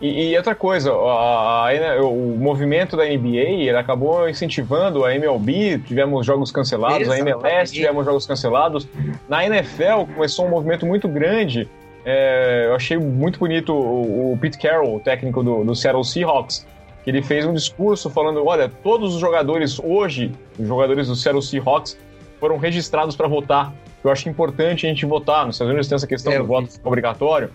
E, 0.00 0.30
e, 0.30 0.36
outra 0.36 0.54
coisa, 0.54 0.92
a, 0.92 1.68
a, 1.68 2.02
o 2.02 2.38
movimento 2.38 2.96
da 2.96 3.04
NBA 3.04 3.66
ele 3.66 3.76
acabou 3.76 4.28
incentivando 4.28 5.04
a 5.04 5.12
MLB, 5.12 5.80
tivemos 5.80 6.24
jogos 6.24 6.52
cancelados, 6.52 7.00
Exatamente. 7.00 7.34
a 7.34 7.48
MLS 7.48 7.72
tivemos 7.74 8.06
jogos 8.06 8.24
cancelados. 8.24 8.88
Na 9.28 9.44
NFL 9.44 10.06
começou 10.14 10.46
um 10.46 10.50
movimento 10.50 10.86
muito 10.86 11.08
grande 11.08 11.68
é, 12.10 12.64
eu 12.68 12.74
achei 12.74 12.96
muito 12.96 13.38
bonito 13.38 13.70
o, 13.70 14.32
o, 14.32 14.38
Pete 14.38 14.56
Carroll, 14.56 14.96
o 14.96 15.00
técnico 15.00 15.42
do, 15.42 15.62
do 15.62 15.74
Seattle 15.74 16.02
Seahawks, 16.02 16.66
ele 17.08 17.22
fez 17.22 17.46
um 17.46 17.52
discurso 17.52 18.10
falando: 18.10 18.44
olha, 18.44 18.68
todos 18.82 19.14
os 19.14 19.20
jogadores 19.20 19.78
hoje, 19.78 20.32
os 20.58 20.66
jogadores 20.66 21.08
do 21.08 21.16
Seattle 21.16 21.42
Seahawks, 21.42 21.98
foram 22.38 22.56
registrados 22.58 23.16
para 23.16 23.26
votar. 23.26 23.72
Eu 24.02 24.10
acho 24.10 24.28
importante 24.28 24.86
a 24.86 24.88
gente 24.88 25.04
votar. 25.04 25.46
Nos 25.46 25.56
Estados 25.56 25.70
Unidos 25.70 25.88
tem 25.88 25.96
essa 25.96 26.06
questão 26.06 26.32
é, 26.32 26.38
do 26.38 26.44
voto 26.44 26.68
obrigatório. 26.84 27.50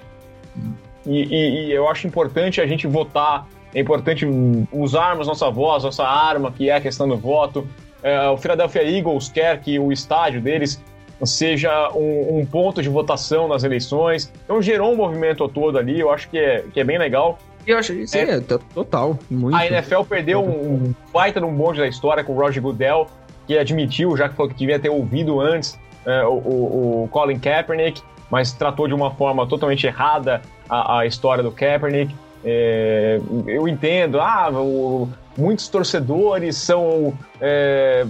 E, 1.06 1.24
e, 1.24 1.68
e, 1.68 1.72
eu 1.72 1.88
acho 1.88 2.08
importante 2.08 2.62
a 2.62 2.68
gente 2.68 2.88
votar. 2.88 3.48
É 3.74 3.80
importante 3.80 4.26
usarmos 4.72 5.28
nossa 5.28 5.50
voz, 5.50 5.84
nossa 5.84 6.04
arma, 6.04 6.52
que 6.52 6.70
é 6.70 6.76
a 6.76 6.82
questão 6.82 7.08
do 7.08 7.18
voto. 7.18 7.68
É, 8.04 8.28
o 8.30 8.38
Philadelphia 8.38 8.84
Eagles 8.84 9.30
quer 9.30 9.60
que 9.62 9.80
o 9.80 9.92
estádio 9.92 10.42
deles 10.42 10.82
seja 11.26 11.90
um, 11.92 12.40
um, 12.40 12.46
ponto 12.46 12.82
de 12.82 12.90
votação 12.90 13.48
nas 13.48 13.64
eleições. 13.64 14.32
Então 14.44 14.62
gerou 14.62 14.92
um 14.92 14.96
movimento 14.96 15.48
todo 15.48 15.78
ali, 15.78 16.00
eu 16.00 16.12
acho 16.12 16.30
que 16.30 16.38
é, 16.38 16.66
que 16.74 16.80
é 16.80 16.84
bem 16.84 16.98
legal. 16.98 17.38
Eu 17.66 17.78
acho 17.78 17.94
isso 17.94 18.18
é, 18.18 18.22
é 18.22 18.40
total. 18.42 19.18
Muito. 19.30 19.56
A 19.56 19.66
NFL 19.66 20.04
perdeu 20.04 20.44
um 20.44 20.94
baita 21.14 21.40
no 21.40 21.50
bonde 21.52 21.80
da 21.80 21.88
história 21.88 22.24
com 22.24 22.34
o 22.34 22.36
Roger 22.36 22.62
Goodell, 22.62 23.08
que 23.48 23.58
admitiu, 23.58 24.16
já 24.18 24.30
que 24.30 24.36
falou 24.36 24.52
que 24.52 24.58
devia 24.58 24.80
ter 24.80 24.90
ouvido 24.90 25.40
antes 25.40 25.78
é, 26.06 26.24
o, 26.26 26.34
o, 26.34 27.04
o, 27.04 27.08
Colin 27.10 27.40
Kaepernick, 27.40 28.02
mas 28.30 28.52
tratou 28.52 28.88
de 28.88 28.94
uma 28.94 29.12
forma 29.12 29.48
totalmente 29.48 29.88
errada 29.88 30.42
a, 30.70 31.00
a 31.00 31.06
história 31.06 31.44
do 31.44 31.52
Kaepernick. 31.52 32.14
É, 32.44 33.22
eu 33.48 33.68
entendo, 33.68 34.20
ah, 34.20 34.50
o, 34.52 35.08
muitos 35.38 35.68
torcedores 35.70 36.58
são 36.58 37.14
é, 37.40 38.04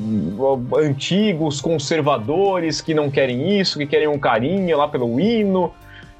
antigos, 0.77 1.61
conservadores, 1.61 2.81
que 2.81 2.93
não 2.93 3.11
querem 3.11 3.59
isso, 3.59 3.77
que 3.77 3.85
querem 3.85 4.07
um 4.07 4.17
carinho 4.17 4.77
lá 4.77 4.87
pelo 4.87 5.19
hino. 5.19 5.71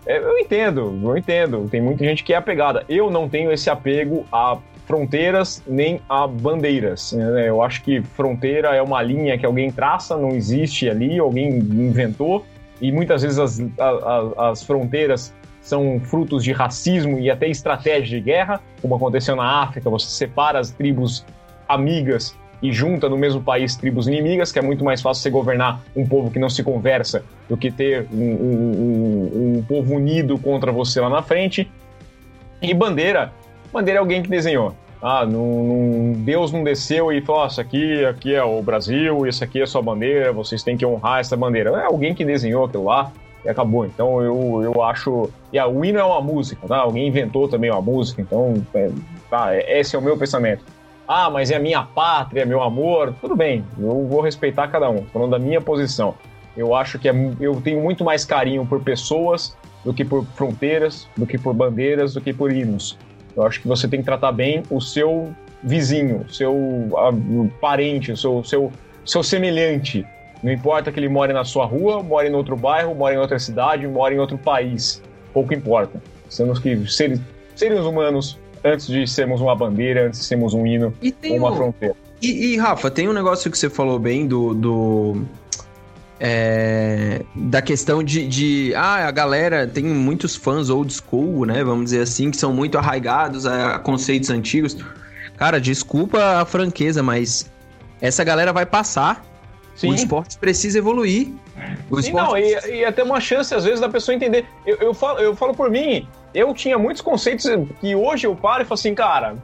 É, 0.06 0.18
eu 0.18 0.38
entendo, 0.38 1.00
eu 1.04 1.18
entendo. 1.18 1.68
Tem 1.70 1.82
muita 1.82 2.04
gente 2.04 2.24
que 2.24 2.34
é 2.34 2.38
apegada. 2.38 2.84
Eu 2.90 3.10
não 3.10 3.30
tenho 3.30 3.52
esse 3.52 3.70
apego 3.70 4.26
a 4.32 4.58
fronteiras 4.86 5.64
nem 5.66 6.02
a 6.10 6.28
bandeiras. 6.28 7.14
Né? 7.14 7.50
Eu 7.50 7.62
acho 7.62 7.82
que 7.84 8.02
fronteira 8.02 8.76
é 8.76 8.82
uma 8.82 9.02
linha 9.02 9.38
que 9.38 9.46
alguém 9.46 9.72
traça, 9.72 10.18
não 10.18 10.32
existe 10.32 10.90
ali, 10.90 11.18
alguém 11.18 11.58
inventou. 11.58 12.46
E 12.82 12.92
muitas 12.92 13.22
vezes 13.22 13.40
as, 13.40 13.60
as, 13.60 14.38
as 14.38 14.64
fronteiras 14.64 15.34
são 15.62 16.00
frutos 16.02 16.44
de 16.44 16.52
racismo 16.52 17.18
e 17.20 17.32
até 17.32 17.48
estratégia 17.48 18.20
de 18.20 18.26
guerra, 18.26 18.60
como 18.82 18.96
aconteceu 18.96 19.36
na 19.36 19.64
África, 19.64 19.90
você 19.90 20.08
separa 20.08 20.60
as 20.60 20.72
tribos 20.72 21.26
amigas 21.70 22.36
e 22.64 22.72
junta 22.72 23.10
no 23.10 23.18
mesmo 23.18 23.42
país 23.42 23.76
tribos 23.76 24.08
inimigas, 24.08 24.50
que 24.52 24.58
é 24.58 24.62
muito 24.62 24.86
mais 24.86 25.02
fácil 25.02 25.22
você 25.22 25.30
governar 25.30 25.82
um 25.94 26.08
povo 26.08 26.32
que 26.32 26.40
não 26.40 26.50
se 26.50 26.64
conversa 26.64 27.24
do 27.50 27.58
que 27.58 27.70
ter 27.70 28.08
um, 28.10 28.18
um, 28.18 28.72
um, 28.80 29.58
um 29.58 29.64
povo 29.64 29.94
unido 29.96 30.40
contra 30.40 30.72
você 30.72 31.02
lá 31.02 31.10
na 31.10 31.22
frente. 31.22 31.70
E 32.62 32.74
bandeira, 32.74 33.34
bandeira 33.72 34.00
é 34.00 34.00
alguém 34.00 34.24
que 34.24 34.30
desenhou. 34.30 34.74
Ah, 35.02 35.26
não, 35.26 36.14
Deus 36.20 36.54
não 36.54 36.64
desceu 36.64 37.12
e 37.12 37.20
falou: 37.20 37.44
oh, 37.44 37.48
isso 37.48 37.60
aqui, 37.60 38.06
aqui 38.06 38.34
é 38.34 38.42
o 38.42 38.62
Brasil, 38.62 39.28
isso 39.28 39.44
aqui 39.44 39.62
é 39.62 39.66
sua 39.66 39.82
bandeira, 39.82 40.32
vocês 40.32 40.64
têm 40.64 40.78
que 40.78 40.86
honrar 40.86 41.20
essa 41.20 41.36
bandeira. 41.36 41.72
É 41.72 41.84
alguém 41.84 42.16
que 42.16 42.24
desenhou 42.24 42.64
aquilo 42.64 42.86
lá 42.86 43.12
e 43.44 43.50
acabou. 43.50 43.86
Então 43.86 44.22
eu, 44.22 44.62
eu 44.64 44.82
acho. 44.82 45.30
E 45.52 45.60
a 45.60 45.68
hino 45.68 46.00
é 46.00 46.04
uma 46.06 46.22
música, 46.22 46.66
tá? 46.66 46.78
Alguém 46.78 47.10
inventou 47.10 47.50
também 47.50 47.70
uma 47.70 47.82
música, 47.82 48.22
então 48.22 48.64
é, 48.74 48.90
tá, 49.30 49.54
esse 49.58 49.98
é 49.98 50.00
o 50.00 50.02
meu 50.02 50.18
pensamento. 50.18 50.64
Ah, 51.08 51.30
mas 51.30 51.52
é 51.52 51.56
a 51.56 51.60
minha 51.60 51.84
pátria, 51.84 52.46
meu 52.46 52.62
amor. 52.62 53.14
Tudo 53.20 53.36
bem, 53.36 53.64
eu 53.78 54.08
vou 54.08 54.22
respeitar 54.22 54.68
cada 54.70 54.90
um, 54.90 55.04
falando 55.06 55.32
da 55.32 55.40
minha 55.40 55.60
posição. 55.60 56.16
Eu 56.56 56.74
acho 56.74 57.00
que 57.00 57.10
é, 57.10 57.14
eu 57.40 57.60
tenho 57.62 57.82
muito 57.82 58.04
mais 58.04 58.24
carinho 58.24 58.66
por 58.66 58.82
pessoas 58.82 59.58
do 59.84 59.94
que 59.94 60.06
por 60.06 60.26
fronteiras, 60.36 61.08
do 61.18 61.26
que 61.26 61.38
por 61.38 61.54
bandeiras, 61.54 62.14
do 62.14 62.22
que 62.22 62.32
por 62.32 62.52
hinos. 62.52 62.98
Eu 63.36 63.44
acho 63.44 63.62
que 63.62 63.68
você 63.68 63.88
tem 63.88 64.00
que 64.00 64.06
tratar 64.06 64.32
bem 64.32 64.64
o 64.70 64.80
seu 64.80 65.34
vizinho, 65.62 66.26
seu 66.30 66.56
parente, 67.60 68.12
o 68.12 68.18
seu, 68.18 68.44
seu, 68.44 68.72
seu 69.06 69.24
semelhante. 69.24 70.06
Não 70.42 70.52
importa 70.52 70.92
que 70.92 71.00
ele 71.00 71.10
more 71.10 71.34
na 71.34 71.44
sua 71.44 71.66
rua, 71.66 72.04
more 72.04 72.28
em 72.28 72.34
outro 72.34 72.56
bairro, 72.56 72.94
more 72.94 73.16
em 73.16 73.18
outra 73.18 73.40
cidade, 73.40 73.88
more 73.88 74.14
em 74.14 74.20
outro 74.20 74.38
país. 74.38 75.02
Pouco 75.34 75.54
importa. 75.54 76.02
Temos 76.36 76.60
que 76.60 76.86
ser 76.90 77.20
seres 77.56 77.80
humanos 77.80 78.38
antes 78.64 78.88
de 78.88 79.08
sermos 79.08 79.42
uma 79.42 79.56
bandeira, 79.56 80.08
antes 80.08 80.20
de 80.20 80.26
sermos 80.26 80.54
um 80.54 80.66
hino 80.66 80.94
ou 81.30 81.38
uma 81.38 81.52
um... 81.52 81.56
fronteira. 81.56 81.96
E, 82.22 82.54
e, 82.54 82.58
Rafa, 82.58 82.90
tem 82.90 83.10
um 83.10 83.14
negócio 83.14 83.52
que 83.52 83.58
você 83.58 83.70
falou 83.70 84.00
bem 84.00 84.26
do. 84.26 84.54
do... 84.54 85.22
É, 86.20 87.22
da 87.36 87.62
questão 87.62 88.02
de, 88.02 88.26
de, 88.26 88.74
Ah, 88.76 89.08
a 89.08 89.12
galera 89.12 89.68
tem 89.68 89.84
muitos 89.84 90.38
fãs 90.38 90.70
old 90.70 90.94
school, 90.94 91.46
né? 91.46 91.64
Vamos 91.66 91.86
dizer 91.86 92.02
assim, 92.02 92.32
que 92.32 92.38
são 92.38 92.54
muito 92.54 92.78
arraigados 92.78 93.46
a 93.46 93.78
conceitos 93.80 94.30
antigos. 94.30 94.78
Cara, 95.36 95.60
desculpa 95.60 96.40
a 96.40 96.46
franqueza, 96.46 97.04
mas 97.04 97.52
essa 98.00 98.24
galera 98.24 98.54
vai 98.54 98.66
passar. 98.66 99.26
Sim. 99.76 99.90
O 99.90 99.94
esporte 99.94 100.38
precisa 100.38 100.78
evoluir. 100.78 101.30
O 101.90 102.02
Sim, 102.02 102.10
esporte... 102.10 102.14
não, 102.14 102.38
e, 102.38 102.80
e 102.80 102.86
até 102.86 103.04
uma 103.04 103.20
chance, 103.20 103.54
às 103.54 103.64
vezes, 103.66 103.80
da 103.80 103.90
pessoa 103.90 104.16
entender. 104.16 104.46
Eu, 104.66 104.78
eu, 104.78 104.94
falo, 104.94 105.20
eu 105.20 105.36
falo 105.36 105.54
por 105.54 105.70
mim, 105.70 106.08
eu 106.34 106.54
tinha 106.54 106.78
muitos 106.78 107.02
conceitos 107.02 107.46
que 107.80 107.96
hoje 107.96 108.28
eu 108.28 108.36
paro 108.36 108.64
e 108.64 108.66
falo 108.66 108.74
assim, 108.80 108.96
cara, 108.96 109.36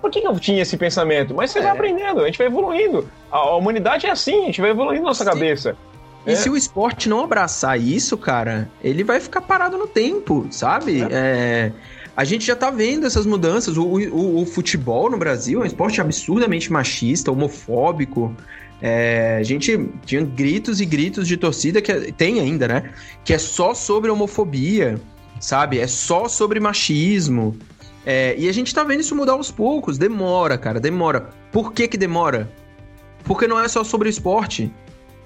por 0.00 0.10
que, 0.10 0.20
eu 0.20 0.38
tinha 0.38 0.62
esse 0.62 0.76
pensamento? 0.76 1.34
Mas 1.34 1.50
você 1.50 1.58
é. 1.58 1.62
vai 1.62 1.72
aprendendo, 1.72 2.20
a 2.20 2.26
gente 2.26 2.38
vai 2.38 2.46
evoluindo. 2.46 3.08
A, 3.30 3.56
humanidade 3.56 4.06
é 4.06 4.10
assim, 4.10 4.42
a 4.42 4.46
gente 4.46 4.60
vai 4.60 4.70
evoluindo 4.70 5.04
nossa 5.04 5.24
Sim. 5.24 5.30
cabeça. 5.30 5.76
E 6.26 6.32
é. 6.32 6.34
se 6.34 6.50
o 6.50 6.56
esporte 6.56 7.08
não 7.08 7.24
abraçar 7.24 7.80
isso, 7.80 8.16
cara, 8.16 8.70
ele 8.82 9.02
vai 9.02 9.20
ficar 9.20 9.40
parado 9.40 9.78
no 9.78 9.86
tempo, 9.86 10.46
sabe? 10.50 11.02
É. 11.02 11.08
É, 11.10 11.72
a 12.16 12.24
gente 12.24 12.46
já 12.46 12.56
tá 12.56 12.70
vendo 12.70 13.06
essas 13.06 13.24
mudanças. 13.24 13.76
O, 13.76 13.84
o, 13.84 14.42
o, 14.42 14.46
futebol 14.46 15.10
no 15.10 15.16
Brasil 15.16 15.60
é 15.60 15.62
um 15.62 15.66
esporte 15.66 16.00
absurdamente 16.00 16.70
machista, 16.72 17.30
homofóbico. 17.30 18.34
É, 18.80 19.38
a 19.40 19.42
gente 19.42 19.88
tinha 20.04 20.22
gritos 20.22 20.80
e 20.80 20.86
gritos 20.86 21.26
de 21.26 21.36
torcida 21.36 21.80
que 21.80 21.90
é, 21.90 22.12
tem 22.12 22.40
ainda, 22.40 22.68
né? 22.68 22.90
Que 23.24 23.34
é 23.34 23.38
só 23.38 23.72
sobre 23.72 24.10
homofobia 24.10 25.00
sabe? 25.40 25.78
É 25.78 25.86
só 25.86 26.28
sobre 26.28 26.60
machismo. 26.60 27.56
É, 28.04 28.34
e 28.38 28.48
a 28.48 28.52
gente 28.52 28.74
tá 28.74 28.84
vendo 28.84 29.00
isso 29.00 29.14
mudar 29.14 29.32
aos 29.32 29.50
poucos. 29.50 29.98
Demora, 29.98 30.56
cara, 30.56 30.80
demora. 30.80 31.28
Por 31.52 31.72
que 31.72 31.88
que 31.88 31.96
demora? 31.96 32.50
Porque 33.24 33.46
não 33.46 33.60
é 33.60 33.68
só 33.68 33.84
sobre 33.84 34.08
o 34.08 34.10
esporte. 34.10 34.72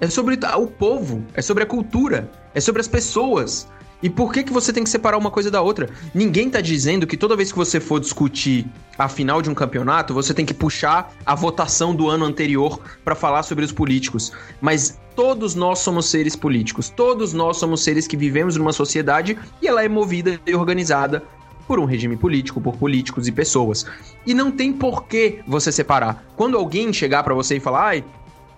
É 0.01 0.07
sobre 0.07 0.37
o 0.57 0.67
povo, 0.67 1.23
é 1.33 1.41
sobre 1.41 1.63
a 1.63 1.65
cultura, 1.65 2.29
é 2.53 2.59
sobre 2.59 2.81
as 2.81 2.87
pessoas. 2.87 3.67
E 4.01 4.09
por 4.09 4.33
que, 4.33 4.43
que 4.43 4.51
você 4.51 4.73
tem 4.73 4.83
que 4.83 4.89
separar 4.89 5.17
uma 5.17 5.31
coisa 5.31 5.49
da 5.49 5.61
outra? 5.61 5.89
Ninguém 6.13 6.49
tá 6.49 6.59
dizendo 6.59 7.07
que 7.07 7.15
toda 7.15 7.37
vez 7.37 7.53
que 7.53 7.57
você 7.57 7.79
for 7.79 8.01
discutir 8.01 8.65
a 8.97 9.07
final 9.07 9.41
de 9.41 9.49
um 9.49 9.53
campeonato, 9.53 10.13
você 10.13 10.33
tem 10.33 10.45
que 10.45 10.53
puxar 10.53 11.13
a 11.25 11.33
votação 11.33 11.95
do 11.95 12.09
ano 12.09 12.25
anterior 12.25 12.81
para 13.05 13.15
falar 13.15 13.43
sobre 13.43 13.63
os 13.63 13.71
políticos. 13.71 14.33
Mas 14.59 14.99
todos 15.15 15.55
nós 15.55 15.79
somos 15.79 16.07
seres 16.07 16.35
políticos. 16.35 16.89
Todos 16.89 17.33
nós 17.33 17.57
somos 17.57 17.83
seres 17.83 18.07
que 18.07 18.17
vivemos 18.17 18.57
numa 18.57 18.73
sociedade 18.73 19.37
e 19.61 19.67
ela 19.67 19.83
é 19.83 19.89
movida 19.89 20.39
e 20.45 20.55
organizada 20.55 21.23
por 21.67 21.79
um 21.79 21.85
regime 21.85 22.17
político, 22.17 22.59
por 22.59 22.75
políticos 22.75 23.27
e 23.27 23.31
pessoas. 23.31 23.85
E 24.25 24.33
não 24.33 24.51
tem 24.51 24.73
por 24.73 25.05
que 25.05 25.39
você 25.47 25.71
separar. 25.71 26.25
Quando 26.35 26.57
alguém 26.57 26.91
chegar 26.91 27.23
para 27.23 27.33
você 27.33 27.57
e 27.57 27.59
falar, 27.59 27.87
ai, 27.87 28.03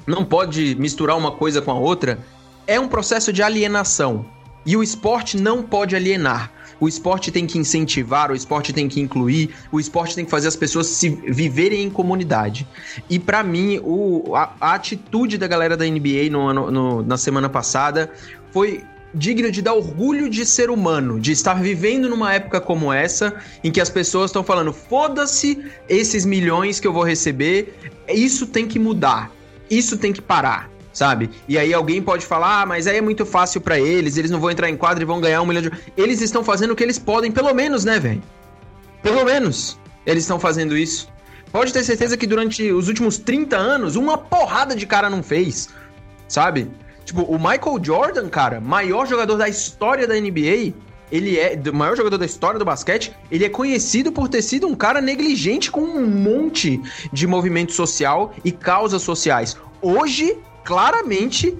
não 0.08 0.26
pode 0.26 0.76
misturar 0.76 1.18
uma 1.18 1.32
coisa 1.32 1.62
com 1.62 1.72
a 1.72 1.76
outra, 1.76 2.20
é 2.68 2.80
um 2.80 2.88
processo 2.88 3.32
de 3.32 3.44
alienação. 3.44 4.26
E 4.66 4.76
o 4.76 4.82
esporte 4.82 5.38
não 5.38 5.62
pode 5.62 5.96
alienar. 5.96 6.52
O 6.86 6.88
esporte 6.88 7.32
tem 7.32 7.48
que 7.48 7.58
incentivar, 7.58 8.30
o 8.30 8.36
esporte 8.36 8.72
tem 8.72 8.88
que 8.88 9.02
incluir, 9.02 9.50
o 9.72 9.80
esporte 9.80 10.14
tem 10.14 10.24
que 10.24 10.30
fazer 10.30 10.48
as 10.48 10.56
pessoas 10.56 10.86
se 10.86 11.10
viverem 11.10 11.82
em 11.82 11.90
comunidade. 11.90 12.68
E 13.10 13.18
para 13.18 13.42
mim, 13.42 13.80
o, 13.84 14.36
a, 14.36 14.54
a, 14.62 14.76
atitude 14.76 15.36
da 15.40 15.48
galera 15.48 15.76
da 15.76 15.84
NBA 15.84 16.30
no, 16.30 16.54
no, 16.54 17.02
na 17.02 17.18
semana 17.18 17.50
passada 17.50 18.12
foi 18.52 18.84
digna 19.16 19.50
de 19.50 19.64
dar 19.64 19.74
orgulho 19.74 20.30
de 20.30 20.46
ser 20.46 20.70
humano, 20.70 21.20
de 21.20 21.32
estar 21.32 21.56
vivendo 21.56 22.08
numa 22.08 22.36
época 22.36 22.62
como 22.62 22.94
essa, 22.94 23.34
em 23.64 23.72
que 23.72 23.82
as 23.82 23.90
pessoas 23.90 24.30
estão 24.30 24.44
falando: 24.44 24.72
foda-se 24.72 25.66
esses 25.90 26.24
milhões 26.24 26.80
que 26.80 26.86
eu 26.86 26.94
vou 26.94 27.04
receber, 27.04 27.80
isso 28.08 28.46
tem 28.46 28.68
que 28.68 28.78
mudar, 28.78 29.32
isso 29.72 29.98
tem 29.98 30.14
que 30.14 30.22
parar 30.22 30.75
sabe? 30.96 31.30
E 31.48 31.60
aí 31.60 31.74
alguém 31.74 32.02
pode 32.02 32.26
falar, 32.26 32.62
ah, 32.62 32.66
mas 32.66 32.88
aí 32.88 32.98
é 32.98 33.02
muito 33.02 33.26
fácil 33.26 33.60
para 33.60 33.78
eles, 33.78 34.16
eles 34.16 34.32
não 34.32 34.40
vão 34.40 34.50
entrar 34.50 34.70
em 34.70 34.78
quadra 34.78 35.04
e 35.04 35.06
vão 35.06 35.20
ganhar 35.20 35.42
um 35.42 35.46
milhão 35.46 35.62
de. 35.62 35.72
Eles 35.96 36.22
estão 36.22 36.44
fazendo 36.44 36.72
o 36.72 36.76
que 36.76 36.84
eles 36.84 36.98
podem, 36.98 37.32
pelo 37.32 37.54
menos, 37.54 37.84
né, 37.84 38.00
velho? 38.00 38.24
Pelo 39.04 39.24
menos 39.26 39.78
eles 40.06 40.24
estão 40.24 40.40
fazendo 40.40 40.76
isso. 40.76 41.10
Pode 41.52 41.74
ter 41.74 41.84
certeza 41.84 42.18
que 42.18 42.26
durante 42.26 42.72
os 42.72 42.88
últimos 42.88 43.18
30 43.18 43.58
anos, 43.58 43.96
uma 43.96 44.18
porrada 44.18 44.76
de 44.76 44.86
cara 44.88 45.10
não 45.10 45.22
fez, 45.22 45.70
sabe? 46.28 46.72
Tipo, 47.04 47.22
o 47.24 47.38
Michael 47.38 47.80
Jordan, 47.84 48.30
cara, 48.30 48.60
maior 48.60 49.06
jogador 49.06 49.38
da 49.38 49.48
história 49.48 50.08
da 50.08 50.16
NBA, 50.16 50.74
ele 51.12 51.38
é 51.38 51.60
o 51.70 51.74
maior 51.74 51.96
jogador 51.96 52.18
da 52.18 52.26
história 52.26 52.58
do 52.58 52.66
basquete, 52.66 53.14
ele 53.30 53.46
é 53.46 53.50
conhecido 53.50 54.12
por 54.12 54.28
ter 54.28 54.42
sido 54.42 54.66
um 54.66 54.76
cara 54.76 55.02
negligente 55.02 55.70
com 55.70 55.82
um 55.82 56.08
monte 56.08 56.82
de 57.14 57.28
movimento 57.28 57.74
social 57.74 58.34
e 58.44 58.52
causas 58.52 59.02
sociais. 59.02 59.56
Hoje, 59.82 60.38
claramente 60.66 61.58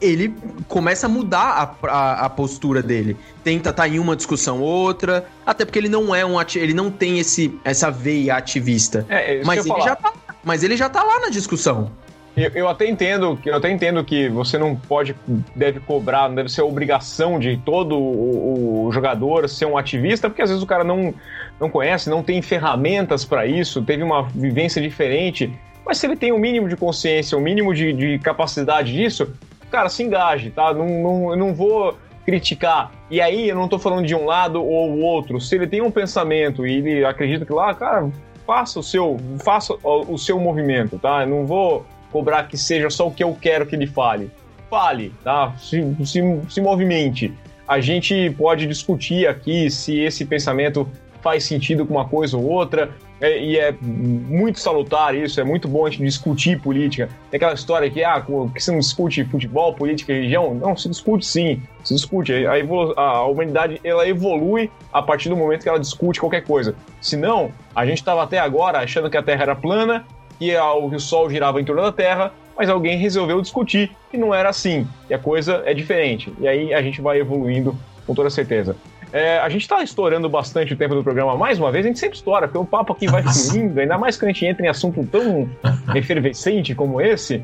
ele 0.00 0.34
começa 0.68 1.06
a 1.06 1.08
mudar 1.08 1.76
a, 1.82 1.88
a, 1.88 2.26
a, 2.26 2.30
postura 2.30 2.82
dele. 2.82 3.16
Tenta 3.44 3.70
estar 3.70 3.84
tá 3.84 3.88
em 3.88 3.98
uma 3.98 4.16
discussão 4.16 4.60
outra, 4.60 5.26
até 5.44 5.64
porque 5.64 5.78
ele 5.78 5.88
não 5.88 6.14
é 6.14 6.24
um 6.24 6.36
ele 6.56 6.74
não 6.74 6.90
tem 6.90 7.18
esse 7.18 7.58
essa 7.64 7.90
veia 7.90 8.34
ativista. 8.34 9.06
É, 9.08 9.36
é 9.38 9.44
mas 9.44 9.64
ele 9.64 9.80
já 9.80 9.96
tá, 9.96 10.12
mas 10.42 10.62
ele 10.64 10.76
já 10.76 10.88
tá 10.88 11.02
lá 11.02 11.20
na 11.20 11.28
discussão. 11.28 11.90
Eu, 12.36 12.50
eu, 12.54 12.68
até 12.68 12.86
entendo, 12.86 13.38
eu 13.46 13.56
até 13.56 13.70
entendo 13.70 14.04
que 14.04 14.28
você 14.28 14.58
não 14.58 14.76
pode, 14.76 15.16
deve 15.54 15.80
cobrar, 15.80 16.28
não 16.28 16.34
deve 16.34 16.50
ser 16.50 16.60
obrigação 16.60 17.38
de 17.38 17.56
todo 17.56 17.96
o, 17.96 18.86
o 18.86 18.92
jogador 18.92 19.48
ser 19.48 19.64
um 19.64 19.78
ativista, 19.78 20.28
porque 20.28 20.42
às 20.42 20.50
vezes 20.50 20.62
o 20.62 20.66
cara 20.66 20.84
não, 20.84 21.14
não 21.58 21.70
conhece, 21.70 22.10
não 22.10 22.22
tem 22.22 22.42
ferramentas 22.42 23.24
para 23.24 23.46
isso, 23.46 23.80
teve 23.80 24.02
uma 24.02 24.24
vivência 24.24 24.82
diferente. 24.82 25.50
Mas 25.86 25.98
se 25.98 26.06
ele 26.06 26.16
tem 26.16 26.32
o 26.32 26.34
um 26.34 26.38
mínimo 26.38 26.68
de 26.68 26.76
consciência, 26.76 27.38
o 27.38 27.40
um 27.40 27.44
mínimo 27.44 27.72
de, 27.72 27.92
de, 27.92 28.18
capacidade 28.18 28.92
disso, 28.92 29.32
cara, 29.70 29.88
se 29.88 30.02
engaje, 30.02 30.50
tá? 30.50 30.74
Não, 30.74 30.86
não, 30.86 31.30
eu 31.30 31.36
não 31.36 31.54
vou 31.54 31.96
criticar. 32.24 32.90
E 33.08 33.20
aí 33.20 33.48
eu 33.48 33.54
não 33.54 33.68
tô 33.68 33.78
falando 33.78 34.04
de 34.04 34.14
um 34.14 34.24
lado 34.24 34.60
ou 34.62 34.98
outro. 34.98 35.40
Se 35.40 35.54
ele 35.54 35.68
tem 35.68 35.80
um 35.80 35.90
pensamento 35.92 36.66
e 36.66 36.78
ele 36.78 37.04
acredita 37.04 37.46
que 37.46 37.52
lá, 37.52 37.72
cara, 37.72 38.10
faça 38.44 38.80
o 38.80 38.82
seu, 38.82 39.16
faça 39.44 39.74
o 39.84 40.18
seu 40.18 40.40
movimento, 40.40 40.98
tá? 40.98 41.22
Eu 41.22 41.28
não 41.28 41.46
vou 41.46 41.86
cobrar 42.10 42.48
que 42.48 42.56
seja 42.56 42.90
só 42.90 43.06
o 43.06 43.12
que 43.12 43.22
eu 43.22 43.36
quero 43.40 43.64
que 43.64 43.76
ele 43.76 43.86
fale. 43.86 44.28
Fale, 44.68 45.12
tá? 45.22 45.54
Se, 45.56 45.80
se, 46.04 46.20
se 46.48 46.60
movimente. 46.60 47.32
A 47.68 47.80
gente 47.80 48.30
pode 48.38 48.66
discutir 48.66 49.26
aqui 49.26 49.68
se 49.70 49.98
esse 49.98 50.24
pensamento 50.24 50.88
faz 51.22 51.44
sentido 51.44 51.86
com 51.86 51.94
uma 51.94 52.06
coisa 52.06 52.36
ou 52.36 52.44
outra, 52.44 52.94
é, 53.20 53.42
e 53.42 53.58
é 53.58 53.74
muito 53.80 54.60
salutar 54.60 55.14
isso, 55.14 55.40
é 55.40 55.44
muito 55.44 55.66
bom 55.66 55.86
a 55.86 55.90
gente 55.90 56.02
discutir 56.02 56.60
política. 56.60 57.08
Tem 57.30 57.38
aquela 57.38 57.54
história 57.54 57.90
que, 57.90 58.04
ah, 58.04 58.22
que 58.52 58.60
se 58.62 58.70
não 58.70 58.78
discute 58.78 59.24
futebol, 59.24 59.72
política, 59.74 60.12
religião. 60.12 60.54
Não, 60.54 60.76
se 60.76 60.88
discute 60.88 61.24
sim, 61.24 61.62
se 61.82 61.94
discute. 61.94 62.32
A, 62.46 63.02
a 63.02 63.26
humanidade 63.26 63.80
ela 63.82 64.06
evolui 64.06 64.70
a 64.92 65.00
partir 65.00 65.28
do 65.28 65.36
momento 65.36 65.62
que 65.62 65.68
ela 65.68 65.80
discute 65.80 66.20
qualquer 66.20 66.44
coisa. 66.44 66.74
Senão, 67.00 67.50
a 67.74 67.86
gente 67.86 67.98
estava 67.98 68.22
até 68.22 68.38
agora 68.38 68.80
achando 68.80 69.08
que 69.08 69.16
a 69.16 69.22
Terra 69.22 69.42
era 69.42 69.56
plana, 69.56 70.04
que 70.38 70.54
o 70.56 70.98
Sol 71.00 71.30
girava 71.30 71.60
em 71.60 71.64
torno 71.64 71.82
da 71.82 71.92
Terra, 71.92 72.32
mas 72.56 72.68
alguém 72.68 72.98
resolveu 72.98 73.40
discutir 73.40 73.90
que 74.10 74.18
não 74.18 74.34
era 74.34 74.48
assim, 74.48 74.86
e 75.08 75.14
a 75.14 75.18
coisa 75.18 75.62
é 75.64 75.72
diferente. 75.72 76.32
E 76.38 76.48
aí 76.48 76.74
a 76.74 76.82
gente 76.82 77.00
vai 77.00 77.18
evoluindo 77.18 77.76
com 78.06 78.14
toda 78.14 78.30
certeza. 78.30 78.76
É, 79.16 79.38
a 79.38 79.48
gente 79.48 79.62
está 79.62 79.82
estourando 79.82 80.28
bastante 80.28 80.74
o 80.74 80.76
tempo 80.76 80.94
do 80.94 81.02
programa 81.02 81.34
mais 81.38 81.58
uma 81.58 81.72
vez, 81.72 81.86
a 81.86 81.88
gente 81.88 81.98
sempre 81.98 82.18
estoura, 82.18 82.46
porque 82.46 82.58
o 82.58 82.66
papo 82.66 82.92
aqui 82.92 83.06
vai 83.06 83.22
fluindo, 83.32 83.80
ainda 83.80 83.96
mais 83.96 84.18
quando 84.18 84.28
a 84.28 84.32
gente 84.34 84.44
entra 84.44 84.66
em 84.66 84.68
assunto 84.68 85.02
tão 85.06 85.48
efervescente 85.96 86.74
como 86.74 87.00
esse. 87.00 87.42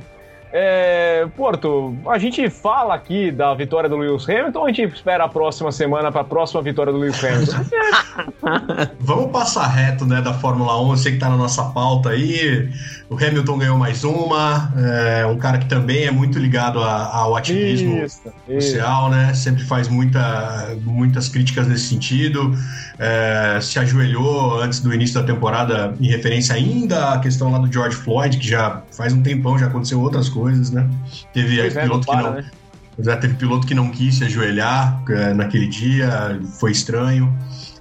É, 0.54 1.26
Porto, 1.34 1.96
a 2.06 2.18
gente 2.18 2.50
fala 2.50 2.94
aqui 2.94 3.30
da 3.30 3.54
vitória 3.54 3.88
do 3.88 3.96
Lewis 3.96 4.28
Hamilton 4.28 4.58
ou 4.58 4.66
a 4.66 4.68
gente 4.68 4.94
espera 4.94 5.24
a 5.24 5.28
próxima 5.28 5.72
semana 5.72 6.12
para 6.12 6.20
a 6.20 6.24
próxima 6.24 6.60
vitória 6.60 6.92
do 6.92 6.98
Lewis 6.98 7.24
Hamilton? 7.24 7.64
Vamos 9.00 9.32
passar 9.32 9.66
reto 9.68 10.04
né, 10.04 10.20
da 10.20 10.34
Fórmula 10.34 10.78
1, 10.82 10.90
eu 10.90 10.96
sei 10.98 11.12
que 11.12 11.16
está 11.16 11.30
na 11.30 11.38
nossa 11.38 11.64
pauta 11.64 12.10
aí. 12.10 12.68
O 13.08 13.16
Hamilton 13.16 13.58
ganhou 13.58 13.78
mais 13.78 14.04
uma, 14.04 14.70
é 14.76 15.24
um 15.24 15.38
cara 15.38 15.56
que 15.56 15.66
também 15.66 16.04
é 16.04 16.10
muito 16.10 16.38
ligado 16.38 16.82
a, 16.82 17.16
ao 17.16 17.34
ativismo 17.34 18.04
isso, 18.04 18.20
social, 18.46 19.08
isso. 19.08 19.16
né? 19.16 19.34
Sempre 19.34 19.64
faz 19.64 19.88
muita, 19.88 20.76
muitas 20.82 21.30
críticas 21.30 21.66
nesse 21.66 21.88
sentido. 21.88 22.54
É, 22.98 23.58
se 23.60 23.78
ajoelhou 23.78 24.60
antes 24.60 24.80
do 24.80 24.92
início 24.92 25.18
da 25.18 25.26
temporada 25.26 25.94
em 25.98 26.08
referência 26.08 26.54
ainda 26.54 27.14
à 27.14 27.18
questão 27.18 27.50
lá 27.50 27.58
do 27.58 27.72
George 27.72 27.96
Floyd, 27.96 28.36
que 28.36 28.46
já 28.46 28.82
faz 28.94 29.12
um 29.14 29.22
tempão, 29.22 29.58
já 29.58 29.66
aconteceu 29.66 30.00
outras 30.00 30.28
coisas 30.28 30.41
coisas, 30.42 30.70
né? 30.70 30.88
Teve 31.32 31.56
pois 31.58 31.76
é, 31.76 31.82
piloto 31.82 32.12
é, 32.12 32.16
que 32.16 32.22
não. 32.22 32.32
Né? 32.32 32.50
Já 32.98 33.16
teve 33.16 33.34
piloto 33.34 33.66
que 33.66 33.74
não 33.74 33.90
quis 33.90 34.16
se 34.16 34.24
ajoelhar 34.24 35.02
é, 35.08 35.32
naquele 35.32 35.66
dia, 35.68 36.38
foi 36.58 36.72
estranho. 36.72 37.32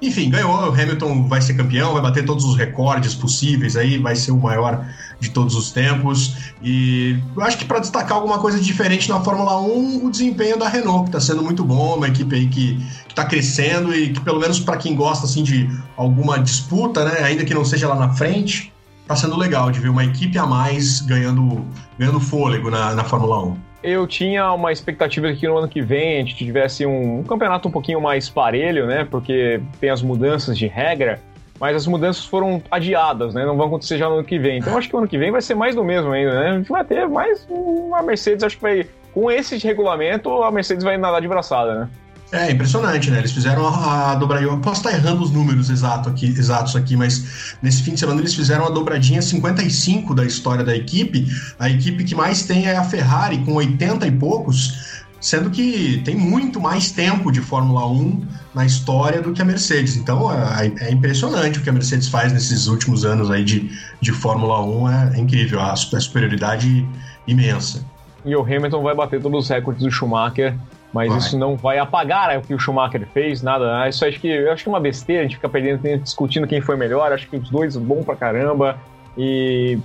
Enfim, 0.02 0.30
ganhou. 0.30 0.70
O 0.70 0.74
Hamilton 0.74 1.28
vai 1.28 1.42
ser 1.42 1.54
campeão, 1.56 1.94
vai 1.94 2.02
bater 2.02 2.24
todos 2.24 2.46
os 2.46 2.56
recordes 2.56 3.14
possíveis 3.14 3.76
aí, 3.76 3.98
vai 3.98 4.16
ser 4.16 4.32
o 4.32 4.38
maior 4.38 4.86
de 5.20 5.30
todos 5.30 5.54
os 5.56 5.72
tempos. 5.72 6.36
E 6.62 7.20
eu 7.36 7.44
acho 7.44 7.58
que 7.58 7.66
para 7.66 7.80
destacar 7.80 8.14
alguma 8.14 8.40
coisa 8.40 8.60
diferente 8.60 9.10
na 9.10 9.20
Fórmula 9.20 9.60
1, 9.62 10.06
o 10.06 10.10
desempenho 10.10 10.58
da 10.58 10.70
Renault, 10.70 11.04
que 11.04 11.18
está 11.18 11.20
sendo 11.20 11.44
muito 11.44 11.64
bom, 11.64 11.98
uma 11.98 12.08
equipe 12.08 12.36
aí 12.36 12.48
que 12.48 12.80
está 13.08 13.26
crescendo 13.26 13.94
e 13.94 14.14
que, 14.14 14.22
pelo 14.22 14.40
menos 14.40 14.60
para 14.60 14.78
quem 14.78 14.96
gosta 14.96 15.26
assim, 15.26 15.44
de 15.44 15.70
alguma 15.98 16.40
disputa, 16.40 17.04
né, 17.04 17.20
ainda 17.24 17.44
que 17.44 17.54
não 17.54 17.66
seja 17.66 17.88
lá 17.88 17.96
na 17.96 18.14
frente, 18.14 18.71
tá 19.12 19.16
sendo 19.16 19.38
legal 19.38 19.72
de 19.72 19.80
ver 19.80 19.90
uma 19.90 20.06
equipe 20.06 20.38
a 20.38 20.46
mais 20.46 21.02
ganhando, 21.02 21.66
ganhando 22.00 22.20
fôlego 22.20 22.70
na, 22.70 22.94
na 22.96 23.04
Fórmula 23.04 23.44
1. 23.44 23.58
Eu 23.84 24.08
tinha 24.08 24.54
uma 24.54 24.72
expectativa 24.72 25.34
que 25.34 25.48
no 25.48 25.58
ano 25.58 25.68
que 25.68 25.82
vem 25.82 26.16
a 26.16 26.20
gente 26.20 26.36
tivesse 26.36 26.86
um, 26.86 27.20
um 27.20 27.24
campeonato 27.24 27.68
um 27.68 27.72
pouquinho 27.72 28.00
mais 28.00 28.30
parelho, 28.30 28.86
né? 28.86 29.06
Porque 29.10 29.60
tem 29.80 29.90
as 29.90 30.02
mudanças 30.02 30.58
de 30.58 30.68
regra, 30.68 31.20
mas 31.60 31.76
as 31.76 31.88
mudanças 31.88 32.24
foram 32.24 32.62
adiadas, 32.72 33.34
né? 33.34 33.46
Não 33.46 33.58
vão 33.58 33.68
acontecer 33.68 33.98
já 33.98 34.08
no 34.08 34.16
ano 34.16 34.24
que 34.24 34.40
vem. 34.40 34.60
Então 34.60 34.78
acho 34.78 34.88
que 34.88 34.96
o 34.96 35.00
ano 35.00 35.08
que 35.08 35.18
vem 35.18 35.32
vai 35.32 35.42
ser 35.42 35.56
mais 35.56 35.76
do 35.76 35.84
mesmo 35.84 36.12
ainda, 36.12 36.40
né? 36.40 36.50
A 36.52 36.58
gente 36.58 36.70
vai 36.70 36.86
ter 36.86 37.08
mais 37.10 37.46
uma 37.50 38.02
Mercedes, 38.02 38.44
acho 38.44 38.56
que 38.56 38.62
vai. 38.62 38.88
Com 39.14 39.30
esse 39.30 39.58
regulamento, 39.58 40.42
a 40.42 40.50
Mercedes 40.50 40.86
vai 40.86 40.98
nadar 40.98 41.20
de 41.20 41.28
braçada, 41.28 41.82
né? 41.82 41.90
É 42.32 42.50
impressionante, 42.50 43.12
né? 43.12 43.20
Eles 43.20 43.34
fizeram 43.34 43.68
a, 43.68 44.12
a 44.12 44.16
dobradinha. 44.16 44.52
Eu 44.52 44.58
posso 44.60 44.80
estar 44.80 44.94
errando 44.94 45.22
os 45.22 45.32
números 45.32 45.70
exato 45.70 46.08
aqui, 46.08 46.28
exatos 46.28 46.76
aqui, 46.78 46.96
mas 46.96 47.56
nesse 47.62 47.84
fim 47.84 47.94
de 47.94 48.00
semana 48.00 48.22
eles 48.22 48.34
fizeram 48.34 48.66
a 48.66 48.70
dobradinha 48.70 49.22
55 49.22 50.16
da 50.16 50.24
história 50.24 50.64
da 50.64 50.74
equipe. 50.74 51.28
A 51.60 51.70
equipe 51.70 52.06
que 52.06 52.16
mais 52.16 52.44
tem 52.44 52.68
é 52.68 52.78
a 52.78 52.84
Ferrari, 52.86 53.40
com 53.40 53.56
80 53.56 54.08
e 54.08 54.12
poucos, 54.14 55.04
sendo 55.20 55.50
que 55.50 56.02
tem 56.06 56.16
muito 56.16 56.62
mais 56.62 56.90
tempo 56.90 57.34
de 57.34 57.42
Fórmula 57.42 57.86
1 57.86 58.26
na 58.56 58.66
história 58.66 59.22
do 59.22 59.34
que 59.34 59.42
a 59.42 59.46
Mercedes. 59.46 59.98
Então 59.98 60.32
é, 60.32 60.72
é 60.80 60.92
impressionante 60.92 61.60
o 61.60 61.62
que 61.62 61.70
a 61.70 61.74
Mercedes 61.74 62.08
faz 62.08 62.32
nesses 62.32 62.68
últimos 62.68 63.04
anos 63.04 63.30
aí 63.30 63.44
de, 63.44 63.70
de 64.00 64.14
Fórmula 64.14 64.64
1. 64.64 64.90
É, 64.90 65.12
é 65.16 65.20
incrível, 65.20 65.60
a, 65.60 65.74
a 65.74 65.76
superioridade 65.76 66.88
imensa. 67.28 67.86
E 68.24 68.34
o 68.34 68.42
Hamilton 68.42 68.84
vai 68.84 68.96
bater 68.96 69.22
todos 69.22 69.44
os 69.44 69.50
recordes 69.50 69.84
do 69.84 69.92
Schumacher 69.92 70.56
mas 70.94 71.10
vai. 71.10 71.18
isso 71.18 71.38
não 71.38 71.56
vai 71.56 71.78
apagar 71.78 72.38
o 72.38 72.42
que 72.42 72.54
o 72.54 72.60
Schumacher 72.60 73.08
fez, 73.14 73.42
nada. 73.42 73.80
Né? 73.80 73.90
Isso 73.90 74.06
acho 74.06 74.20
que 74.20 74.28
eu 74.28 74.52
acho 74.52 74.64
que 74.64 74.70
é 74.70 74.72
uma 74.72 74.80
besteira, 74.80 75.22
a 75.22 75.24
gente 75.24 75.36
fica 75.36 75.50
perdendo 75.50 75.82
tempo 75.82 76.04
discutindo 76.04 76.48
quem 76.48 76.62
foi 76.62 76.76
melhor. 76.76 77.12
Acho 77.12 77.28
que 77.30 77.38
os 77.38 77.50
dois 77.50 77.78
bom 77.78 78.04
pra 78.04 78.16
caramba. 78.16 78.78
E 79.18 79.78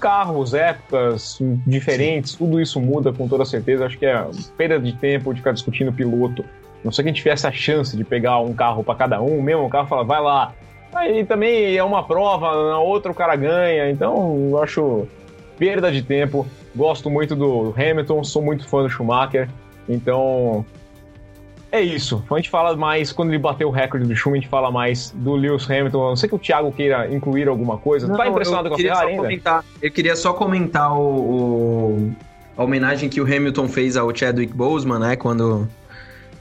carros, 0.00 0.54
épocas 0.54 1.38
diferentes, 1.66 2.32
Sim. 2.32 2.38
tudo 2.38 2.60
isso 2.60 2.80
muda 2.80 3.12
com 3.12 3.28
toda 3.28 3.44
certeza. 3.44 3.86
Acho 3.86 3.98
que 3.98 4.06
é 4.06 4.26
perda 4.56 4.78
de 4.78 4.92
tempo 4.94 5.32
de 5.32 5.40
ficar 5.40 5.52
discutindo 5.52 5.92
piloto. 5.92 6.44
Não 6.82 6.90
sei 6.90 7.02
que 7.02 7.10
a 7.10 7.12
gente 7.12 7.22
tivesse 7.22 7.46
a 7.46 7.52
chance 7.52 7.94
de 7.94 8.04
pegar 8.04 8.38
um 8.38 8.54
carro 8.54 8.82
para 8.82 8.94
cada 8.94 9.20
um, 9.20 9.42
mesmo 9.42 9.66
o 9.66 9.68
carro 9.68 9.86
fala, 9.86 10.04
vai 10.04 10.20
lá. 10.20 10.54
Aí 10.94 11.24
também 11.24 11.76
é 11.76 11.84
uma 11.84 12.02
prova, 12.02 12.70
na 12.70 12.78
outra 12.78 13.12
o 13.12 13.14
cara 13.14 13.36
ganha. 13.36 13.90
Então 13.90 14.48
eu 14.50 14.62
acho 14.62 15.06
perda 15.58 15.92
de 15.92 16.02
tempo. 16.02 16.46
Gosto 16.74 17.10
muito 17.10 17.36
do 17.36 17.74
Hamilton, 17.76 18.24
sou 18.24 18.42
muito 18.42 18.66
fã 18.66 18.82
do 18.82 18.88
Schumacher. 18.88 19.48
Então, 19.92 20.64
é 21.72 21.80
isso. 21.80 22.24
A 22.30 22.36
gente 22.36 22.50
fala 22.50 22.76
mais, 22.76 23.12
quando 23.12 23.30
ele 23.30 23.38
bater 23.38 23.64
o 23.64 23.70
recorde 23.70 24.06
do 24.06 24.16
Schumacher, 24.16 24.38
a 24.38 24.42
gente 24.42 24.50
fala 24.50 24.70
mais 24.70 25.12
do 25.14 25.34
Lewis 25.34 25.70
Hamilton. 25.70 26.06
A 26.06 26.08
não 26.10 26.16
sei 26.16 26.28
que 26.28 26.34
o 26.34 26.38
Thiago 26.38 26.72
queira 26.72 27.12
incluir 27.12 27.48
alguma 27.48 27.78
coisa. 27.78 28.08
Não, 28.08 28.16
tá 28.16 28.28
impressionado 28.28 28.68
com 28.68 28.74
a 28.74 28.78
Ferrari 28.78 29.10
ainda? 29.10 29.22
Comentar, 29.22 29.64
eu 29.80 29.90
queria 29.90 30.16
só 30.16 30.32
comentar 30.32 30.92
o, 30.92 31.00
o, 31.00 32.14
a 32.56 32.64
homenagem 32.64 33.08
que 33.08 33.20
o 33.20 33.24
Hamilton 33.24 33.68
fez 33.68 33.96
ao 33.96 34.14
Chadwick 34.14 34.52
Boseman, 34.52 34.98
né? 34.98 35.16
Quando... 35.16 35.68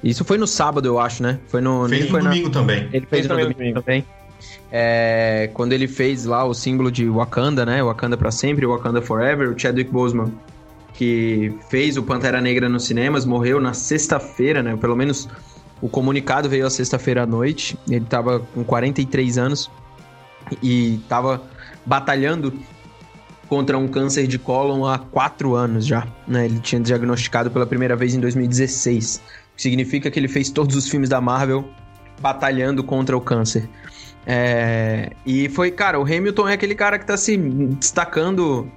Isso 0.03 0.23
foi 0.23 0.37
no 0.37 0.47
sábado, 0.47 0.87
eu 0.87 0.97
acho, 0.97 1.21
né? 1.21 1.37
Foi 1.47 1.61
no, 1.61 1.87
fez 1.89 2.05
no 2.05 2.11
foi 2.11 2.21
domingo 2.21 2.47
na... 2.47 2.53
também. 2.53 2.89
Ele 2.91 3.05
fez, 3.05 3.09
fez 3.09 3.27
no 3.27 3.35
domingo, 3.35 3.53
domingo 3.53 3.81
também. 3.81 4.05
É, 4.71 5.49
quando 5.53 5.73
ele 5.73 5.87
fez 5.87 6.25
lá 6.25 6.45
o 6.45 6.53
símbolo 6.53 6.89
de 6.89 7.07
Wakanda, 7.09 7.65
né? 7.65 7.83
Wakanda 7.83 8.15
para 8.15 8.31
sempre, 8.31 8.65
Wakanda 8.65 9.01
Forever, 9.01 9.49
o 9.49 9.59
Chadwick 9.59 9.91
Boseman 9.91 10.31
que 10.99 11.53
fez 11.69 11.95
o 11.95 12.03
Pantera 12.03 12.41
Negra 12.41 12.67
nos 12.67 12.83
cinemas, 12.83 13.23
morreu 13.25 13.61
na 13.61 13.73
sexta-feira, 13.73 14.61
né? 14.61 14.75
Pelo 14.75 14.97
menos 14.97 15.29
o 15.81 15.87
comunicado 15.87 16.49
veio 16.49 16.67
à 16.67 16.69
sexta-feira 16.69 17.23
à 17.23 17.25
noite. 17.25 17.79
Ele 17.89 18.03
estava 18.03 18.41
com 18.53 18.65
43 18.65 19.37
anos 19.37 19.71
e 20.61 20.95
estava 20.95 21.41
batalhando 21.85 22.51
contra 23.47 23.77
um 23.77 23.87
câncer 23.87 24.27
de 24.27 24.37
cólon 24.37 24.85
há 24.85 24.99
quatro 24.99 25.55
anos 25.55 25.85
já. 25.85 26.05
Né? 26.27 26.47
Ele 26.47 26.59
tinha 26.59 26.81
diagnosticado 26.81 27.49
pela 27.49 27.65
primeira 27.65 27.95
vez 27.95 28.13
em 28.13 28.19
2016. 28.19 29.23
O 29.53 29.55
que 29.55 29.61
significa 29.61 30.11
que 30.11 30.19
ele 30.19 30.27
fez 30.27 30.49
todos 30.49 30.75
os 30.75 30.89
filmes 30.89 31.07
da 31.07 31.21
Marvel 31.21 31.63
batalhando 32.19 32.83
contra 32.83 33.15
o 33.15 33.21
câncer. 33.21 33.69
É... 34.27 35.11
E 35.25 35.47
foi, 35.47 35.71
cara, 35.71 35.97
o 35.97 36.03
Hamilton 36.03 36.49
é 36.49 36.55
aquele 36.55 36.75
cara 36.75 36.97
que 36.97 37.05
está 37.05 37.15
se 37.15 37.37
destacando 37.37 38.69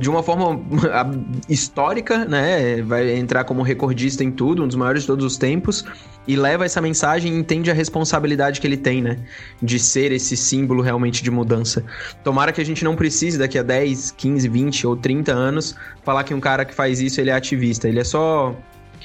de 0.00 0.08
uma 0.08 0.22
forma 0.22 0.60
histórica, 1.48 2.24
né? 2.24 2.82
Vai 2.82 3.16
entrar 3.16 3.44
como 3.44 3.62
recordista 3.62 4.22
em 4.22 4.30
tudo, 4.30 4.64
um 4.64 4.66
dos 4.66 4.76
maiores 4.76 5.02
de 5.02 5.06
todos 5.06 5.24
os 5.24 5.36
tempos, 5.36 5.84
e 6.28 6.36
leva 6.36 6.64
essa 6.64 6.80
mensagem 6.80 7.32
e 7.32 7.36
entende 7.36 7.70
a 7.70 7.74
responsabilidade 7.74 8.60
que 8.60 8.66
ele 8.66 8.76
tem, 8.76 9.02
né? 9.02 9.18
De 9.60 9.78
ser 9.78 10.12
esse 10.12 10.36
símbolo 10.36 10.82
realmente 10.82 11.22
de 11.22 11.30
mudança. 11.30 11.84
Tomara 12.22 12.52
que 12.52 12.60
a 12.60 12.64
gente 12.64 12.84
não 12.84 12.94
precise 12.94 13.38
daqui 13.38 13.58
a 13.58 13.62
10, 13.62 14.12
15, 14.12 14.48
20 14.48 14.86
ou 14.86 14.96
30 14.96 15.32
anos 15.32 15.74
falar 16.02 16.24
que 16.24 16.34
um 16.34 16.40
cara 16.40 16.64
que 16.64 16.74
faz 16.74 17.00
isso 17.00 17.20
ele 17.20 17.30
é 17.30 17.34
ativista. 17.34 17.88
Ele 17.88 18.00
é 18.00 18.04
só 18.04 18.54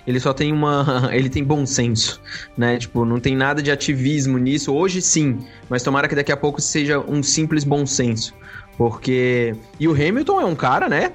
ele 0.06 0.20
só 0.20 0.34
tem 0.34 0.52
uma. 0.52 1.10
Ele 1.12 1.30
tem 1.30 1.44
bom 1.44 1.66
senso, 1.66 2.22
né? 2.58 2.78
Tipo, 2.78 3.06
não 3.06 3.20
tem 3.20 3.36
nada 3.36 3.62
de 3.62 3.72
ativismo 3.72 4.38
nisso. 4.38 4.74
Hoje 4.74 5.02
sim, 5.02 5.40
mas 5.70 5.84
tomara 5.84 6.08
que 6.08 6.16
daqui 6.16 6.32
a 6.32 6.38
pouco 6.38 6.62
seja 6.62 7.00
um 7.00 7.24
simples 7.24 7.64
bom 7.64 7.86
senso. 7.86 8.34
Porque. 8.78 9.56
E 9.80 9.88
o 9.88 9.92
Hamilton 9.92 10.42
é 10.42 10.46
um 10.46 10.56
cara, 10.56 10.90
né? 10.90 11.12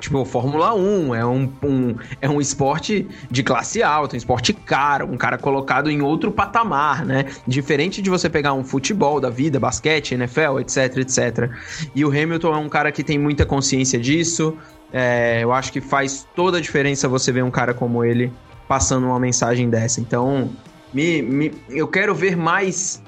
Tipo, 0.00 0.24
Fórmula 0.24 0.74
1 0.74 1.14
é 1.14 1.24
um, 1.24 1.52
um, 1.62 1.94
é 2.20 2.28
um 2.28 2.40
esporte 2.40 3.06
de 3.30 3.42
classe 3.42 3.82
alta, 3.82 4.16
um 4.16 4.18
esporte 4.18 4.52
caro, 4.52 5.06
um 5.06 5.18
cara 5.18 5.36
colocado 5.36 5.90
em 5.90 6.00
outro 6.00 6.32
patamar, 6.32 7.04
né? 7.04 7.26
Diferente 7.46 8.00
de 8.00 8.08
você 8.08 8.28
pegar 8.28 8.54
um 8.54 8.64
futebol 8.64 9.20
da 9.20 9.28
vida, 9.28 9.60
basquete, 9.60 10.12
NFL, 10.14 10.60
etc, 10.60 10.96
etc. 10.96 11.50
E 11.94 12.04
o 12.04 12.08
Hamilton 12.08 12.54
é 12.54 12.58
um 12.58 12.68
cara 12.68 12.90
que 12.90 13.04
tem 13.04 13.18
muita 13.18 13.44
consciência 13.44 13.98
disso. 13.98 14.56
É, 14.92 15.40
eu 15.42 15.52
acho 15.52 15.70
que 15.70 15.80
faz 15.80 16.26
toda 16.34 16.58
a 16.58 16.60
diferença 16.60 17.06
você 17.06 17.30
ver 17.30 17.44
um 17.44 17.50
cara 17.50 17.74
como 17.74 18.02
ele 18.02 18.32
passando 18.66 19.06
uma 19.06 19.20
mensagem 19.20 19.68
dessa. 19.68 20.00
Então, 20.00 20.50
me, 20.92 21.20
me, 21.20 21.52
eu 21.68 21.86
quero 21.86 22.14
ver 22.14 22.34
mais 22.34 23.02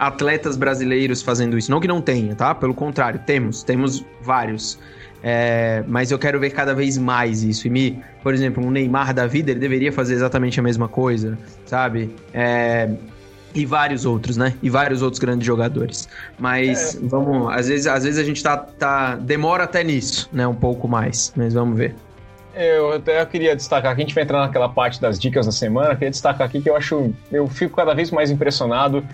atletas 0.00 0.56
brasileiros 0.56 1.20
fazendo 1.20 1.58
isso. 1.58 1.70
Não 1.70 1.78
que 1.78 1.86
não 1.86 2.00
tenha, 2.00 2.34
tá? 2.34 2.54
Pelo 2.54 2.72
contrário, 2.72 3.20
temos, 3.26 3.62
temos 3.62 4.02
vários. 4.22 4.78
É, 5.22 5.84
mas 5.86 6.10
eu 6.10 6.18
quero 6.18 6.40
ver 6.40 6.50
cada 6.50 6.74
vez 6.74 6.96
mais 6.96 7.42
isso. 7.42 7.66
E 7.66 7.70
me, 7.70 8.02
por 8.22 8.32
exemplo, 8.32 8.64
um 8.64 8.70
Neymar 8.70 9.12
da 9.12 9.26
vida, 9.26 9.50
ele 9.50 9.60
deveria 9.60 9.92
fazer 9.92 10.14
exatamente 10.14 10.58
a 10.58 10.62
mesma 10.62 10.88
coisa, 10.88 11.38
sabe? 11.66 12.16
É, 12.32 12.88
e 13.54 13.66
vários 13.66 14.06
outros, 14.06 14.38
né? 14.38 14.54
E 14.62 14.70
vários 14.70 15.02
outros 15.02 15.18
grandes 15.18 15.46
jogadores. 15.46 16.08
Mas 16.38 16.94
é. 16.94 16.98
vamos, 17.02 17.52
às 17.52 17.68
vezes, 17.68 17.86
às 17.86 18.02
vezes 18.04 18.18
a 18.18 18.24
gente 18.24 18.42
tá, 18.42 18.56
tá 18.56 19.16
demora 19.16 19.64
até 19.64 19.84
nisso, 19.84 20.30
né? 20.32 20.46
Um 20.46 20.54
pouco 20.54 20.88
mais, 20.88 21.30
mas 21.36 21.52
vamos 21.52 21.76
ver. 21.76 21.94
Eu 22.54 22.94
até 22.94 23.24
queria 23.26 23.54
destacar, 23.54 23.92
aqui 23.92 24.00
a 24.00 24.04
gente 24.04 24.14
vai 24.14 24.24
entrar 24.24 24.40
naquela 24.40 24.68
parte 24.68 25.00
das 25.00 25.18
dicas 25.20 25.46
da 25.46 25.52
semana, 25.52 25.94
queria 25.94 26.10
destacar 26.10 26.46
aqui 26.46 26.60
que 26.60 26.68
eu 26.68 26.74
acho, 26.74 27.12
eu 27.30 27.46
fico 27.46 27.76
cada 27.76 27.94
vez 27.94 28.10
mais 28.10 28.30
impressionado 28.30 29.04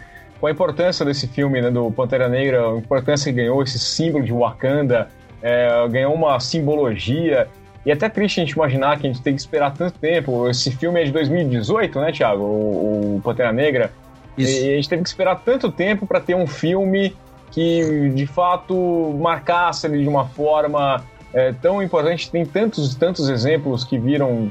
com 0.40 0.46
a 0.46 0.50
importância 0.50 1.04
desse 1.04 1.26
filme, 1.26 1.60
né, 1.60 1.70
do 1.70 1.90
Pantera 1.90 2.28
Negra, 2.28 2.68
a 2.68 2.76
importância 2.76 3.32
que 3.32 3.36
ganhou 3.36 3.62
esse 3.62 3.78
símbolo 3.78 4.24
de 4.24 4.32
Wakanda, 4.32 5.08
é, 5.42 5.86
ganhou 5.88 6.14
uma 6.14 6.40
simbologia 6.40 7.46
E 7.84 7.90
é 7.90 7.94
até 7.94 8.08
triste 8.08 8.40
a 8.40 8.44
gente 8.44 8.52
imaginar 8.52 8.98
que 8.98 9.06
a 9.06 9.10
gente 9.12 9.22
tem 9.22 9.34
que 9.34 9.40
esperar 9.40 9.72
tanto 9.72 9.98
tempo. 9.98 10.48
Esse 10.48 10.70
filme 10.70 11.00
é 11.00 11.04
de 11.04 11.12
2018, 11.12 12.00
né, 12.00 12.12
Thiago? 12.12 12.42
O, 12.42 13.16
o 13.16 13.20
Pantera 13.22 13.52
Negra. 13.52 13.92
Isso. 14.36 14.64
E 14.64 14.72
a 14.72 14.76
gente 14.76 14.88
teve 14.88 15.02
que 15.02 15.08
esperar 15.08 15.36
tanto 15.36 15.70
tempo 15.70 16.06
para 16.06 16.20
ter 16.20 16.34
um 16.34 16.46
filme 16.46 17.16
que 17.50 18.10
de 18.10 18.26
fato 18.26 19.16
marcasse 19.20 19.86
ele 19.86 20.02
de 20.02 20.08
uma 20.08 20.26
forma 20.26 21.04
é, 21.32 21.52
tão 21.52 21.82
importante. 21.82 22.30
Tem 22.30 22.44
tantos, 22.44 22.94
tantos 22.94 23.28
exemplos 23.28 23.84
que 23.84 23.98
viram 23.98 24.48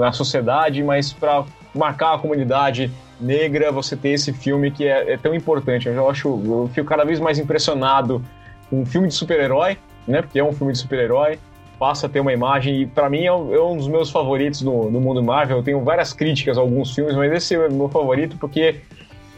na 0.00 0.10
sociedade, 0.10 0.82
mas 0.82 1.12
para 1.12 1.44
marcar 1.74 2.14
a 2.14 2.18
comunidade 2.18 2.90
negra, 3.20 3.72
você 3.72 3.96
ter 3.96 4.10
esse 4.10 4.32
filme 4.32 4.70
que 4.70 4.86
é, 4.86 5.12
é, 5.12 5.16
tão 5.16 5.34
importante. 5.34 5.88
Eu 5.88 6.08
acho, 6.08 6.28
eu 6.28 6.70
fico 6.72 6.86
cada 6.86 7.04
vez 7.04 7.18
mais 7.18 7.38
impressionado 7.38 8.22
com 8.68 8.82
um 8.82 8.86
filme 8.86 9.08
de 9.08 9.14
super-herói, 9.14 9.78
né? 10.06 10.22
Porque 10.22 10.38
é 10.38 10.44
um 10.44 10.52
filme 10.52 10.72
de 10.72 10.78
super-herói, 10.78 11.38
passa 11.78 12.06
a 12.06 12.08
ter 12.08 12.20
uma 12.20 12.32
imagem 12.32 12.82
e 12.82 12.86
para 12.86 13.08
mim 13.08 13.24
é 13.24 13.32
um, 13.32 13.54
é 13.54 13.62
um, 13.62 13.76
dos 13.76 13.88
meus 13.88 14.10
favoritos 14.10 14.62
no, 14.62 14.90
no 14.90 15.00
mundo 15.00 15.22
Marvel. 15.22 15.58
Eu 15.58 15.62
tenho 15.62 15.80
várias 15.82 16.12
críticas 16.12 16.58
a 16.58 16.60
alguns 16.60 16.94
filmes, 16.94 17.14
mas 17.14 17.32
esse 17.32 17.54
é 17.54 17.66
o 17.66 17.72
meu 17.72 17.88
favorito 17.88 18.36
porque 18.38 18.80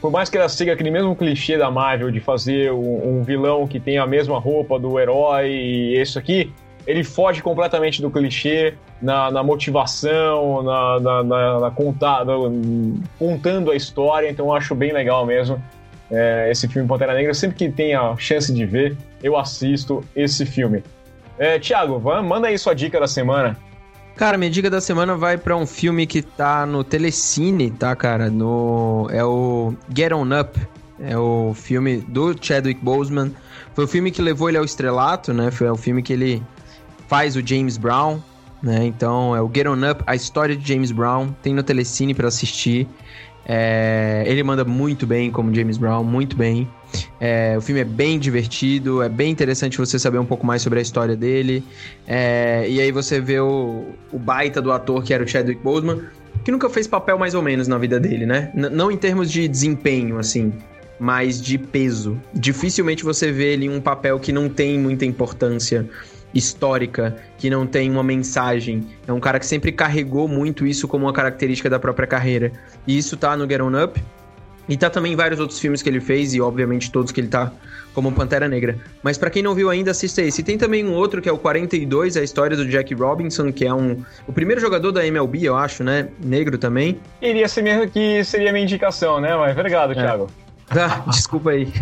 por 0.01 0.11
mais 0.11 0.29
que 0.29 0.39
ela 0.39 0.49
siga 0.49 0.73
aquele 0.73 0.91
mesmo 0.91 1.15
clichê 1.17 1.57
da 1.59 1.71
Marvel 1.71 2.11
de 2.11 2.21
fazer 2.21 2.73
um, 2.73 3.19
um 3.19 3.23
vilão 3.23 3.67
que 3.67 3.81
tem 3.81 3.99
a 3.99 4.07
mesma 4.07 4.39
roupa 4.39 4.79
do 4.79 4.99
herói 4.99 5.51
e 5.51 6.01
isso 6.01 6.19
aqui, 6.19 6.53
ele 6.89 7.05
foge 7.05 7.43
completamente 7.43 8.03
do 8.03 8.11
clichê 8.11 8.75
na, 9.01 9.31
na 9.31 9.43
motivação, 9.43 10.63
na, 10.63 10.99
na, 10.99 11.23
na, 11.23 11.61
na 11.61 11.71
contar, 11.71 12.25
contando 13.19 13.71
a 13.71 13.77
história, 13.77 14.29
então 14.29 14.47
eu 14.47 14.55
acho 14.55 14.75
bem 14.75 14.93
legal 14.93 15.25
mesmo 15.25 15.63
é, 16.11 16.49
esse 16.51 16.67
filme 16.69 16.89
Pantera 16.89 17.15
Negra. 17.15 17.35
Sempre 17.35 17.57
que 17.57 17.69
tem 17.71 17.95
a 17.95 18.17
chance 18.17 18.53
de 18.53 18.65
ver, 18.65 18.97
eu 19.23 19.37
assisto 19.37 20.03
esse 20.15 20.45
filme. 20.47 20.83
É, 21.39 21.59
Tiago, 21.59 22.01
manda 22.23 22.49
aí 22.49 22.59
sua 22.59 22.75
dica 22.75 22.99
da 22.99 23.07
semana. 23.07 23.57
Cara, 24.17 24.37
minha 24.37 24.51
dica 24.51 24.69
da 24.69 24.81
semana 24.81 25.15
vai 25.15 25.39
para 25.39 25.57
um 25.57 25.67
filme 25.67 26.07
que 26.07 26.23
tá 26.23 26.67
no 26.67 26.83
Telecine, 26.83 27.71
tá, 27.71 27.95
cara? 27.95 28.29
No 28.29 29.09
é 29.13 29.25
o 29.25 29.75
Get 29.95 30.13
On 30.13 30.27
Up. 30.41 30.59
É 31.01 31.17
o 31.17 31.53
filme 31.55 31.99
do 31.99 32.35
Chadwick 32.41 32.83
Boseman. 32.83 33.31
Foi 33.73 33.85
o 33.85 33.87
filme 33.87 34.11
que 34.11 34.21
levou 34.21 34.49
ele 34.49 34.59
ao 34.59 34.65
estrelato, 34.65 35.33
né? 35.33 35.53
Foi 35.53 35.71
o 35.71 35.77
filme 35.77 36.03
que 36.03 36.13
ele 36.13 36.43
faz 37.09 37.35
o 37.35 37.45
James 37.45 37.77
Brown, 37.77 38.21
né? 38.63 38.85
Então 38.85 39.35
é 39.35 39.41
o 39.41 39.51
Get 39.53 39.67
On 39.67 39.91
Up, 39.91 40.03
a 40.07 40.15
história 40.15 40.55
de 40.55 40.67
James 40.67 40.93
Brown. 40.93 41.31
Tem 41.43 41.55
no 41.55 41.63
Telecine 41.63 42.15
para 42.15 42.29
assistir. 42.29 42.87
É, 43.51 44.25
ele 44.27 44.43
manda 44.43 44.63
muito 44.63 45.07
bem 45.07 45.31
como 45.31 45.53
James 45.55 45.79
Brown, 45.79 46.05
muito 46.05 46.37
bem. 46.37 46.69
É, 47.19 47.55
o 47.57 47.63
filme 47.63 47.81
é 47.81 47.85
bem 47.85 48.19
divertido, 48.19 49.03
é 49.03 49.09
bem 49.09 49.31
interessante 49.31 49.79
você 49.79 49.99
saber 49.99 50.19
um 50.19 50.25
pouco 50.25 50.47
mais 50.47 50.61
sobre 50.61 50.79
a 50.79 50.83
história 50.83 51.17
dele. 51.17 51.65
É, 52.07 52.67
e 52.69 52.79
aí 52.79 52.93
você 52.93 53.21
vê 53.21 53.41
o, 53.41 53.87
o 54.13 54.19
baita 54.19 54.61
do 54.61 54.71
ator 54.71 55.03
que 55.03 55.15
era 55.15 55.25
o 55.25 55.27
Chadwick 55.27 55.63
Boseman, 55.63 56.03
que 56.45 56.53
nunca 56.53 56.69
fez 56.69 56.87
papel 56.87 57.19
mais 57.19 57.35
ou 57.35 57.43
menos 57.43 57.69
na 57.69 57.79
vida 57.79 57.99
dele, 57.99 58.27
né? 58.27 58.53
N 58.55 58.69
não 58.69 58.91
em 58.91 58.97
termos 58.99 59.31
de 59.31 59.49
desempenho, 59.49 60.19
assim, 60.19 60.53
mas 61.01 61.41
de 61.41 61.57
peso. 61.57 62.21
Dificilmente 62.35 63.03
você 63.03 63.33
vê 63.33 63.55
ele 63.55 63.65
em 63.65 63.71
um 63.71 63.81
papel 63.81 64.19
que 64.21 64.31
não 64.31 64.49
tem 64.51 64.79
muita 64.79 65.07
importância 65.07 65.89
histórica, 66.39 67.17
que 67.37 67.51
não 67.51 67.67
tem 67.67 67.91
uma 67.91 68.03
mensagem. 68.03 68.87
É 69.07 69.13
um 69.13 69.21
cara 69.21 69.39
que 69.39 69.47
sempre 69.47 69.73
carregou 69.73 70.27
muito 70.29 70.67
isso 70.67 70.89
como 70.89 71.07
uma 71.07 71.13
característica 71.13 71.69
da 71.69 71.79
própria 71.79 72.07
carreira. 72.07 72.53
E 72.87 72.97
isso 72.97 73.17
tá 73.17 73.37
no 73.37 73.49
Get 73.49 73.61
On 73.61 73.85
Up. 73.85 74.01
E 74.69 74.77
tá 74.77 74.91
também 74.91 75.15
em 75.15 75.17
vários 75.17 75.41
outros 75.41 75.59
filmes 75.59 75.81
que 75.81 75.89
ele 75.89 76.01
fez, 76.01 76.35
e 76.35 76.41
obviamente 76.43 76.93
todos 76.93 77.11
que 77.11 77.21
ele 77.21 77.29
tá 77.29 77.51
como 77.95 78.13
Pantera 78.13 78.47
Negra. 78.47 78.79
Mas 79.03 79.17
para 79.17 79.31
quem 79.31 79.43
não 79.43 79.55
viu 79.55 79.71
ainda, 79.71 79.93
assista 79.93 80.21
esse. 80.21 80.43
E 80.43 80.45
tem 80.45 80.59
também 80.59 80.87
um 80.87 80.93
outro 80.93 81.23
que 81.23 81.29
é 81.29 81.33
o 81.33 81.39
42, 81.39 82.17
a 82.19 82.23
história 82.23 82.57
do 82.57 82.67
Jack 82.67 82.95
Robinson, 82.95 83.51
que 83.51 83.65
é 83.65 83.73
um 83.73 84.05
o 84.27 84.33
primeiro 84.33 84.61
jogador 84.61 84.93
da 84.93 85.07
MLB, 85.07 85.43
eu 85.43 85.57
acho, 85.57 85.83
né? 85.83 86.09
Negro 86.23 86.59
também. 86.59 87.01
Iria 87.23 87.49
ser 87.49 87.63
mesmo 87.63 87.89
que 87.89 88.23
seria 88.25 88.53
minha 88.53 88.63
indicação, 88.63 89.21
né? 89.21 89.35
Mas 89.37 89.53
obrigado, 89.53 89.93
é. 89.93 89.95
Thiago. 89.95 90.31
Ah, 90.71 91.03
desculpa 91.09 91.51
aí. 91.51 91.73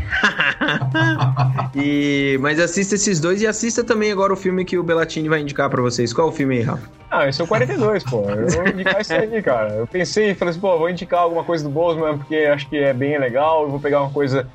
e, 1.74 2.38
mas 2.40 2.60
assista 2.60 2.94
esses 2.94 3.18
dois 3.18 3.42
e 3.42 3.46
assista 3.46 3.82
também 3.82 4.12
agora 4.12 4.32
o 4.32 4.36
filme 4.36 4.64
que 4.64 4.78
o 4.78 4.82
Belatini 4.82 5.28
vai 5.28 5.40
indicar 5.40 5.68
para 5.68 5.82
vocês. 5.82 6.12
Qual 6.12 6.28
é 6.28 6.30
o 6.30 6.34
filme 6.34 6.58
aí, 6.58 6.62
Rafa? 6.62 6.88
Ah, 7.10 7.28
esse 7.28 7.40
é 7.40 7.44
o 7.44 7.48
42, 7.48 8.04
pô. 8.04 8.22
Eu 8.22 8.48
vou 8.48 8.68
indicar 8.68 9.00
isso 9.00 9.12
aí, 9.12 9.42
cara. 9.42 9.74
Eu 9.74 9.86
pensei, 9.86 10.34
falei 10.34 10.50
assim, 10.50 10.60
pô, 10.60 10.78
vou 10.78 10.90
indicar 10.90 11.20
alguma 11.20 11.44
coisa 11.44 11.64
do 11.64 11.70
Boseman 11.70 12.18
porque 12.18 12.36
acho 12.36 12.68
que 12.68 12.76
é 12.76 12.92
bem 12.92 13.18
legal. 13.18 13.64
Eu 13.64 13.70
vou 13.70 13.80
pegar 13.80 14.02
uma 14.02 14.10
coisa. 14.10 14.48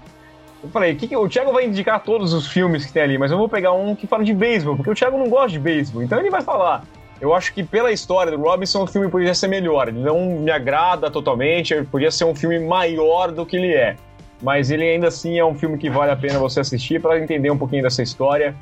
Eu 0.63 0.69
falei, 0.69 0.95
que 0.95 1.07
que... 1.07 1.17
o 1.17 1.27
Thiago 1.27 1.51
vai 1.51 1.65
indicar 1.65 2.01
todos 2.01 2.33
os 2.33 2.47
filmes 2.47 2.85
que 2.85 2.93
tem 2.93 3.03
ali, 3.03 3.17
mas 3.17 3.31
eu 3.31 3.37
vou 3.37 3.49
pegar 3.49 3.73
um 3.73 3.95
que 3.95 4.05
fala 4.05 4.23
de 4.23 4.33
beisebol, 4.33 4.75
porque 4.75 4.91
o 4.91 4.95
Thiago 4.95 5.17
não 5.17 5.27
gosta 5.27 5.49
de 5.49 5.59
beisebol. 5.59 6.03
Então 6.03 6.19
ele 6.19 6.29
vai 6.29 6.41
falar. 6.41 6.83
Eu 7.19 7.35
acho 7.35 7.53
que 7.53 7.63
pela 7.63 7.91
história 7.91 8.31
do 8.31 8.41
Robinson, 8.41 8.83
o 8.83 8.87
filme 8.87 9.07
podia 9.07 9.33
ser 9.35 9.47
melhor. 9.47 9.87
Ele 9.87 9.99
não 9.99 10.39
me 10.39 10.49
agrada 10.49 11.09
totalmente, 11.11 11.75
podia 11.83 12.09
ser 12.09 12.25
um 12.25 12.33
filme 12.33 12.59
maior 12.59 13.31
do 13.31 13.45
que 13.45 13.57
ele 13.57 13.73
é 13.73 13.95
mas 14.41 14.72
ele 14.72 14.84
ainda 14.84 15.07
assim 15.07 15.38
é 15.38 15.45
um 15.45 15.55
filme 15.55 15.77
que 15.77 15.89
vale 15.89 16.11
a 16.11 16.15
pena 16.15 16.39
você 16.39 16.59
assistir 16.59 17.01
para 17.01 17.19
entender 17.19 17.51
um 17.51 17.57
pouquinho 17.57 17.84
dessa 17.84 18.01
história. 18.01 18.55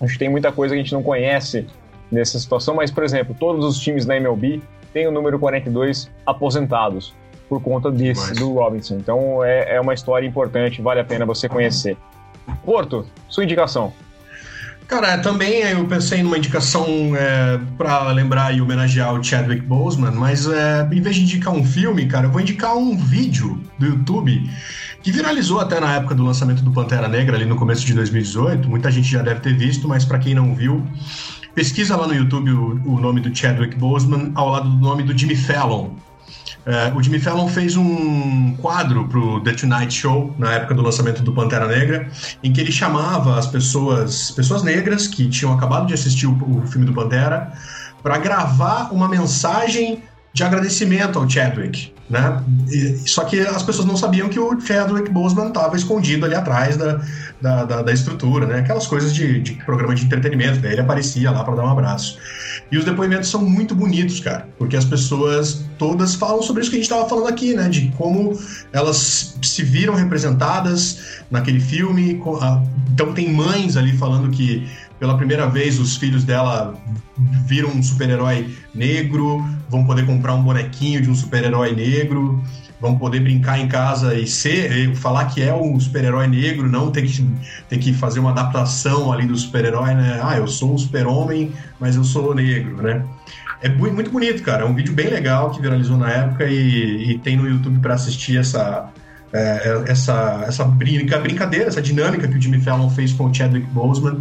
Acho 0.00 0.12
que 0.12 0.18
tem 0.18 0.28
muita 0.28 0.52
coisa 0.52 0.74
que 0.74 0.80
a 0.80 0.82
gente 0.82 0.92
não 0.92 1.02
conhece 1.02 1.66
nessa 2.10 2.38
situação, 2.38 2.74
mas, 2.74 2.90
por 2.90 3.02
exemplo, 3.02 3.34
todos 3.38 3.64
os 3.64 3.78
times 3.78 4.04
da 4.04 4.16
MLB 4.16 4.60
têm 4.92 5.06
o 5.06 5.10
número 5.10 5.38
42 5.38 6.10
aposentados 6.26 7.14
por 7.48 7.62
conta 7.62 7.90
desse, 7.90 8.34
do 8.34 8.54
Robinson. 8.54 8.96
Então 8.96 9.44
é, 9.44 9.76
é 9.76 9.80
uma 9.80 9.94
história 9.94 10.26
importante, 10.26 10.82
vale 10.82 11.00
a 11.00 11.04
pena 11.04 11.24
você 11.24 11.48
conhecer. 11.48 11.96
Porto, 12.64 13.06
sua 13.28 13.44
indicação. 13.44 13.92
Cara, 14.86 15.18
também 15.18 15.62
eu 15.62 15.84
pensei 15.86 16.22
numa 16.22 16.38
indicação 16.38 16.86
é, 17.16 17.58
para 17.76 18.12
lembrar 18.12 18.56
e 18.56 18.60
homenagear 18.60 19.12
o 19.14 19.22
Chadwick 19.22 19.62
Boseman, 19.62 20.12
mas 20.12 20.46
é, 20.46 20.88
em 20.92 21.00
vez 21.00 21.16
de 21.16 21.22
indicar 21.22 21.52
um 21.52 21.64
filme, 21.64 22.06
cara, 22.06 22.26
eu 22.26 22.30
vou 22.30 22.40
indicar 22.40 22.76
um 22.76 22.96
vídeo 22.96 23.60
do 23.78 23.86
YouTube 23.86 24.48
que 25.06 25.12
viralizou 25.12 25.60
até 25.60 25.78
na 25.78 25.94
época 25.94 26.16
do 26.16 26.24
lançamento 26.24 26.64
do 26.64 26.72
Pantera 26.72 27.06
Negra, 27.06 27.36
ali 27.36 27.44
no 27.44 27.54
começo 27.54 27.86
de 27.86 27.94
2018. 27.94 28.68
Muita 28.68 28.90
gente 28.90 29.08
já 29.08 29.22
deve 29.22 29.38
ter 29.38 29.56
visto, 29.56 29.86
mas 29.86 30.04
para 30.04 30.18
quem 30.18 30.34
não 30.34 30.52
viu, 30.52 30.84
pesquisa 31.54 31.96
lá 31.96 32.08
no 32.08 32.12
YouTube 32.12 32.50
o, 32.50 32.80
o, 32.84 32.98
nome 32.98 33.20
do 33.20 33.32
Chadwick 33.32 33.76
Boseman 33.76 34.32
ao 34.34 34.48
lado 34.48 34.68
do 34.68 34.76
nome 34.76 35.04
do 35.04 35.16
Jimmy 35.16 35.36
Fallon. 35.36 35.90
É, 36.66 36.92
o 36.92 37.00
Jimmy 37.00 37.20
Fallon 37.20 37.46
fez 37.46 37.76
um 37.76 38.56
quadro 38.56 39.06
pro 39.06 39.40
The 39.44 39.52
Tonight 39.52 39.94
Show, 39.94 40.34
na 40.40 40.54
época 40.54 40.74
do 40.74 40.82
lançamento 40.82 41.22
do 41.22 41.32
Pantera 41.32 41.68
Negra, 41.68 42.10
em 42.42 42.52
que 42.52 42.60
ele 42.60 42.72
chamava 42.72 43.38
as 43.38 43.46
pessoas, 43.46 44.32
pessoas 44.32 44.64
negras 44.64 45.06
que 45.06 45.28
tinham 45.28 45.54
acabado 45.54 45.86
de 45.86 45.94
assistir 45.94 46.26
o, 46.26 46.32
o 46.32 46.66
filme 46.66 46.84
do 46.84 46.92
Pantera, 46.92 47.52
para 48.02 48.18
gravar 48.18 48.92
uma 48.92 49.08
mensagem 49.08 50.02
de 50.36 50.42
agradecimento 50.44 51.18
ao 51.18 51.28
Chadwick 51.28 51.96
né? 52.08 52.42
E, 52.70 53.08
só 53.08 53.24
que 53.24 53.40
as 53.40 53.62
pessoas 53.62 53.86
não 53.86 53.96
sabiam 53.96 54.28
que 54.28 54.38
o 54.38 54.60
Chadwick 54.60 55.10
Boseman 55.10 55.48
estava 55.48 55.76
escondido 55.76 56.24
ali 56.24 56.34
atrás 56.34 56.76
da, 56.76 57.00
da, 57.40 57.64
da, 57.64 57.82
da, 57.82 57.92
estrutura, 57.92 58.46
né? 58.46 58.60
Aquelas 58.60 58.86
coisas 58.86 59.12
de, 59.14 59.40
de 59.40 59.52
programa 59.64 59.94
de 59.94 60.04
entretenimento, 60.04 60.60
daí 60.60 60.72
ele 60.72 60.80
aparecia 60.80 61.30
lá 61.30 61.42
para 61.42 61.56
dar 61.56 61.64
um 61.64 61.70
abraço. 61.70 62.18
E 62.70 62.78
os 62.78 62.84
depoimentos 62.84 63.28
são 63.28 63.42
muito 63.42 63.74
bonitos, 63.74 64.20
cara, 64.20 64.48
porque 64.58 64.76
as 64.76 64.84
pessoas 64.84 65.64
todas 65.78 66.14
falam 66.14 66.42
sobre 66.42 66.62
isso 66.62 66.70
que 66.70 66.76
a 66.76 66.80
gente 66.80 66.90
estava 66.90 67.08
falando 67.08 67.28
aqui, 67.28 67.54
né? 67.54 67.68
De 67.68 67.88
como 67.96 68.38
elas 68.72 69.36
se 69.42 69.62
viram 69.62 69.94
representadas 69.94 71.22
naquele 71.30 71.60
filme. 71.60 72.20
Então 72.92 73.12
tem 73.12 73.32
mães 73.32 73.76
ali 73.76 73.96
falando 73.96 74.30
que 74.30 74.66
pela 74.98 75.16
primeira 75.16 75.46
vez 75.46 75.78
os 75.78 75.96
filhos 75.96 76.24
dela 76.24 76.74
viram 77.46 77.70
um 77.70 77.82
super-herói 77.82 78.54
negro, 78.74 79.44
vão 79.68 79.84
poder 79.84 80.06
comprar 80.06 80.34
um 80.34 80.42
bonequinho 80.42 81.02
de 81.02 81.10
um 81.10 81.14
super-herói 81.14 81.74
negro, 81.74 82.42
vão 82.80 82.98
poder 82.98 83.20
brincar 83.20 83.58
em 83.58 83.68
casa 83.68 84.14
e 84.14 84.26
ser, 84.26 84.94
falar 84.96 85.26
que 85.26 85.42
é 85.42 85.54
um 85.54 85.78
super-herói 85.80 86.26
negro, 86.26 86.68
não 86.68 86.90
tem 86.90 87.04
que, 87.06 87.26
tem 87.68 87.78
que 87.78 87.92
fazer 87.92 88.20
uma 88.20 88.30
adaptação 88.30 89.12
ali 89.12 89.26
do 89.26 89.36
super-herói, 89.36 89.94
né? 89.94 90.20
Ah, 90.22 90.36
eu 90.36 90.46
sou 90.46 90.74
um 90.74 90.78
super-homem, 90.78 91.52
mas 91.80 91.96
eu 91.96 92.04
sou 92.04 92.34
negro, 92.34 92.82
né? 92.82 93.04
É 93.62 93.68
muito 93.68 94.10
bonito, 94.10 94.42
cara. 94.42 94.62
É 94.62 94.66
um 94.66 94.74
vídeo 94.74 94.92
bem 94.92 95.08
legal 95.08 95.50
que 95.50 95.60
viralizou 95.60 95.96
na 95.96 96.10
época 96.10 96.44
e, 96.44 97.12
e 97.12 97.18
tem 97.18 97.36
no 97.36 97.48
YouTube 97.48 97.80
para 97.80 97.94
assistir 97.94 98.38
essa, 98.38 98.90
é, 99.32 99.84
essa, 99.86 100.44
essa 100.46 100.64
brincadeira, 100.64 101.66
essa 101.66 101.80
dinâmica 101.80 102.28
que 102.28 102.36
o 102.36 102.40
Jimmy 102.40 102.60
Fallon 102.60 102.90
fez 102.90 103.12
com 103.12 103.24
o 103.24 103.34
Chadwick 103.34 103.66
Boseman. 103.68 104.20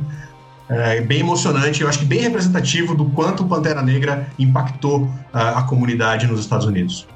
É 0.68 1.00
bem 1.00 1.20
emocionante, 1.20 1.82
eu 1.82 1.90
acho 1.90 2.00
que 2.00 2.06
bem 2.06 2.22
representativo 2.22 2.96
do 2.96 3.06
quanto 3.12 3.44
o 3.44 3.48
Pantera 3.48 3.84
Negra 3.84 4.28
impactou 4.40 5.08
a, 5.32 5.60
a 5.60 5.64
comunidade 5.64 6.26
nos 6.26 6.40
Estados 6.40 6.66
Unidos. 6.66 7.08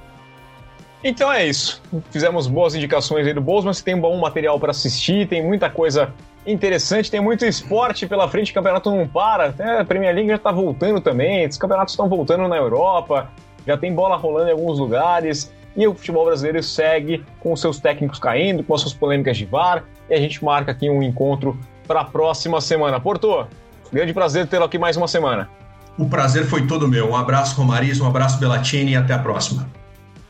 Então 1.03 1.31
é 1.31 1.45
isso. 1.45 1.81
Fizemos 2.11 2.45
boas 2.47 2.75
indicações 2.75 3.25
aí 3.25 3.33
do 3.33 3.41
Bolsman. 3.41 3.73
Tem 3.73 3.95
um 3.95 4.01
bom 4.01 4.17
material 4.19 4.59
para 4.59 4.71
assistir, 4.71 5.27
tem 5.27 5.43
muita 5.43 5.69
coisa 5.69 6.13
interessante, 6.45 7.09
tem 7.09 7.21
muito 7.21 7.45
esporte 7.45 8.05
pela 8.05 8.27
frente, 8.27 8.51
o 8.51 8.53
campeonato 8.53 8.91
não 8.91 9.07
para. 9.07 9.53
A 9.79 9.85
Premier 9.85 10.13
League 10.13 10.29
já 10.29 10.35
está 10.35 10.51
voltando 10.51 10.99
também, 10.99 11.47
os 11.47 11.57
campeonatos 11.57 11.93
estão 11.93 12.09
voltando 12.09 12.47
na 12.47 12.57
Europa, 12.57 13.31
já 13.65 13.77
tem 13.77 13.93
bola 13.93 14.15
rolando 14.15 14.49
em 14.49 14.51
alguns 14.51 14.79
lugares. 14.79 15.51
E 15.77 15.87
o 15.87 15.93
futebol 15.93 16.25
brasileiro 16.25 16.61
segue 16.61 17.23
com 17.39 17.55
seus 17.55 17.79
técnicos 17.79 18.19
caindo, 18.19 18.63
com 18.63 18.73
as 18.73 18.81
suas 18.81 18.93
polêmicas 18.93 19.37
de 19.37 19.45
VAR. 19.45 19.83
E 20.09 20.13
a 20.13 20.17
gente 20.17 20.43
marca 20.43 20.71
aqui 20.71 20.89
um 20.89 21.01
encontro 21.01 21.57
para 21.89 22.01
a 22.01 22.05
próxima 22.05 22.61
semana. 22.61 22.99
Porto, 22.99 23.47
grande 23.91 24.13
prazer 24.13 24.45
tê-lo 24.45 24.65
aqui 24.65 24.77
mais 24.77 24.95
uma 24.95 25.07
semana. 25.07 25.49
O 25.97 26.07
prazer 26.07 26.45
foi 26.45 26.67
todo 26.67 26.87
meu. 26.87 27.09
Um 27.09 27.15
abraço, 27.15 27.59
Romariz, 27.59 27.99
um 27.99 28.05
abraço, 28.05 28.39
Belatini 28.39 28.91
e 28.91 28.95
até 28.95 29.11
a 29.15 29.17
próxima. 29.17 29.67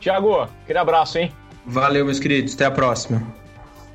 Tiago, 0.00 0.48
aquele 0.64 0.78
abraço, 0.78 1.18
hein? 1.18 1.30
Valeu, 1.66 2.06
meus 2.06 2.18
queridos. 2.18 2.54
Até 2.54 2.64
a 2.64 2.70
próxima. 2.70 3.22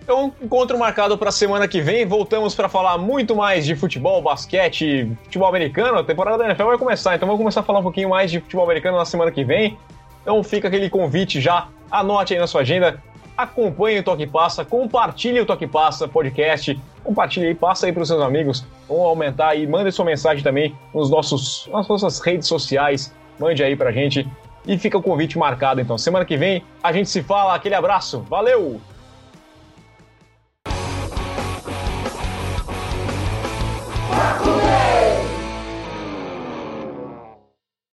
Então, 0.04 0.32
encontro 0.40 0.78
marcado 0.78 1.18
para 1.18 1.30
a 1.30 1.32
semana 1.32 1.68
que 1.68 1.82
vem. 1.82 2.06
Voltamos 2.06 2.54
para 2.54 2.70
falar 2.70 3.00
muito 3.00 3.36
mais 3.36 3.66
de 3.66 3.76
futebol, 3.76 4.22
basquete, 4.22 5.12
futebol 5.24 5.50
americano. 5.50 5.98
A 5.98 6.04
temporada 6.04 6.38
da 6.38 6.46
NFL 6.46 6.66
vai 6.66 6.78
começar, 6.78 7.16
então 7.16 7.26
vamos 7.28 7.40
começar 7.40 7.62
a 7.62 7.64
falar 7.64 7.80
um 7.80 7.84
pouquinho 7.84 8.10
mais 8.10 8.30
de 8.30 8.40
futebol 8.40 8.64
americano 8.64 8.96
na 8.96 9.06
semana 9.06 9.32
que 9.32 9.44
vem. 9.44 9.76
Então 10.22 10.44
fica 10.44 10.68
aquele 10.68 10.88
convite 10.88 11.42
já, 11.42 11.68
anote 11.90 12.36
aí 12.36 12.40
na 12.40 12.46
sua 12.46 12.62
agenda, 12.62 13.02
acompanhe 13.38 13.99
o 13.99 14.03
Toque 14.03 14.26
Passa, 14.28 14.64
compartilhe 14.64 15.40
o 15.40 15.45
Toque 15.45 15.68
Passa 15.68 16.07
podcast, 16.07 16.80
compartilhe 17.03 17.48
aí, 17.48 17.56
passa 17.56 17.86
aí 17.86 17.94
para 17.94 18.03
os 18.03 18.07
seus 18.07 18.22
amigos, 18.22 18.66
vamos 18.88 19.06
aumentar 19.06 19.56
e 19.56 19.68
mande 19.68 19.91
sua 19.91 20.06
mensagem 20.06 20.44
também 20.44 20.76
nos 20.94 21.10
nossos, 21.10 21.68
nas 21.72 21.88
nossas 21.88 22.20
redes 22.20 22.48
sociais, 22.48 23.14
mande 23.40 23.64
aí 23.64 23.76
pra 23.76 23.91
gente. 23.91 24.28
E 24.68 24.80
fica 24.80 24.98
o 24.98 25.03
convite 25.03 25.38
marcado 25.38 25.80
então. 25.80 25.95
Semana 25.95 26.26
que 26.26 26.36
vem 26.36 26.64
a 26.82 26.91
gente 26.91 27.10
se 27.10 27.22
fala, 27.22 27.53
aquele 27.53 27.76
abraço, 27.76 28.26
valeu! 28.28 28.82